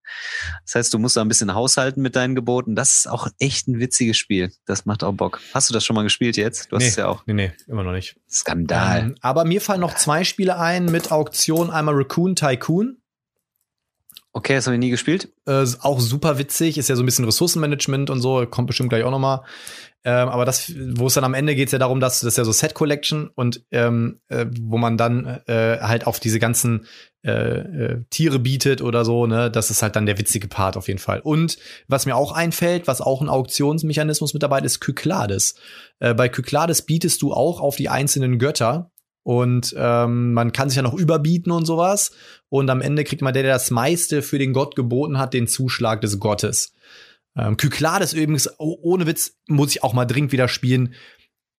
Das 0.66 0.76
heißt, 0.76 0.94
du 0.94 1.00
musst 1.00 1.18
da 1.18 1.22
ein 1.22 1.28
bisschen 1.28 1.54
haushalten 1.54 2.02
mit 2.02 2.16
deinen 2.16 2.36
Geboten. 2.36 2.76
Das 2.76 2.96
ist 2.96 3.08
auch 3.10 3.28
echt 3.38 3.68
ein 3.68 3.80
witziges 3.82 4.18
Spiel. 4.18 4.54
Das 4.66 4.86
macht 4.86 5.04
auch 5.04 5.12
Bock. 5.12 5.42
Hast 5.54 5.70
du 5.70 5.74
das 5.74 5.84
schon 5.84 5.96
mal 5.98 6.04
gespielt 6.04 6.38
jetzt? 6.38 6.72
Du 6.72 6.78
hast 6.78 6.84
Nee. 6.84 6.88
es 6.90 6.96
ja 6.96 7.08
auch. 7.08 7.24
Nee, 7.26 7.34
nee, 7.34 7.52
immer 7.68 7.84
noch 7.84 7.92
nicht. 7.92 8.16
Skandal. 8.30 9.00
Ähm, 9.00 9.16
aber 9.20 9.44
mir 9.44 9.60
fallen 9.60 9.82
noch 9.82 9.96
zwei 9.96 10.24
Spiele 10.24 10.58
ein 10.58 10.86
mit 10.86 11.12
Auktion. 11.12 11.70
Einmal 11.70 11.96
Raccoon 11.96 12.38
Tycoon. 12.38 12.98
Okay, 14.36 14.56
das 14.56 14.66
habe 14.66 14.76
ich 14.76 14.80
nie 14.80 14.90
gespielt. 14.90 15.32
Äh, 15.46 15.66
auch 15.82 16.00
super 16.00 16.40
witzig, 16.40 16.80
ist 16.80 16.90
ja 16.90 16.96
so 16.96 17.04
ein 17.04 17.06
bisschen 17.06 17.26
Ressourcenmanagement 17.26 18.10
und 18.10 18.20
so, 18.20 18.48
kommt 18.48 18.66
bestimmt 18.66 18.90
gleich 18.90 19.04
auch 19.04 19.12
noch 19.12 19.20
mal. 19.20 19.44
Ähm, 20.06 20.28
aber 20.28 20.44
das, 20.44 20.74
wo 20.96 21.06
es 21.08 21.14
dann 21.14 21.24
am 21.24 21.36
Ende 21.36 21.56
geht, 21.56 21.72
ja 21.72 21.78
darum, 21.78 22.00
dass 22.00 22.22
das 22.22 22.34
ist 22.34 22.38
ja 22.38 22.44
so 22.44 22.52
Set 22.52 22.74
Collection 22.74 23.30
und 23.36 23.64
ähm, 23.72 24.20
äh, 24.28 24.48
wo 24.60 24.78
man 24.78 24.98
dann 24.98 25.42
äh, 25.46 25.78
halt 25.80 26.08
auf 26.08 26.20
diese 26.20 26.40
ganzen 26.40 26.88
äh, 27.24 27.32
äh, 27.32 28.04
Tiere 28.10 28.40
bietet 28.40 28.82
oder 28.82 29.06
so, 29.06 29.28
ne, 29.28 29.50
das 29.50 29.70
ist 29.70 29.82
halt 29.82 29.96
dann 29.96 30.06
der 30.06 30.18
witzige 30.18 30.50
Part 30.50 30.76
auf 30.76 30.88
jeden 30.88 31.00
Fall. 31.00 31.22
Und 31.22 31.58
was 31.88 32.06
mir 32.06 32.18
auch 32.18 32.34
einfällt, 32.34 32.88
was 32.88 33.00
auch 33.00 33.22
ein 33.22 33.30
Auktionsmechanismus 33.30 34.34
mit 34.34 34.44
dabei 34.44 34.60
ist, 34.60 34.82
Kyklades. 34.82 35.56
Äh, 36.00 36.16
bei 36.16 36.28
Kyklades 36.28 36.82
bietest 36.82 37.22
du 37.22 37.32
auch 37.32 37.62
auf 37.62 37.78
die 37.78 37.88
einzelnen 37.88 38.40
Götter 38.40 38.92
und 39.24 39.74
ähm, 39.78 40.34
man 40.34 40.52
kann 40.52 40.70
sich 40.70 40.76
ja 40.76 40.84
noch 40.84 40.94
überbieten 40.94 41.52
und 41.52 41.66
sowas. 41.66 42.12
Und 42.50 42.70
am 42.70 42.82
Ende 42.82 43.06
kriegt 43.06 43.22
man 43.22 43.34
der, 43.34 43.44
der 43.44 43.54
das 43.54 43.72
meiste 43.72 44.22
für 44.22 44.38
den 44.38 44.54
Gott 44.54 44.76
geboten 44.76 45.18
hat, 45.18 45.34
den 45.34 45.48
Zuschlag 45.48 46.02
des 46.02 46.20
Gottes. 46.20 46.74
Ähm, 47.36 47.58
Kyklades 47.58 48.14
übrigens, 48.14 48.50
oh, 48.60 48.78
ohne 48.82 49.08
Witz, 49.08 49.38
muss 49.48 49.72
ich 49.72 49.84
auch 49.84 49.94
mal 49.94 50.06
dringend 50.06 50.34
wieder 50.34 50.50
spielen. 50.50 50.94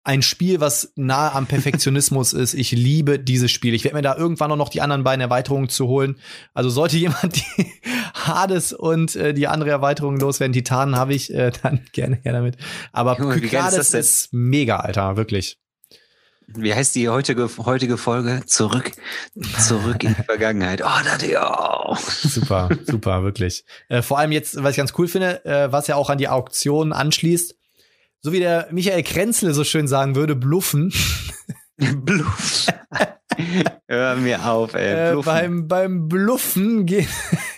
Ein 0.07 0.21
Spiel, 0.21 0.61
was 0.61 0.93
nahe 0.97 1.33
am 1.33 1.47
Perfektionismus 1.47 2.35
ist. 2.35 2.53
Ich 2.53 2.73
liebe 2.73 3.19
dieses 3.19 3.51
Spiel. 3.51 3.73
Ich 3.73 3.85
werde 3.85 3.97
mir 3.97 4.03
da 4.03 4.15
irgendwann 4.15 4.53
auch 4.53 4.57
noch 4.57 4.69
die 4.69 4.83
anderen 4.83 5.03
beiden 5.03 5.23
Erweiterungen 5.23 5.71
zu 5.71 5.89
holen. 5.89 6.17
Also 6.53 6.69
sollte 6.69 6.97
jemand 6.99 7.37
die 7.37 7.73
Hades 8.13 8.75
und 8.75 9.17
äh, 9.17 9.33
die 9.33 9.49
andere 9.49 9.71
Erweiterung 9.71 10.19
loswerden, 10.19 10.53
Titanen 10.53 10.97
habe 10.97 11.15
ich, 11.15 11.33
äh, 11.33 11.51
dann 11.63 11.81
gerne 11.93 12.17
her 12.23 12.35
damit. 12.35 12.59
Aber 12.93 13.19
ist 13.19 13.41
Kyklades 13.41 13.91
denn? 13.93 14.01
ist 14.01 14.29
mega, 14.35 14.77
Alter, 14.77 15.17
wirklich. 15.17 15.59
Wie 16.47 16.75
heißt 16.75 16.95
die 16.95 17.09
heutige, 17.09 17.49
heutige 17.59 17.97
Folge? 17.97 18.43
Zurück, 18.47 18.93
zurück 19.59 20.05
in 20.05 20.15
die 20.15 20.23
Vergangenheit. 20.27 20.83
Oh, 20.83 21.05
das 21.05 21.27
ja. 21.27 21.97
Super, 21.99 22.69
super, 22.87 23.23
wirklich. 23.23 23.65
Äh, 23.89 24.03
vor 24.03 24.19
allem 24.19 24.33
jetzt, 24.33 24.63
was 24.63 24.73
ich 24.73 24.77
ganz 24.77 24.93
cool 24.99 25.09
finde, 25.09 25.45
äh, 25.45 25.73
was 25.73 25.87
ja 25.87 25.97
auch 25.97 26.11
an 26.11 26.19
die 26.19 26.29
Auktion 26.29 26.93
anschließt, 26.93 27.55
so 28.21 28.33
wie 28.33 28.41
der 28.41 28.69
Michael 28.71 29.03
Krenzle 29.03 29.55
so 29.55 29.65
schön 29.65 29.89
sagen 29.89 30.17
würde, 30.17 30.37
bluffen. 30.37 30.93
Bluff. 31.77 32.67
Hör 33.89 34.17
mir 34.17 34.47
auf, 34.49 34.75
ey. 34.75 35.09
Äh, 35.09 35.13
Bluffen. 35.13 35.25
beim, 35.33 35.69
beim 35.69 36.09
Bluffen 36.09 36.87
geht, 36.87 37.09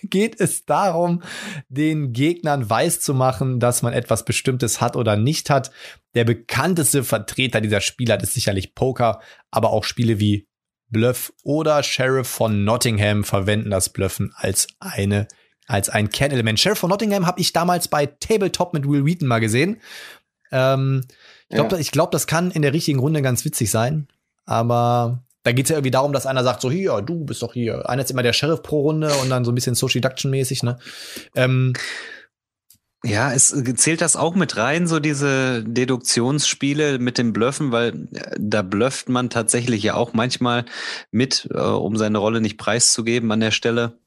geht 0.02 0.40
es 0.40 0.64
darum, 0.64 1.22
den 1.68 2.12
Gegnern 2.12 2.68
weiß 2.68 3.00
zu 3.00 3.14
machen, 3.14 3.60
dass 3.60 3.82
man 3.82 3.92
etwas 3.92 4.24
Bestimmtes 4.24 4.80
hat 4.80 4.96
oder 4.96 5.16
nicht 5.16 5.50
hat. 5.50 5.70
Der 6.16 6.24
bekannteste 6.24 7.04
Vertreter 7.04 7.60
dieser 7.60 7.80
Spielart 7.80 8.22
ist 8.22 8.34
sicherlich 8.34 8.74
Poker, 8.74 9.20
aber 9.50 9.70
auch 9.70 9.84
Spiele 9.84 10.18
wie 10.18 10.48
Bluff 10.88 11.32
oder 11.42 11.82
Sheriff 11.82 12.26
von 12.26 12.64
Nottingham 12.64 13.22
verwenden 13.22 13.70
das 13.70 13.90
Bluffen 13.90 14.32
als 14.36 14.66
eine 14.80 15.28
als 15.68 15.88
ein 15.88 16.10
Kernelement. 16.10 16.60
Sheriff 16.60 16.78
von 16.78 16.90
Nottingham 16.90 17.26
habe 17.26 17.40
ich 17.40 17.52
damals 17.52 17.88
bei 17.88 18.06
Tabletop 18.06 18.72
mit 18.72 18.88
Will 18.88 19.04
Wheaton 19.04 19.26
mal 19.26 19.40
gesehen. 19.40 19.80
Ähm, 20.52 21.02
ich 21.48 21.56
glaube, 21.56 21.76
Ja. 21.76 21.82
glaub, 21.90 22.10
das 22.12 22.26
kann 22.26 22.52
in 22.52 22.62
der 22.62 22.72
richtigen 22.72 23.00
Runde 23.00 23.20
ganz 23.20 23.44
witzig 23.44 23.70
sein. 23.70 24.06
Aber 24.44 25.24
da 25.42 25.50
geht 25.52 25.66
es 25.66 25.70
ja 25.70 25.76
irgendwie 25.76 25.90
darum, 25.90 26.12
dass 26.12 26.24
einer 26.24 26.44
sagt, 26.44 26.60
so 26.60 26.70
hier, 26.70 27.02
du 27.02 27.24
bist 27.24 27.42
doch 27.42 27.52
hier. 27.52 27.88
Einer 27.88 28.02
ist 28.02 28.10
immer 28.12 28.22
der 28.22 28.32
Sheriff 28.32 28.62
pro 28.62 28.82
Runde 28.82 29.12
und 29.16 29.28
dann 29.28 29.44
so 29.44 29.50
ein 29.50 29.54
bisschen 29.56 29.74
Social 29.74 30.00
Deduction 30.00 30.30
mäßig, 30.30 30.62
ne? 30.62 30.78
Ähm, 31.34 31.72
Ja, 33.06 33.32
es 33.32 33.54
zählt 33.76 34.00
das 34.00 34.16
auch 34.16 34.34
mit 34.34 34.56
rein, 34.56 34.86
so 34.86 34.98
diese 34.98 35.62
Deduktionsspiele 35.62 36.98
mit 36.98 37.18
dem 37.18 37.32
Bluffen, 37.32 37.70
weil 37.70 38.08
äh, 38.14 38.36
da 38.38 38.62
blufft 38.62 39.08
man 39.08 39.30
tatsächlich 39.30 39.82
ja 39.82 39.94
auch 39.94 40.12
manchmal 40.12 40.64
mit, 41.12 41.48
äh, 41.52 41.58
um 41.58 41.96
seine 41.96 42.18
Rolle 42.18 42.40
nicht 42.40 42.58
preiszugeben 42.58 43.30
an 43.30 43.40
der 43.40 43.52
Stelle. 43.52 43.98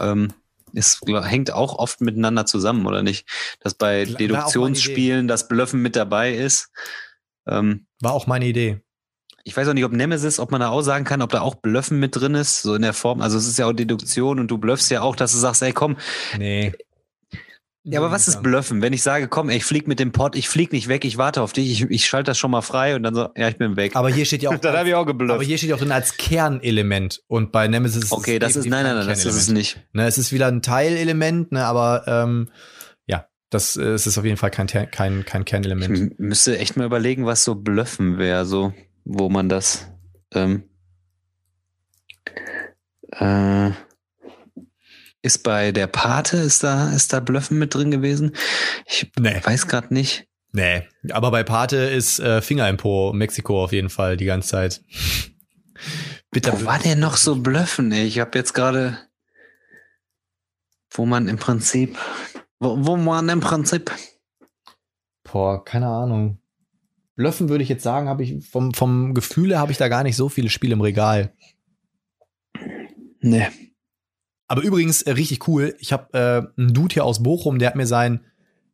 Ähm, 0.00 0.32
es 0.72 1.00
hängt 1.06 1.52
auch 1.52 1.78
oft 1.78 2.00
miteinander 2.00 2.46
zusammen, 2.46 2.86
oder 2.86 3.02
nicht? 3.02 3.28
Dass 3.60 3.74
bei 3.74 4.08
War. 4.08 4.16
Deduktionsspielen 4.16 5.28
das 5.28 5.48
Bluffen 5.48 5.82
mit 5.82 5.94
dabei 5.94 6.34
ist. 6.34 6.70
Ähm, 7.46 7.86
war 8.00 8.12
auch 8.12 8.26
meine 8.26 8.46
Idee. 8.46 8.80
ich 9.44 9.56
weiß 9.56 9.68
auch 9.68 9.74
nicht, 9.74 9.84
ob 9.84 9.92
Nemesis, 9.92 10.40
ob 10.40 10.50
man 10.50 10.60
da 10.60 10.68
auch 10.70 10.82
sagen 10.82 11.04
kann, 11.04 11.22
ob 11.22 11.30
da 11.30 11.40
auch 11.40 11.54
Bluffen 11.56 12.00
mit 12.00 12.16
drin 12.16 12.34
ist, 12.34 12.62
so 12.62 12.74
in 12.74 12.82
der 12.82 12.94
Form. 12.94 13.20
Also 13.20 13.38
es 13.38 13.46
ist 13.46 13.58
ja 13.58 13.66
auch 13.66 13.72
Deduktion 13.72 14.40
und 14.40 14.50
du 14.50 14.58
bluffst 14.58 14.90
ja 14.90 15.02
auch, 15.02 15.14
dass 15.14 15.32
du 15.32 15.38
sagst, 15.38 15.62
ey 15.62 15.72
komm, 15.72 15.96
Nee. 16.38 16.72
Ja, 17.88 18.00
aber 18.00 18.10
was 18.10 18.26
ist 18.26 18.42
Bluffen? 18.42 18.82
Wenn 18.82 18.92
ich 18.92 19.02
sage, 19.04 19.28
komm, 19.28 19.48
ey, 19.48 19.58
ich 19.58 19.64
flieg 19.64 19.86
mit 19.86 20.00
dem 20.00 20.10
Pott, 20.10 20.34
ich 20.34 20.48
flieg 20.48 20.72
nicht 20.72 20.88
weg, 20.88 21.04
ich 21.04 21.18
warte 21.18 21.40
auf 21.40 21.52
dich, 21.52 21.70
ich, 21.70 21.88
ich 21.88 22.06
schalte 22.06 22.30
das 22.32 22.38
schon 22.38 22.50
mal 22.50 22.60
frei 22.62 22.96
und 22.96 23.04
dann 23.04 23.14
so, 23.14 23.28
ja, 23.36 23.48
ich 23.48 23.58
bin 23.58 23.76
weg. 23.76 23.94
Aber 23.94 24.08
hier 24.10 24.24
steht 24.24 24.42
ja 24.42 24.50
auch, 24.50 24.56
dann 24.60 24.76
habe 24.76 24.88
ich 24.88 24.94
auch 24.96 25.02
aber 25.02 25.12
geblufft. 25.12 25.44
hier 25.44 25.56
steht 25.56 25.70
ja 25.70 25.76
auch 25.76 25.80
drin 25.80 25.92
als 25.92 26.16
Kernelement. 26.16 27.22
Und 27.28 27.52
bei 27.52 27.68
Nemesis 27.68 28.02
ist 28.04 28.12
Okay, 28.12 28.40
das 28.40 28.56
ist, 28.56 28.66
nein, 28.66 28.82
nein, 28.84 28.96
nein, 28.96 29.06
das 29.06 29.24
ist 29.24 29.36
es 29.36 29.48
nicht. 29.48 29.78
Ne, 29.92 30.04
es 30.06 30.18
ist 30.18 30.32
wieder 30.32 30.48
ein 30.48 30.62
Teilelement, 30.62 31.52
ne, 31.52 31.64
aber 31.64 32.02
ähm, 32.08 32.48
ja, 33.06 33.26
das 33.50 33.76
äh, 33.76 33.82
es 33.84 34.08
ist 34.08 34.18
auf 34.18 34.24
jeden 34.24 34.36
Fall 34.36 34.50
kein, 34.50 34.66
kein, 34.66 35.24
kein 35.24 35.42
Ich 35.42 35.46
Kernelement. 35.46 35.96
m- 35.96 36.14
müsste 36.18 36.58
echt 36.58 36.76
mal 36.76 36.86
überlegen, 36.86 37.24
was 37.24 37.44
so 37.44 37.54
Bluffen 37.54 38.18
wäre, 38.18 38.46
so, 38.46 38.72
wo 39.04 39.28
man 39.28 39.48
das, 39.48 39.86
ähm, 40.34 40.64
äh, 43.12 43.70
ist 45.26 45.42
bei 45.42 45.72
der 45.72 45.86
Pate, 45.86 46.38
ist 46.38 46.62
da, 46.64 46.90
ist 46.92 47.12
da 47.12 47.20
Bluffen 47.20 47.58
mit 47.58 47.74
drin 47.74 47.90
gewesen? 47.90 48.34
Ich 48.86 49.10
Nee. 49.18 49.40
weiß 49.44 49.66
gerade 49.68 49.92
nicht. 49.92 50.26
Nee, 50.52 50.84
aber 51.10 51.30
bei 51.30 51.42
Pate 51.42 51.76
ist 51.76 52.18
äh, 52.18 52.40
Finger 52.40 52.68
im 52.68 52.78
Po, 52.78 53.12
Mexiko 53.12 53.62
auf 53.62 53.72
jeden 53.72 53.90
Fall 53.90 54.16
die 54.16 54.24
ganze 54.24 54.48
Zeit. 54.48 54.82
Bitter. 56.30 56.58
Wo 56.60 56.64
war 56.64 56.78
der 56.78 56.96
noch 56.96 57.16
so 57.16 57.36
Bluffen, 57.36 57.92
ey? 57.92 58.06
Ich 58.06 58.18
habe 58.20 58.38
jetzt 58.38 58.54
gerade, 58.54 58.98
wo 60.90 61.04
man 61.04 61.28
im 61.28 61.36
Prinzip, 61.36 61.98
wo, 62.58 62.76
wo 62.86 62.96
man 62.96 63.28
im 63.28 63.40
Prinzip 63.40 63.90
Boah, 65.24 65.64
keine 65.64 65.88
Ahnung. 65.88 66.38
Blöffen 67.16 67.48
würde 67.48 67.64
ich 67.64 67.68
jetzt 67.68 67.82
sagen, 67.82 68.08
habe 68.08 68.22
ich 68.22 68.46
vom, 68.48 68.72
vom 68.72 69.12
Gefühle 69.12 69.58
habe 69.58 69.72
ich 69.72 69.78
da 69.78 69.88
gar 69.88 70.04
nicht 70.04 70.16
so 70.16 70.28
viele 70.28 70.50
Spiele 70.50 70.74
im 70.74 70.80
Regal. 70.80 71.32
Nee. 73.20 73.48
Aber 74.48 74.62
übrigens 74.62 75.02
äh, 75.02 75.12
richtig 75.12 75.48
cool. 75.48 75.74
Ich 75.78 75.92
habe 75.92 76.12
äh, 76.56 76.60
einen 76.60 76.72
Dude 76.72 76.94
hier 76.94 77.04
aus 77.04 77.22
Bochum, 77.22 77.58
der 77.58 77.68
hat 77.68 77.76
mir 77.76 77.86
sein 77.86 78.20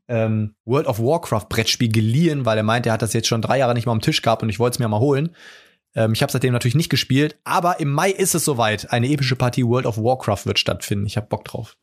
ähm, 0.09 0.55
World 0.65 0.87
of 0.87 0.99
Warcraft 0.99 1.49
Brettspiel 1.49 1.91
geliehen, 1.91 2.45
weil 2.45 2.59
er 2.59 2.65
meint, 2.65 2.87
er 2.87 2.93
hat 2.93 3.03
das 3.03 3.13
jetzt 3.13 3.29
schon 3.29 3.43
drei 3.43 3.59
Jahre 3.59 3.75
nicht 3.75 3.87
mal 3.87 3.93
am 3.93 4.01
Tisch 4.01 4.23
gehabt 4.23 4.43
und 4.43 4.49
ich 4.49 4.59
wollte 4.59 4.75
es 4.75 4.79
mir 4.79 4.89
mal 4.89 5.01
holen. 5.01 5.35
Ähm, 5.95 6.13
ich 6.13 6.23
habe 6.23 6.33
seitdem 6.33 6.53
natürlich 6.53 6.75
nicht 6.75 6.91
gespielt, 6.91 7.39
aber 7.45 7.81
im 7.81 7.93
Mai 7.93 8.11
ist 8.11 8.35
es 8.35 8.45
soweit. 8.45 8.93
Eine 8.93 9.09
epische 9.09 9.37
Partie 9.37 9.65
World 9.65 9.87
of 9.87 9.99
Warcraft 9.99 10.47
wird 10.47 10.59
stattfinden. 10.59 11.07
Ich 11.07 11.17
habe 11.17 11.29
Bock 11.29 11.45
drauf. 11.45 11.77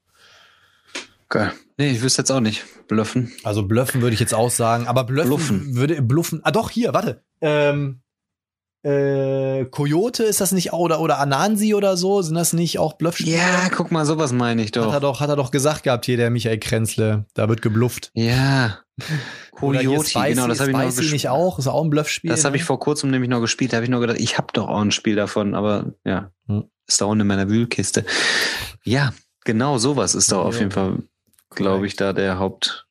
Geil. 1.30 1.54
Nee, 1.78 1.92
ich 1.92 2.02
wüsste 2.02 2.24
jetzt 2.24 2.32
auch 2.32 2.40
nicht. 2.40 2.66
Bluffen. 2.88 3.32
Also 3.44 3.64
bluffen 3.64 4.02
würde 4.02 4.16
ich 4.16 4.20
jetzt 4.20 4.34
auch 4.34 4.50
sagen, 4.50 4.88
aber 4.88 5.04
bluffen, 5.04 5.28
Bluffen. 5.28 5.76
würde 5.76 6.02
bluffen. 6.02 6.42
Ah 6.44 6.52
doch 6.52 6.72
hier, 6.72 6.94
warte. 6.94 7.24
Ähm, 7.40 8.02
äh, 8.84 9.66
Coyote 9.66 10.24
ist 10.24 10.40
das 10.42 10.52
nicht 10.52 10.72
auch 10.74 10.80
oder 10.80 11.02
oder 11.02 11.20
Anansi 11.20 11.74
oder 11.74 11.98
so? 11.98 12.22
Sind 12.22 12.36
das 12.36 12.54
nicht 12.54 12.80
auch 12.80 12.94
Bluffspiele? 12.94 13.36
Ja, 13.38 13.70
guck 13.76 13.92
mal, 13.92 14.06
sowas 14.06 14.32
meine 14.32 14.62
ich 14.62 14.70
Hat 14.70 14.78
er 14.78 14.84
doch. 14.84 15.00
doch, 15.00 15.20
hat 15.20 15.30
er 15.30 15.36
doch 15.36 15.52
gesagt 15.52 15.84
gehabt 15.84 16.06
hier, 16.06 16.18
der 16.18 16.30
Michael 16.30 16.60
Krenzle. 16.60 17.26
Da 17.34 17.50
wird 17.50 17.62
geblufft. 17.62 18.12
Ja. 18.14 18.80
Coyote, 19.52 20.10
Spicy, 20.10 20.30
genau, 20.30 20.48
das 20.48 20.60
habe 20.62 20.72
ich 20.72 20.78
noch 20.78 20.86
gespielt. 20.86 21.12
nicht 21.12 21.30
auch. 21.30 21.60
Ist 21.60 21.68
auch 21.68 21.84
ein 21.84 21.90
Bluffspiel. 21.90 22.30
Das 22.30 22.46
habe 22.46 22.56
ich 22.56 22.62
ne? 22.62 22.66
vor 22.68 22.80
kurzem 22.80 23.12
nämlich 23.12 23.30
noch 23.30 23.42
gespielt. 23.42 23.74
Da 23.74 23.78
habe 23.78 23.84
ich 23.86 23.90
nur 23.90 24.00
gedacht, 24.00 24.20
ich 24.20 24.38
habe 24.38 24.48
doch 24.54 24.68
auch 24.70 24.80
ein 24.82 24.92
Spiel 24.92 25.16
davon, 25.16 25.56
aber 25.56 25.94
ja, 26.06 26.32
Hm. 26.48 26.66
ist 26.88 27.02
da 27.02 27.06
unten 27.06 27.22
in 27.22 27.28
meiner 27.28 27.50
Wühlkiste. 27.50 28.06
Ja, 28.84 29.14
genau, 29.46 29.78
sowas 29.78 30.16
ist 30.16 30.32
doch 30.32 30.46
auf 30.46 30.54
Jo. 30.56 30.60
jeden 30.62 30.72
Fall, 30.72 31.04
glaube 31.50 31.86
ich, 31.88 31.96
da 31.96 32.14
der 32.14 32.40
Hauptkern. 32.40 32.86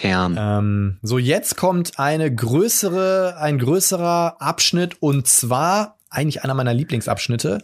Correct. 0.00 0.36
Ähm, 0.36 0.98
so, 1.02 1.18
jetzt 1.18 1.56
kommt 1.56 1.98
eine 1.98 2.34
größere, 2.34 3.36
ein 3.38 3.58
größerer 3.58 4.36
Abschnitt 4.40 5.00
und 5.00 5.28
zwar 5.28 5.93
eigentlich 6.14 6.42
einer 6.42 6.54
meiner 6.54 6.74
Lieblingsabschnitte. 6.74 7.58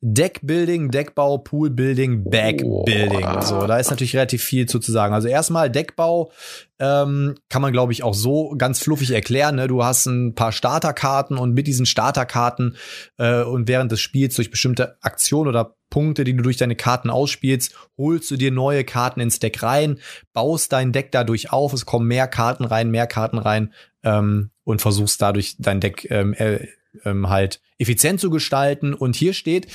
Deckbuilding, 0.00 0.90
Deckbau, 0.90 1.38
Poolbuilding, 1.38 2.24
Backbuilding. 2.24 3.20
Boah. 3.20 3.42
So, 3.42 3.66
da 3.66 3.78
ist 3.78 3.90
natürlich 3.90 4.14
relativ 4.14 4.42
viel 4.42 4.66
zu, 4.66 4.78
zu 4.78 4.92
sagen. 4.92 5.14
Also 5.14 5.28
erstmal 5.28 5.70
Deckbau 5.70 6.30
ähm, 6.78 7.36
kann 7.48 7.62
man, 7.62 7.72
glaube 7.72 7.92
ich, 7.92 8.02
auch 8.02 8.14
so 8.14 8.54
ganz 8.58 8.80
fluffig 8.80 9.12
erklären. 9.12 9.56
Ne? 9.56 9.68
Du 9.68 9.84
hast 9.84 10.06
ein 10.06 10.34
paar 10.34 10.52
Starterkarten 10.52 11.38
und 11.38 11.54
mit 11.54 11.66
diesen 11.66 11.86
Starterkarten 11.86 12.76
äh, 13.18 13.42
und 13.42 13.68
während 13.68 13.92
des 13.92 14.00
Spiels 14.00 14.34
durch 14.36 14.50
bestimmte 14.50 14.96
Aktionen 15.00 15.48
oder 15.48 15.76
Punkte, 15.90 16.24
die 16.24 16.34
du 16.34 16.42
durch 16.42 16.56
deine 16.56 16.74
Karten 16.74 17.10
ausspielst, 17.10 17.74
holst 17.98 18.30
du 18.30 18.36
dir 18.36 18.50
neue 18.50 18.82
Karten 18.82 19.20
ins 19.20 19.38
Deck 19.40 19.62
rein, 19.62 19.98
baust 20.32 20.72
dein 20.72 20.90
Deck 20.90 21.12
dadurch 21.12 21.52
auf, 21.52 21.74
es 21.74 21.84
kommen 21.84 22.08
mehr 22.08 22.26
Karten 22.26 22.64
rein, 22.64 22.90
mehr 22.90 23.06
Karten 23.06 23.36
rein 23.36 23.74
ähm, 24.02 24.50
und 24.64 24.80
versuchst 24.80 25.20
dadurch 25.20 25.56
dein 25.58 25.80
Deck 25.80 26.10
ähm, 26.10 26.32
äh, 26.32 26.66
ähm, 27.04 27.28
halt 27.28 27.60
effizient 27.82 28.20
zu 28.20 28.30
gestalten. 28.30 28.94
Und 28.94 29.16
hier 29.16 29.32
steht, 29.32 29.66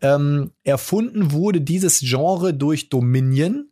ähm, 0.00 0.52
erfunden 0.62 1.32
wurde 1.32 1.60
dieses 1.60 2.00
Genre 2.00 2.54
durch 2.54 2.88
Dominion. 2.88 3.70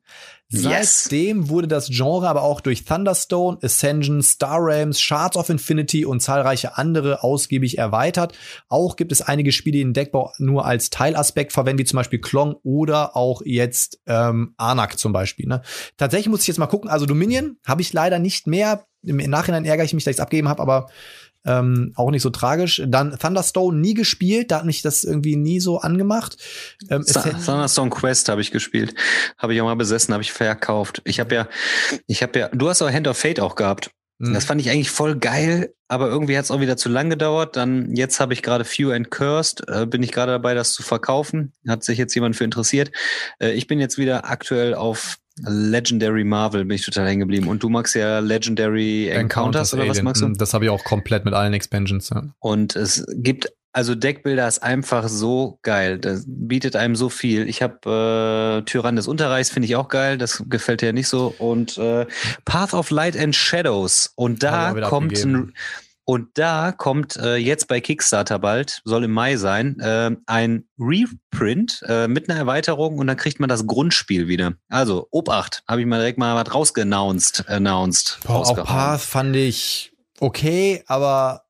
Yes. 0.52 1.04
Seitdem 1.04 1.48
wurde 1.48 1.66
das 1.66 1.88
Genre 1.88 2.28
aber 2.28 2.42
auch 2.42 2.60
durch 2.60 2.84
Thunderstone, 2.84 3.58
Ascension, 3.62 4.22
Star 4.22 4.58
Realms, 4.62 5.00
Shards 5.00 5.36
of 5.38 5.48
Infinity 5.48 6.04
und 6.04 6.20
zahlreiche 6.20 6.76
andere 6.76 7.22
ausgiebig 7.22 7.78
erweitert. 7.78 8.34
Auch 8.68 8.96
gibt 8.96 9.12
es 9.12 9.22
einige 9.22 9.50
Spiele, 9.50 9.78
die 9.78 9.84
den 9.84 9.94
Deckbau 9.94 10.30
nur 10.38 10.66
als 10.66 10.90
Teilaspekt 10.90 11.52
verwenden, 11.52 11.78
wie 11.78 11.84
zum 11.84 11.96
Beispiel 11.96 12.20
Klong 12.20 12.56
oder 12.64 13.16
auch 13.16 13.40
jetzt 13.46 14.00
ähm, 14.06 14.52
Anak 14.58 14.98
zum 14.98 15.14
Beispiel. 15.14 15.46
Ne? 15.46 15.62
Tatsächlich 15.96 16.28
muss 16.28 16.42
ich 16.42 16.48
jetzt 16.48 16.58
mal 16.58 16.66
gucken. 16.66 16.90
Also 16.90 17.06
Dominion 17.06 17.56
habe 17.66 17.80
ich 17.80 17.92
leider 17.94 18.18
nicht 18.18 18.46
mehr. 18.46 18.84
Im 19.04 19.16
Nachhinein 19.16 19.64
ärgere 19.64 19.84
ich 19.84 19.94
mich, 19.94 20.04
dass 20.04 20.12
ich 20.12 20.18
es 20.18 20.20
abgegeben 20.20 20.48
habe, 20.48 20.62
aber 20.62 20.88
ähm, 21.44 21.92
auch 21.96 22.10
nicht 22.10 22.22
so 22.22 22.30
tragisch. 22.30 22.82
Dann 22.86 23.18
Thunderstone 23.18 23.78
nie 23.78 23.94
gespielt, 23.94 24.50
da 24.50 24.58
hat 24.58 24.64
mich 24.64 24.82
das 24.82 25.04
irgendwie 25.04 25.36
nie 25.36 25.60
so 25.60 25.78
angemacht. 25.78 26.36
Ähm, 26.90 27.04
Thunderstone 27.04 27.90
Quest 27.90 28.28
habe 28.28 28.40
ich 28.40 28.50
gespielt. 28.50 28.94
Habe 29.38 29.54
ich 29.54 29.60
auch 29.60 29.66
mal 29.66 29.76
besessen, 29.76 30.12
habe 30.14 30.22
ich 30.22 30.32
verkauft. 30.32 31.02
Ich 31.04 31.20
habe 31.20 31.34
ja, 31.34 31.48
ich 32.06 32.22
habe 32.22 32.38
ja, 32.38 32.48
du 32.48 32.68
hast 32.68 32.82
auch 32.82 32.90
Hand 32.90 33.08
of 33.08 33.16
Fate 33.16 33.40
auch 33.40 33.54
gehabt. 33.54 33.90
Mhm. 34.22 34.34
Das 34.34 34.44
fand 34.44 34.60
ich 34.60 34.70
eigentlich 34.70 34.90
voll 34.90 35.16
geil, 35.16 35.74
aber 35.88 36.08
irgendwie 36.08 36.36
hat 36.38 36.44
es 36.44 36.50
auch 36.50 36.60
wieder 36.60 36.76
zu 36.76 36.88
lang 36.88 37.10
gedauert. 37.10 37.56
Dann, 37.56 37.94
jetzt 37.96 38.20
habe 38.20 38.32
ich 38.34 38.42
gerade 38.42 38.64
Few 38.64 38.90
and 38.92 39.10
Cursed, 39.10 39.68
äh, 39.68 39.84
bin 39.86 40.02
ich 40.02 40.12
gerade 40.12 40.32
dabei, 40.32 40.54
das 40.54 40.72
zu 40.72 40.82
verkaufen. 40.82 41.52
Hat 41.66 41.82
sich 41.82 41.98
jetzt 41.98 42.14
jemand 42.14 42.36
für 42.36 42.44
interessiert. 42.44 42.92
Äh, 43.40 43.52
ich 43.52 43.66
bin 43.66 43.80
jetzt 43.80 43.98
wieder 43.98 44.30
aktuell 44.30 44.74
auf 44.74 45.16
Legendary 45.44 46.24
Marvel, 46.24 46.64
bin 46.64 46.76
ich 46.76 46.84
total 46.84 47.08
hängen 47.08 47.20
geblieben. 47.20 47.48
Und 47.48 47.62
du 47.62 47.68
magst 47.68 47.94
ja 47.94 48.20
Legendary 48.20 49.08
Encounters, 49.08 49.72
oder 49.74 49.82
was 49.84 49.90
Alien. 49.90 50.04
magst 50.04 50.22
du? 50.22 50.28
Mhm, 50.28 50.38
Das 50.38 50.54
habe 50.54 50.64
ich 50.66 50.70
auch 50.70 50.84
komplett 50.84 51.24
mit 51.24 51.34
allen 51.34 51.54
Expansions. 51.54 52.10
Ja. 52.10 52.22
Und 52.38 52.76
es 52.76 53.04
gibt, 53.16 53.52
also 53.72 53.94
Deckbilder 53.94 54.46
ist 54.46 54.62
einfach 54.62 55.08
so 55.08 55.58
geil. 55.62 55.98
Das 55.98 56.24
bietet 56.26 56.76
einem 56.76 56.94
so 56.94 57.08
viel. 57.08 57.48
Ich 57.48 57.62
habe 57.62 58.60
äh, 58.60 58.64
Tyrann 58.64 58.96
des 58.96 59.08
Unterreichs, 59.08 59.50
finde 59.50 59.66
ich 59.66 59.76
auch 59.76 59.88
geil. 59.88 60.18
Das 60.18 60.44
gefällt 60.48 60.82
dir 60.82 60.86
ja 60.86 60.92
nicht 60.92 61.08
so. 61.08 61.34
Und 61.38 61.78
äh, 61.78 62.06
Path 62.44 62.74
of 62.74 62.90
Light 62.90 63.16
and 63.16 63.34
Shadows. 63.34 64.12
Und 64.14 64.42
da 64.42 64.74
kommt 64.88 65.16
ein, 65.24 65.54
und 66.04 66.30
da 66.34 66.72
kommt 66.72 67.16
äh, 67.16 67.36
jetzt 67.36 67.68
bei 67.68 67.80
Kickstarter 67.80 68.38
bald, 68.38 68.82
soll 68.84 69.04
im 69.04 69.12
Mai 69.12 69.36
sein, 69.36 69.78
äh, 69.78 70.10
ein 70.26 70.64
Reprint 70.78 71.80
äh, 71.86 72.08
mit 72.08 72.28
einer 72.28 72.38
Erweiterung 72.38 72.98
und 72.98 73.06
dann 73.06 73.16
kriegt 73.16 73.38
man 73.38 73.48
das 73.48 73.66
Grundspiel 73.66 74.26
wieder. 74.26 74.54
Also, 74.68 75.06
Obacht, 75.10 75.62
habe 75.68 75.80
ich 75.80 75.86
mal 75.86 75.98
direkt 75.98 76.18
mal 76.18 76.34
was 76.34 76.52
rausgenounced, 76.52 77.48
announced. 77.48 78.18
Boah, 78.24 78.40
auch. 78.40 78.64
Path 78.64 79.00
fand 79.00 79.36
ich 79.36 79.92
okay, 80.18 80.82
aber 80.86 81.44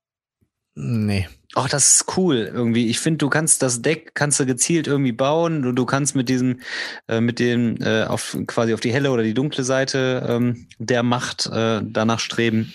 nee. 0.74 1.28
Ach, 1.54 1.68
das 1.68 1.96
ist 1.96 2.16
cool 2.16 2.50
irgendwie. 2.52 2.88
Ich 2.88 2.98
finde, 2.98 3.18
du 3.18 3.28
kannst 3.28 3.62
das 3.62 3.82
Deck 3.82 4.14
kannst 4.14 4.40
du 4.40 4.46
gezielt 4.46 4.86
irgendwie 4.86 5.12
bauen. 5.12 5.62
Du, 5.62 5.72
du 5.72 5.84
kannst 5.84 6.14
mit 6.14 6.28
diesem, 6.28 6.60
äh, 7.08 7.20
mit 7.20 7.38
dem 7.38 7.76
äh, 7.82 8.04
auf 8.04 8.36
quasi 8.46 8.72
auf 8.72 8.80
die 8.80 8.92
helle 8.92 9.10
oder 9.10 9.22
die 9.22 9.34
dunkle 9.34 9.62
Seite 9.62 10.26
ähm, 10.26 10.66
der 10.78 11.02
Macht 11.02 11.46
äh, 11.46 11.82
danach 11.84 12.20
streben. 12.20 12.72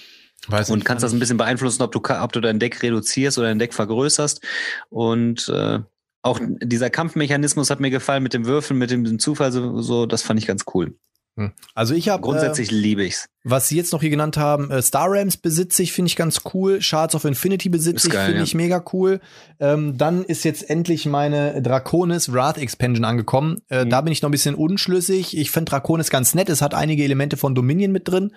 Weiß 0.47 0.69
und 0.69 0.85
kannst 0.85 1.03
das 1.03 1.11
ein 1.11 1.19
bisschen 1.19 1.37
beeinflussen, 1.37 1.81
ob 1.81 1.91
du 1.91 2.01
ob 2.07 2.31
du 2.31 2.39
dein 2.39 2.59
Deck 2.59 2.81
reduzierst 2.83 3.37
oder 3.37 3.47
dein 3.47 3.59
Deck 3.59 3.73
vergrößerst. 3.73 4.41
Und 4.89 5.49
äh, 5.49 5.79
auch 6.21 6.39
dieser 6.61 6.89
Kampfmechanismus 6.89 7.69
hat 7.69 7.79
mir 7.79 7.89
gefallen 7.89 8.23
mit 8.23 8.33
dem 8.33 8.45
Würfeln, 8.45 8.77
mit 8.77 8.91
dem 8.91 9.17
Zufall, 9.19 9.51
so, 9.51 9.81
so 9.81 10.05
das 10.05 10.21
fand 10.21 10.39
ich 10.39 10.47
ganz 10.47 10.65
cool. 10.73 10.95
Hm. 11.37 11.51
Also 11.75 11.93
ich 11.93 12.09
habe 12.09 12.23
grundsätzlich 12.23 12.71
äh, 12.71 12.75
liebe 12.75 13.03
ich's. 13.03 13.29
Was 13.43 13.69
Sie 13.69 13.77
jetzt 13.77 13.93
noch 13.93 14.01
hier 14.01 14.09
genannt 14.09 14.37
haben, 14.37 14.71
äh, 14.71 14.81
Star 14.81 15.07
Rams 15.07 15.37
besitze 15.37 15.83
ich, 15.83 15.93
finde 15.93 16.09
ich 16.09 16.15
ganz 16.15 16.41
cool. 16.53 16.81
Shards 16.81 17.13
of 17.13 17.25
Infinity 17.25 17.69
besitze 17.69 18.07
ich, 18.07 18.13
finde 18.13 18.37
ja. 18.37 18.43
ich 18.43 18.55
mega 18.55 18.83
cool. 18.91 19.21
Ähm, 19.59 19.97
dann 19.97 20.23
ist 20.23 20.43
jetzt 20.43 20.67
endlich 20.67 21.05
meine 21.05 21.61
Draconis 21.61 22.33
Wrath 22.33 22.57
Expansion 22.57 23.05
angekommen. 23.05 23.61
Äh, 23.69 23.85
mhm. 23.85 23.91
Da 23.91 24.01
bin 24.01 24.11
ich 24.11 24.23
noch 24.23 24.29
ein 24.29 24.31
bisschen 24.31 24.55
unschlüssig. 24.55 25.37
Ich 25.37 25.51
finde 25.51 25.69
Draconis 25.69 26.09
ganz 26.09 26.33
nett. 26.33 26.49
Es 26.49 26.63
hat 26.63 26.73
einige 26.73 27.03
Elemente 27.03 27.37
von 27.37 27.53
Dominion 27.53 27.91
mit 27.91 28.07
drin. 28.07 28.33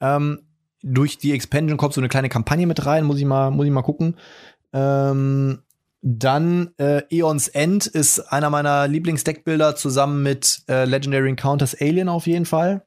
Ähm, 0.00 0.42
durch 0.82 1.18
die 1.18 1.32
Expansion 1.32 1.76
kommt 1.76 1.94
so 1.94 2.00
eine 2.00 2.08
kleine 2.08 2.28
Kampagne 2.28 2.68
mit 2.68 2.86
rein. 2.86 3.04
Muss 3.04 3.18
ich 3.18 3.24
mal, 3.24 3.50
muss 3.50 3.66
ich 3.66 3.72
mal 3.72 3.82
gucken. 3.82 4.16
Ähm, 4.72 5.58
dann 6.08 6.70
äh, 6.78 7.02
Eons 7.10 7.48
End 7.48 7.86
ist 7.86 8.20
einer 8.20 8.48
meiner 8.48 8.86
Lieblingsdeckbilder 8.86 9.74
zusammen 9.74 10.22
mit 10.22 10.62
äh, 10.68 10.84
Legendary 10.84 11.28
Encounters 11.28 11.76
Alien 11.80 12.08
auf 12.08 12.28
jeden 12.28 12.46
Fall. 12.46 12.86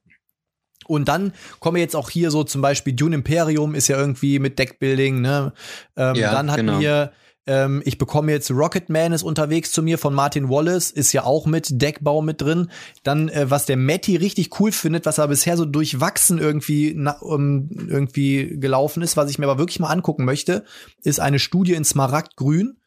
Und 0.87 1.09
dann 1.09 1.33
kommen 1.59 1.75
wir 1.75 1.83
jetzt 1.83 1.97
auch 1.97 2.09
hier 2.09 2.31
so 2.31 2.45
zum 2.45 2.61
Beispiel 2.61 2.93
Dune 2.93 3.15
Imperium 3.15 3.75
ist 3.75 3.89
ja 3.89 3.99
irgendwie 3.99 4.39
mit 4.39 4.57
Deckbuilding, 4.57 5.19
ne? 5.19 5.51
Ähm, 5.97 6.15
ja, 6.15 6.31
dann 6.31 6.49
hatten 6.49 6.67
genau. 6.67 6.79
wir 6.79 7.11
ähm, 7.45 7.81
ich 7.83 7.97
bekomme 7.97 8.31
jetzt 8.31 8.51
Rocketman 8.51 9.11
ist 9.11 9.23
unterwegs 9.23 9.71
zu 9.73 9.83
mir 9.83 9.97
von 9.97 10.13
Martin 10.13 10.49
Wallace, 10.49 10.91
ist 10.91 11.11
ja 11.11 11.23
auch 11.23 11.45
mit 11.45 11.81
Deckbau 11.81 12.21
mit 12.21 12.41
drin. 12.41 12.69
Dann, 13.03 13.27
äh, 13.27 13.49
was 13.49 13.65
der 13.65 13.75
Matty 13.75 14.15
richtig 14.15 14.59
cool 14.59 14.71
findet, 14.71 15.05
was 15.05 15.17
er 15.17 15.27
bisher 15.27 15.57
so 15.57 15.65
durchwachsen 15.65 16.37
irgendwie, 16.37 16.93
na, 16.95 17.17
um, 17.19 17.69
irgendwie 17.71 18.59
gelaufen 18.59 19.03
ist, 19.03 19.17
was 19.17 19.29
ich 19.29 19.39
mir 19.39 19.47
aber 19.47 19.57
wirklich 19.57 19.79
mal 19.79 19.89
angucken 19.89 20.25
möchte, 20.25 20.63
ist 21.03 21.19
eine 21.19 21.39
Studie 21.39 21.73
in 21.73 21.83
Smaragdgrün. 21.83 22.77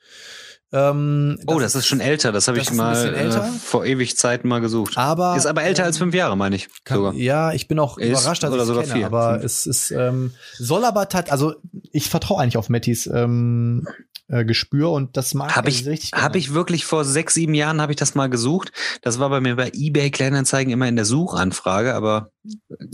Ähm, 0.75 1.39
oh, 1.47 1.61
das, 1.61 1.75
das 1.75 1.83
ist 1.83 1.87
schon 1.87 2.01
älter. 2.01 2.33
Das 2.33 2.49
habe 2.49 2.59
ich 2.59 2.73
mal 2.73 3.15
äh, 3.15 3.43
vor 3.63 3.85
ewig 3.85 4.17
Zeiten 4.17 4.49
mal 4.49 4.61
gesucht. 4.61 4.97
Aber 4.97 5.37
ist 5.37 5.45
aber 5.45 5.63
älter 5.65 5.83
ähm, 5.83 5.89
als 5.89 5.99
fünf 5.99 6.15
Jahre, 6.15 6.35
meine 6.35 6.57
ich. 6.57 6.69
Kann, 6.85 6.97
sogar. 6.97 7.15
Ja, 7.15 7.53
ich 7.53 7.69
bin 7.69 7.79
auch 7.79 7.99
ist, 7.99 8.09
überrascht, 8.09 8.43
dass 8.43 8.53
oder 8.53 8.65
sogar 8.65 8.85
kenne, 8.85 8.95
vier. 8.95 9.07
aber 9.07 9.35
fünf. 9.35 9.45
es 9.45 9.67
ist 9.67 9.91
ähm, 9.91 10.33
soll 10.55 10.87
aber 10.87 11.11
tat, 11.11 11.31
also 11.31 11.55
ich 11.91 12.09
vertraue 12.09 12.41
eigentlich 12.41 12.57
auf 12.57 12.71
Mattys 12.71 13.07
ähm, 13.07 13.87
äh, 14.29 14.47
Gespür 14.47 14.91
und 14.93 15.19
das 15.19 15.35
mag 15.35 15.55
hab 15.55 15.69
ich 15.69 15.85
richtig. 15.85 16.13
Habe 16.15 16.39
ich 16.39 16.55
wirklich 16.55 16.87
vor 16.87 17.05
sechs, 17.05 17.35
sieben 17.35 17.53
Jahren 17.53 17.83
habe 17.83 17.93
ich 17.93 17.97
das 17.97 18.15
mal 18.15 18.31
gesucht. 18.31 18.73
Das 19.03 19.19
war 19.19 19.29
bei 19.29 19.43
mir 19.43 19.57
bei 19.57 19.71
eBay 19.75 20.11
Kleinanzeigen 20.11 20.73
immer 20.73 20.89
in 20.89 20.97
der 20.97 21.05
Suchanfrage, 21.05 21.95
aber 21.95 22.31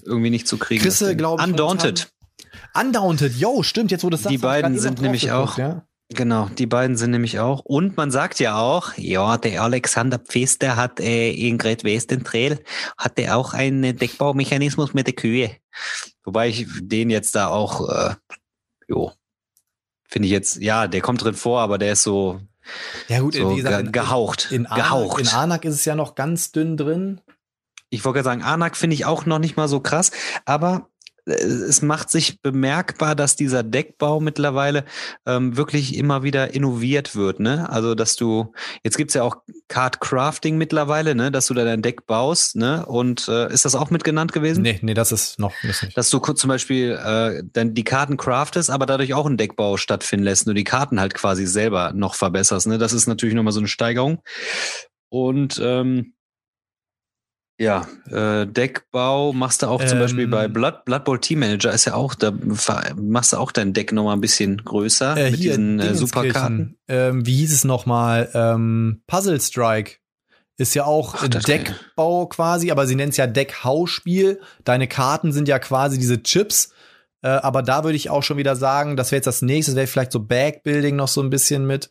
irgendwie 0.05 0.31
nicht 0.31 0.49
zu 0.49 0.59
kriegen. 0.59 0.83
Chrisse, 0.83 1.15
glaube 1.15 1.41
ich. 1.41 1.49
Undaunted. 1.49 2.11
Undaunted, 2.75 3.37
yo, 3.37 3.63
stimmt, 3.63 3.93
jetzt 3.93 4.03
wo 4.03 4.11
das 4.11 4.23
Die 4.23 4.39
beiden 4.39 4.79
sind 4.81 5.01
nämlich 5.01 5.31
auch. 5.31 5.59
Ja? 5.59 5.88
Genau, 6.11 6.49
die 6.57 6.67
beiden 6.67 6.97
sind 6.97 7.11
nämlich 7.11 7.39
auch. 7.39 7.61
Und 7.61 7.99
man 7.99 8.11
sagt 8.11 8.41
ja 8.41 8.59
auch, 8.59 8.95
ja, 8.97 9.37
der 9.37 9.63
Alexander 9.63 10.19
Pfister 10.19 10.77
hat 10.77 11.01
äh, 11.01 11.31
in 11.31 11.59
Great 11.59 11.85
Western 11.85 12.25
Trail 12.25 12.65
hatte 12.97 13.35
auch 13.35 13.53
einen 13.53 13.97
Deckbaumechanismus 13.97 14.95
mit 14.95 15.07
der 15.07 15.15
Kühe. 15.15 15.51
Wobei 16.25 16.49
ich 16.49 16.67
den 16.81 17.11
jetzt 17.11 17.35
da 17.35 17.49
auch, 17.49 17.91
äh, 17.91 18.15
jo, 18.89 19.13
finde 20.09 20.27
ich 20.27 20.33
jetzt, 20.33 20.57
ja, 20.63 20.89
der 20.89 21.03
kommt 21.03 21.23
drin 21.23 21.35
vor, 21.35 21.61
aber 21.61 21.77
der 21.77 21.93
ist 21.93 22.05
so, 22.05 22.41
ja 23.09 23.21
gut, 23.21 23.35
so 23.35 23.55
gesagt, 23.55 23.85
ge 23.85 23.93
gehaucht. 23.93 24.51
In, 24.51 24.65
in 24.65 24.75
gehaucht. 24.75 25.21
in 25.21 25.29
Anak 25.29 25.67
ist 25.67 25.75
es 25.75 25.85
ja 25.85 25.95
noch 25.95 26.15
ganz 26.15 26.53
dünn 26.53 26.79
drin. 26.79 27.21
Ich 27.91 28.05
wollte 28.05 28.19
gerade 28.23 28.25
sagen, 28.25 28.43
Anak 28.43 28.79
finde 28.79 28.95
ich 28.95 29.05
auch 29.05 29.27
noch 29.27 29.39
nicht 29.39 29.59
mal 29.59 29.69
so 29.69 29.81
krass, 29.81 30.11
aber 30.47 30.89
es 31.29 31.83
macht 31.83 32.11
sich 32.11 32.41
bemerkbar, 32.41 33.15
dass 33.15 33.37
dieser 33.37 33.63
Deckbau 33.63 34.21
mittlerweile 34.21 34.85
ähm, 35.27 35.57
wirklich 35.57 35.97
immer 35.97 36.23
wieder 36.23 36.55
innoviert 36.55 37.15
wird. 37.15 37.41
Ne? 37.41 37.69
Also, 37.69 37.95
dass 37.95 38.17
du, 38.17 38.53
jetzt 38.83 38.97
gibt's 38.97 39.15
ja 39.15 39.23
auch 39.23 39.37
Card 39.69 40.01
Crafting 40.01 40.57
mittlerweile, 40.57 41.15
ne? 41.15 41.31
dass 41.31 41.47
du 41.47 41.55
da 41.55 41.65
dein 41.65 41.83
Deck 41.83 42.07
baust. 42.07 42.57
Ne? 42.57 42.85
Und 42.87 43.29
äh, 43.29 43.53
ist 43.53 43.65
das 43.65 43.75
auch 43.75 43.91
mit 43.91 44.05
genannt 44.05 44.33
gewesen? 44.33 44.63
Nee, 44.63 44.79
nee, 44.83 44.95
das 44.95 45.13
ist 45.13 45.39
noch 45.39 45.53
das 45.63 45.83
nicht. 45.83 45.97
Dass 45.97 46.11
du 46.11 46.19
zum 46.19 46.49
Beispiel 46.49 46.93
äh, 46.93 47.43
dann 47.53 47.75
die 47.75 47.85
Karten 47.85 48.17
craftest, 48.17 48.71
aber 48.71 48.87
dadurch 48.87 49.15
auch 49.15 49.27
einen 49.27 49.37
Deckbau 49.37 49.77
stattfinden 49.77 50.25
lässt 50.25 50.47
du 50.47 50.55
die 50.55 50.65
Karten 50.65 51.01
halt 51.01 51.15
quasi 51.15 51.47
selber 51.47 51.93
noch 51.95 52.15
verbesserst. 52.15 52.67
Ne? 52.67 52.79
Das 52.79 52.93
ist 52.93 53.07
natürlich 53.07 53.35
nochmal 53.35 53.53
so 53.53 53.61
eine 53.61 53.69
Steigerung. 53.69 54.23
Und 55.11 55.61
ähm, 55.63 56.15
ja, 57.59 57.89
äh, 58.09 58.47
Deckbau 58.47 59.33
machst 59.33 59.63
du 59.63 59.67
auch 59.67 59.83
ähm, 59.83 59.89
zum 59.89 59.99
Beispiel 59.99 60.29
bei 60.29 60.45
ähm. 60.45 60.53
Blood, 60.53 60.85
Blood 60.85 61.05
Bowl 61.05 61.19
Team 61.19 61.41
Manager 61.41 61.73
ist 61.73 61.87
ja 61.87 61.95
auch, 61.95 62.15
da 62.15 62.33
machst 62.97 63.33
du 63.33 63.37
auch 63.37 63.51
dein 63.51 63.73
Deck 63.73 63.93
nochmal 63.93 64.17
ein 64.17 64.21
bisschen 64.21 64.59
größer 64.59 65.17
äh, 65.17 65.31
mit 65.31 65.41
hier, 65.41 65.51
diesen 65.51 65.81
äh, 65.81 65.95
Superkarten. 65.95 66.79
Ähm, 66.87 67.27
wie 67.27 67.37
hieß 67.37 67.53
es 67.53 67.65
nochmal? 67.65 68.31
Ähm, 68.33 69.03
Puzzle 69.09 69.41
Strike 69.41 69.97
ist 70.57 70.75
ja 70.75 70.85
auch 70.85 71.17
Ach, 71.17 71.29
Deckbau 71.29 72.27
quasi, 72.27 72.71
aber 72.71 72.87
sie 72.87 72.95
nennt 72.95 73.11
es 73.11 73.17
ja 73.17 73.27
Deckhausspiel. 73.27 74.41
Deine 74.65 74.87
Karten 74.87 75.33
sind 75.33 75.49
ja 75.49 75.59
quasi 75.59 75.99
diese 75.99 76.23
Chips. 76.23 76.73
Äh, 77.23 77.29
aber 77.29 77.63
da 77.63 77.83
würde 77.83 77.97
ich 77.97 78.11
auch 78.11 78.23
schon 78.23 78.37
wieder 78.37 78.55
sagen, 78.55 78.97
das 78.97 79.11
wäre 79.11 79.19
jetzt 79.19 79.27
das 79.27 79.43
nächste, 79.43 79.73
das 79.73 79.77
wäre 79.77 79.87
vielleicht 79.89 80.13
so 80.13 80.21
Backbuilding 80.21 80.95
noch 80.95 81.09
so 81.09 81.21
ein 81.21 81.31
bisschen 81.31 81.67
mit. 81.67 81.91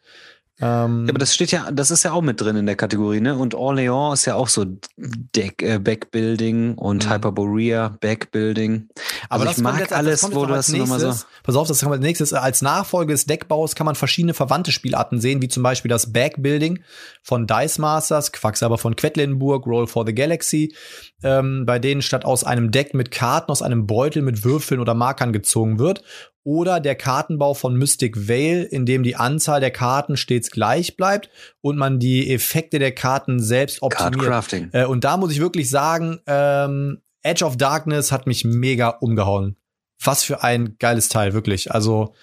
Ähm, 0.60 1.06
ja, 1.06 1.12
aber 1.12 1.20
das 1.20 1.36
steht 1.36 1.52
ja, 1.52 1.70
das 1.72 1.92
ist 1.92 2.02
ja 2.04 2.14
auch 2.14 2.22
mit 2.22 2.42
drin 2.42 2.56
in 2.56 2.66
der 2.66 2.76
Kategorie, 2.76 3.22
ne? 3.22 3.38
Und 3.38 3.54
Orléans 3.54 4.14
ist 4.14 4.26
ja 4.26 4.34
auch 4.34 4.48
so 4.48 4.66
Deck, 4.98 5.62
äh, 5.62 5.78
Backbuilding 5.78 6.76
und 6.76 7.06
mhm. 7.06 7.14
Hyperborea 7.14 7.96
Backbuilding. 8.02 8.90
Also 9.30 9.44
aber 9.44 9.52
ich 9.52 9.58
mag 9.60 9.80
jetzt, 9.80 9.94
alles, 9.94 10.24
wo 10.24 10.46
du 10.46 10.54
das 10.54 10.70
nochmal 10.70 11.00
so. 11.00 11.14
Pass 11.44 11.56
auf, 11.56 11.68
das 11.68 11.82
kommt 11.82 11.94
als 11.94 12.02
nächstes. 12.02 12.34
Als 12.34 12.64
Nachfolge 12.64 13.14
des 13.14 13.28
Deckbaus 13.28 13.76
kann 13.76 13.86
man 13.86 13.94
verschiedene 13.94 14.34
verwandte 14.34 14.72
Spielarten 14.72 15.22
sehen, 15.22 15.44
wie 15.44 15.48
zum 15.48 15.62
Beispiel 15.62 15.90
das 15.90 16.12
Backbuilding 16.12 16.80
von 17.22 17.46
Dice 17.46 17.78
Masters, 17.78 18.32
Quacksalber 18.32 18.80
von 18.80 18.96
Quedlinburg, 18.96 19.68
Roll 19.68 19.86
for 19.86 20.08
the 20.08 20.16
Galaxy, 20.16 20.74
ähm, 21.22 21.68
bei 21.68 21.78
denen 21.78 22.02
statt 22.02 22.26
aus 22.26 22.44
einem 22.44 22.72
Deck 22.72 22.96
mit 22.96 23.12
Karten 23.12 23.52
aus 23.52 23.62
einem 23.62 23.86
Beutel 23.86 24.24
mit 24.24 24.44
Würfeln 24.44 24.80
oder 24.80 24.96
Markern 24.96 25.34
gezogen 25.34 25.78
wird 25.78 26.04
oder 26.48 26.80
der 26.80 26.96
Kartenbau 26.96 27.54
von 27.54 27.76
Mystic 27.76 28.30
Vale, 28.30 28.64
in 28.64 28.86
dem 28.86 29.04
die 29.04 29.18
Anzahl 29.18 29.60
der 29.60 29.70
Karten 29.70 30.16
stets 30.16 30.50
gleich 30.50 30.96
bleibt 30.96 31.30
und 31.60 31.76
man 31.76 32.00
die 32.00 32.34
Effekte 32.34 32.80
der 32.80 32.94
Karten 32.94 33.42
selbst 33.42 33.82
optimiert. 33.82 34.54
Äh, 34.72 34.86
und 34.86 35.04
da 35.04 35.18
muss 35.18 35.34
ich 35.34 35.42
wirklich 35.42 35.70
sagen, 35.70 36.22
ähm, 36.26 37.02
Edge 37.22 37.44
of 37.44 37.58
Darkness 37.58 38.14
hat 38.14 38.28
mich 38.28 38.46
mega 38.46 38.88
umgehauen. 38.88 39.58
Was 40.02 40.24
für 40.24 40.42
ein 40.42 40.78
geiles 40.80 41.10
Teil, 41.10 41.34
wirklich. 41.34 41.74
Also 41.74 42.14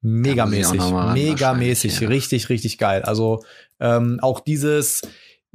megamäßig, 0.00 0.80
megamäßig, 1.12 2.00
ja. 2.00 2.08
richtig, 2.08 2.48
richtig 2.48 2.78
geil. 2.78 3.02
Also 3.02 3.44
ähm, 3.80 4.18
auch 4.22 4.40
dieses 4.40 5.02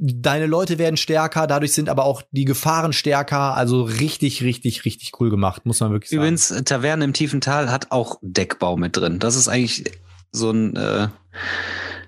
deine 0.00 0.46
Leute 0.46 0.78
werden 0.78 0.96
stärker, 0.96 1.46
dadurch 1.46 1.72
sind 1.72 1.88
aber 1.88 2.04
auch 2.04 2.22
die 2.30 2.46
Gefahren 2.46 2.92
stärker. 2.92 3.54
Also 3.54 3.82
richtig, 3.82 4.42
richtig, 4.42 4.84
richtig 4.84 5.12
cool 5.20 5.30
gemacht, 5.30 5.66
muss 5.66 5.80
man 5.80 5.92
wirklich 5.92 6.10
sagen. 6.10 6.22
Übrigens, 6.22 6.48
Taverne 6.64 7.04
im 7.04 7.12
tiefen 7.12 7.40
Tal 7.40 7.70
hat 7.70 7.90
auch 7.90 8.18
Deckbau 8.22 8.76
mit 8.76 8.96
drin. 8.96 9.18
Das 9.18 9.36
ist 9.36 9.48
eigentlich 9.48 9.84
so 10.32 10.50
ein 10.50 10.74
äh, 10.76 11.08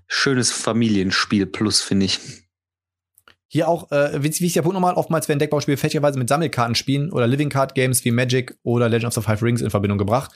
schönes 0.06 0.50
Familienspiel 0.50 1.46
plus, 1.46 1.82
finde 1.82 2.06
ich. 2.06 2.18
Hier 3.48 3.68
auch, 3.68 3.90
äh, 3.92 4.22
wichtiger 4.22 4.62
Punkt 4.62 4.74
nochmal, 4.74 4.94
oftmals 4.94 5.28
werden 5.28 5.38
Deckbauspiele 5.38 5.76
fälschlicherweise 5.76 6.18
mit 6.18 6.30
Sammelkartenspielen 6.30 7.12
oder 7.12 7.26
Living 7.26 7.50
Card 7.50 7.74
Games 7.74 8.02
wie 8.06 8.10
Magic 8.10 8.56
oder 8.62 8.88
Legends 8.88 9.18
of 9.18 9.24
the 9.24 9.28
Five 9.30 9.42
Rings 9.42 9.60
in 9.60 9.68
Verbindung 9.68 9.98
gebracht, 9.98 10.30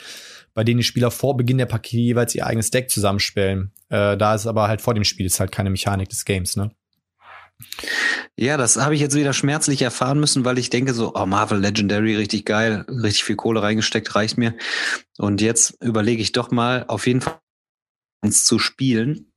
bei 0.53 0.65
denen 0.65 0.79
die 0.79 0.85
Spieler 0.85 1.11
vor 1.11 1.35
Beginn 1.35 1.57
der 1.57 1.65
Partie 1.65 2.03
jeweils 2.03 2.35
ihr 2.35 2.47
eigenes 2.47 2.71
Deck 2.71 2.91
zusammenstellen. 2.91 3.73
Äh, 3.89 4.19
da 4.19 4.35
ist 4.35 4.47
aber 4.47 4.69
halt 4.69 4.83
vor 4.83 4.93
dem 4.93 5.05
Spiel 5.05 5.25
ist 5.25 5.41
halt 5.41 5.51
keine 5.51 5.71
Mechanik 5.71 6.11
des 6.11 6.27
Games, 6.27 6.57
ne? 6.57 6.71
Ja, 8.37 8.57
das 8.57 8.77
habe 8.77 8.95
ich 8.95 9.01
jetzt 9.01 9.17
wieder 9.17 9.33
schmerzlich 9.33 9.83
erfahren 9.83 10.21
müssen, 10.21 10.45
weil 10.45 10.59
ich 10.59 10.69
denke 10.69 10.93
so, 10.93 11.15
oh, 11.15 11.27
Marvel 11.27 11.59
Legendary, 11.59 12.17
richtig 12.17 12.45
geil, 12.45 12.85
richtig 12.89 13.25
viel 13.25 13.37
Kohle 13.37 13.63
reingesteckt, 13.63 14.15
reicht 14.15 14.37
mir. 14.37 14.55
Und 15.17 15.41
jetzt 15.41 15.83
überlege 15.83 16.21
ich 16.21 16.33
doch 16.33 16.51
mal, 16.51 16.85
auf 16.89 17.07
jeden 17.07 17.23
Fall 17.23 17.39
zu 18.31 18.59
spielen. 18.59 19.33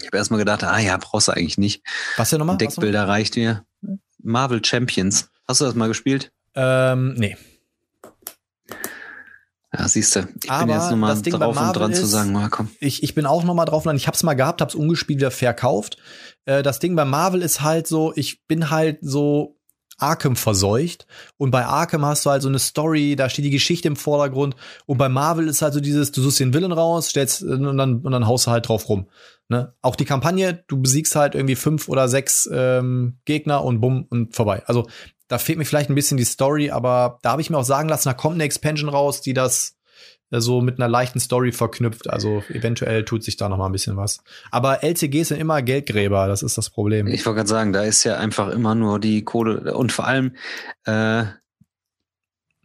Ich 0.00 0.06
habe 0.06 0.16
erstmal 0.16 0.38
gedacht, 0.38 0.64
ah 0.64 0.78
ja, 0.78 0.96
brauchst 0.96 1.28
du 1.28 1.32
eigentlich 1.32 1.58
nicht. 1.58 1.84
Was 2.16 2.30
denn 2.30 2.40
nochmal? 2.40 2.56
Deckbilder 2.56 3.06
reicht 3.06 3.36
mir. 3.36 3.64
Marvel 4.18 4.64
Champions. 4.64 5.30
Hast 5.46 5.60
du 5.60 5.64
das 5.64 5.74
mal 5.74 5.88
gespielt? 5.88 6.32
Ähm, 6.54 7.14
nee. 7.14 7.36
Ja, 9.72 9.88
siehst 9.88 10.16
du. 10.16 10.28
Ich 10.42 10.50
Aber 10.50 10.66
bin 10.66 10.74
jetzt 10.74 10.90
nochmal 10.90 11.22
drauf 11.22 11.56
und 11.56 11.72
dran 11.72 11.92
ist, 11.92 12.00
zu 12.00 12.06
sagen, 12.06 12.32
mal 12.32 12.50
komm. 12.50 12.70
Ich, 12.78 13.02
ich 13.02 13.14
bin 13.14 13.24
auch 13.24 13.42
nochmal 13.42 13.64
drauf 13.64 13.86
und 13.86 13.96
ich 13.96 14.06
hab's 14.06 14.22
mal 14.22 14.34
gehabt, 14.34 14.60
hab's 14.60 14.74
ungespielt 14.74 15.20
wieder 15.20 15.30
verkauft. 15.30 15.96
Äh, 16.44 16.62
das 16.62 16.78
Ding 16.78 16.96
bei 16.96 17.04
Marvel 17.04 17.42
ist 17.42 17.62
halt 17.62 17.86
so, 17.86 18.12
ich 18.16 18.46
bin 18.46 18.70
halt 18.70 18.98
so 19.02 19.58
Arkham 19.98 20.36
verseucht. 20.36 21.06
Und 21.36 21.50
bei 21.50 21.64
Arkham 21.64 22.04
hast 22.04 22.26
du 22.26 22.30
halt 22.30 22.42
so 22.42 22.48
eine 22.48 22.58
Story, 22.58 23.16
da 23.16 23.28
steht 23.28 23.44
die 23.44 23.50
Geschichte 23.50 23.88
im 23.88 23.96
Vordergrund. 23.96 24.56
Und 24.86 24.98
bei 24.98 25.08
Marvel 25.08 25.48
ist 25.48 25.62
halt 25.62 25.74
so 25.74 25.80
dieses, 25.80 26.12
du 26.12 26.20
suchst 26.20 26.40
den 26.40 26.54
Willen 26.54 26.72
raus, 26.72 27.08
stellst 27.08 27.42
und 27.42 27.76
dann, 27.76 28.00
und 28.00 28.12
dann 28.12 28.26
haust 28.26 28.46
du 28.46 28.50
halt 28.50 28.68
drauf 28.68 28.88
rum. 28.88 29.08
Ne? 29.48 29.74
Auch 29.80 29.96
die 29.96 30.04
Kampagne, 30.04 30.64
du 30.66 30.80
besiegst 30.80 31.14
halt 31.14 31.34
irgendwie 31.34 31.56
fünf 31.56 31.88
oder 31.88 32.08
sechs 32.08 32.48
ähm, 32.52 33.18
Gegner 33.24 33.64
und 33.64 33.80
bumm 33.80 34.06
und 34.10 34.34
vorbei. 34.34 34.62
Also 34.66 34.88
da 35.28 35.38
fehlt 35.38 35.58
mir 35.58 35.64
vielleicht 35.64 35.88
ein 35.88 35.94
bisschen 35.94 36.18
die 36.18 36.24
Story, 36.24 36.70
aber 36.70 37.18
da 37.22 37.32
habe 37.32 37.42
ich 37.42 37.48
mir 37.48 37.58
auch 37.58 37.64
sagen 37.64 37.88
lassen, 37.88 38.08
da 38.08 38.14
kommt 38.14 38.34
eine 38.34 38.44
Expansion 38.44 38.90
raus, 38.90 39.20
die 39.20 39.34
das 39.34 39.70
äh, 39.70 39.81
so 40.40 40.60
mit 40.60 40.78
einer 40.78 40.88
leichten 40.88 41.20
Story 41.20 41.52
verknüpft. 41.52 42.08
Also 42.08 42.42
eventuell 42.48 43.04
tut 43.04 43.22
sich 43.22 43.36
da 43.36 43.48
noch 43.48 43.58
mal 43.58 43.66
ein 43.66 43.72
bisschen 43.72 43.96
was. 43.96 44.22
Aber 44.50 44.82
LCGs 44.82 45.28
sind 45.28 45.40
immer 45.40 45.62
Geldgräber, 45.62 46.26
das 46.26 46.42
ist 46.42 46.58
das 46.58 46.70
Problem. 46.70 47.06
Ich 47.06 47.26
wollte 47.26 47.36
gerade 47.38 47.48
sagen, 47.48 47.72
da 47.72 47.82
ist 47.82 48.04
ja 48.04 48.16
einfach 48.16 48.48
immer 48.48 48.74
nur 48.74 48.98
die 48.98 49.24
Kohle 49.24 49.74
und 49.74 49.92
vor 49.92 50.06
allem 50.06 50.32
äh, 50.84 51.24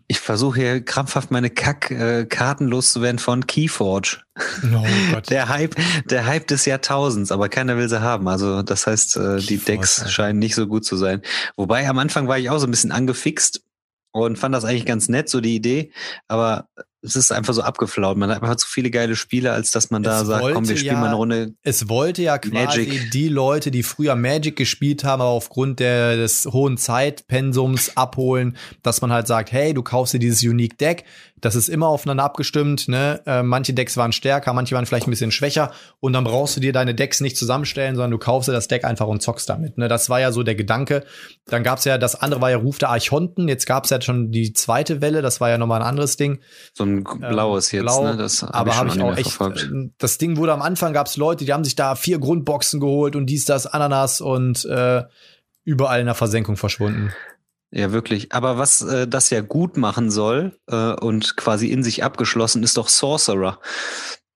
ich 0.10 0.20
versuche 0.20 0.60
hier 0.60 0.86
krampfhaft 0.86 1.32
meine 1.32 1.50
Kack-Karten 1.50 2.68
äh, 2.68 2.70
loszuwerden 2.70 3.20
von 3.20 3.46
Keyforge. 3.46 4.20
Oh 4.64 4.86
Gott. 5.12 5.30
Der 5.30 5.50
Hype, 5.50 5.76
der 6.06 6.26
Hype 6.26 6.48
des 6.48 6.66
Jahrtausends, 6.66 7.32
aber 7.32 7.50
keiner 7.50 7.76
will 7.78 7.90
sie 7.90 8.02
haben. 8.02 8.28
Also 8.30 8.62
das 8.62 8.88
heißt, 8.88 9.18
äh, 9.18 9.38
die 9.40 9.58
Decks 9.58 10.10
scheinen 10.10 10.40
nicht 10.40 10.56
so 10.56 10.68
gut 10.68 10.86
zu 10.86 10.96
sein. 10.96 11.22
Wobei 11.58 11.88
am 11.90 12.00
Anfang 12.00 12.28
war 12.28 12.38
ich 12.38 12.50
auch 12.50 12.60
so 12.60 12.68
ein 12.68 12.72
bisschen 12.72 12.94
angefixt 12.94 13.64
und 14.12 14.38
fand 14.38 14.56
das 14.56 14.64
eigentlich 14.64 14.86
ganz 14.86 15.10
nett, 15.10 15.28
so 15.28 15.42
die 15.42 15.56
Idee. 15.56 15.92
Aber 16.30 16.70
es 17.02 17.16
ist 17.16 17.32
einfach 17.32 17.54
so 17.54 17.62
abgeflaut. 17.62 18.18
Man 18.18 18.30
hat 18.30 18.42
einfach 18.42 18.56
zu 18.56 18.68
viele 18.68 18.90
geile 18.90 19.16
Spiele, 19.16 19.52
als 19.52 19.72
dass 19.72 19.92
man 19.92 20.04
da 20.04 20.22
es 20.22 20.28
sagt, 20.28 20.54
komm, 20.54 20.68
wir 20.68 20.76
spielen 20.76 20.96
ja, 20.96 21.00
mal 21.00 21.08
eine 21.08 21.16
Runde. 21.16 21.54
Es 21.62 21.90
wollte 21.90 22.24
ja 22.24 22.38
quasi 22.38 22.54
Magic. 22.54 23.12
die 23.12 23.30
Leute, 23.30 23.70
die 23.72 23.84
früher 23.84 24.16
Magic 24.16 24.56
gespielt 24.56 25.04
haben, 25.04 25.22
aber 25.22 25.32
aufgrund 25.32 25.80
der, 25.80 26.16
des 26.18 26.48
hohen 26.48 26.78
Zeitpensums 26.78 27.96
abholen, 27.96 28.58
dass 28.82 29.02
man 29.02 29.12
halt 29.12 29.28
sagt, 29.28 29.52
hey, 29.52 29.74
du 29.74 29.84
kaufst 29.84 30.14
dir 30.14 30.20
dieses 30.20 30.44
Unique 30.44 30.78
Deck, 30.78 31.06
das 31.40 31.56
ist 31.56 31.70
immer 31.70 31.88
aufeinander 31.88 32.24
abgestimmt. 32.24 32.88
Ne? 32.88 33.22
Äh, 33.26 33.44
manche 33.44 33.74
Decks 33.74 33.96
waren 33.96 34.12
stärker, 34.12 34.54
manche 34.54 34.76
waren 34.76 34.86
vielleicht 34.86 35.08
ein 35.08 35.12
bisschen 35.12 35.32
schwächer. 35.32 35.72
Und 36.00 36.14
dann 36.14 36.24
brauchst 36.24 36.56
du 36.58 36.60
dir 36.60 36.74
deine 36.74 36.96
Decks 36.96 37.22
nicht 37.22 37.38
zusammenstellen, 37.38 37.96
sondern 37.96 38.12
du 38.12 38.18
kaufst 38.18 38.50
dir 38.50 38.54
das 38.54 38.68
Deck 38.68 38.84
einfach 38.84 39.08
und 39.08 39.22
zockst 39.22 39.48
damit. 39.48 39.78
Ne? 39.78 39.88
Das 39.88 40.10
war 40.10 40.20
ja 40.20 40.32
so 40.32 40.44
der 40.44 40.56
Gedanke. 40.56 41.04
Dann 41.46 41.64
gab's 41.64 41.86
ja, 41.86 41.98
das 41.98 42.16
andere 42.16 42.42
war 42.42 42.50
ja 42.50 42.58
Ruf 42.58 42.80
der 42.80 42.90
Archonten. 42.90 43.48
Jetzt 43.48 43.68
gab's 43.68 43.90
ja 43.92 44.02
schon 44.02 44.32
die 44.32 44.54
zweite 44.54 45.02
Welle. 45.02 45.22
Das 45.22 45.40
war 45.40 45.50
ja 45.50 45.58
nochmal 45.58 45.82
ein 45.82 45.88
anderes 45.88 46.18
Ding. 46.18 46.40
So 46.74 46.84
ein 46.84 47.04
blaues 47.04 47.72
ähm, 47.72 47.80
jetzt, 47.80 47.86
blau, 47.86 48.04
ne? 48.04 48.18
Das 48.18 48.42
hab 48.42 48.56
aber 48.56 48.76
habe 48.76 48.90
ich 48.90 49.02
auch 49.02 49.16
echt. 49.16 49.32
Verfolgt. 49.32 49.70
Äh, 49.72 49.90
das 50.00 50.18
Ding 50.18 50.38
wurde 50.38 50.54
am 50.54 50.62
Anfang 50.62 50.94
gab's 50.94 51.18
Leute, 51.18 51.46
die 51.46 51.54
haben 51.54 51.64
sich 51.64 51.76
da 51.76 51.96
vier 51.96 52.20
Grundboxen 52.20 52.80
geholt 52.80 53.16
und 53.16 53.28
dies, 53.28 53.46
das, 53.46 53.68
Ananas 53.68 54.22
und 54.22 54.66
äh, 54.66 55.04
überall 55.64 56.00
in 56.00 56.06
der 56.06 56.16
Versenkung 56.16 56.58
verschwunden. 56.58 57.14
Ja, 57.72 57.92
wirklich. 57.92 58.32
Aber 58.32 58.58
was 58.58 58.82
äh, 58.82 59.08
das 59.08 59.30
ja 59.30 59.42
gut 59.42 59.76
machen 59.78 60.10
soll 60.10 60.58
äh, 60.68 60.94
und 60.94 61.36
quasi 61.36 61.68
in 61.72 61.84
sich 61.84 62.04
abgeschlossen 62.04 62.64
ist 62.64 62.78
doch 62.78 62.88
Sorcerer. 62.88 63.60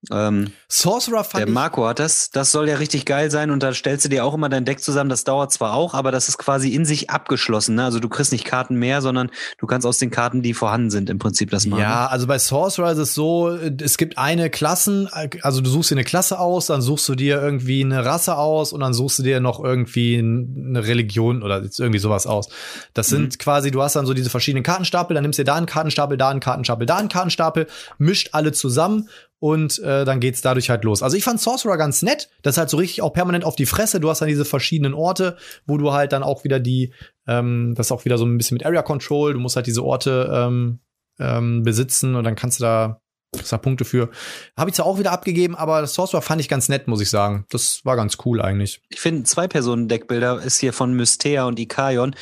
Ähm, 0.10 0.52
Sorcerer 0.68 1.24
fand 1.24 1.46
Der 1.46 1.54
Marco 1.54 1.86
hat 1.86 2.00
das, 2.00 2.32
das 2.32 2.52
soll 2.52 2.68
ja 2.68 2.78
richtig 2.78 3.06
geil 3.06 3.30
sein 3.30 3.52
und 3.52 3.62
da 3.62 3.72
stellst 3.72 4.04
du 4.04 4.10
dir 4.10 4.26
auch 4.26 4.34
immer 4.34 4.50
dein 4.50 4.66
Deck 4.66 4.82
zusammen. 4.82 5.12
Das 5.12 5.26
dauert 5.26 5.52
zwar 5.52 5.76
auch, 5.76 5.94
aber 5.94 6.12
das 6.12 6.28
ist 6.28 6.40
quasi 6.40 6.70
in 6.70 6.86
sich 6.86 7.12
abgeschlossen. 7.12 7.76
Ne? 7.76 7.84
Also 7.84 8.00
du 8.00 8.10
kriegst 8.10 8.32
nicht 8.32 8.44
Karten 8.44 8.76
mehr, 8.76 9.02
sondern 9.02 9.30
du 9.60 9.68
kannst 9.68 9.86
aus 9.86 10.00
den 10.00 10.10
Karten, 10.10 10.42
die 10.42 10.56
vorhanden 10.56 10.90
sind, 10.90 11.12
im 11.12 11.20
Prinzip 11.20 11.52
das 11.52 11.68
machen. 11.68 11.82
Ja, 11.82 12.08
also 12.08 12.26
bei 12.26 12.40
Sorcerer 12.40 12.92
ist 12.94 12.98
es 12.98 13.14
so, 13.14 13.50
es 13.50 13.98
gibt 13.98 14.18
eine 14.18 14.50
Klassen, 14.50 15.08
also 15.42 15.62
du 15.62 15.70
suchst 15.70 15.92
dir 15.92 15.96
eine 15.96 16.04
Klasse 16.04 16.40
aus, 16.40 16.66
dann 16.66 16.82
suchst 16.82 17.08
du 17.08 17.14
dir 17.14 17.40
irgendwie 17.40 17.84
eine 17.84 18.04
Rasse 18.04 18.38
aus 18.38 18.74
und 18.74 18.80
dann 18.80 18.96
suchst 18.96 19.20
du 19.20 19.24
dir 19.24 19.40
noch 19.40 19.64
irgendwie 19.64 20.18
eine 20.18 20.88
Religion 20.88 21.44
oder 21.44 21.62
irgendwie 21.78 22.00
sowas 22.00 22.26
aus. 22.26 22.50
Das 22.96 23.08
sind 23.08 23.34
mhm. 23.34 23.38
quasi, 23.38 23.70
du 23.70 23.84
hast 23.84 23.96
dann 23.96 24.08
so 24.08 24.16
diese 24.16 24.32
verschiedenen 24.32 24.64
Kartenstapel, 24.64 25.14
dann 25.14 25.22
nimmst 25.22 25.38
du 25.38 25.44
dir 25.44 25.52
da 25.52 25.56
einen 25.56 25.68
Kartenstapel, 25.68 26.18
da 26.18 26.30
einen 26.30 26.40
Kartenstapel, 26.40 26.88
da 26.88 26.98
einen 26.98 27.10
Kartenstapel, 27.10 27.68
mischt 28.00 28.30
alle 28.32 28.52
zusammen 28.52 29.08
und 29.42 29.80
äh, 29.80 30.06
dann 30.06 30.20
geht's 30.20 30.42
dadurch 30.42 30.70
halt 30.70 30.84
los. 30.84 31.02
Also 31.02 31.18
ich 31.18 31.24
fand 31.24 31.42
Sorcerer 31.42 31.76
ganz 31.76 32.04
nett. 32.04 32.30
Das 32.44 32.54
ist 32.54 32.58
halt 32.60 32.70
so 32.70 32.78
richtig 32.78 33.02
auch 33.02 33.12
permanent 33.12 33.44
auf 33.44 33.56
die 33.56 33.66
Fresse. 33.66 34.00
Du 34.00 34.08
hast 34.08 34.22
dann 34.22 34.30
diese 34.30 34.46
verschiedenen 34.46 34.94
Orte, 34.94 35.36
wo 35.66 35.78
du 35.78 35.92
halt 35.92 36.14
dann 36.14 36.22
auch 36.22 36.44
wieder 36.44 36.60
die, 36.60 36.94
ähm, 37.28 37.74
das 37.76 37.88
ist 37.88 37.92
auch 37.92 38.06
wieder 38.06 38.20
so 38.20 38.26
ein 38.26 38.38
bisschen 38.38 38.54
mit 38.54 38.68
Area 38.68 38.84
Control. 38.84 39.34
Du 39.34 39.40
musst 39.40 39.56
halt 39.56 39.66
diese 39.66 39.84
Orte 39.84 40.30
ähm, 40.32 40.80
ähm, 41.20 41.64
besitzen 41.64 42.16
und 42.16 42.24
dann 42.24 42.36
kannst 42.36 42.60
du 42.60 42.66
da 42.66 43.01
das 43.32 43.50
da 43.50 43.58
Punkte 43.58 43.86
für. 43.86 44.10
Habe 44.58 44.70
ich 44.70 44.76
zwar 44.76 44.86
auch 44.86 45.00
wieder 45.00 45.14
abgegeben, 45.14 45.56
aber 45.56 45.80
das 45.80 45.94
Sorcerer 45.94 46.22
fand 46.22 46.42
ich 46.42 46.50
ganz 46.50 46.68
nett, 46.68 46.90
muss 46.90 47.00
ich 47.00 47.10
sagen. 47.10 47.46
Das 47.50 47.80
war 47.86 47.96
ganz 47.96 48.18
cool 48.26 48.42
eigentlich. 48.42 48.82
Ich 48.90 49.00
finde, 49.00 49.24
zwei 49.24 49.48
Personen 49.48 49.88
Deckbilder 49.88 50.42
ist 50.42 50.60
hier 50.60 50.74
von 50.74 50.94
Mystea 50.94 51.46
und 51.46 51.58
Ikaion, 51.58 52.14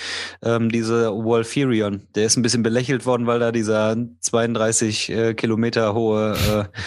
ähm, 0.44 0.72
diese 0.72 1.12
Wolferion. 1.12 2.08
Der 2.14 2.26
ist 2.26 2.38
ein 2.38 2.44
bisschen 2.44 2.62
belächelt 2.62 3.08
worden, 3.08 3.26
weil 3.26 3.40
da 3.40 3.52
dieser 3.52 3.98
32 4.22 5.10
äh, 5.10 5.34
Kilometer 5.34 5.96
hohe 5.96 6.70
äh, 6.76 6.80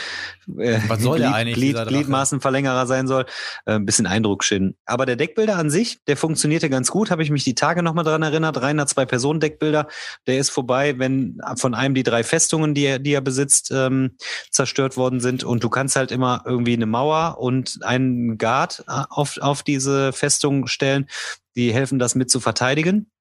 äh, 0.58 0.80
Was 0.88 1.00
soll 1.00 1.16
Glied, 1.18 1.28
der 1.28 1.34
eigentlich? 1.34 1.54
Glied, 1.54 1.86
Gliedmaßenverlängerer 1.86 2.86
sein 2.86 3.06
soll. 3.06 3.26
Äh, 3.66 3.74
ein 3.74 3.86
bisschen 3.86 4.06
Eindruck 4.06 4.44
schinden. 4.44 4.76
Aber 4.86 5.06
der 5.06 5.16
Deckbilder 5.16 5.56
an 5.56 5.70
sich, 5.70 6.02
der 6.04 6.16
funktionierte 6.16 6.70
ganz 6.70 6.90
gut. 6.90 7.10
Habe 7.10 7.22
ich 7.22 7.30
mich 7.30 7.44
die 7.44 7.54
Tage 7.54 7.82
nochmal 7.82 8.04
dran 8.04 8.22
erinnert. 8.22 8.60
Reiner 8.60 8.86
Zwei-Personen-Deckbilder. 8.86 9.86
Der 10.26 10.38
ist 10.38 10.50
vorbei, 10.50 10.98
wenn 10.98 11.40
von 11.56 11.74
einem 11.74 11.94
die 11.94 12.02
drei 12.02 12.24
Festungen, 12.24 12.74
die 12.74 12.84
er, 12.84 12.98
die 12.98 13.12
er 13.12 13.20
besitzt, 13.20 13.70
ähm, 13.72 14.11
zerstört 14.50 14.96
worden 14.96 15.20
sind. 15.20 15.44
Und 15.44 15.62
du 15.64 15.68
kannst 15.68 15.96
halt 15.96 16.10
immer 16.10 16.42
irgendwie 16.44 16.74
eine 16.74 16.86
Mauer 16.86 17.38
und 17.38 17.78
einen 17.82 18.38
Guard 18.38 18.84
äh, 18.88 19.02
auf, 19.08 19.38
auf 19.38 19.62
diese 19.62 20.12
Festung 20.12 20.66
stellen. 20.66 21.08
Die 21.54 21.72
helfen, 21.72 21.98
das 21.98 22.14
mit 22.14 22.30
zu 22.30 22.40
verteidigen 22.40 23.11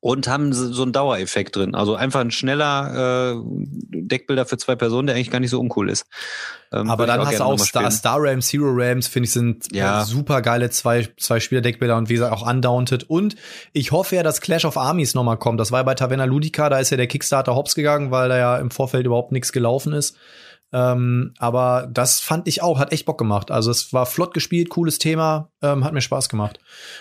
und 0.00 0.28
haben 0.28 0.52
so 0.52 0.82
einen 0.82 0.92
Dauereffekt 0.92 1.56
drin. 1.56 1.74
Also 1.74 1.94
einfach 1.94 2.20
ein 2.20 2.30
schneller 2.30 3.34
äh, 3.34 3.42
Deckbilder 3.90 4.46
für 4.46 4.56
zwei 4.56 4.76
Personen, 4.76 5.06
der 5.06 5.16
eigentlich 5.16 5.30
gar 5.30 5.40
nicht 5.40 5.50
so 5.50 5.58
uncool 5.58 5.90
ist. 5.90 6.06
Ähm, 6.72 6.90
Aber 6.90 7.06
dann 7.06 7.26
hast 7.26 7.40
du 7.40 7.44
auch 7.44 7.58
Star, 7.58 7.90
Star 7.90 8.18
Rams, 8.20 8.52
Hero 8.52 8.68
Rams, 8.68 9.08
finde 9.08 9.26
ich, 9.26 9.32
sind 9.32 9.74
ja. 9.74 10.04
super 10.04 10.42
geile 10.42 10.70
zwei, 10.70 11.08
zwei 11.16 11.40
Spieler-Deckbilder 11.40 11.96
und 11.96 12.08
wie 12.08 12.14
gesagt 12.14 12.32
auch 12.32 12.46
Undaunted. 12.46 13.04
Und 13.04 13.36
ich 13.72 13.92
hoffe 13.92 14.16
ja, 14.16 14.22
dass 14.22 14.40
Clash 14.40 14.64
of 14.64 14.76
Armies 14.76 15.14
nochmal 15.14 15.38
kommt. 15.38 15.58
Das 15.58 15.72
war 15.72 15.80
ja 15.80 15.84
bei 15.84 15.94
Taverna 15.94 16.24
Ludica, 16.24 16.68
da 16.68 16.78
ist 16.78 16.90
ja 16.90 16.96
der 16.96 17.06
Kickstarter 17.06 17.54
hops 17.54 17.74
gegangen, 17.74 18.10
weil 18.10 18.28
da 18.28 18.36
ja 18.36 18.58
im 18.58 18.70
Vorfeld 18.70 19.06
überhaupt 19.06 19.32
nichts 19.32 19.52
gelaufen 19.52 19.92
ist. 19.92 20.16
Ähm, 20.76 21.32
aber 21.38 21.88
das 21.90 22.20
fand 22.20 22.46
ich 22.46 22.60
auch, 22.60 22.78
hat 22.78 22.92
echt 22.92 23.06
Bock 23.06 23.16
gemacht. 23.16 23.50
Also 23.50 23.70
es 23.70 23.94
war 23.94 24.04
flott 24.04 24.34
gespielt, 24.34 24.68
cooles 24.68 24.98
Thema, 24.98 25.50
ähm, 25.62 25.84
hat 25.84 25.94
mir 25.94 26.02
Spaß 26.02 26.28
gemacht. 26.28 26.60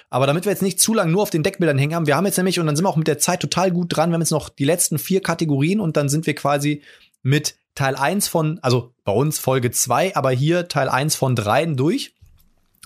Aber 0.09 0.27
damit 0.27 0.45
wir 0.45 0.51
jetzt 0.53 0.61
nicht 0.61 0.79
zu 0.79 0.93
lange 0.93 1.11
nur 1.11 1.21
auf 1.21 1.29
den 1.29 1.43
Deckbildern 1.43 1.77
hängen 1.77 1.93
haben, 1.93 2.07
wir 2.07 2.15
haben 2.15 2.25
jetzt 2.25 2.37
nämlich, 2.37 2.57
und 2.57 2.67
dann 2.67 2.77
sind 2.77 2.85
wir 2.85 2.89
auch 2.89 2.95
mit 2.95 3.09
der 3.09 3.17
Zeit 3.17 3.41
total 3.41 3.71
gut 3.71 3.87
dran, 3.89 4.11
wir 4.11 4.13
haben 4.13 4.21
jetzt 4.21 4.31
noch 4.31 4.47
die 4.47 4.63
letzten 4.63 4.97
vier 4.97 5.21
Kategorien 5.21 5.81
und 5.81 5.97
dann 5.97 6.07
sind 6.07 6.25
wir 6.25 6.35
quasi 6.35 6.83
mit 7.21 7.57
Teil 7.75 7.97
1 7.97 8.29
von, 8.29 8.59
also 8.61 8.93
bei 9.03 9.11
uns 9.11 9.39
Folge 9.39 9.71
2, 9.71 10.15
aber 10.15 10.31
hier 10.31 10.69
Teil 10.69 10.87
1 10.87 11.15
von 11.15 11.35
3 11.35 11.65
durch. 11.65 12.14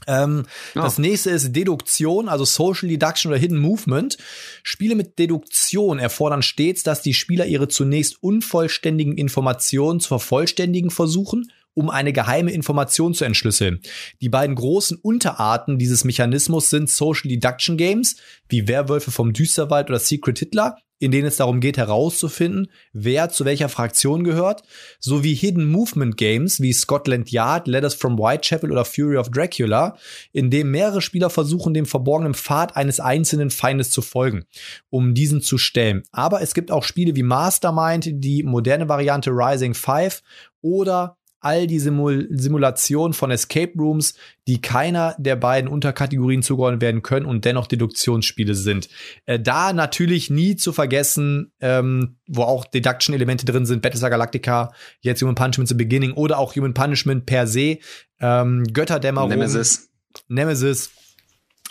Ähm, 0.10 0.46
ja. 0.74 0.82
Das 0.82 0.98
nächste 0.98 1.30
ist 1.30 1.56
Deduktion, 1.56 2.28
also 2.28 2.44
Social 2.44 2.90
Deduction 2.90 3.32
oder 3.32 3.40
Hidden 3.40 3.60
Movement. 3.60 4.18
Spiele 4.64 4.96
mit 4.96 5.20
Deduktion 5.20 6.00
erfordern 6.00 6.42
stets, 6.42 6.84
dass 6.84 7.02
die 7.04 7.14
Spieler 7.14 7.46
ihre 7.46 7.68
zunächst 7.68 8.22
unvollständigen 8.22 9.16
Informationen 9.16 10.00
zu 10.00 10.08
vervollständigen 10.08 10.90
versuchen, 10.90 11.52
um 11.76 11.92
eine 11.92 12.12
geheime 12.12 12.52
Information 12.52 13.14
zu 13.14 13.24
entschlüsseln. 13.24 13.82
Die 14.20 14.30
beiden 14.30 14.56
großen 14.56 14.98
Unterarten 14.98 15.78
dieses 15.78 16.04
Mechanismus 16.04 16.72
sind 16.72 16.90
Social 16.90 17.30
Deduction 17.30 17.78
Games, 17.78 18.16
wie 18.50 18.68
Werwölfe 18.68 19.12
vom 19.12 19.32
Düsterwald 19.32 19.90
oder 19.90 20.00
Secret 20.00 20.40
Hitler, 20.40 20.78
in 21.00 21.12
denen 21.12 21.28
es 21.28 21.38
darum 21.38 21.62
geht 21.62 21.78
herauszufinden, 21.78 22.70
wer 22.94 23.30
zu 23.30 23.46
welcher 23.46 23.70
Fraktion 23.70 24.24
gehört, 24.24 24.64
sowie 25.00 25.34
Hidden 25.34 25.66
Movement 25.66 26.18
Games 26.18 26.62
wie 26.62 26.74
Scotland 26.74 27.32
Yard, 27.32 27.68
Letters 27.68 27.96
from 27.96 28.18
Whitechapel 28.18 28.72
oder 28.72 28.86
Fury 28.86 29.18
of 29.18 29.32
Dracula, 29.32 29.98
in 30.34 30.52
dem 30.52 30.72
mehrere 30.72 31.02
Spieler 31.02 31.30
versuchen, 31.30 31.74
dem 31.74 31.86
verborgenen 31.86 32.34
Pfad 32.34 32.76
eines 32.76 33.00
einzelnen 33.00 33.50
Feindes 33.50 33.90
zu 33.90 34.02
folgen, 34.02 34.46
um 34.90 35.14
diesen 35.14 35.42
zu 35.42 35.58
stellen. 35.58 36.04
Aber 36.12 36.42
es 36.42 36.54
gibt 36.54 36.70
auch 36.70 36.84
Spiele 36.84 37.16
wie 37.16 37.24
Mastermind, 37.24 38.10
die 38.12 38.44
moderne 38.44 38.90
Variante 38.90 39.32
Rising 39.32 39.74
5 39.74 40.22
oder 40.62 41.19
all 41.42 41.68
die 41.68 41.80
Simul 41.80 42.28
Simulationen 42.32 43.14
von 43.14 43.32
Escape 43.32 43.74
Rooms, 43.78 44.16
die 44.48 44.62
keiner 44.62 45.16
der 45.18 45.36
beiden 45.36 45.70
Unterkategorien 45.70 46.42
zugeordnet 46.42 46.82
werden 46.82 47.02
können 47.02 47.26
und 47.26 47.46
dennoch 47.46 47.68
Deduktionsspiele 47.68 48.56
sind. 48.56 48.90
Äh, 49.26 49.40
da 49.40 49.74
natürlich 49.74 50.30
nie 50.30 50.56
zu 50.56 50.74
vergessen, 50.74 51.52
ähm, 51.60 52.18
wo 52.28 52.44
auch 52.44 52.66
Deduction-Elemente 52.66 53.46
drin 53.46 53.66
sind, 53.66 53.82
Battlestar 53.82 54.10
Galactica, 54.10 54.74
jetzt 55.02 55.22
Human 55.22 55.36
Punishment 55.36 55.70
The 55.70 55.76
Beginning 55.76 56.14
oder 56.14 56.40
auch 56.40 56.56
Human 56.56 56.74
Punishment 56.74 57.26
per 57.26 57.48
se, 57.48 57.80
ähm, 58.20 58.66
Götterdämmerung, 58.74 59.30
Nemesis. 59.30 59.90
Nemesis. 60.28 60.92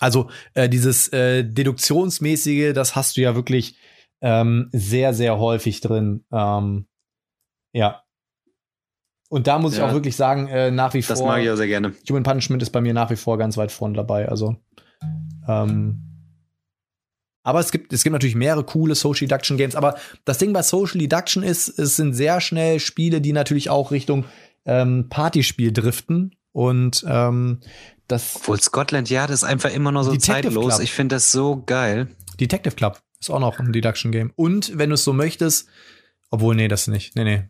Also 0.00 0.30
äh, 0.54 0.68
dieses 0.68 1.08
äh, 1.12 1.44
Deduktionsmäßige, 1.44 2.72
das 2.72 2.94
hast 2.94 3.16
du 3.16 3.20
ja 3.20 3.34
wirklich 3.34 3.76
ähm, 4.20 4.68
sehr, 4.72 5.14
sehr 5.14 5.38
häufig 5.38 5.80
drin. 5.80 6.24
Ähm, 6.32 6.86
ja, 7.72 8.02
und 9.28 9.46
da 9.46 9.58
muss 9.58 9.76
ja, 9.76 9.84
ich 9.84 9.90
auch 9.90 9.94
wirklich 9.94 10.16
sagen, 10.16 10.48
äh, 10.48 10.70
nach 10.70 10.94
wie 10.94 11.02
vor. 11.02 11.14
Das 11.14 11.24
mag 11.24 11.42
ich 11.42 11.50
auch 11.50 11.56
sehr 11.56 11.66
gerne. 11.66 11.92
Human 12.08 12.22
Punishment 12.22 12.62
ist 12.62 12.70
bei 12.70 12.80
mir 12.80 12.94
nach 12.94 13.10
wie 13.10 13.16
vor 13.16 13.36
ganz 13.36 13.56
weit 13.56 13.70
vorne 13.70 13.94
dabei. 13.94 14.28
Also, 14.28 14.56
ähm, 15.46 16.00
Aber 17.42 17.60
es 17.60 17.70
gibt, 17.70 17.92
es 17.92 18.04
gibt 18.04 18.12
natürlich 18.12 18.36
mehrere 18.36 18.64
coole 18.64 18.94
Social 18.94 19.28
Deduction 19.28 19.56
Games. 19.56 19.76
Aber 19.76 19.96
das 20.24 20.38
Ding 20.38 20.52
bei 20.52 20.62
Social 20.62 20.98
Deduction 20.98 21.42
ist, 21.42 21.78
es 21.78 21.96
sind 21.96 22.14
sehr 22.14 22.40
schnell 22.40 22.80
Spiele, 22.80 23.20
die 23.20 23.32
natürlich 23.32 23.68
auch 23.68 23.90
Richtung 23.90 24.24
ähm, 24.64 25.08
Partyspiel 25.10 25.72
driften. 25.72 26.34
Und 26.52 27.04
ähm, 27.06 27.60
das. 28.06 28.36
Obwohl 28.36 28.60
Scotland 28.60 29.10
Yard 29.10 29.30
ist 29.30 29.44
einfach 29.44 29.70
immer 29.72 29.92
noch 29.92 30.04
so 30.04 30.12
Detective 30.12 30.54
zeitlos. 30.54 30.76
Club. 30.76 30.80
Ich 30.82 30.92
finde 30.92 31.16
das 31.16 31.32
so 31.32 31.62
geil. 31.66 32.08
Detective 32.40 32.74
Club 32.74 32.98
ist 33.20 33.30
auch 33.30 33.40
noch 33.40 33.58
ein 33.58 33.72
Deduction 33.72 34.10
Game. 34.10 34.32
Und 34.36 34.78
wenn 34.78 34.88
du 34.88 34.94
es 34.94 35.04
so 35.04 35.12
möchtest, 35.12 35.68
obwohl, 36.30 36.54
nee, 36.54 36.68
das 36.68 36.86
nicht. 36.86 37.14
Nee, 37.16 37.24
nee. 37.24 37.48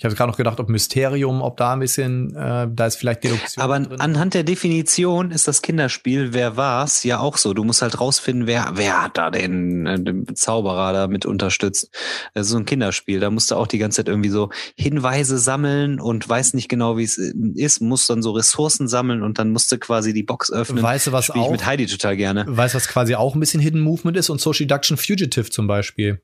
Ich 0.00 0.04
habe 0.06 0.14
gerade 0.14 0.30
noch 0.30 0.38
gedacht, 0.38 0.58
ob 0.60 0.70
Mysterium, 0.70 1.42
ob 1.42 1.58
da 1.58 1.74
ein 1.74 1.78
bisschen, 1.78 2.34
äh, 2.34 2.66
da 2.72 2.86
ist 2.86 2.96
vielleicht 2.96 3.22
Deduktion. 3.22 3.62
Aber 3.62 3.78
drin. 3.80 4.00
anhand 4.00 4.32
der 4.32 4.44
Definition 4.44 5.30
ist 5.30 5.46
das 5.46 5.60
Kinderspiel, 5.60 6.32
wer 6.32 6.56
war's, 6.56 7.04
ja 7.04 7.20
auch 7.20 7.36
so. 7.36 7.52
Du 7.52 7.64
musst 7.64 7.82
halt 7.82 8.00
rausfinden, 8.00 8.46
wer, 8.46 8.70
wer 8.76 9.02
hat 9.02 9.18
da 9.18 9.30
den, 9.30 9.84
äh, 9.84 10.02
den 10.02 10.34
Zauberer 10.34 10.94
da 10.94 11.06
mit 11.06 11.26
unterstützt. 11.26 11.90
Das 12.32 12.46
ist 12.46 12.52
so 12.52 12.56
ein 12.56 12.64
Kinderspiel. 12.64 13.20
Da 13.20 13.28
musst 13.30 13.50
du 13.50 13.56
auch 13.56 13.66
die 13.66 13.76
ganze 13.76 13.96
Zeit 13.96 14.08
irgendwie 14.08 14.30
so 14.30 14.48
Hinweise 14.74 15.36
sammeln 15.36 16.00
und 16.00 16.26
weiß 16.26 16.54
nicht 16.54 16.70
genau, 16.70 16.96
wie 16.96 17.04
es 17.04 17.18
äh, 17.18 17.34
ist, 17.56 17.82
musst 17.82 18.08
dann 18.08 18.22
so 18.22 18.30
Ressourcen 18.30 18.88
sammeln 18.88 19.22
und 19.22 19.38
dann 19.38 19.50
musst 19.50 19.70
du 19.70 19.76
quasi 19.76 20.14
die 20.14 20.22
Box 20.22 20.50
öffnen. 20.50 20.82
Weißt 20.82 21.08
du, 21.08 21.12
was 21.12 21.26
Spiel 21.26 21.42
ich 21.42 21.48
auch- 21.48 21.52
mit 21.52 21.66
Heidi 21.66 21.84
total 21.84 22.16
gerne. 22.16 22.46
Weiß, 22.48 22.74
was 22.74 22.88
quasi 22.88 23.16
auch 23.16 23.34
ein 23.34 23.40
bisschen 23.40 23.60
Hidden 23.60 23.82
Movement 23.82 24.16
ist 24.16 24.30
und 24.30 24.40
Social 24.40 24.66
Deduction 24.66 24.96
Fugitive 24.96 25.50
zum 25.50 25.66
Beispiel. 25.66 26.22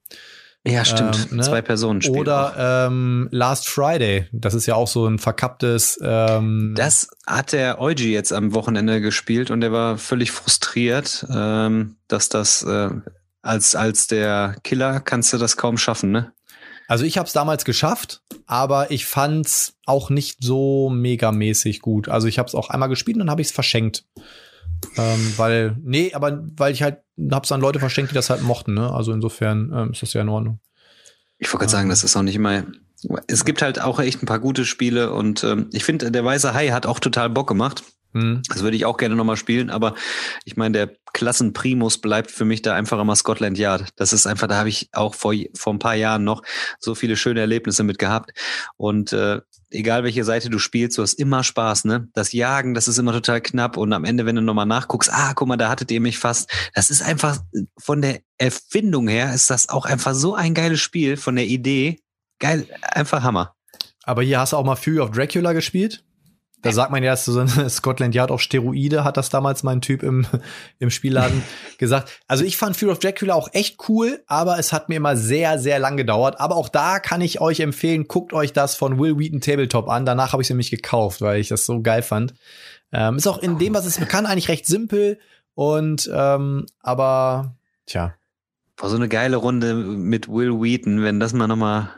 Ja, 0.66 0.84
stimmt. 0.84 1.28
Ähm, 1.30 1.38
ne? 1.38 1.42
Zwei 1.42 1.62
Personen 1.62 2.02
spielen. 2.02 2.18
Oder 2.18 2.86
ähm, 2.88 3.28
Last 3.30 3.68
Friday. 3.68 4.26
Das 4.32 4.54
ist 4.54 4.66
ja 4.66 4.74
auch 4.74 4.88
so 4.88 5.06
ein 5.06 5.18
verkapptes. 5.18 5.98
Ähm, 6.02 6.74
Das 6.76 7.08
hat 7.26 7.52
der 7.52 7.80
Eugi 7.80 8.12
jetzt 8.12 8.32
am 8.32 8.52
Wochenende 8.54 9.00
gespielt 9.00 9.50
und 9.50 9.60
der 9.60 9.72
war 9.72 9.96
völlig 9.98 10.32
frustriert, 10.32 11.26
ähm, 11.32 11.96
dass 12.08 12.28
das 12.28 12.62
äh, 12.62 12.90
als 13.42 13.76
als 13.76 14.08
der 14.08 14.56
Killer 14.64 15.00
kannst 15.00 15.32
du 15.32 15.38
das 15.38 15.56
kaum 15.56 15.78
schaffen, 15.78 16.10
ne? 16.10 16.32
also 16.88 17.04
ich 17.04 17.18
habe 17.18 17.26
es 17.26 17.32
damals 17.32 17.64
geschafft, 17.64 18.22
aber 18.46 18.90
ich 18.90 19.06
fand's 19.06 19.74
auch 19.86 20.10
nicht 20.10 20.38
so 20.42 20.88
megamäßig 20.90 21.80
gut. 21.80 22.08
Also 22.08 22.28
ich 22.28 22.38
habe 22.38 22.48
es 22.48 22.54
auch 22.54 22.70
einmal 22.70 22.88
gespielt 22.88 23.16
und 23.16 23.20
dann 23.20 23.30
habe 23.30 23.40
ich 23.40 23.48
es 23.48 23.54
verschenkt. 23.54 24.04
Ähm, 24.96 25.32
weil, 25.36 25.76
nee, 25.82 26.12
aber 26.14 26.44
weil 26.56 26.72
ich 26.72 26.82
halt 26.82 26.98
hab's 27.30 27.52
an 27.52 27.60
Leute 27.60 27.78
verschenkt, 27.78 28.10
die 28.10 28.14
das 28.14 28.30
halt 28.30 28.42
mochten, 28.42 28.74
ne? 28.74 28.92
Also 28.92 29.12
insofern 29.12 29.72
ähm, 29.74 29.92
ist 29.92 30.02
das 30.02 30.12
ja 30.12 30.22
in 30.22 30.28
Ordnung. 30.28 30.60
Ich 31.38 31.48
wollte 31.48 31.58
gerade 31.58 31.72
sagen, 31.72 31.88
das 31.88 32.04
ist 32.04 32.16
auch 32.16 32.22
nicht 32.22 32.36
immer. 32.36 32.64
Es 33.26 33.44
gibt 33.44 33.62
halt 33.62 33.80
auch 33.80 34.00
echt 34.00 34.22
ein 34.22 34.26
paar 34.26 34.38
gute 34.38 34.64
Spiele 34.64 35.12
und 35.12 35.44
ähm, 35.44 35.68
ich 35.72 35.84
finde, 35.84 36.10
der 36.10 36.24
Weiße 36.24 36.54
Hai 36.54 36.68
hat 36.68 36.86
auch 36.86 36.98
total 36.98 37.30
Bock 37.30 37.46
gemacht. 37.48 37.82
Hm. 38.16 38.40
Das 38.48 38.62
würde 38.62 38.78
ich 38.78 38.86
auch 38.86 38.96
gerne 38.96 39.14
nochmal 39.14 39.36
spielen, 39.36 39.68
aber 39.68 39.94
ich 40.46 40.56
meine, 40.56 40.72
der 40.72 40.96
Klassenprimus 41.12 41.98
bleibt 41.98 42.30
für 42.30 42.46
mich 42.46 42.62
da 42.62 42.74
einfach 42.74 42.98
immer 42.98 43.14
Scotland 43.14 43.58
Yard. 43.58 43.90
Das 43.96 44.14
ist 44.14 44.26
einfach, 44.26 44.46
da 44.46 44.56
habe 44.56 44.70
ich 44.70 44.88
auch 44.92 45.14
vor, 45.14 45.34
vor 45.54 45.74
ein 45.74 45.78
paar 45.78 45.96
Jahren 45.96 46.24
noch 46.24 46.42
so 46.78 46.94
viele 46.94 47.16
schöne 47.16 47.40
Erlebnisse 47.40 47.82
mit 47.82 47.98
gehabt. 47.98 48.30
Und 48.78 49.12
äh, 49.12 49.42
egal 49.68 50.02
welche 50.02 50.24
Seite 50.24 50.48
du 50.48 50.58
spielst, 50.58 50.96
du 50.96 51.02
hast 51.02 51.12
immer 51.14 51.44
Spaß, 51.44 51.84
ne? 51.84 52.08
Das 52.14 52.32
Jagen, 52.32 52.72
das 52.72 52.88
ist 52.88 52.96
immer 52.96 53.12
total 53.12 53.42
knapp 53.42 53.76
und 53.76 53.92
am 53.92 54.04
Ende, 54.04 54.24
wenn 54.24 54.36
du 54.36 54.40
nochmal 54.40 54.64
nachguckst, 54.64 55.12
ah, 55.12 55.34
guck 55.34 55.48
mal, 55.48 55.58
da 55.58 55.68
hattet 55.68 55.90
ihr 55.90 56.00
mich 56.00 56.18
fast. 56.18 56.50
Das 56.74 56.88
ist 56.88 57.02
einfach 57.02 57.36
von 57.76 58.00
der 58.00 58.20
Erfindung 58.38 59.08
her 59.08 59.34
ist 59.34 59.50
das 59.50 59.68
auch 59.68 59.84
einfach 59.84 60.14
so 60.14 60.34
ein 60.34 60.54
geiles 60.54 60.80
Spiel, 60.80 61.18
von 61.18 61.36
der 61.36 61.46
Idee. 61.46 62.00
Geil, 62.38 62.66
einfach 62.80 63.22
Hammer. 63.22 63.54
Aber 64.04 64.22
hier 64.22 64.40
hast 64.40 64.54
du 64.54 64.56
auch 64.56 64.64
mal 64.64 64.76
Fury 64.76 65.00
of 65.00 65.10
Dracula 65.10 65.52
gespielt? 65.52 66.02
Da 66.62 66.72
sagt 66.72 66.90
man 66.90 67.02
ja, 67.02 67.12
dass 67.12 67.24
so 67.26 67.38
ein 67.38 67.48
Scotland 67.70 68.14
Yard 68.14 68.30
auf 68.30 68.40
Steroide, 68.40 69.04
hat 69.04 69.16
das 69.16 69.28
damals 69.28 69.62
mein 69.62 69.80
Typ 69.80 70.02
im, 70.02 70.26
im 70.78 70.90
Spielladen 70.90 71.42
gesagt. 71.78 72.20
Also 72.26 72.44
ich 72.44 72.56
fand 72.56 72.76
Fury 72.76 72.92
of 72.92 72.98
Dracula 72.98 73.34
auch 73.34 73.48
echt 73.52 73.88
cool, 73.88 74.22
aber 74.26 74.58
es 74.58 74.72
hat 74.72 74.88
mir 74.88 74.96
immer 74.96 75.16
sehr, 75.16 75.58
sehr 75.58 75.78
lang 75.78 75.96
gedauert. 75.96 76.40
Aber 76.40 76.56
auch 76.56 76.68
da 76.68 76.98
kann 76.98 77.20
ich 77.20 77.40
euch 77.40 77.60
empfehlen, 77.60 78.08
guckt 78.08 78.32
euch 78.32 78.52
das 78.52 78.74
von 78.74 78.98
Will 78.98 79.18
Wheaton 79.18 79.40
Tabletop 79.40 79.88
an. 79.88 80.06
Danach 80.06 80.32
habe 80.32 80.42
ich 80.42 80.46
es 80.46 80.50
nämlich 80.50 80.70
gekauft, 80.70 81.20
weil 81.20 81.40
ich 81.40 81.48
das 81.48 81.66
so 81.66 81.82
geil 81.82 82.02
fand. 82.02 82.34
Ähm, 82.92 83.16
ist 83.16 83.26
auch 83.26 83.38
in 83.38 83.58
dem, 83.58 83.74
was 83.74 83.86
es 83.86 83.98
bekannt, 83.98 84.26
eigentlich 84.26 84.48
recht 84.48 84.66
simpel. 84.66 85.18
Und 85.54 86.10
ähm, 86.12 86.66
aber, 86.80 87.56
tja, 87.86 88.14
War 88.76 88.90
so 88.90 88.96
eine 88.96 89.08
geile 89.08 89.36
Runde 89.36 89.74
mit 89.74 90.28
Will 90.28 90.60
Wheaton, 90.60 91.02
wenn 91.02 91.20
das 91.20 91.32
mal 91.32 91.46
nochmal 91.46 91.90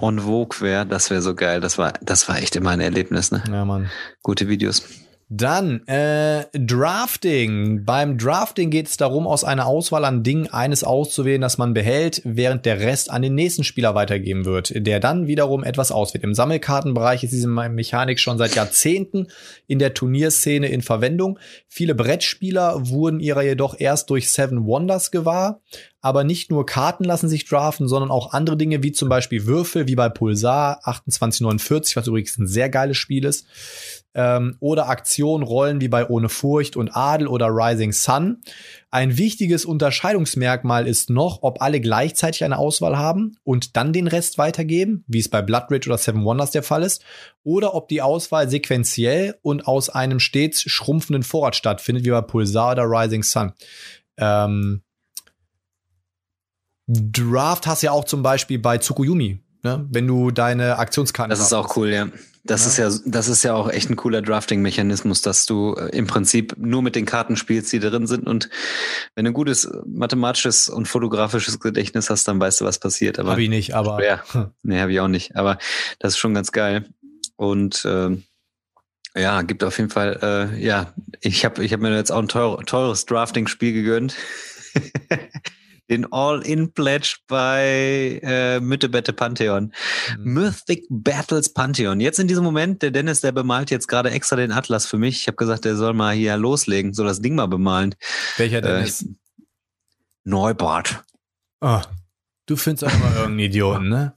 en 0.00 0.20
vogue 0.20 0.60
wäre, 0.60 0.86
das 0.86 1.10
wäre 1.10 1.22
so 1.22 1.34
geil. 1.34 1.60
Das 1.60 1.78
war, 1.78 1.92
das 2.02 2.28
war 2.28 2.38
echt 2.38 2.56
immer 2.56 2.70
ein 2.70 2.80
Erlebnis, 2.80 3.30
ne? 3.30 3.42
ja, 3.48 3.64
Mann. 3.64 3.90
Gute 4.22 4.48
Videos. 4.48 4.82
Dann 5.30 5.86
äh, 5.86 6.46
Drafting. 6.54 7.84
Beim 7.84 8.16
Drafting 8.16 8.70
geht 8.70 8.86
es 8.86 8.96
darum, 8.96 9.26
aus 9.26 9.44
einer 9.44 9.66
Auswahl 9.66 10.06
an 10.06 10.22
Dingen 10.22 10.48
eines 10.48 10.84
auszuwählen, 10.84 11.42
das 11.42 11.58
man 11.58 11.74
behält, 11.74 12.22
während 12.24 12.64
der 12.64 12.80
Rest 12.80 13.10
an 13.10 13.20
den 13.20 13.34
nächsten 13.34 13.62
Spieler 13.62 13.94
weitergeben 13.94 14.46
wird, 14.46 14.72
der 14.74 15.00
dann 15.00 15.26
wiederum 15.26 15.64
etwas 15.64 15.92
auswählt. 15.92 16.24
Im 16.24 16.32
Sammelkartenbereich 16.32 17.24
ist 17.24 17.34
diese 17.34 17.46
Mechanik 17.46 18.20
schon 18.20 18.38
seit 18.38 18.54
Jahrzehnten 18.54 19.26
in 19.66 19.78
der 19.78 19.92
Turnierszene 19.92 20.68
in 20.68 20.80
Verwendung. 20.80 21.38
Viele 21.68 21.94
Brettspieler 21.94 22.88
wurden 22.88 23.20
ihrer 23.20 23.42
jedoch 23.42 23.78
erst 23.78 24.08
durch 24.08 24.30
Seven 24.30 24.64
Wonders 24.64 25.10
gewahr. 25.10 25.60
Aber 26.00 26.24
nicht 26.24 26.50
nur 26.50 26.64
Karten 26.64 27.04
lassen 27.04 27.28
sich 27.28 27.44
draften, 27.44 27.88
sondern 27.88 28.10
auch 28.10 28.32
andere 28.32 28.56
Dinge, 28.56 28.82
wie 28.82 28.92
zum 28.92 29.08
Beispiel 29.08 29.46
Würfel, 29.46 29.88
wie 29.88 29.96
bei 29.96 30.08
Pulsar 30.08 30.80
2849, 30.82 31.96
was 31.96 32.06
übrigens 32.06 32.38
ein 32.38 32.46
sehr 32.46 32.68
geiles 32.68 32.96
Spiel 32.96 33.24
ist 33.24 33.46
ähm, 34.18 34.56
oder 34.58 34.88
Aktionen, 34.88 35.44
Rollen 35.44 35.80
wie 35.80 35.88
bei 35.88 36.06
Ohne 36.06 36.28
Furcht 36.28 36.76
und 36.76 36.94
Adel 36.96 37.28
oder 37.28 37.46
Rising 37.46 37.92
Sun. 37.92 38.42
Ein 38.90 39.16
wichtiges 39.16 39.64
Unterscheidungsmerkmal 39.64 40.88
ist 40.88 41.08
noch, 41.08 41.42
ob 41.42 41.62
alle 41.62 41.80
gleichzeitig 41.80 42.42
eine 42.42 42.58
Auswahl 42.58 42.98
haben 42.98 43.36
und 43.44 43.76
dann 43.76 43.92
den 43.92 44.08
Rest 44.08 44.36
weitergeben, 44.36 45.04
wie 45.06 45.20
es 45.20 45.28
bei 45.28 45.40
Blood 45.40 45.70
Rage 45.70 45.88
oder 45.88 45.98
Seven 45.98 46.24
Wonders 46.24 46.50
der 46.50 46.64
Fall 46.64 46.82
ist, 46.82 47.04
oder 47.44 47.74
ob 47.74 47.88
die 47.88 48.02
Auswahl 48.02 48.48
sequenziell 48.48 49.36
und 49.42 49.68
aus 49.68 49.88
einem 49.88 50.18
stets 50.18 50.62
schrumpfenden 50.62 51.22
Vorrat 51.22 51.54
stattfindet, 51.54 52.04
wie 52.04 52.10
bei 52.10 52.22
Pulsar 52.22 52.72
oder 52.72 52.84
Rising 52.84 53.22
Sun. 53.22 53.52
Ähm, 54.16 54.82
Draft 56.88 57.66
hast 57.66 57.82
du 57.82 57.86
ja 57.86 57.92
auch 57.92 58.04
zum 58.04 58.22
Beispiel 58.22 58.58
bei 58.58 58.78
Tsukuyomi, 58.78 59.40
ne? 59.62 59.86
wenn 59.90 60.06
du 60.06 60.30
deine 60.30 60.78
Aktionskarten 60.78 61.30
Das 61.30 61.40
ist 61.40 61.52
auch 61.52 61.76
cool, 61.76 61.90
ja. 61.90 62.08
Das 62.44 62.64
ist 62.64 62.78
ja, 62.78 62.90
das 63.04 63.28
ist 63.28 63.42
ja 63.42 63.52
auch 63.52 63.68
echt 63.70 63.90
ein 63.90 63.96
cooler 63.96 64.22
Drafting-Mechanismus, 64.22 65.20
dass 65.20 65.44
du 65.44 65.74
äh, 65.74 65.94
im 65.94 66.06
Prinzip 66.06 66.56
nur 66.56 66.80
mit 66.80 66.96
den 66.96 67.04
Karten 67.04 67.36
spielst, 67.36 67.70
die 67.74 67.78
drin 67.78 68.06
sind. 68.06 68.26
Und 68.26 68.48
wenn 69.14 69.26
du 69.26 69.32
ein 69.32 69.34
gutes 69.34 69.66
äh, 69.66 69.76
mathematisches 69.86 70.70
und 70.70 70.88
fotografisches 70.88 71.60
Gedächtnis 71.60 72.08
hast, 72.08 72.26
dann 72.26 72.40
weißt 72.40 72.62
du, 72.62 72.64
was 72.64 72.78
passiert. 72.78 73.18
Aber 73.18 73.32
Hab 73.32 73.38
ich 73.38 73.50
nicht, 73.50 73.74
aber 73.74 74.02
Ja. 74.02 74.22
Nee, 74.62 74.80
habe 74.80 74.92
ich 74.92 75.00
auch 75.00 75.08
nicht. 75.08 75.36
Aber 75.36 75.58
das 75.98 76.14
ist 76.14 76.18
schon 76.18 76.32
ganz 76.32 76.50
geil. 76.50 76.86
Und 77.36 77.84
ähm, 77.86 78.24
ja, 79.14 79.42
gibt 79.42 79.62
auf 79.62 79.76
jeden 79.76 79.90
Fall, 79.90 80.18
äh, 80.22 80.64
ja, 80.64 80.94
ich 81.20 81.44
habe 81.44 81.62
ich 81.62 81.74
hab 81.74 81.80
mir 81.80 81.94
jetzt 81.94 82.10
auch 82.10 82.22
ein 82.22 82.28
teure, 82.28 82.64
teures 82.64 83.04
Drafting-Spiel 83.04 83.74
gegönnt. 83.74 84.16
Den 85.90 86.12
All-In-Pledge 86.12 87.16
bei 87.26 88.20
äh, 88.22 88.60
Müttebette 88.60 89.12
Pantheon. 89.12 89.72
Mhm. 90.18 90.32
Mythic 90.32 90.86
Battles 90.90 91.52
Pantheon. 91.52 92.00
Jetzt 92.00 92.18
in 92.18 92.28
diesem 92.28 92.44
Moment, 92.44 92.82
der 92.82 92.90
Dennis, 92.90 93.20
der 93.20 93.32
bemalt 93.32 93.70
jetzt 93.70 93.88
gerade 93.88 94.10
extra 94.10 94.36
den 94.36 94.52
Atlas 94.52 94.86
für 94.86 94.98
mich. 94.98 95.22
Ich 95.22 95.26
habe 95.26 95.36
gesagt, 95.36 95.64
der 95.64 95.76
soll 95.76 95.94
mal 95.94 96.14
hier 96.14 96.36
loslegen, 96.36 96.92
soll 96.92 97.06
das 97.06 97.20
Ding 97.20 97.34
mal 97.34 97.46
bemalen. 97.46 97.94
welcher 98.36 98.62
Äh, 98.62 98.84
ist? 98.84 99.06
Neubart. 100.24 101.04
Ah, 101.60 101.82
du 102.46 102.56
findest 102.56 102.84
auch 102.84 102.94
immer 102.94 103.08
irgendeinen 103.08 103.38
Idioten, 103.38 103.88
ne? 103.88 104.14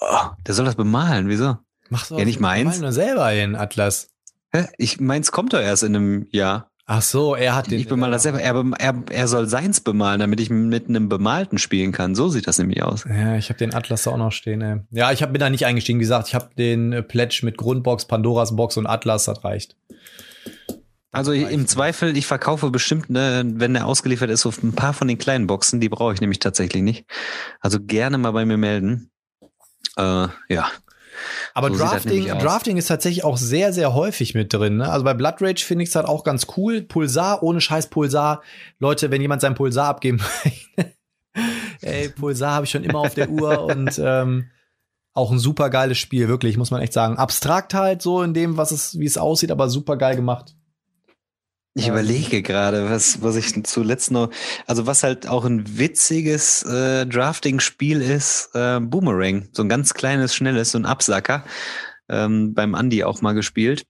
Oh, 0.00 0.30
der 0.46 0.54
soll 0.54 0.64
das 0.64 0.76
bemalen. 0.76 1.28
Wieso? 1.28 1.58
Machst 1.90 2.10
du 2.10 2.18
Ja, 2.18 2.24
nicht 2.24 2.40
meins. 2.40 2.76
Mal 2.76 2.80
nur 2.80 2.92
selber 2.92 3.28
hin, 3.28 3.54
Atlas. 3.56 4.08
Hä? 4.52 4.66
Ich 4.78 5.00
meins 5.00 5.32
kommt 5.32 5.52
doch 5.52 5.60
erst 5.60 5.82
in 5.82 5.94
einem 5.94 6.26
Jahr. 6.30 6.69
Ach 6.92 7.02
so, 7.02 7.36
er 7.36 7.54
hat 7.54 7.70
den. 7.70 7.78
Ich 7.78 7.86
bemal 7.86 8.10
das 8.10 8.24
selber. 8.24 8.40
Er, 8.40 8.64
er, 8.80 9.02
er 9.12 9.28
soll 9.28 9.46
seins 9.46 9.80
bemalen, 9.80 10.18
damit 10.18 10.40
ich 10.40 10.50
mit 10.50 10.88
einem 10.88 11.08
bemalten 11.08 11.58
spielen 11.58 11.92
kann. 11.92 12.16
So 12.16 12.28
sieht 12.28 12.48
das 12.48 12.58
nämlich 12.58 12.82
aus. 12.82 13.04
Ja, 13.04 13.36
ich 13.36 13.48
habe 13.48 13.58
den 13.58 13.72
Atlas 13.72 14.08
auch 14.08 14.16
noch 14.16 14.32
stehen. 14.32 14.60
Ey. 14.60 14.80
Ja, 14.90 15.12
ich 15.12 15.22
hab, 15.22 15.32
bin 15.32 15.38
da 15.38 15.50
nicht 15.50 15.64
eingestiegen. 15.64 16.00
Wie 16.00 16.02
gesagt, 16.02 16.26
ich 16.26 16.34
habe 16.34 16.48
den 16.58 16.92
äh, 16.92 17.04
Pledge 17.04 17.42
mit 17.44 17.56
Grundbox, 17.56 18.06
Pandoras 18.06 18.56
Box 18.56 18.76
und 18.76 18.88
Atlas. 18.88 19.26
Das 19.26 19.44
reicht. 19.44 19.76
Also 21.12 21.30
im 21.30 21.60
mir. 21.60 21.66
Zweifel, 21.66 22.16
ich 22.16 22.26
verkaufe 22.26 22.70
bestimmt, 22.70 23.08
ne, 23.08 23.44
wenn 23.46 23.74
der 23.74 23.86
ausgeliefert 23.86 24.30
ist, 24.30 24.44
auf 24.44 24.60
ein 24.60 24.72
paar 24.72 24.92
von 24.92 25.06
den 25.06 25.18
kleinen 25.18 25.46
Boxen. 25.46 25.78
Die 25.78 25.88
brauche 25.88 26.14
ich 26.14 26.20
nämlich 26.20 26.40
tatsächlich 26.40 26.82
nicht. 26.82 27.06
Also 27.60 27.78
gerne 27.80 28.18
mal 28.18 28.32
bei 28.32 28.44
mir 28.44 28.56
melden. 28.56 29.12
Äh, 29.96 30.26
ja. 30.48 30.68
Aber 31.54 31.68
So 31.68 31.78
das 31.78 31.90
Drafting. 31.90 32.26
Drafting 32.26 32.76
ist 32.76 32.86
tatsächlich 32.86 33.24
auch 33.24 33.36
sehr, 33.36 33.72
sehr 33.72 33.94
häufig 33.94 34.34
mit 34.34 34.52
drin. 34.52 34.78
Ne? 34.78 34.90
Also 34.90 35.04
bei 35.04 35.14
Blood 35.14 35.40
Rage 35.40 35.64
finde 35.64 35.84
ich 35.84 35.90
es 35.90 35.96
halt 35.96 36.06
auch 36.06 36.24
ganz 36.24 36.46
cool. 36.56 36.82
Pulsar, 36.82 37.42
ohne 37.42 37.60
Scheiß 37.60 37.88
Pulsar. 37.88 38.42
Leute, 38.78 39.10
wenn 39.10 39.20
jemand 39.20 39.40
sein 39.42 39.54
Pulsar 39.54 39.88
abgeben 39.88 40.20
möchte, 40.44 40.94
ey, 41.82 42.08
Pulsar 42.10 42.52
habe 42.54 42.64
ich 42.64 42.70
schon 42.70 42.84
immer 42.84 43.00
auf 43.00 43.14
der 43.14 43.30
Uhr 43.30 43.62
und 43.64 44.00
ähm, 44.02 44.50
auch 45.12 45.30
ein 45.30 45.38
super 45.38 45.70
geiles 45.70 45.98
Spiel, 45.98 46.28
wirklich, 46.28 46.56
muss 46.56 46.70
man 46.70 46.80
echt 46.80 46.92
sagen. 46.92 47.16
Abstrakt 47.16 47.74
halt 47.74 48.02
so 48.02 48.22
in 48.22 48.34
dem, 48.34 48.56
was 48.56 48.70
es, 48.70 48.98
wie 48.98 49.06
es 49.06 49.18
aussieht, 49.18 49.50
aber 49.50 49.68
super 49.68 49.96
geil 49.96 50.16
gemacht. 50.16 50.54
Ich 51.74 51.86
ähm, 51.86 51.92
überlege 51.92 52.42
gerade, 52.42 52.90
was, 52.90 53.22
was 53.22 53.36
ich 53.36 53.64
zuletzt 53.64 54.10
noch, 54.10 54.30
also 54.66 54.86
was 54.86 55.02
halt 55.02 55.26
auch 55.26 55.44
ein 55.44 55.78
witziges 55.78 56.62
äh, 56.64 57.06
Drafting-Spiel 57.06 58.00
ist, 58.00 58.50
äh, 58.54 58.80
Boomerang. 58.80 59.48
So 59.52 59.62
ein 59.62 59.68
ganz 59.68 59.94
kleines, 59.94 60.34
schnelles, 60.34 60.72
so 60.72 60.78
ein 60.78 60.86
Absacker. 60.86 61.44
Ähm, 62.08 62.54
beim 62.54 62.74
Andy 62.74 63.04
auch 63.04 63.22
mal 63.22 63.34
gespielt. 63.34 63.86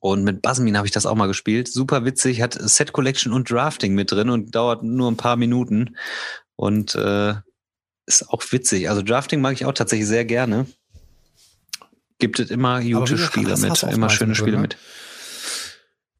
Und 0.00 0.22
mit 0.24 0.42
Basmin 0.42 0.76
habe 0.76 0.86
ich 0.86 0.92
das 0.92 1.06
auch 1.06 1.14
mal 1.14 1.26
gespielt. 1.26 1.68
Super 1.68 2.04
witzig, 2.04 2.42
hat 2.42 2.54
Set 2.60 2.92
Collection 2.92 3.32
und 3.32 3.50
Drafting 3.50 3.94
mit 3.94 4.12
drin 4.12 4.28
und 4.28 4.54
dauert 4.54 4.82
nur 4.82 5.10
ein 5.10 5.16
paar 5.16 5.36
Minuten. 5.36 5.96
Und 6.56 6.94
äh, 6.94 7.34
ist 8.04 8.28
auch 8.30 8.42
witzig. 8.50 8.90
Also 8.90 9.02
Drafting 9.02 9.40
mag 9.40 9.54
ich 9.54 9.64
auch 9.64 9.72
tatsächlich 9.72 10.06
sehr 10.06 10.24
gerne. 10.24 10.66
Gibt 12.18 12.38
es 12.38 12.50
immer 12.50 12.82
gute 12.82 13.18
Spiele 13.18 13.56
mit, 13.56 13.82
immer 13.82 14.10
schöne 14.10 14.34
Spiele 14.34 14.56
ne? 14.56 14.62
mit. 14.62 14.76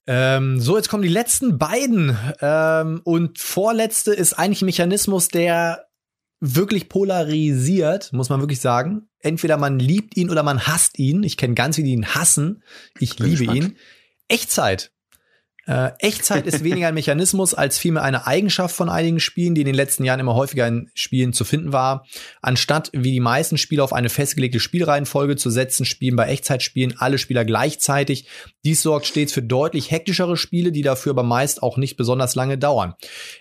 Ähm, 0.06 0.60
so, 0.60 0.76
jetzt 0.76 0.88
kommen 0.88 1.02
die 1.02 1.08
letzten 1.08 1.58
beiden. 1.58 2.16
Ähm, 2.40 3.00
und 3.04 3.38
vorletzte 3.38 4.12
ist 4.12 4.34
eigentlich 4.34 4.62
ein 4.62 4.66
Mechanismus, 4.66 5.28
der 5.28 5.86
wirklich 6.40 6.88
polarisiert, 6.88 8.12
muss 8.12 8.28
man 8.28 8.40
wirklich 8.40 8.60
sagen. 8.60 9.08
Entweder 9.20 9.56
man 9.56 9.78
liebt 9.78 10.16
ihn 10.16 10.30
oder 10.30 10.42
man 10.42 10.66
hasst 10.66 10.98
ihn. 10.98 11.22
Ich 11.22 11.36
kenne 11.36 11.54
ganz 11.54 11.76
viele, 11.76 11.86
die 11.86 11.94
ihn 11.94 12.14
hassen. 12.14 12.62
Ich 12.98 13.18
liebe 13.18 13.38
gespannt. 13.38 13.56
ihn. 13.58 13.76
Echtzeit. 14.28 14.92
Äh, 15.66 15.90
Echtzeit 15.98 16.46
ist 16.46 16.62
weniger 16.62 16.88
ein 16.88 16.94
Mechanismus 16.94 17.52
als 17.52 17.76
vielmehr 17.76 18.04
eine 18.04 18.26
Eigenschaft 18.26 18.74
von 18.74 18.88
einigen 18.88 19.18
Spielen, 19.18 19.54
die 19.56 19.62
in 19.62 19.66
den 19.66 19.74
letzten 19.74 20.04
Jahren 20.04 20.20
immer 20.20 20.36
häufiger 20.36 20.66
in 20.66 20.90
Spielen 20.94 21.32
zu 21.32 21.44
finden 21.44 21.72
war. 21.72 22.06
Anstatt 22.40 22.90
wie 22.92 23.10
die 23.10 23.20
meisten 23.20 23.58
Spiele 23.58 23.82
auf 23.82 23.92
eine 23.92 24.08
festgelegte 24.08 24.60
Spielreihenfolge 24.60 25.34
zu 25.34 25.50
setzen, 25.50 25.84
spielen 25.84 26.14
bei 26.14 26.28
Echtzeitspielen 26.28 26.94
alle 26.98 27.18
Spieler 27.18 27.44
gleichzeitig. 27.44 28.28
Dies 28.64 28.82
sorgt 28.82 29.06
stets 29.06 29.32
für 29.32 29.42
deutlich 29.42 29.90
hektischere 29.90 30.36
Spiele, 30.36 30.70
die 30.70 30.82
dafür 30.82 31.10
aber 31.10 31.24
meist 31.24 31.62
auch 31.62 31.76
nicht 31.78 31.96
besonders 31.96 32.36
lange 32.36 32.58
dauern. 32.58 32.94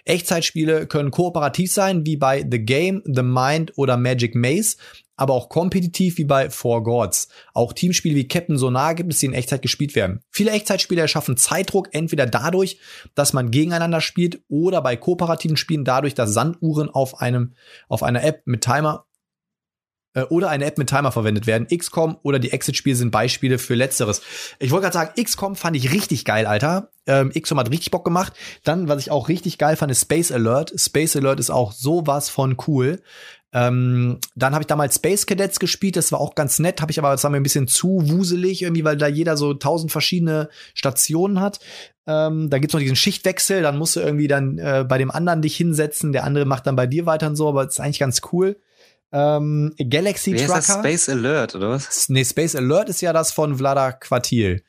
Echtzeitspiele 0.06 0.88
können 0.88 1.12
kooperativ 1.12 1.72
sein, 1.72 2.06
wie 2.08 2.18
bei 2.18 2.44
The 2.50 2.60
Game, 2.60 3.04
The 3.06 3.24
Mind 3.24 3.74
oder 3.76 3.98
Magic 3.98 4.34
Maze, 4.34 4.78
aber 5.16 5.34
auch 5.34 5.50
kompetitiv 5.50 6.18
wie 6.18 6.26
bei 6.26 6.50
Four 6.50 6.84
Gods. 6.84 7.30
Auch 7.54 7.74
Teamspiele 7.74 8.16
wie 8.16 8.28
Captain 8.28 8.58
Sonar 8.58 8.96
gibt 8.96 9.14
es, 9.14 9.20
die 9.20 9.28
in 9.28 9.34
Echtzeit 9.34 9.62
gespielt 9.62 9.96
werden. 9.96 10.22
Viele 10.30 10.52
Echtzeitspiele 10.52 11.02
erschaffen 11.02 11.38
Zeitdruck 11.38 11.90
entweder 11.92 12.26
dadurch, 12.26 12.80
dass 13.16 13.34
man 13.34 13.52
gegeneinander 13.52 14.02
spielt 14.02 14.42
oder 14.48 14.82
bei 14.82 14.96
kooperativen 14.96 15.58
Spielen 15.58 15.86
dadurch, 15.86 16.14
dass 16.14 16.34
Sanduhren 16.34 16.90
auf 16.90 17.22
einem, 17.22 17.54
auf 17.88 18.04
einer 18.04 18.24
App 18.24 18.42
mit 18.46 18.62
Timer 18.62 19.06
äh, 20.16 20.24
oder 20.24 20.50
eine 20.50 20.66
App 20.66 20.78
mit 20.78 20.90
Timer 20.90 21.12
verwendet 21.12 21.46
werden. 21.46 21.68
XCOM 21.68 22.18
oder 22.24 22.40
die 22.40 22.52
Exit-Spiele 22.52 22.96
sind 22.96 23.12
Beispiele 23.12 23.60
für 23.60 23.76
Letzteres. 23.76 24.22
Ich 24.60 24.72
wollte 24.72 24.84
gerade 24.90 24.94
sagen, 24.94 25.24
XCOM 25.24 25.56
fand 25.56 25.78
ich 25.78 25.92
richtig 25.92 26.26
geil, 26.26 26.48
Alter. 26.48 26.90
Ähm, 27.06 27.32
XCOM 27.32 27.60
hat 27.60 27.70
richtig 27.70 27.92
Bock 27.92 28.04
gemacht. 28.04 28.34
Dann, 28.64 28.88
was 28.88 29.00
ich 29.00 29.12
auch 29.12 29.30
richtig 29.30 29.60
geil 29.60 29.76
fand, 29.76 29.92
ist 29.92 30.02
Space 30.02 30.32
Alert. 30.32 30.74
Space 30.80 31.16
Alert 31.16 31.40
ist 31.40 31.52
auch 31.52 31.72
sowas 31.72 32.30
von 32.30 32.58
cool. 32.68 33.02
Ähm, 33.56 34.20
dann 34.36 34.54
habe 34.54 34.64
ich 34.64 34.68
damals 34.68 34.96
Space 34.96 35.26
Cadets 35.26 35.62
gespielt, 35.62 35.96
das 35.96 36.12
war 36.12 36.20
auch 36.20 36.36
ganz 36.36 36.60
nett, 36.60 36.82
habe 36.82 36.92
ich 36.92 37.00
aber, 37.00 37.12
das 37.12 37.24
war 37.24 37.32
mir 37.32 37.38
ein 37.38 37.44
bisschen 37.44 37.70
zu 37.70 38.02
wuselig 38.04 38.62
irgendwie, 38.62 38.84
weil 38.84 38.98
da 38.98 39.08
jeder 39.08 39.38
so 39.38 39.54
tausend 39.54 39.94
verschiedene 39.94 40.50
Stationen 40.74 41.40
hat. 41.40 41.62
Ähm, 42.06 42.50
da 42.50 42.60
gibt's 42.60 42.74
noch 42.74 42.82
diesen 42.82 42.98
Schichtwechsel, 42.98 43.62
dann 43.62 43.78
musst 43.78 43.96
du 43.96 44.02
irgendwie 44.02 44.28
dann 44.28 44.58
äh, 44.58 44.84
bei 44.86 44.98
dem 44.98 45.10
anderen 45.10 45.42
dich 45.42 45.56
hinsetzen, 45.56 46.12
der 46.12 46.26
andere 46.26 46.44
macht 46.44 46.68
dann 46.68 46.76
bei 46.76 46.86
dir 46.86 47.06
weiter 47.06 47.28
und 47.28 47.38
so, 47.38 47.48
aber 47.48 47.64
das 47.64 47.76
ist 47.76 47.80
eigentlich 47.80 48.00
ganz 48.00 48.22
cool. 48.34 48.60
Ähm, 49.14 49.74
Galaxy 49.90 50.34
Wie 50.34 50.38
Trucker. 50.44 50.60
Ist 50.60 50.70
das 50.70 50.78
Space 50.80 51.08
Alert, 51.08 51.56
oder 51.56 51.70
was? 51.70 52.10
Nee, 52.10 52.26
Space 52.26 52.58
Alert 52.58 52.90
ist 52.90 53.00
ja 53.00 53.14
das 53.14 53.32
von 53.32 53.56
Vlada 53.56 53.94
Quartil. 53.94 54.64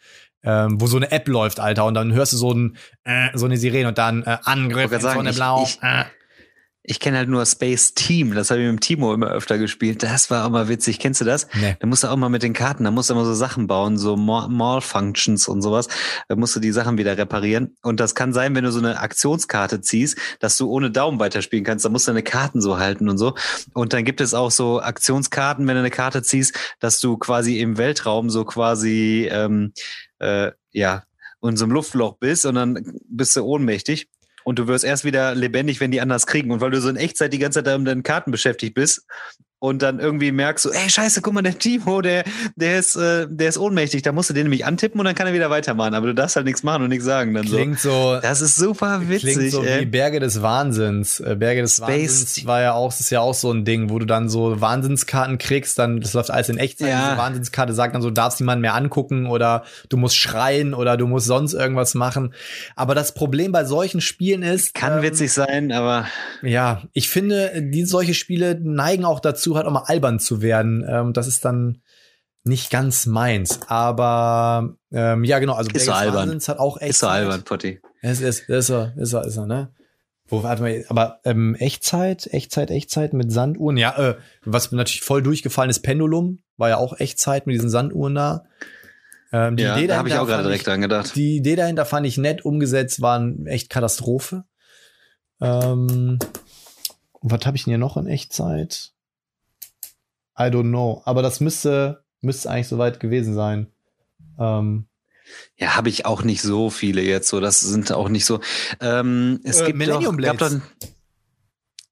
Ähm, 0.44 0.80
wo 0.80 0.86
so 0.86 0.96
eine 0.96 1.10
App 1.10 1.26
läuft, 1.26 1.58
Alter, 1.58 1.86
und 1.86 1.94
dann 1.94 2.12
hörst 2.12 2.32
du 2.32 2.36
so, 2.36 2.52
ein, 2.52 2.76
äh, 3.02 3.30
so 3.34 3.46
eine 3.46 3.56
Sirene 3.56 3.88
und 3.88 3.98
dann 3.98 4.22
äh, 4.22 4.38
Angriff 4.44 4.92
sagen, 5.00 5.16
Sonne 5.16 5.32
Blau. 5.32 5.64
Ich, 5.64 5.80
äh. 5.82 6.04
Ich 6.88 7.00
kenne 7.00 7.18
halt 7.18 7.28
nur 7.28 7.44
Space 7.44 7.94
Team, 7.94 8.34
das 8.34 8.50
habe 8.50 8.62
ich 8.62 8.70
mit 8.70 8.80
Timo 8.80 9.12
immer 9.12 9.28
öfter 9.28 9.58
gespielt. 9.58 10.04
Das 10.04 10.30
war 10.30 10.46
auch 10.46 10.50
mal 10.50 10.68
witzig. 10.68 11.00
Kennst 11.00 11.20
du 11.20 11.24
das? 11.24 11.48
Nee. 11.54 11.76
Da 11.80 11.86
musst 11.86 12.04
du 12.04 12.08
auch 12.08 12.16
mal 12.16 12.28
mit 12.28 12.44
den 12.44 12.52
Karten, 12.52 12.84
da 12.84 12.92
musst 12.92 13.10
du 13.10 13.14
immer 13.14 13.24
so 13.24 13.34
Sachen 13.34 13.66
bauen, 13.66 13.98
so 13.98 14.16
Mall-Functions 14.16 15.48
und 15.48 15.62
sowas. 15.62 15.88
Da 16.28 16.36
musst 16.36 16.54
du 16.54 16.60
die 16.60 16.70
Sachen 16.70 16.96
wieder 16.96 17.18
reparieren. 17.18 17.76
Und 17.82 17.98
das 17.98 18.14
kann 18.14 18.32
sein, 18.32 18.54
wenn 18.54 18.62
du 18.62 18.70
so 18.70 18.78
eine 18.78 19.00
Aktionskarte 19.00 19.80
ziehst, 19.80 20.16
dass 20.38 20.56
du 20.56 20.70
ohne 20.70 20.92
Daumen 20.92 21.18
weiterspielen 21.18 21.64
kannst. 21.64 21.84
Da 21.84 21.88
musst 21.88 22.06
du 22.06 22.12
deine 22.12 22.22
Karten 22.22 22.60
so 22.60 22.78
halten 22.78 23.08
und 23.08 23.18
so. 23.18 23.34
Und 23.74 23.92
dann 23.92 24.04
gibt 24.04 24.20
es 24.20 24.32
auch 24.32 24.52
so 24.52 24.80
Aktionskarten, 24.80 25.66
wenn 25.66 25.74
du 25.74 25.80
eine 25.80 25.90
Karte 25.90 26.22
ziehst, 26.22 26.56
dass 26.78 27.00
du 27.00 27.16
quasi 27.18 27.58
im 27.58 27.78
Weltraum 27.78 28.30
so 28.30 28.44
quasi 28.44 29.28
ähm, 29.30 29.72
äh, 30.20 30.52
ja 30.72 31.02
in 31.42 31.56
so 31.56 31.64
einem 31.64 31.72
Luftloch 31.74 32.16
bist 32.18 32.46
und 32.46 32.54
dann 32.56 32.98
bist 33.08 33.36
du 33.36 33.44
ohnmächtig 33.44 34.08
und 34.46 34.60
du 34.60 34.68
wirst 34.68 34.84
erst 34.84 35.04
wieder 35.04 35.34
lebendig, 35.34 35.80
wenn 35.80 35.90
die 35.90 36.00
anders 36.00 36.24
kriegen. 36.24 36.52
Und 36.52 36.60
weil 36.60 36.70
du 36.70 36.80
so 36.80 36.88
in 36.88 36.94
Echtzeit 36.94 37.32
die 37.32 37.40
ganze 37.40 37.64
Zeit 37.64 37.78
mit 37.78 37.88
deinen 37.88 38.04
Karten 38.04 38.30
beschäftigt 38.30 38.74
bist 38.74 39.04
und 39.66 39.82
dann 39.82 39.98
irgendwie 39.98 40.30
merkst 40.30 40.64
du, 40.64 40.70
ey, 40.70 40.88
scheiße, 40.88 41.22
guck 41.22 41.34
mal, 41.34 41.42
der 41.42 41.58
Timo, 41.58 42.00
der, 42.00 42.22
der 42.54 42.78
ist, 42.78 42.94
äh, 42.94 43.26
der 43.28 43.48
ist 43.48 43.58
ohnmächtig. 43.58 44.02
Da 44.02 44.12
musst 44.12 44.30
du 44.30 44.34
den 44.34 44.44
nämlich 44.44 44.64
antippen 44.64 45.00
und 45.00 45.06
dann 45.06 45.16
kann 45.16 45.26
er 45.26 45.32
wieder 45.32 45.50
weitermachen. 45.50 45.94
Aber 45.94 46.06
du 46.06 46.14
darfst 46.14 46.36
halt 46.36 46.46
nichts 46.46 46.62
machen 46.62 46.84
und 46.84 46.90
nichts 46.90 47.04
sagen. 47.04 47.34
Dann 47.34 47.44
klingt 47.44 47.80
so. 47.80 48.14
so 48.14 48.20
das 48.20 48.40
ist 48.40 48.54
super 48.54 49.08
witzig. 49.08 49.34
Klingt 49.34 49.50
so 49.50 49.64
ey. 49.64 49.80
wie 49.80 49.86
Berge 49.86 50.20
des 50.20 50.40
Wahnsinns. 50.40 51.18
Äh, 51.18 51.34
Berge 51.34 51.62
des 51.62 51.78
Space. 51.78 51.88
Wahnsinns 51.88 52.46
war 52.46 52.62
ja 52.62 52.74
auch, 52.74 52.90
das 52.90 53.00
ist 53.00 53.10
ja 53.10 53.20
auch 53.20 53.34
so 53.34 53.50
ein 53.50 53.64
Ding, 53.64 53.90
wo 53.90 53.98
du 53.98 54.06
dann 54.06 54.28
so 54.28 54.60
Wahnsinnskarten 54.60 55.38
kriegst, 55.38 55.80
dann, 55.80 56.00
das 56.00 56.12
läuft 56.12 56.30
alles 56.30 56.48
in 56.48 56.58
Echtzeit. 56.58 56.90
Ja. 56.90 57.08
Diese 57.08 57.18
Wahnsinnskarte 57.18 57.72
sagt 57.72 57.96
dann 57.96 58.02
so, 58.02 58.10
darfst 58.10 58.38
niemanden 58.38 58.62
mehr 58.62 58.74
angucken 58.74 59.26
oder 59.26 59.64
du 59.88 59.96
musst 59.96 60.16
schreien 60.16 60.74
oder 60.74 60.96
du 60.96 61.08
musst 61.08 61.26
sonst 61.26 61.54
irgendwas 61.54 61.94
machen. 61.94 62.34
Aber 62.76 62.94
das 62.94 63.14
Problem 63.14 63.50
bei 63.50 63.64
solchen 63.64 64.00
Spielen 64.00 64.44
ist. 64.44 64.74
Kann 64.74 64.98
ähm, 64.98 65.02
witzig 65.02 65.32
sein, 65.32 65.72
aber. 65.72 66.06
Ja, 66.42 66.82
ich 66.92 67.08
finde, 67.08 67.50
die 67.60 67.84
solche 67.84 68.14
Spiele 68.14 68.56
neigen 68.62 69.04
auch 69.04 69.18
dazu, 69.18 69.55
halt 69.56 69.66
auch 69.66 69.72
mal 69.72 69.84
albern 69.86 70.18
zu 70.18 70.42
werden. 70.42 70.84
Ähm, 70.88 71.12
das 71.12 71.26
ist 71.26 71.44
dann 71.44 71.82
nicht 72.44 72.70
ganz 72.70 73.06
meins. 73.06 73.60
Aber 73.66 74.76
ähm, 74.92 75.24
ja, 75.24 75.38
genau, 75.38 75.54
also 75.54 75.70
ist 75.70 75.86
so 75.86 75.92
albern. 75.92 76.40
hat 76.46 76.58
auch 76.58 76.80
echt. 76.80 76.90
Ist 76.90 77.00
so 77.00 77.08
albern, 77.08 77.42
Potti. 77.42 77.80
Es 78.02 78.20
ist, 78.20 78.48
ist 78.48 78.70
er, 78.70 78.94
ist 78.96 79.12
er, 79.12 79.24
ist 79.24 79.36
er, 79.36 79.46
ne? 79.46 79.72
Wo, 80.28 80.42
warte 80.42 80.62
mal, 80.62 80.84
aber 80.88 81.20
ähm, 81.24 81.54
Echtzeit, 81.54 82.26
Echtzeit, 82.32 82.70
Echtzeit 82.70 83.12
mit 83.12 83.30
Sanduhren, 83.30 83.76
ja, 83.76 83.96
äh, 83.96 84.16
was 84.44 84.72
natürlich 84.72 85.02
voll 85.02 85.22
durchgefallen 85.22 85.70
ist, 85.70 85.80
Pendulum, 85.80 86.40
war 86.56 86.68
ja 86.68 86.78
auch 86.78 86.98
Echtzeit 86.98 87.46
mit 87.46 87.54
diesen 87.54 87.70
Sanduhren 87.70 88.16
da. 88.16 88.44
Ähm, 89.32 89.56
die 89.56 89.64
ja, 89.64 89.76
Idee 89.76 89.86
da 89.86 89.98
habe 89.98 90.08
ich 90.08 90.16
auch 90.16 90.26
gerade 90.26 90.44
direkt 90.44 90.66
dran 90.66 90.80
gedacht. 90.80 91.14
Die 91.14 91.36
Idee 91.36 91.56
dahinter 91.56 91.84
fand 91.84 92.06
ich 92.06 92.16
nett 92.18 92.44
umgesetzt, 92.44 93.02
waren 93.02 93.46
echt 93.46 93.70
Katastrophe. 93.70 94.44
Ähm, 95.40 96.18
was 97.20 97.44
habe 97.44 97.56
ich 97.56 97.64
denn 97.64 97.72
hier 97.72 97.78
noch 97.78 97.96
in 97.96 98.06
Echtzeit? 98.06 98.92
I 100.38 100.44
don't 100.44 100.68
know. 100.68 101.02
Aber 101.04 101.22
das 101.22 101.40
müsste, 101.40 102.04
müsste 102.20 102.50
eigentlich 102.50 102.68
soweit 102.68 103.00
gewesen 103.00 103.34
sein. 103.34 103.68
Ähm, 104.38 104.86
ja, 105.56 105.76
habe 105.76 105.88
ich 105.88 106.06
auch 106.06 106.22
nicht 106.22 106.42
so 106.42 106.70
viele 106.70 107.02
jetzt. 107.02 107.28
So, 107.28 107.40
das 107.40 107.60
sind 107.60 107.92
auch 107.92 108.08
nicht 108.08 108.24
so. 108.24 108.40
Ähm, 108.80 109.40
es 109.44 109.60
äh, 109.60 109.66
gibt 109.66 109.78
Millennium 109.78 110.18
doch, 110.18 110.36
Blades. 110.36 110.60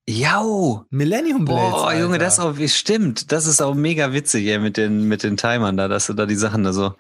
Ja, 0.07 0.45
Millennium 0.91 1.47
Blades. 1.47 1.71
Boah, 1.71 1.89
Alter. 1.89 2.01
Junge, 2.03 2.19
das 2.19 2.39
auch, 2.39 2.55
stimmt. 2.67 3.33
Das 3.33 3.47
ist 3.47 3.63
auch 3.63 3.75
mega 3.75 4.13
witzig, 4.13 4.45
ja, 4.45 4.59
mit 4.59 4.77
den, 4.77 5.09
mit 5.09 5.23
den 5.23 5.39
Timern 5.39 5.79
da, 5.79 5.89
dass 5.89 6.07
du 6.07 6.13
da 6.13 6.27
die 6.27 6.35
Sachen 6.35 6.63
da 6.63 6.75
so, 6.75 6.95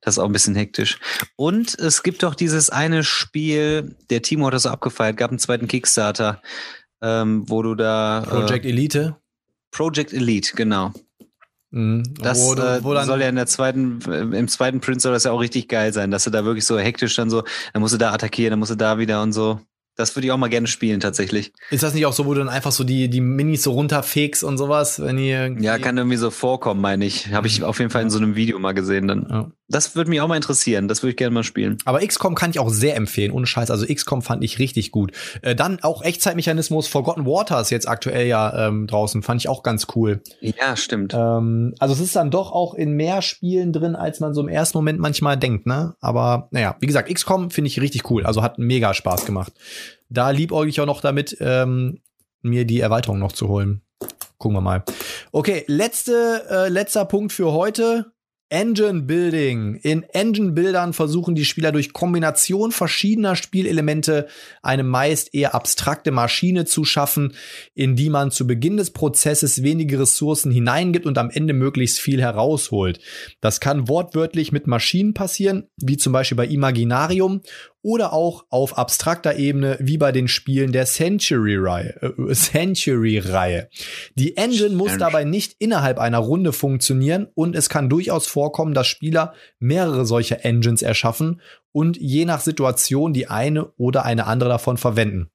das 0.00 0.14
ist 0.14 0.18
auch 0.18 0.24
ein 0.26 0.32
bisschen 0.32 0.54
hektisch. 0.54 0.98
Und 1.36 1.78
es 1.78 2.02
gibt 2.02 2.22
doch 2.22 2.34
dieses 2.34 2.70
eine 2.70 3.04
Spiel, 3.04 3.94
der 4.08 4.22
Timo 4.22 4.46
hat 4.46 4.54
das 4.54 4.62
so 4.62 4.70
abgefeiert, 4.70 5.18
gab 5.18 5.30
einen 5.30 5.38
zweiten 5.38 5.68
Kickstarter, 5.68 6.40
ähm, 7.02 7.44
wo 7.46 7.62
du 7.62 7.74
da. 7.74 8.24
Project 8.26 8.64
äh, 8.64 8.70
Elite? 8.70 9.16
Project 9.76 10.12
Elite, 10.12 10.56
genau. 10.56 10.92
Mhm. 11.70 12.14
Das 12.18 12.40
wo, 12.40 12.54
äh, 12.54 12.82
wo 12.82 12.98
soll 13.04 13.20
ja 13.20 13.28
in 13.28 13.36
der 13.36 13.46
zweiten, 13.46 14.00
im 14.32 14.48
zweiten 14.48 14.80
Print 14.80 15.02
soll 15.02 15.12
das 15.12 15.24
ja 15.24 15.32
auch 15.32 15.40
richtig 15.40 15.68
geil 15.68 15.92
sein, 15.92 16.10
dass 16.10 16.24
du 16.24 16.30
da 16.30 16.44
wirklich 16.44 16.64
so 16.64 16.78
hektisch 16.78 17.14
dann 17.16 17.28
so, 17.28 17.42
dann 17.72 17.82
musst 17.82 17.92
du 17.92 17.98
da 17.98 18.12
attackieren, 18.12 18.52
dann 18.52 18.58
musst 18.58 18.70
du 18.70 18.76
da 18.76 18.98
wieder 18.98 19.22
und 19.22 19.32
so. 19.32 19.60
Das 19.96 20.14
würde 20.14 20.26
ich 20.26 20.32
auch 20.32 20.36
mal 20.36 20.48
gerne 20.48 20.66
spielen, 20.66 21.00
tatsächlich. 21.00 21.52
Ist 21.70 21.82
das 21.82 21.94
nicht 21.94 22.04
auch 22.04 22.12
so, 22.12 22.26
wo 22.26 22.34
du 22.34 22.40
dann 22.40 22.50
einfach 22.50 22.72
so 22.72 22.84
die, 22.84 23.08
die 23.08 23.22
Minis 23.22 23.62
so 23.62 23.72
runterfegst 23.72 24.44
und 24.44 24.58
sowas, 24.58 25.00
wenn 25.00 25.18
ihr. 25.18 25.56
Ja, 25.58 25.78
kann 25.78 25.96
irgendwie 25.96 26.18
so 26.18 26.30
vorkommen, 26.30 26.82
meine 26.82 27.06
ich. 27.06 27.32
Habe 27.32 27.46
ich 27.46 27.62
auf 27.62 27.78
jeden 27.78 27.90
Fall 27.90 28.02
in 28.02 28.10
so 28.10 28.18
einem 28.18 28.36
Video 28.36 28.58
mal 28.58 28.72
gesehen. 28.72 29.08
Dann. 29.08 29.26
Ja. 29.30 29.50
Das 29.68 29.96
würde 29.96 30.10
mich 30.10 30.20
auch 30.20 30.28
mal 30.28 30.36
interessieren. 30.36 30.86
Das 30.86 31.02
würde 31.02 31.10
ich 31.10 31.16
gerne 31.16 31.34
mal 31.34 31.42
spielen. 31.42 31.76
Aber 31.84 31.98
XCOM 31.98 32.36
kann 32.36 32.50
ich 32.50 32.60
auch 32.60 32.68
sehr 32.68 32.96
empfehlen, 32.96 33.32
ohne 33.32 33.46
Scheiß. 33.46 33.70
Also 33.70 33.86
XCOM 33.86 34.22
fand 34.22 34.44
ich 34.44 34.60
richtig 34.60 34.92
gut. 34.92 35.12
Äh, 35.42 35.56
dann 35.56 35.80
auch 35.82 36.02
Echtzeitmechanismus 36.02 36.86
Forgotten 36.86 37.26
Waters 37.26 37.70
jetzt 37.70 37.88
aktuell 37.88 38.26
ja 38.28 38.68
ähm, 38.68 38.86
draußen. 38.86 39.22
Fand 39.24 39.40
ich 39.40 39.48
auch 39.48 39.64
ganz 39.64 39.88
cool. 39.96 40.22
Ja, 40.40 40.76
stimmt. 40.76 41.14
Ähm, 41.14 41.74
also 41.80 41.94
es 41.94 42.00
ist 42.00 42.14
dann 42.14 42.30
doch 42.30 42.52
auch 42.52 42.74
in 42.74 42.92
mehr 42.92 43.22
Spielen 43.22 43.72
drin, 43.72 43.96
als 43.96 44.20
man 44.20 44.34
so 44.34 44.40
im 44.40 44.48
ersten 44.48 44.78
Moment 44.78 45.00
manchmal 45.00 45.36
denkt, 45.36 45.66
ne? 45.66 45.96
Aber 46.00 46.48
naja, 46.52 46.76
wie 46.80 46.86
gesagt, 46.86 47.12
XCOM 47.12 47.50
finde 47.50 47.68
ich 47.68 47.80
richtig 47.80 48.08
cool. 48.10 48.24
Also 48.24 48.42
hat 48.42 48.58
mega 48.58 48.94
Spaß 48.94 49.26
gemacht. 49.26 49.52
Da 50.08 50.30
liebäugel 50.30 50.68
ich 50.68 50.80
auch 50.80 50.86
noch 50.86 51.00
damit, 51.00 51.36
ähm, 51.40 52.00
mir 52.42 52.64
die 52.64 52.80
Erweiterung 52.80 53.18
noch 53.18 53.32
zu 53.32 53.48
holen. 53.48 53.82
Gucken 54.38 54.56
wir 54.56 54.60
mal. 54.60 54.84
Okay, 55.32 55.64
letzte, 55.66 56.44
äh, 56.50 56.68
letzter 56.68 57.04
Punkt 57.06 57.32
für 57.32 57.52
heute. 57.52 58.12
Engine 58.48 59.02
Building. 59.02 59.74
In 59.82 60.04
Engine 60.04 60.52
Bildern 60.52 60.92
versuchen 60.92 61.34
die 61.34 61.44
Spieler 61.44 61.72
durch 61.72 61.92
Kombination 61.92 62.70
verschiedener 62.70 63.34
Spielelemente 63.34 64.28
eine 64.62 64.84
meist 64.84 65.34
eher 65.34 65.54
abstrakte 65.56 66.12
Maschine 66.12 66.64
zu 66.64 66.84
schaffen, 66.84 67.34
in 67.74 67.96
die 67.96 68.08
man 68.08 68.30
zu 68.30 68.46
Beginn 68.46 68.76
des 68.76 68.92
Prozesses 68.92 69.64
wenige 69.64 69.98
Ressourcen 69.98 70.52
hineingibt 70.52 71.06
und 71.06 71.18
am 71.18 71.30
Ende 71.30 71.54
möglichst 71.54 71.98
viel 71.98 72.22
herausholt. 72.22 73.00
Das 73.40 73.58
kann 73.58 73.88
wortwörtlich 73.88 74.52
mit 74.52 74.68
Maschinen 74.68 75.12
passieren, 75.12 75.68
wie 75.78 75.96
zum 75.96 76.12
Beispiel 76.12 76.36
bei 76.36 76.46
Imaginarium 76.46 77.40
oder 77.86 78.12
auch 78.12 78.46
auf 78.50 78.78
abstrakter 78.78 79.36
Ebene 79.36 79.76
wie 79.78 79.96
bei 79.96 80.10
den 80.10 80.26
Spielen 80.26 80.72
der 80.72 80.86
Century-Reihe. 80.86 81.94
Äh, 82.02 82.32
Century-Reihe. 82.34 83.68
Die 84.16 84.36
Engine 84.36 84.74
muss 84.74 84.98
dabei 84.98 85.22
nicht 85.22 85.54
innerhalb 85.60 86.00
einer 86.00 86.18
Runde 86.18 86.52
funktionieren 86.52 87.28
und 87.34 87.54
es 87.54 87.68
kann 87.68 87.88
durchaus 87.88 88.26
vorkommen, 88.26 88.74
dass 88.74 88.88
Spieler 88.88 89.34
mehrere 89.60 90.04
solcher 90.04 90.44
Engines 90.44 90.82
erschaffen 90.82 91.40
und 91.70 91.96
je 91.96 92.24
nach 92.24 92.40
Situation 92.40 93.12
die 93.12 93.28
eine 93.28 93.66
oder 93.76 94.04
eine 94.04 94.26
andere 94.26 94.48
davon 94.48 94.78
verwenden. 94.78 95.30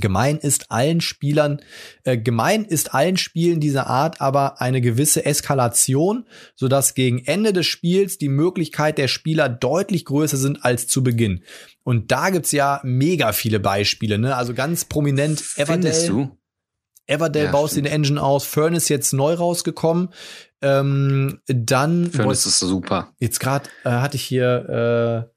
Gemein 0.00 0.38
ist 0.38 0.70
allen 0.70 1.00
Spielern, 1.00 1.60
äh, 2.04 2.16
gemein 2.18 2.64
ist 2.64 2.94
allen 2.94 3.16
Spielen 3.16 3.60
dieser 3.60 3.86
Art 3.86 4.20
aber 4.20 4.60
eine 4.60 4.80
gewisse 4.80 5.24
Eskalation, 5.24 6.26
so 6.54 6.68
dass 6.68 6.94
gegen 6.94 7.24
Ende 7.24 7.52
des 7.52 7.66
Spiels 7.66 8.18
die 8.18 8.28
Möglichkeit 8.28 8.98
der 8.98 9.08
Spieler 9.08 9.48
deutlich 9.48 10.04
größer 10.04 10.36
sind 10.36 10.64
als 10.64 10.86
zu 10.86 11.02
Beginn. 11.02 11.42
Und 11.82 12.10
da 12.10 12.30
gibt's 12.30 12.52
ja 12.52 12.80
mega 12.82 13.32
viele 13.32 13.60
Beispiele, 13.60 14.18
ne? 14.18 14.36
Also 14.36 14.54
ganz 14.54 14.84
prominent 14.84 15.40
Findest 15.40 16.04
Everdell. 16.04 16.08
du? 16.08 16.38
Everdell 17.06 17.44
Ja, 17.46 17.52
baust 17.52 17.72
stimmt. 17.72 17.86
den 17.86 17.92
Engine 17.92 18.22
aus, 18.22 18.44
Furnace 18.44 18.88
jetzt 18.88 19.12
neu 19.12 19.34
rausgekommen. 19.34 20.08
Ähm, 20.60 21.40
dann 21.46 22.10
Furnace 22.10 22.46
ist 22.46 22.58
super. 22.58 23.12
jetzt 23.20 23.38
gerade 23.38 23.68
äh, 23.84 23.90
hatte 23.90 24.16
ich 24.16 24.24
hier 24.24 25.28
äh, 25.30 25.35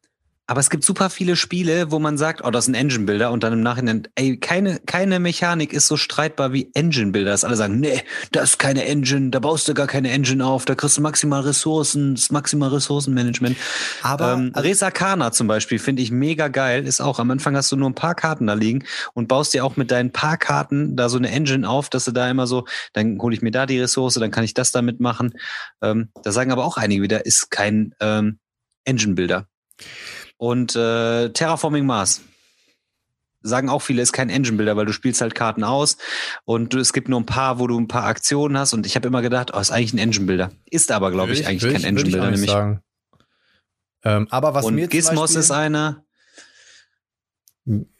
Aber 0.49 0.59
es 0.61 0.71
gibt 0.71 0.83
super 0.83 1.11
viele 1.11 1.35
Spiele, 1.35 1.91
wo 1.91 1.99
man 1.99 2.17
sagt, 2.17 2.43
oh, 2.43 2.49
das 2.49 2.65
ist 2.65 2.69
ein 2.69 2.73
Engine-Builder 2.73 3.31
und 3.31 3.43
dann 3.43 3.53
im 3.53 3.61
Nachhinein, 3.61 4.07
ey, 4.15 4.35
keine, 4.37 4.79
keine 4.79 5.19
Mechanik 5.19 5.73
ist 5.73 5.85
so 5.85 5.95
streitbar 5.95 6.53
wie 6.53 6.71
Engine-Builder, 6.73 7.29
dass 7.29 7.43
alle 7.43 7.55
sagen, 7.55 7.79
nee, 7.79 8.01
das 8.31 8.51
ist 8.51 8.57
keine 8.57 8.85
Engine, 8.85 9.29
da 9.29 9.37
baust 9.37 9.67
du 9.67 9.75
gar 9.75 9.85
keine 9.85 10.09
Engine 10.09 10.43
auf, 10.43 10.65
da 10.65 10.73
kriegst 10.73 10.97
du 10.97 11.01
maximal 11.01 11.41
Ressourcen, 11.41 12.15
das 12.15 12.23
ist 12.23 12.31
maximal 12.31 12.69
Ressourcenmanagement. 12.69 13.57
aber 14.01 14.33
ähm, 14.33 14.49
also, 14.55 14.67
Res 14.67 14.81
Arcana 14.81 15.31
zum 15.31 15.45
Beispiel 15.45 15.77
finde 15.77 16.01
ich 16.01 16.09
mega 16.09 16.47
geil, 16.47 16.87
ist 16.87 16.99
auch, 16.99 17.19
am 17.19 17.29
Anfang 17.29 17.55
hast 17.55 17.71
du 17.71 17.75
nur 17.75 17.87
ein 17.87 17.93
paar 17.93 18.15
Karten 18.15 18.47
da 18.47 18.55
liegen 18.55 18.85
und 19.13 19.27
baust 19.27 19.53
dir 19.53 19.63
auch 19.63 19.77
mit 19.77 19.91
deinen 19.91 20.11
paar 20.11 20.37
Karten 20.37 20.95
da 20.95 21.09
so 21.09 21.19
eine 21.19 21.29
Engine 21.29 21.69
auf, 21.69 21.91
dass 21.91 22.05
du 22.05 22.11
da 22.11 22.27
immer 22.27 22.47
so, 22.47 22.65
dann 22.93 23.21
hole 23.21 23.35
ich 23.35 23.43
mir 23.43 23.51
da 23.51 23.67
die 23.67 23.79
Ressource, 23.79 24.15
dann 24.15 24.31
kann 24.31 24.45
ich 24.45 24.55
das 24.55 24.71
damit 24.71 24.99
machen. 24.99 25.35
Ähm, 25.83 26.09
da 26.23 26.31
sagen 26.31 26.51
aber 26.51 26.65
auch 26.65 26.77
einige 26.77 27.03
wieder, 27.03 27.27
ist 27.27 27.51
kein 27.51 27.93
ähm, 27.99 28.39
Engine-Builder. 28.85 29.45
Und 30.39 30.73
äh, 30.77 31.29
Terraforming 31.31 31.85
Mars. 31.85 32.21
Sagen 33.41 33.69
auch 33.69 33.81
viele, 33.81 34.01
ist 34.01 34.13
kein 34.13 34.29
Engine-Builder, 34.29 34.77
weil 34.77 34.85
du 34.85 34.93
spielst 34.93 35.19
halt 35.19 35.35
Karten 35.35 35.65
aus 35.65 35.97
und 36.45 36.73
es 36.73 36.93
gibt 36.93 37.09
nur 37.09 37.19
ein 37.19 37.25
paar, 37.25 37.59
wo 37.59 37.67
du 37.67 37.77
ein 37.77 37.89
paar 37.89 38.05
Aktionen 38.05 38.57
hast 38.57 38.73
und 38.73 38.85
ich 38.85 38.95
habe 38.95 39.07
immer 39.07 39.21
gedacht, 39.21 39.51
oh, 39.53 39.59
ist 39.59 39.71
eigentlich 39.71 39.93
ein 39.93 39.97
Engine-Builder. 39.97 40.51
Ist 40.69 40.91
aber, 40.91 41.11
glaube 41.11 41.33
ich, 41.33 41.39
will 41.39 41.47
eigentlich 41.47 41.71
kein 41.73 41.81
ich 41.81 41.87
Engine-Builder, 41.87 42.27
auch 42.27 42.31
nicht 42.31 42.39
nämlich. 42.39 42.51
sagen. 42.51 42.81
Ähm, 44.03 44.27
aber 44.29 44.53
was 44.53 44.65
und 44.65 44.75
mir 44.75 44.87
Gizmos 44.87 45.35
ist 45.35 45.51
einer. 45.51 46.05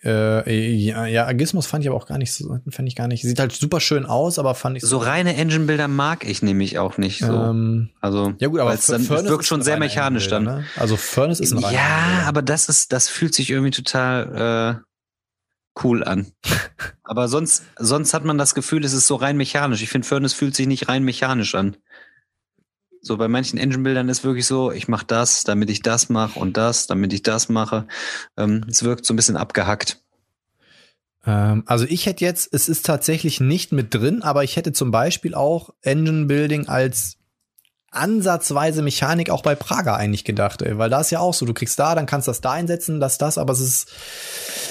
Äh, 0.04 0.76
ja, 0.76 1.06
ja, 1.06 1.32
Gizmos 1.34 1.68
fand 1.68 1.84
ich 1.84 1.90
aber 1.90 1.98
auch 1.98 2.08
gar 2.08 2.18
nicht 2.18 2.34
so, 2.34 2.60
fand 2.70 2.88
ich 2.88 2.96
gar 2.96 3.08
nicht. 3.08 3.22
Sieht 3.22 3.40
halt 3.40 3.52
super 3.52 3.80
schön 3.80 4.06
aus, 4.06 4.40
aber 4.40 4.56
fand 4.56 4.78
ich 4.78 4.84
So 4.84 4.98
reine 4.98 5.36
Engine-Builder 5.36 5.88
mag 5.88 6.28
ich 6.28 6.42
nämlich 6.42 6.80
auch 6.80 6.98
nicht 6.98 7.20
so. 7.20 7.32
Ähm, 7.32 7.90
also, 8.02 8.34
ja 8.40 8.48
gut, 8.48 8.60
aber 8.60 8.72
dann, 8.72 9.02
es 9.02 9.08
Furnace 9.08 9.30
wirkt 9.30 9.46
schon 9.46 9.62
sehr 9.62 9.78
mechanisch 9.78 10.28
dann. 10.28 10.44
Ne? 10.44 10.66
Also 10.76 10.98
Furnace 10.98 11.40
ist 11.40 11.52
ein 11.52 11.60
reiner 11.60 11.78
Ja, 11.78 12.24
aber 12.26 12.42
das 12.42 12.68
ist, 12.68 12.92
das 12.94 13.10
fühlt 13.10 13.36
sich 13.36 13.52
irgendwie 13.52 13.72
total 13.72 14.82
äh, 14.82 15.84
cool 15.84 16.04
an. 16.04 16.32
aber 17.04 17.28
sonst, 17.28 17.64
sonst 17.78 18.14
hat 18.14 18.26
man 18.26 18.38
das 18.38 18.56
Gefühl, 18.56 18.84
es 18.84 18.94
ist 18.94 19.08
so 19.08 19.16
rein 19.16 19.38
mechanisch. 19.38 19.84
Ich 19.84 19.90
finde, 19.90 20.08
Furnace 20.08 20.34
fühlt 20.34 20.56
sich 20.56 20.68
nicht 20.68 20.90
rein 20.90 21.04
mechanisch 21.04 21.54
an. 21.54 21.78
So 23.02 23.18
bei 23.18 23.28
manchen 23.28 23.58
Engine-Bildern 23.58 24.10
ist 24.10 24.24
wirklich 24.24 24.46
so, 24.46 24.72
ich 24.72 24.88
mache 24.88 25.06
das, 25.06 25.44
damit 25.44 25.70
ich 25.70 25.82
das 25.82 26.10
mache 26.10 26.40
und 26.40 26.58
das, 26.58 26.88
damit 26.88 27.14
ich 27.14 27.24
das 27.24 27.50
mache. 27.50 27.88
Ähm, 28.38 28.66
es 28.70 28.84
wirkt 28.84 29.06
so 29.06 29.14
ein 29.14 29.18
bisschen 29.18 29.38
abgehackt. 29.38 30.02
Ähm, 31.26 31.64
also 31.66 31.86
ich 31.86 32.06
hätte 32.06 32.26
jetzt, 32.26 32.54
es 32.54 32.70
ist 32.70 32.86
tatsächlich 32.86 33.40
nicht 33.40 33.72
mit 33.72 33.94
drin, 33.94 34.22
aber 34.22 34.44
ich 34.44 34.56
hätte 34.56 34.74
zum 34.74 34.92
Beispiel 34.92 35.34
auch 35.34 35.72
Engine 35.82 36.26
Building 36.26 36.68
als 36.68 37.18
ansatzweise 37.92 38.82
Mechanik 38.82 39.30
auch 39.30 39.42
bei 39.42 39.56
Praga 39.56 39.96
eigentlich 39.96 40.24
gedacht, 40.24 40.62
ey, 40.62 40.78
weil 40.78 40.90
da 40.90 41.02
ist 41.02 41.10
ja 41.10 41.20
auch 41.20 41.34
so, 41.34 41.46
du 41.46 41.54
kriegst 41.54 41.80
da, 41.80 41.96
dann 41.96 42.06
kannst 42.06 42.28
du 42.28 42.30
das 42.30 42.42
da 42.42 42.52
einsetzen, 42.52 43.00
das, 43.00 43.18
das, 43.18 43.38
aber 43.38 43.54
es 43.54 43.62
ist, 43.62 43.92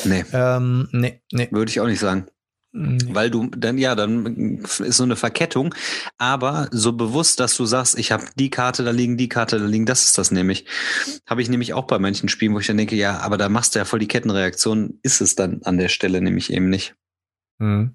Nee, 0.05 0.25
ähm, 0.33 0.89
nee, 0.93 1.21
nee. 1.33 1.49
würde 1.51 1.71
ich 1.71 1.81
auch 1.81 1.87
nicht 1.87 2.01
sagen. 2.01 2.27
Nee. 2.73 2.99
Weil 3.13 3.31
du 3.31 3.49
dann, 3.49 3.79
ja, 3.79 3.95
dann 3.95 4.59
ist 4.79 4.97
so 4.97 5.03
eine 5.03 5.17
Verkettung, 5.17 5.75
aber 6.19 6.69
so 6.71 6.93
bewusst, 6.93 7.41
dass 7.41 7.57
du 7.57 7.65
sagst, 7.67 7.99
ich 7.99 8.13
habe 8.13 8.27
die 8.37 8.51
Karte 8.51 8.85
da 8.85 8.91
liegen, 8.91 9.17
die 9.17 9.29
Karte 9.29 9.59
da 9.59 9.67
liegen, 9.67 9.87
das 9.87 10.05
ist 10.05 10.19
das 10.19 10.31
nämlich. 10.31 10.67
Habe 11.27 11.43
ich 11.43 11.49
nämlich 11.49 11.75
auch 11.75 11.87
bei 11.87 11.99
manchen 11.99 12.29
Spielen, 12.29 12.55
wo 12.55 12.61
ich 12.61 12.67
dann 12.67 12.77
denke, 12.77 12.97
ja, 12.97 13.19
aber 13.21 13.37
da 13.37 13.49
machst 13.49 13.75
du 13.75 13.79
ja 13.79 13.85
voll 13.85 13.99
die 14.01 14.09
Kettenreaktion, 14.09 14.99
ist 15.03 15.21
es 15.21 15.35
dann 15.35 15.63
an 15.65 15.79
der 15.79 15.89
Stelle 15.89 16.21
nämlich 16.21 16.53
eben 16.53 16.69
nicht. 16.69 16.95
Mhm. 17.59 17.95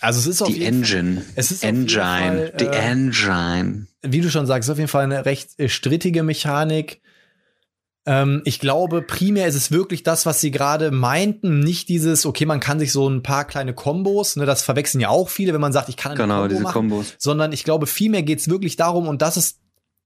Also 0.00 0.20
es 0.20 0.26
ist 0.26 0.42
auf 0.42 0.48
Die 0.48 0.58
jeden 0.58 0.82
Engine. 0.82 1.22
es 1.36 1.50
ist 1.50 1.64
Engine. 1.64 2.00
Fall, 2.00 2.52
die 2.60 2.64
äh, 2.66 2.90
Engine. 2.90 3.86
wie 4.02 4.20
du 4.20 4.30
schon 4.30 4.46
sagst, 4.46 4.68
ist 4.68 4.72
auf 4.72 4.78
jeden 4.78 4.90
Fall 4.90 5.04
eine 5.04 5.24
recht 5.24 5.50
strittige 5.70 6.22
Mechanik. 6.22 7.00
Ähm, 8.06 8.42
ich 8.44 8.60
glaube, 8.60 9.02
primär 9.02 9.46
ist 9.48 9.56
es 9.56 9.72
wirklich 9.72 10.02
das, 10.04 10.26
was 10.26 10.40
sie 10.40 10.50
gerade 10.52 10.90
meinten, 10.92 11.58
nicht 11.60 11.88
dieses, 11.88 12.24
okay, 12.24 12.46
man 12.46 12.60
kann 12.60 12.78
sich 12.78 12.92
so 12.92 13.08
ein 13.08 13.22
paar 13.22 13.44
kleine 13.44 13.74
Kombos, 13.74 14.36
ne, 14.36 14.46
das 14.46 14.62
verwechseln 14.62 15.00
ja 15.00 15.08
auch 15.08 15.28
viele, 15.28 15.52
wenn 15.52 15.60
man 15.60 15.72
sagt, 15.72 15.88
ich 15.88 15.96
kann 15.96 16.12
eine 16.12 16.20
Genau, 16.20 16.34
Kombo 16.36 16.48
diese 16.48 16.62
machen, 16.62 16.72
Kombos. 16.72 17.14
sondern 17.18 17.52
ich 17.52 17.64
glaube, 17.64 17.86
vielmehr 17.86 18.22
geht's 18.22 18.48
wirklich 18.48 18.76
darum, 18.76 19.08
und 19.08 19.22
das 19.22 19.36
ist 19.36 19.58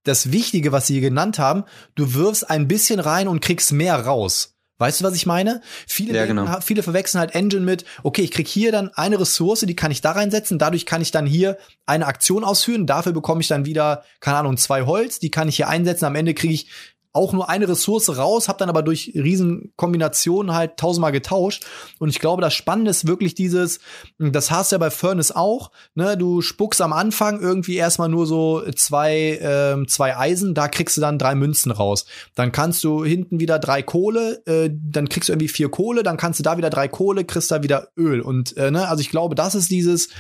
das 0.05 0.33
Wichtige, 0.33 0.73
was 0.73 0.87
sie 0.87 0.95
hier 0.95 1.03
genannt 1.03 1.39
haben, 1.39 1.65
du 1.95 2.15
wirfst 2.15 2.49
ein 2.49 2.69
bisschen 2.69 3.01
rein 3.01 3.29
und 3.29 3.41
kriegst 3.41 3.71
mehr 3.73 3.95
raus. 4.07 4.55
Weißt 4.79 5.03
du, 5.03 5.05
was 5.05 5.15
ich 5.15 5.27
meine? 5.27 5.61
Viele, 5.87 6.15
Ja, 6.15 6.25
denken, 6.25 6.47
genau. 6.47 6.59
viele 6.63 6.83
verwechseln 6.83 7.21
halt 7.21 7.35
Engine 7.35 7.61
mit, 7.67 7.85
okay, 8.03 8.23
ich 8.23 8.31
krieg 8.31 8.49
hier 8.49 8.73
dann 8.73 8.89
eine 8.95 9.21
Ressource, 9.21 9.61
die 9.61 9.77
kann 9.77 9.91
ich 9.91 10.01
da 10.01 10.13
reinsetzen, 10.13 10.59
dadurch 10.59 10.87
kann 10.87 11.03
ich 11.03 11.11
dann 11.11 11.27
hier 11.27 11.59
eine 11.85 12.07
Aktion 12.07 12.45
ausführen, 12.45 12.87
dafür 12.87 13.13
bekomme 13.13 13.43
ich 13.43 13.49
dann 13.49 13.67
wieder, 13.67 14.05
keine 14.21 14.39
Ahnung, 14.39 14.57
zwei 14.57 14.87
Holz, 14.87 15.19
die 15.19 15.31
kann 15.31 15.51
ich 15.51 15.57
hier 15.57 15.69
einsetzen, 15.69 16.07
am 16.07 16.15
Ende 16.15 16.33
kriege 16.33 16.55
ich 16.55 16.71
auch 17.13 17.33
nur 17.33 17.49
eine 17.49 17.69
Ressource 17.69 18.17
raus, 18.17 18.49
habe 18.49 18.59
dann 18.59 18.69
aber 18.69 18.83
durch 18.83 19.13
riesen 19.15 19.73
Kombinationen 19.77 20.55
halt 20.55 20.77
tausendmal 20.77 21.11
getauscht. 21.11 21.67
Und 21.99 22.09
ich 22.09 22.21
glaube, 22.21 22.41
das 22.41 22.55
Spannende 22.55 22.91
ist 22.91 23.07
wirklich 23.07 23.35
dieses, 23.35 23.81
das 24.19 24.51
hast 24.51 24.71
du 24.71 24.75
ja 24.75 24.79
bei 24.79 24.91
Furnace 24.91 25.35
auch, 25.35 25.73
ne, 25.95 26.17
du 26.17 26.41
spuckst 26.41 26.81
am 26.81 26.93
Anfang 26.93 27.41
irgendwie 27.41 27.77
erstmal 27.77 28.09
nur 28.09 28.27
so 28.27 28.63
zwei, 28.77 29.41
ähm, 29.43 29.89
zwei 29.89 30.17
Eisen, 30.17 30.55
da 30.55 30.69
kriegst 30.69 30.97
du 30.97 31.01
dann 31.01 31.19
drei 31.19 31.35
Münzen 31.35 31.73
raus. 31.73 32.07
Dann 32.37 32.53
kannst 32.53 32.85
du 32.85 33.05
hinten 33.05 33.41
wieder 33.41 33.59
drei 33.59 33.83
Kohle, 33.83 34.43
äh, 34.47 34.71
dann 34.73 35.09
kriegst 35.09 35.29
du 35.29 35.33
irgendwie 35.33 35.49
vier 35.49 35.69
Kohle, 35.69 36.05
dann 36.05 36.17
kannst 36.17 36.39
du 36.39 36.45
da 36.45 36.59
wieder 36.59 36.71
drei 36.71 36.87
Kohle, 36.87 37.25
kriegst 37.25 37.51
da 37.51 37.65
wieder 37.65 37.89
Öl. 37.97 38.21
Und 38.21 38.57
äh, 38.57 38.71
ne, 38.71 38.87
also 38.87 39.01
ich 39.01 39.11
glaube, 39.11 39.35
das 39.35 39.57
ist 39.57 39.71
dieses, 39.71 40.11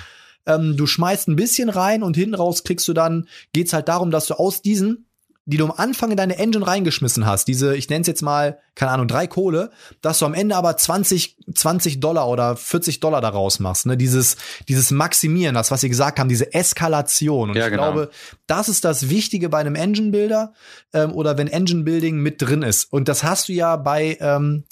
ähm, 0.46 0.76
du 0.76 0.86
schmeißt 0.86 1.28
ein 1.28 1.36
bisschen 1.36 1.68
rein 1.68 2.02
und 2.02 2.16
hinten 2.16 2.34
raus 2.34 2.64
kriegst 2.64 2.88
du 2.88 2.92
dann, 2.92 3.28
geht's 3.52 3.72
halt 3.72 3.88
darum, 3.88 4.10
dass 4.10 4.26
du 4.26 4.34
aus 4.34 4.62
diesen 4.62 5.06
die 5.46 5.56
du 5.56 5.64
am 5.64 5.72
Anfang 5.72 6.10
in 6.10 6.16
deine 6.16 6.38
Engine 6.38 6.66
reingeschmissen 6.66 7.26
hast, 7.26 7.48
diese, 7.48 7.74
ich 7.76 7.88
nenne 7.88 8.02
es 8.02 8.06
jetzt 8.06 8.22
mal, 8.22 8.58
keine 8.74 8.92
Ahnung, 8.92 9.08
drei 9.08 9.26
Kohle, 9.26 9.70
dass 10.00 10.18
du 10.18 10.26
am 10.26 10.34
Ende 10.34 10.54
aber 10.54 10.76
20, 10.76 11.38
20 11.54 12.00
Dollar 12.00 12.28
oder 12.28 12.56
40 12.56 13.00
Dollar 13.00 13.20
daraus 13.20 13.58
machst, 13.58 13.86
ne? 13.86 13.96
Dieses, 13.96 14.36
dieses 14.68 14.90
Maximieren, 14.90 15.54
das, 15.54 15.70
was 15.70 15.80
sie 15.80 15.88
gesagt 15.88 16.18
haben, 16.18 16.28
diese 16.28 16.52
Eskalation. 16.52 17.50
Und 17.50 17.56
Ja, 17.56 17.66
ich 17.66 17.70
genau. 17.70 17.92
glaube, 17.92 18.10
das 18.46 18.68
ist 18.68 18.84
das 18.84 19.08
Wichtige 19.08 19.48
bei 19.48 19.58
einem 19.58 19.74
Engine 19.74 20.10
Builder 20.10 20.52
ähm, 20.92 21.12
oder 21.12 21.36
wenn 21.38 21.48
Engine 21.48 21.84
Building 21.84 22.18
mit 22.18 22.40
drin 22.42 22.62
ist. 22.62 22.92
Und 22.92 23.08
das 23.08 23.24
hast 23.24 23.48
du 23.48 23.52
ja 23.52 23.76
bei 23.76 24.18
ähm, 24.20 24.64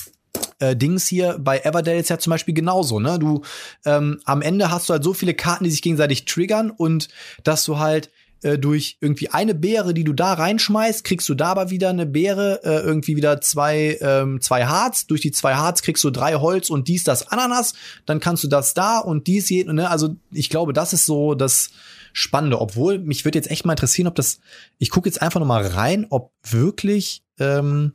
äh, 0.59 0.77
Dings 0.77 1.07
hier 1.07 1.39
bei 1.40 1.59
Everdale 1.59 1.99
ist 1.99 2.11
ja 2.11 2.19
zum 2.19 2.31
Beispiel 2.31 2.55
genauso, 2.55 3.01
ne? 3.01 3.19
Du 3.19 3.43
ähm, 3.85 4.20
am 4.24 4.43
Ende 4.43 4.70
hast 4.70 4.89
du 4.89 4.93
halt 4.93 5.05
so 5.05 5.15
viele 5.15 5.35
Karten, 5.35 5.65
die 5.65 5.70
sich 5.70 5.82
gegenseitig 5.82 6.24
triggern 6.24 6.70
und 6.70 7.09
dass 7.43 7.65
du 7.65 7.78
halt 7.78 8.11
äh, 8.43 8.59
durch 8.59 8.98
irgendwie 9.01 9.31
eine 9.31 9.55
Beere, 9.55 9.94
die 9.94 10.05
du 10.05 10.12
da 10.12 10.35
reinschmeißt, 10.35 11.05
kriegst 11.05 11.28
du 11.28 11.35
da 11.35 11.48
aber 11.48 11.70
wieder 11.70 11.90
eine 11.90 12.06
Beere, 12.06 12.60
äh, 12.65 12.81
irgendwie 12.81 13.16
wieder 13.16 13.40
zwei, 13.40 13.98
ähm, 14.01 14.40
zwei 14.40 14.66
Harz. 14.66 15.06
Durch 15.06 15.20
die 15.20 15.32
zwei 15.32 15.55
Harz 15.55 15.82
kriegst 15.82 16.05
du 16.05 16.10
drei 16.10 16.35
Holz 16.35 16.70
und 16.70 16.89
dies, 16.89 17.05
das 17.05 17.28
Ananas. 17.28 17.74
Dann 18.06 18.20
kannst 18.20 18.44
du 18.44 18.48
das 18.48 18.74
da 18.74 18.98
und 18.98 19.27
dies, 19.27 19.48
je, 19.48 19.65
ne? 19.65 19.90
Also 19.90 20.16
ich 20.31 20.51
glaube, 20.51 20.73
das 20.73 20.93
ist 20.93 21.06
so 21.06 21.35
das 21.35 21.70
Spannende. 22.12 22.60
Obwohl, 22.60 22.98
mich 22.98 23.24
würde 23.24 23.39
jetzt 23.39 23.51
echt 23.51 23.65
mal 23.65 23.73
interessieren, 23.73 24.09
ob 24.09 24.15
das, 24.15 24.40
ich 24.78 24.90
gucke 24.90 25.09
jetzt 25.09 25.20
einfach 25.23 25.40
noch 25.40 25.47
mal 25.47 25.66
rein, 25.66 26.06
ob 26.10 26.32
wirklich, 26.43 27.23
ähm, 27.39 27.93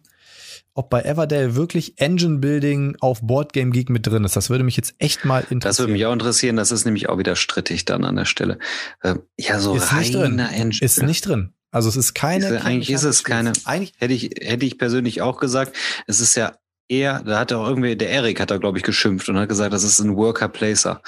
ob 0.73 0.89
bei 0.89 1.01
Everdale 1.01 1.55
wirklich 1.55 1.99
Engine 1.99 2.39
Building 2.39 2.95
auf 2.99 3.21
Boardgame 3.21 3.71
Geek 3.71 3.89
mit 3.89 4.07
drin 4.07 4.23
ist. 4.23 4.35
Das 4.35 4.49
würde 4.49 4.63
mich 4.63 4.77
jetzt 4.77 4.95
echt 4.97 5.23
mal 5.25 5.39
interessieren. 5.39 5.59
Das 5.61 5.79
würde 5.79 5.93
mich 5.93 6.05
auch 6.05 6.13
interessieren, 6.13 6.55
das 6.55 6.71
ist 6.71 6.85
nämlich 6.85 7.09
auch 7.09 7.17
wieder 7.17 7.35
strittig 7.35 7.85
dann 7.85 8.03
an 8.03 8.15
der 8.15 8.25
Stelle. 8.25 8.57
Ähm, 9.03 9.21
ja, 9.37 9.59
so 9.59 9.75
ist 9.75 9.93
nicht 9.93 10.13
drin. 10.13 10.39
reiner 10.39 10.51
Engine. 10.51 10.83
Ist 10.85 11.01
nicht 11.03 11.27
drin. 11.27 11.53
Also 11.71 11.89
es 11.89 11.95
ist 11.95 12.13
keine. 12.13 12.47
Ist, 12.47 12.65
eigentlich 12.65 12.91
ist 12.91 13.03
es 13.03 13.23
keine. 13.23 13.53
Eigentlich 13.65 13.93
hätte 13.97 14.13
ich 14.13 14.29
hätte 14.41 14.65
ich 14.65 14.77
persönlich 14.77 15.21
auch 15.21 15.37
gesagt. 15.37 15.75
Es 16.07 16.19
ist 16.19 16.35
ja 16.35 16.53
eher, 16.87 17.23
da 17.23 17.39
hat 17.39 17.51
er 17.51 17.59
auch 17.59 17.67
irgendwie, 17.67 17.95
der 17.95 18.09
Erik 18.09 18.39
hat 18.39 18.51
da 18.51 18.57
glaube 18.57 18.77
ich 18.77 18.83
geschimpft 18.83 19.29
und 19.29 19.37
hat 19.37 19.49
gesagt, 19.49 19.73
das 19.73 19.83
ist 19.83 19.99
ein 19.99 20.15
Worker 20.15 20.49
Placer. 20.49 21.01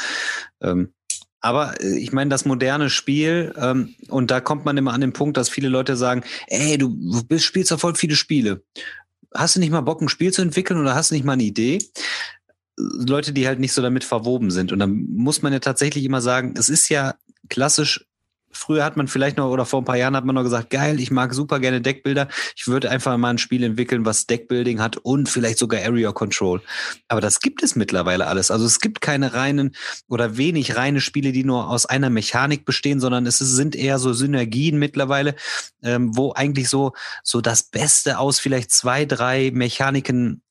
Ähm, 0.62 0.94
aber 1.46 1.80
äh, 1.80 1.98
ich 2.00 2.12
meine, 2.12 2.32
das 2.32 2.46
moderne 2.46 2.90
Spiel, 2.90 3.54
ähm, 3.58 3.94
und 4.10 4.32
da 4.32 4.42
kommt 4.42 4.66
man 4.66 4.78
immer 4.78 4.94
an 4.94 5.02
den 5.02 5.14
Punkt, 5.14 5.38
dass 5.38 5.50
viele 5.50 5.70
Leute 5.70 5.96
sagen, 5.96 6.24
ey, 6.48 6.78
du 6.78 6.90
bist, 7.24 7.46
spielst 7.46 7.70
ja 7.70 7.78
voll 7.78 7.94
viele 7.94 8.16
Spiele. 8.16 8.64
Hast 9.36 9.56
du 9.56 9.60
nicht 9.60 9.72
mal 9.72 9.82
Bock, 9.82 10.02
ein 10.02 10.10
Spiel 10.10 10.32
zu 10.32 10.42
entwickeln 10.42 10.80
oder 10.80 10.96
hast 10.96 11.12
du 11.12 11.16
nicht 11.16 11.26
mal 11.26 11.34
eine 11.34 11.44
Idee? 11.44 11.80
Leute, 12.78 13.32
die 13.34 13.48
halt 13.48 13.60
nicht 13.60 13.74
so 13.74 13.82
damit 13.82 14.04
verwoben 14.04 14.52
sind. 14.52 14.72
Und 14.72 14.80
dann 14.80 15.06
muss 15.10 15.42
man 15.42 15.54
ja 15.54 15.60
tatsächlich 15.60 16.04
immer 16.04 16.22
sagen, 16.22 16.54
es 16.58 16.70
ist 16.70 16.90
ja 16.90 17.16
klassisch 17.50 18.06
Früher 18.56 18.84
hat 18.84 18.98
man 18.98 19.08
vielleicht 19.08 19.38
noch, 19.38 19.50
oder 19.50 19.66
vor 19.66 19.82
ein 19.82 19.86
paar 19.86 19.98
Jahren 19.98 20.16
hat 20.16 20.26
man 20.26 20.36
noch 20.36 20.44
gesagt, 20.44 20.70
geil, 20.70 21.00
ich 21.00 21.12
mag 21.12 21.34
super 21.34 21.60
gerne 21.60 21.82
Deckbilder. 21.82 22.28
Ich 22.56 22.68
würde 22.68 22.90
einfach 22.90 23.18
mal 23.18 23.32
ein 23.32 23.38
Spiel 23.38 23.64
entwickeln, 23.64 24.06
was 24.06 24.26
Deckbuilding 24.26 24.82
hat 24.82 24.98
und 24.98 25.30
vielleicht 25.30 25.58
sogar 25.58 25.82
Area 25.82 26.12
Control. 26.12 26.62
Aber 27.08 27.22
das 27.22 27.40
gibt 27.40 27.64
es 27.64 27.76
mittlerweile 27.76 28.28
alles. 28.28 28.52
Also 28.52 28.66
es 28.66 28.80
gibt 28.80 29.02
keine 29.02 29.34
reinen 29.34 29.76
oder 30.08 30.38
wenig 30.38 30.76
reine 30.76 31.02
Spiele, 31.02 31.32
die 31.32 31.44
nur 31.44 31.70
aus 31.70 31.86
einer 31.86 32.10
Mechanik 32.10 32.66
bestehen, 32.66 33.00
sondern 33.00 33.26
es 33.26 33.40
sind 33.40 33.76
eher 33.76 34.00
so 34.00 34.14
Synergien 34.14 34.80
mittlerweile, 34.80 35.36
ähm, 35.84 36.16
wo 36.16 36.34
eigentlich 36.34 36.70
so, 36.70 36.94
so 37.24 37.42
das 37.42 37.64
Beste 37.64 38.20
aus 38.20 38.40
vielleicht 38.40 38.72
zwei, 38.72 39.06
drei 39.06 39.52
Mechaniken 39.54 40.42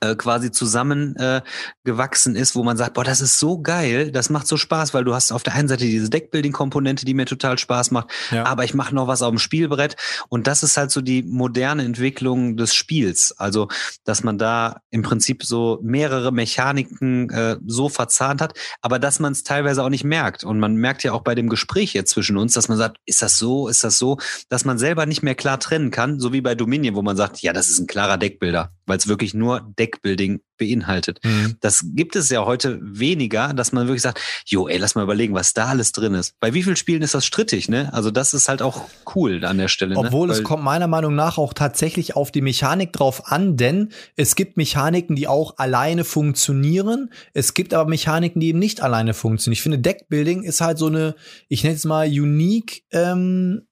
äh, 0.00 0.14
quasi 0.14 0.50
zusammen 0.50 1.16
äh, 1.16 1.42
ist, 1.84 2.54
wo 2.54 2.62
man 2.62 2.76
sagt, 2.76 2.94
boah, 2.94 3.04
das 3.04 3.20
ist 3.20 3.38
so 3.38 3.60
geil, 3.60 4.12
das 4.12 4.28
macht 4.28 4.46
so 4.46 4.56
Spaß, 4.56 4.92
weil 4.92 5.04
du 5.04 5.14
hast 5.14 5.32
auf 5.32 5.42
der 5.42 5.54
einen 5.54 5.68
Seite 5.68 5.84
diese 5.84 6.10
Deckbuilding-Komponente, 6.10 7.06
die 7.06 7.14
mir 7.14 7.24
total 7.24 7.58
Spaß 7.58 7.90
macht, 7.92 8.10
ja. 8.30 8.44
aber 8.44 8.64
ich 8.64 8.74
mache 8.74 8.94
noch 8.94 9.06
was 9.06 9.22
auf 9.22 9.30
dem 9.30 9.38
Spielbrett. 9.38 9.96
Und 10.28 10.46
das 10.46 10.62
ist 10.62 10.76
halt 10.76 10.90
so 10.90 11.00
die 11.00 11.22
moderne 11.22 11.84
Entwicklung 11.84 12.56
des 12.56 12.74
Spiels, 12.74 13.32
also 13.38 13.68
dass 14.04 14.22
man 14.22 14.36
da 14.36 14.80
im 14.90 15.02
Prinzip 15.02 15.44
so 15.44 15.78
mehrere 15.82 16.30
Mechaniken 16.30 17.30
äh, 17.30 17.56
so 17.66 17.88
verzahnt 17.88 18.42
hat, 18.42 18.52
aber 18.82 18.98
dass 18.98 19.18
man 19.18 19.32
es 19.32 19.42
teilweise 19.42 19.82
auch 19.82 19.88
nicht 19.88 20.04
merkt. 20.04 20.44
Und 20.44 20.60
man 20.60 20.74
merkt 20.74 21.02
ja 21.04 21.12
auch 21.12 21.22
bei 21.22 21.34
dem 21.34 21.48
Gespräch 21.48 21.94
jetzt 21.94 22.10
zwischen 22.10 22.36
uns, 22.36 22.52
dass 22.52 22.68
man 22.68 22.76
sagt, 22.76 22.98
ist 23.06 23.22
das 23.22 23.38
so, 23.38 23.68
ist 23.68 23.82
das 23.82 23.98
so, 23.98 24.18
dass 24.50 24.64
man 24.64 24.78
selber 24.78 25.06
nicht 25.06 25.22
mehr 25.22 25.34
klar 25.34 25.58
trennen 25.58 25.90
kann, 25.90 26.20
so 26.20 26.32
wie 26.32 26.42
bei 26.42 26.54
Dominion, 26.54 26.94
wo 26.94 27.02
man 27.02 27.16
sagt, 27.16 27.40
ja, 27.40 27.52
das 27.52 27.70
ist 27.70 27.78
ein 27.78 27.86
klarer 27.86 28.18
Deckbilder, 28.18 28.72
weil 28.86 28.98
es 28.98 29.08
wirklich 29.08 29.32
nur 29.32 29.60
Deck 29.78 29.87
Deckbuilding 29.88 30.40
beinhaltet. 30.58 31.20
Mhm. 31.24 31.56
Das 31.60 31.84
gibt 31.94 32.16
es 32.16 32.28
ja 32.30 32.44
heute 32.44 32.78
weniger, 32.82 33.54
dass 33.54 33.72
man 33.72 33.86
wirklich 33.86 34.02
sagt, 34.02 34.20
jo, 34.46 34.68
ey, 34.68 34.76
lass 34.76 34.94
mal 34.94 35.04
überlegen, 35.04 35.34
was 35.34 35.54
da 35.54 35.66
alles 35.66 35.92
drin 35.92 36.14
ist. 36.14 36.34
Bei 36.40 36.52
wie 36.52 36.62
vielen 36.62 36.76
Spielen 36.76 37.02
ist 37.02 37.14
das 37.14 37.24
strittig, 37.24 37.68
ne? 37.68 37.92
Also 37.92 38.10
das 38.10 38.34
ist 38.34 38.48
halt 38.48 38.60
auch 38.60 38.82
cool 39.14 39.44
an 39.44 39.58
der 39.58 39.68
Stelle. 39.68 39.94
Ne? 39.94 40.00
Obwohl 40.00 40.28
ne? 40.28 40.34
es 40.34 40.42
kommt 40.42 40.64
meiner 40.64 40.88
Meinung 40.88 41.14
nach 41.14 41.38
auch 41.38 41.54
tatsächlich 41.54 42.16
auf 42.16 42.30
die 42.30 42.42
Mechanik 42.42 42.92
drauf 42.92 43.30
an, 43.30 43.56
denn 43.56 43.90
es 44.16 44.34
gibt 44.34 44.56
Mechaniken, 44.56 45.16
die 45.16 45.28
auch 45.28 45.56
alleine 45.58 46.04
funktionieren. 46.04 47.10
Es 47.32 47.54
gibt 47.54 47.72
aber 47.72 47.88
Mechaniken, 47.88 48.40
die 48.40 48.48
eben 48.48 48.58
nicht 48.58 48.82
alleine 48.82 49.14
funktionieren. 49.14 49.54
Ich 49.54 49.62
finde, 49.62 49.78
Deckbuilding 49.78 50.42
ist 50.42 50.60
halt 50.60 50.78
so 50.78 50.86
eine, 50.86 51.14
ich 51.48 51.62
nenne 51.62 51.76
es 51.76 51.84
mal 51.84 52.08
unique, 52.08 52.82
ähm, 52.90 53.62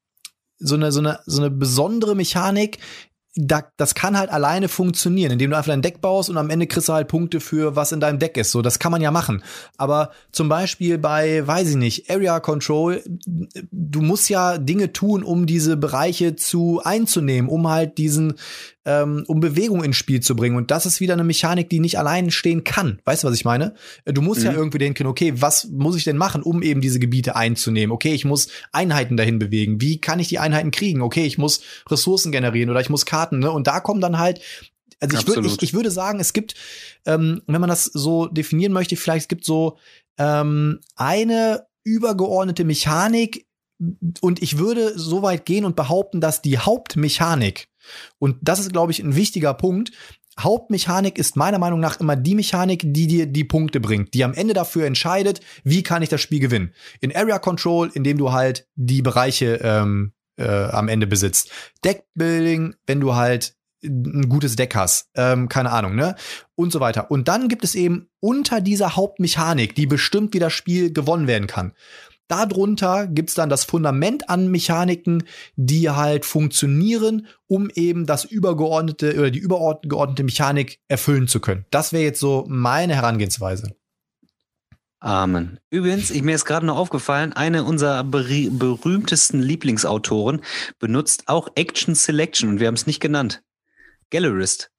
so 0.58 0.74
eine, 0.74 0.90
so 0.90 1.00
eine, 1.00 1.20
so 1.26 1.42
eine 1.42 1.50
besondere 1.50 2.14
Mechanik, 2.14 2.78
da, 3.38 3.64
das 3.76 3.94
kann 3.94 4.16
halt 4.16 4.30
alleine 4.30 4.68
funktionieren, 4.68 5.32
indem 5.32 5.50
du 5.50 5.56
einfach 5.56 5.70
dein 5.70 5.82
Deck 5.82 6.00
baust 6.00 6.30
und 6.30 6.38
am 6.38 6.48
Ende 6.48 6.66
kriegst 6.66 6.88
du 6.88 6.94
halt 6.94 7.06
Punkte 7.06 7.40
für 7.40 7.76
was 7.76 7.92
in 7.92 8.00
deinem 8.00 8.18
Deck 8.18 8.38
ist. 8.38 8.50
So, 8.50 8.62
das 8.62 8.78
kann 8.78 8.90
man 8.90 9.02
ja 9.02 9.10
machen. 9.10 9.42
Aber 9.76 10.10
zum 10.32 10.48
Beispiel 10.48 10.96
bei, 10.96 11.46
weiß 11.46 11.70
ich 11.70 11.76
nicht, 11.76 12.10
Area 12.10 12.40
Control, 12.40 13.02
du 13.06 14.00
musst 14.00 14.30
ja 14.30 14.56
Dinge 14.56 14.92
tun, 14.94 15.22
um 15.22 15.44
diese 15.44 15.76
Bereiche 15.76 16.34
zu 16.36 16.80
einzunehmen, 16.82 17.50
um 17.50 17.68
halt 17.68 17.98
diesen 17.98 18.34
ähm, 18.86 19.24
um 19.26 19.40
Bewegung 19.40 19.82
ins 19.82 19.96
Spiel 19.96 20.20
zu 20.20 20.36
bringen. 20.36 20.56
Und 20.56 20.70
das 20.70 20.86
ist 20.86 21.00
wieder 21.00 21.14
eine 21.14 21.24
Mechanik, 21.24 21.68
die 21.68 21.80
nicht 21.80 21.98
allein 21.98 22.30
stehen 22.30 22.62
kann. 22.62 23.02
Weißt 23.04 23.24
du, 23.24 23.28
was 23.28 23.34
ich 23.34 23.44
meine? 23.44 23.74
Äh, 24.04 24.12
du 24.12 24.22
musst 24.22 24.40
mhm. 24.40 24.46
ja 24.46 24.52
irgendwie 24.52 24.78
denken, 24.78 25.06
okay, 25.06 25.34
was 25.36 25.68
muss 25.68 25.96
ich 25.96 26.04
denn 26.04 26.16
machen, 26.16 26.42
um 26.42 26.62
eben 26.62 26.80
diese 26.80 27.00
Gebiete 27.00 27.34
einzunehmen? 27.34 27.92
Okay, 27.92 28.14
ich 28.14 28.24
muss 28.24 28.48
Einheiten 28.70 29.16
dahin 29.16 29.40
bewegen. 29.40 29.80
Wie 29.80 30.00
kann 30.00 30.20
ich 30.20 30.28
die 30.28 30.38
Einheiten 30.38 30.70
kriegen? 30.70 31.02
Okay, 31.02 31.26
ich 31.26 31.36
muss 31.36 31.60
Ressourcen 31.90 32.30
generieren 32.30 32.70
oder 32.70 32.80
ich 32.80 32.88
muss 32.88 33.04
Karten. 33.04 33.40
Ne? 33.40 33.50
Und 33.50 33.66
da 33.66 33.80
kommen 33.80 34.00
dann 34.00 34.18
halt 34.18 34.40
also 34.98 35.18
ich, 35.18 35.26
würde 35.26 35.46
ich, 35.46 35.62
ich 35.62 35.74
würde 35.74 35.90
sagen, 35.90 36.20
es 36.20 36.32
gibt, 36.32 36.54
ähm, 37.04 37.42
wenn 37.46 37.60
man 37.60 37.68
das 37.68 37.84
so 37.84 38.28
definieren 38.28 38.72
möchte, 38.72 38.96
vielleicht 38.96 39.24
es 39.24 39.28
gibt 39.28 39.44
so 39.44 39.76
ähm, 40.16 40.80
eine 40.94 41.66
übergeordnete 41.84 42.64
Mechanik 42.64 43.46
und 44.22 44.42
ich 44.42 44.56
würde 44.56 44.98
so 44.98 45.20
weit 45.20 45.44
gehen 45.44 45.66
und 45.66 45.76
behaupten, 45.76 46.22
dass 46.22 46.40
die 46.40 46.56
Hauptmechanik 46.58 47.68
und 48.18 48.36
das 48.42 48.60
ist, 48.60 48.72
glaube 48.72 48.92
ich, 48.92 49.00
ein 49.00 49.16
wichtiger 49.16 49.54
Punkt. 49.54 49.92
Hauptmechanik 50.38 51.18
ist 51.18 51.36
meiner 51.36 51.58
Meinung 51.58 51.80
nach 51.80 51.98
immer 51.98 52.14
die 52.14 52.34
Mechanik, 52.34 52.82
die 52.84 53.06
dir 53.06 53.26
die 53.26 53.44
Punkte 53.44 53.80
bringt, 53.80 54.12
die 54.12 54.22
am 54.22 54.34
Ende 54.34 54.52
dafür 54.52 54.86
entscheidet, 54.86 55.40
wie 55.64 55.82
kann 55.82 56.02
ich 56.02 56.10
das 56.10 56.20
Spiel 56.20 56.40
gewinnen. 56.40 56.74
In 57.00 57.14
Area 57.14 57.38
Control, 57.38 57.90
indem 57.94 58.18
du 58.18 58.32
halt 58.32 58.68
die 58.74 59.00
Bereiche 59.00 59.60
ähm, 59.62 60.12
äh, 60.36 60.46
am 60.46 60.88
Ende 60.88 61.06
besitzt. 61.06 61.50
Deckbuilding, 61.84 62.74
wenn 62.86 63.00
du 63.00 63.14
halt 63.14 63.56
ein 63.82 64.28
gutes 64.28 64.56
Deck 64.56 64.74
hast, 64.74 65.10
ähm, 65.14 65.48
keine 65.48 65.70
Ahnung, 65.70 65.94
ne? 65.94 66.16
Und 66.54 66.72
so 66.72 66.80
weiter. 66.80 67.10
Und 67.10 67.28
dann 67.28 67.48
gibt 67.48 67.64
es 67.64 67.74
eben 67.74 68.08
unter 68.20 68.60
dieser 68.60 68.96
Hauptmechanik, 68.96 69.74
die 69.74 69.86
bestimmt, 69.86 70.34
wie 70.34 70.38
das 70.38 70.52
Spiel 70.52 70.92
gewonnen 70.92 71.26
werden 71.26 71.46
kann. 71.46 71.72
Darunter 72.28 73.06
gibt's 73.06 73.34
dann 73.34 73.48
das 73.48 73.64
Fundament 73.64 74.28
an 74.28 74.48
Mechaniken, 74.48 75.24
die 75.54 75.90
halt 75.90 76.24
funktionieren, 76.24 77.28
um 77.46 77.70
eben 77.70 78.06
das 78.06 78.24
übergeordnete 78.24 79.18
oder 79.18 79.30
die 79.30 79.38
übergeordnete 79.38 80.24
Mechanik 80.24 80.80
erfüllen 80.88 81.28
zu 81.28 81.40
können. 81.40 81.66
Das 81.70 81.92
wäre 81.92 82.02
jetzt 82.02 82.20
so 82.20 82.44
meine 82.48 82.94
Herangehensweise. 82.94 83.76
Amen. 84.98 85.60
Übrigens, 85.70 86.10
ich, 86.10 86.22
mir 86.22 86.34
ist 86.34 86.46
gerade 86.46 86.66
noch 86.66 86.76
aufgefallen, 86.76 87.32
eine 87.32 87.64
unserer 87.64 88.02
berühmtesten 88.02 89.40
Lieblingsautoren 89.40 90.40
benutzt 90.78 91.24
auch 91.26 91.48
Action 91.54 91.94
Selection 91.94 92.48
und 92.48 92.60
wir 92.60 92.66
haben 92.66 92.74
es 92.74 92.86
nicht 92.86 93.00
genannt. 93.00 93.42
Gallerist 94.10 94.70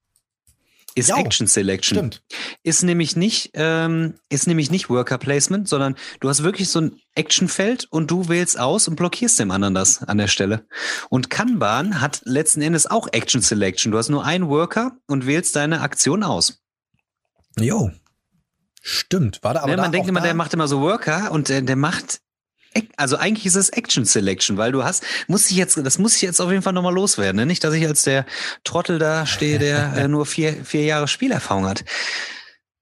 ist 0.98 1.10
jo, 1.10 1.16
Action 1.16 1.48
Selection. 1.48 1.98
Stimmt. 1.98 2.24
Ist 2.64 2.84
nämlich 2.84 3.16
nicht, 3.16 3.52
ähm, 3.54 4.16
ist 4.30 4.48
nämlich 4.48 4.72
nicht 4.72 4.90
Worker 4.90 5.18
Placement, 5.18 5.68
sondern 5.70 5.96
du 6.20 6.30
hast 6.30 6.44
wirklich 6.44 6.70
so 6.70 6.82
ein 6.82 7.00
Actionfeld 7.16 7.88
und 7.90 8.10
du 8.10 8.30
wählst 8.30 8.60
aus 8.60 8.88
und 8.88 8.96
blockierst 8.96 9.40
dem 9.40 9.52
anderen 9.52 9.74
das 9.74 10.04
an 10.04 10.18
der 10.18 10.28
Stelle. 10.28 10.66
Und 11.10 11.30
Kanban 11.30 12.02
hat 12.02 12.22
letzten 12.26 12.62
Endes 12.62 12.88
auch 12.88 13.08
Action 13.12 13.42
Selection. 13.42 13.92
Du 13.92 13.98
hast 13.98 14.10
nur 14.10 14.26
einen 14.26 14.50
Worker 14.50 14.98
und 15.08 15.28
wählst 15.28 15.56
deine 15.56 15.82
Aktion 15.82 16.24
aus. 16.24 16.62
Jo. 17.60 17.92
Stimmt. 18.82 19.44
War 19.44 19.54
da 19.54 19.62
aber 19.62 19.76
ne, 19.76 19.78
man 19.78 19.92
denkt 19.92 20.08
immer, 20.08 20.22
der 20.22 20.34
macht 20.34 20.54
immer 20.54 20.68
so 20.68 20.82
Worker 20.82 21.32
und 21.32 21.50
der, 21.50 21.62
der 21.62 21.76
macht 21.76 22.22
also 22.96 23.18
eigentlich 23.18 23.46
ist 23.46 23.56
es 23.56 23.70
Action 23.70 24.06
Selection, 24.06 24.58
weil 24.58 24.72
du 24.72 24.84
hast, 24.84 25.04
muss 25.28 25.50
ich 25.50 25.58
jetzt, 25.58 25.78
das 25.78 25.98
muss 25.98 26.16
ich 26.16 26.22
jetzt 26.22 26.40
auf 26.40 26.52
jeden 26.52 26.62
Fall 26.62 26.74
nochmal 26.74 26.94
loswerden. 26.94 27.38
Ne? 27.38 27.46
Nicht, 27.46 27.64
dass 27.64 27.74
ich 27.74 27.88
als 27.88 28.04
der 28.04 28.26
Trottel 28.64 29.00
da 29.00 29.26
stehe, 29.26 29.60
der 29.60 29.94
äh, 29.98 30.08
nur 30.08 30.26
vier, 30.26 30.54
vier 30.64 30.84
Jahre 30.84 31.08
Spielerfahrung 31.08 31.66
hat. 31.68 31.84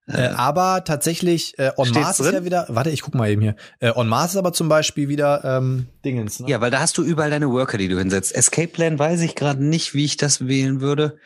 Äh, 0.08 0.28
aber 0.28 0.84
tatsächlich, 0.84 1.58
äh, 1.58 1.72
On 1.78 1.90
Mars 1.90 2.18
drin? 2.18 2.28
ist 2.28 2.34
ja 2.34 2.46
wieder, 2.46 2.66
warte, 2.70 2.92
ich 2.92 3.02
guck 3.02 3.16
mal 3.16 3.30
eben 3.30 3.42
hier. 3.42 3.56
Äh, 3.80 3.92
On 3.96 4.08
Mars 4.08 4.32
ist 4.32 4.38
aber 4.38 4.54
zum 4.54 4.70
Beispiel 4.70 5.10
wieder 5.10 5.44
ähm, 5.44 5.88
Dingens. 6.04 6.40
Ne? 6.40 6.50
Ja, 6.50 6.62
weil 6.62 6.70
da 6.70 6.80
hast 6.80 6.98
du 7.00 7.04
überall 7.04 7.32
deine 7.32 7.50
Worker, 7.50 7.80
die 7.80 7.88
du 7.88 7.98
hinsetzt. 7.98 8.36
Escape 8.36 8.68
Plan 8.68 9.00
weiß 9.00 9.22
ich 9.22 9.34
gerade 9.36 9.64
nicht, 9.64 9.96
wie 9.96 10.06
ich 10.06 10.18
das 10.18 10.48
wählen 10.48 10.80
würde. 10.80 11.18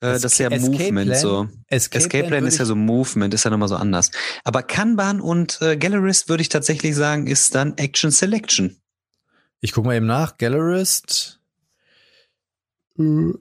Äh, 0.00 0.12
das 0.12 0.24
ist 0.24 0.38
ja 0.38 0.48
Escape 0.48 0.70
Movement 0.70 1.10
Plan, 1.10 1.20
so. 1.20 1.48
Escape, 1.66 1.98
Escape 1.98 2.18
Plan, 2.24 2.28
Plan 2.28 2.46
ist 2.46 2.58
ja 2.58 2.64
so 2.64 2.74
Movement, 2.74 3.34
ist 3.34 3.44
ja 3.44 3.50
nochmal 3.50 3.68
so 3.68 3.76
anders. 3.76 4.10
Aber 4.44 4.62
Kanban 4.62 5.20
und 5.20 5.60
äh, 5.60 5.76
Gallerist 5.76 6.28
würde 6.28 6.40
ich 6.40 6.48
tatsächlich 6.48 6.96
sagen, 6.96 7.26
ist 7.26 7.54
dann 7.54 7.76
Action 7.76 8.10
Selection. 8.10 8.76
Ich 9.60 9.72
gucke 9.72 9.88
mal 9.88 9.96
eben 9.96 10.06
nach. 10.06 10.38
Gallerist. 10.38 11.40
Äh, 12.98 13.32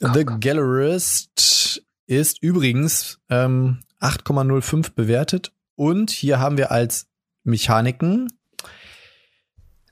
The 0.00 0.24
Gallerist 0.24 1.82
ist 2.06 2.42
übrigens 2.42 3.18
ähm, 3.28 3.80
8,05 4.00 4.92
bewertet. 4.94 5.52
Und 5.74 6.10
hier 6.10 6.38
haben 6.38 6.56
wir 6.56 6.72
als 6.72 7.06
Mechaniken. 7.44 8.28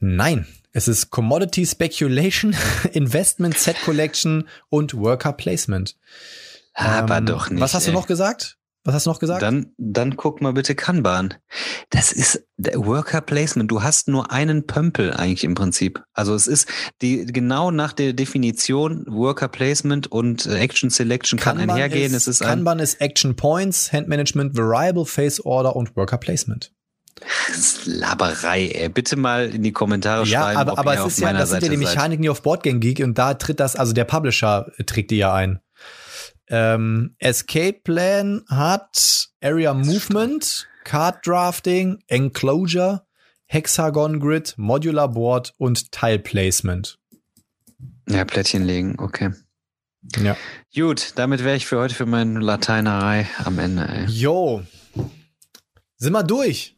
Nein, 0.00 0.46
es 0.76 0.88
ist 0.88 1.10
Commodity 1.10 1.64
Speculation, 1.64 2.54
Investment 2.92 3.56
Set 3.56 3.80
Collection 3.82 4.46
und 4.68 4.92
Worker 4.92 5.32
Placement. 5.32 5.96
Aber 6.74 7.16
ähm, 7.16 7.24
doch 7.24 7.48
nicht. 7.48 7.62
Was 7.62 7.72
hast 7.72 7.86
ey. 7.86 7.92
du 7.92 7.98
noch 7.98 8.06
gesagt? 8.06 8.58
Was 8.84 8.94
hast 8.94 9.06
du 9.06 9.10
noch 9.10 9.18
gesagt? 9.18 9.40
Dann, 9.40 9.72
dann 9.78 10.16
guck 10.16 10.42
mal 10.42 10.52
bitte 10.52 10.74
Kanban. 10.74 11.32
Das 11.88 12.12
ist 12.12 12.46
Worker 12.58 13.22
Placement. 13.22 13.70
Du 13.70 13.82
hast 13.82 14.08
nur 14.08 14.30
einen 14.30 14.66
Pömpel 14.66 15.14
eigentlich 15.14 15.44
im 15.44 15.54
Prinzip. 15.54 16.04
Also 16.12 16.34
es 16.34 16.46
ist 16.46 16.68
die 17.00 17.24
genau 17.24 17.70
nach 17.70 17.94
der 17.94 18.12
Definition 18.12 19.06
Worker 19.08 19.48
Placement 19.48 20.12
und 20.12 20.44
äh, 20.44 20.58
Action 20.58 20.90
Selection 20.90 21.38
kann 21.38 21.56
Kanban 21.56 21.70
einhergehen. 21.70 22.12
Ist, 22.12 22.28
es 22.28 22.40
ist 22.40 22.40
Kanban 22.42 22.80
ist 22.80 23.00
Action 23.00 23.34
Points, 23.34 23.94
Hand 23.94 24.08
Management, 24.08 24.58
Variable 24.58 25.06
Face 25.06 25.40
Order 25.40 25.74
und 25.74 25.96
Worker 25.96 26.18
Placement. 26.18 26.75
Laberei, 27.86 28.68
ey. 28.68 28.88
Bitte 28.88 29.16
mal 29.16 29.54
in 29.54 29.62
die 29.62 29.72
Kommentare 29.72 30.24
Ja, 30.26 30.42
schreiben. 30.42 30.58
aber, 30.58 30.78
aber 30.78 30.94
es 30.94 31.06
ist 31.06 31.20
ja, 31.20 31.32
das 31.32 31.50
sind 31.50 31.62
ja 31.62 31.68
Seite 31.68 31.70
die. 31.70 31.76
Mechaniken 31.76 32.22
hier 32.22 32.32
auf 32.32 32.42
Boardgame 32.42 32.78
Geek 32.78 33.00
und 33.00 33.16
da 33.16 33.34
tritt 33.34 33.60
das, 33.60 33.76
also 33.76 33.92
der 33.92 34.04
Publisher 34.04 34.70
trägt 34.86 35.10
die 35.10 35.16
ja 35.16 35.32
ein. 35.32 35.60
Ähm, 36.48 37.16
Escape 37.18 37.80
Plan 37.82 38.42
hat 38.48 39.28
Area 39.42 39.74
Movement, 39.74 40.68
Card 40.84 41.26
Drafting, 41.26 41.98
Enclosure, 42.06 43.06
Hexagon 43.46 44.20
Grid, 44.20 44.54
Modular 44.56 45.08
Board 45.08 45.54
und 45.58 45.90
Tile 45.92 46.18
Placement. 46.18 46.98
Ja, 48.08 48.24
Plättchen 48.24 48.64
legen, 48.64 48.96
okay. 48.98 49.32
Ja. 50.22 50.36
Gut, 50.74 51.12
damit 51.16 51.42
wäre 51.42 51.56
ich 51.56 51.66
für 51.66 51.78
heute 51.78 51.94
für 51.94 52.06
meine 52.06 52.38
Lateinerei 52.38 53.26
am 53.44 53.58
Ende, 53.58 53.88
ey. 53.88 54.04
Jo. 54.06 54.62
Sind 55.96 56.12
wir 56.12 56.22
durch. 56.22 56.75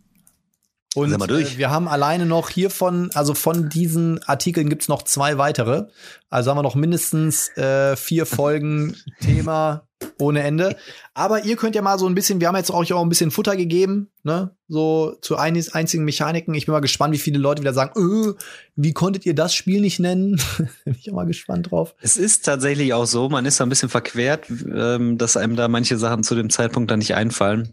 Und 0.99 1.11
wir. 1.19 1.39
Äh, 1.39 1.59
wir 1.59 1.71
haben 1.71 1.89
alleine 1.89 2.27
noch 2.27 2.51
hiervon, 2.51 3.11
also 3.15 3.35
von 3.35 3.69
diesen 3.69 4.23
Artikeln 4.25 4.69
gibt's 4.69 4.89
noch 4.89 5.03
zwei 5.03 5.39
weitere. 5.39 5.87
Also 6.31 6.51
haben 6.51 6.59
wir 6.59 6.63
noch 6.63 6.75
mindestens 6.75 7.57
äh, 7.57 7.97
vier 7.97 8.27
Folgen 8.27 8.97
Thema 9.21 9.89
ohne 10.21 10.43
Ende. 10.43 10.77
Aber 11.15 11.45
ihr 11.45 11.57
könnt 11.57 11.75
ja 11.75 11.83
mal 11.83 11.99
so 11.99 12.07
ein 12.07 12.15
bisschen, 12.15 12.41
wir 12.41 12.49
haben 12.49 12.57
jetzt 12.57 12.71
euch 12.71 12.93
auch 12.93 13.03
ein 13.03 13.09
bisschen 13.09 13.31
Futter 13.31 13.57
gegeben, 13.57 14.11
ne? 14.23 14.55
So 14.69 15.17
zu 15.21 15.37
ein, 15.37 15.61
einzigen 15.73 16.05
Mechaniken. 16.05 16.55
Ich 16.55 16.67
bin 16.67 16.73
mal 16.73 16.81
gespannt, 16.81 17.15
wie 17.15 17.19
viele 17.19 17.39
Leute 17.39 17.63
wieder 17.63 17.73
sagen, 17.73 17.99
öh, 17.99 18.35
wie 18.77 18.93
konntet 18.93 19.27
ihr 19.27 19.35
das 19.35 19.55
Spiel 19.55 19.81
nicht 19.81 19.99
nennen? 19.99 20.41
bin 20.85 20.97
ich 20.99 21.11
auch 21.11 21.15
mal 21.17 21.27
gespannt 21.27 21.71
drauf. 21.71 21.95
Es 22.01 22.17
ist 22.17 22.45
tatsächlich 22.45 22.93
auch 22.95 23.07
so, 23.07 23.29
man 23.29 23.47
ist 23.47 23.59
da 23.59 23.67
ein 23.67 23.71
bisschen 23.71 23.89
verquert, 23.89 24.47
ähm, 24.51 25.19
dass 25.19 25.37
einem 25.37 25.57
da 25.57 25.69
manche 25.69 25.99
Sachen 25.99 26.23
zu 26.23 26.35
dem 26.35 26.51
Zeitpunkt 26.51 26.91
dann 26.91 26.99
nicht 26.99 27.15
einfallen. 27.15 27.73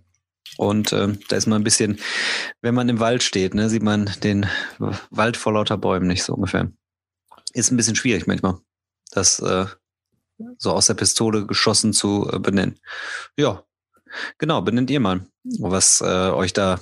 Und 0.58 0.94
ähm, 0.94 1.20
da 1.28 1.36
ist 1.36 1.48
man 1.48 1.62
ein 1.62 1.64
bisschen, 1.64 2.00
wenn 2.62 2.76
man 2.76 2.88
im 2.90 3.00
Wald 3.00 3.24
steht, 3.24 3.54
ne, 3.56 3.70
sieht 3.70 3.84
man 3.84 4.10
den 4.24 4.46
Wald 5.10 5.38
vor 5.38 5.54
lauter 5.54 5.78
Bäumen 5.78 6.08
nicht 6.08 6.24
so 6.24 6.34
ungefähr. 6.34 6.72
Ist 7.54 7.72
ein 7.72 7.78
bisschen 7.78 7.96
schwierig 7.96 8.28
manchmal, 8.28 8.58
das 9.12 9.40
äh, 9.40 9.66
so 10.58 10.72
aus 10.72 10.88
der 10.88 10.94
Pistole 10.94 11.46
geschossen 11.46 11.94
zu 11.94 12.30
äh, 12.32 12.40
benennen. 12.40 12.80
Ja, 13.38 13.64
genau, 14.38 14.62
benennt 14.62 14.90
ihr 14.92 15.00
mal, 15.00 15.26
was 15.44 16.02
äh, 16.02 16.06
euch 16.06 16.54
da 16.54 16.80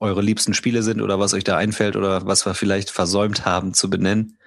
eure 0.00 0.22
liebsten 0.22 0.54
Spiele 0.54 0.82
sind 0.82 1.00
oder 1.00 1.18
was 1.18 1.34
euch 1.34 1.44
da 1.44 1.56
einfällt 1.56 1.96
oder 1.96 2.26
was 2.26 2.44
wir 2.46 2.54
vielleicht 2.54 2.90
versäumt 2.90 3.44
haben 3.44 3.74
zu 3.74 3.88
benennen. 3.88 4.38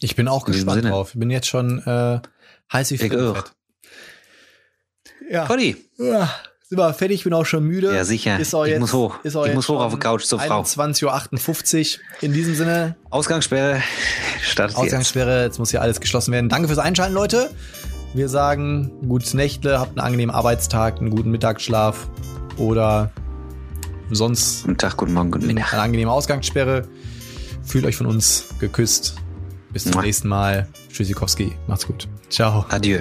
Ich 0.00 0.14
bin 0.14 0.28
auch 0.28 0.44
gespannt 0.44 0.82
Sinne. 0.82 0.90
drauf. 0.90 1.14
Ich 1.14 1.20
bin 1.20 1.30
jetzt 1.30 1.48
schon 1.48 1.80
äh, 1.80 2.20
heiß 2.72 2.90
wie 2.90 2.98
Frittenfett. 2.98 3.52
Ja. 5.30 5.46
Conny, 5.46 5.76
Ja, 5.96 6.30
sind 6.68 6.78
wir 6.78 6.92
fertig, 6.92 7.24
bin 7.24 7.32
auch 7.32 7.46
schon 7.46 7.64
müde. 7.64 7.94
Ja, 7.94 8.04
sicher. 8.04 8.38
Ich 8.38 8.52
jetzt, 8.52 8.80
muss 8.80 8.92
hoch. 8.92 9.18
Ich 9.24 9.32
jetzt 9.32 9.54
muss 9.54 9.68
hoch 9.68 9.80
auf 9.80 9.94
die 9.94 9.98
Couch 9.98 10.24
zur 10.24 10.38
Frau. 10.38 10.62
21.58 10.62 11.96
Uhr. 11.96 12.02
In 12.20 12.34
diesem 12.34 12.54
Sinne, 12.54 12.96
Ausgangssperre 13.08 13.82
startet 14.42 14.76
jetzt. 14.76 14.84
Ausgangssperre, 14.84 15.44
jetzt 15.44 15.58
muss 15.58 15.70
hier 15.70 15.80
alles 15.80 15.98
geschlossen 15.98 16.32
werden. 16.32 16.50
Danke 16.50 16.68
fürs 16.68 16.78
Einschalten, 16.78 17.14
Leute. 17.14 17.50
Wir 18.12 18.28
sagen 18.28 18.90
gutes 19.08 19.32
Nächtle, 19.32 19.80
habt 19.80 19.90
einen 19.92 20.00
angenehmen 20.00 20.34
Arbeitstag, 20.34 20.98
einen 20.98 21.10
guten 21.10 21.30
Mittagsschlaf 21.30 22.08
oder 22.58 23.12
sonst 24.10 24.64
Guten 24.64 24.78
Tag, 24.78 24.96
guten 24.98 25.14
Morgen, 25.14 25.30
guten 25.30 25.46
Mittag. 25.46 25.72
eine 25.72 25.82
angenehme 25.82 26.12
Ausgangssperre. 26.12 26.86
Fühlt 27.64 27.86
euch 27.86 27.96
von 27.96 28.06
uns 28.06 28.44
geküsst. 28.60 29.16
Bis 29.72 29.84
zum 29.84 29.92
Mua. 29.92 30.02
nächsten 30.02 30.28
Mal. 30.28 30.68
Tschüssikowski. 30.90 31.52
Macht's 31.66 31.86
gut. 31.86 32.08
Ciao. 32.28 32.64
Adieu. 32.68 33.00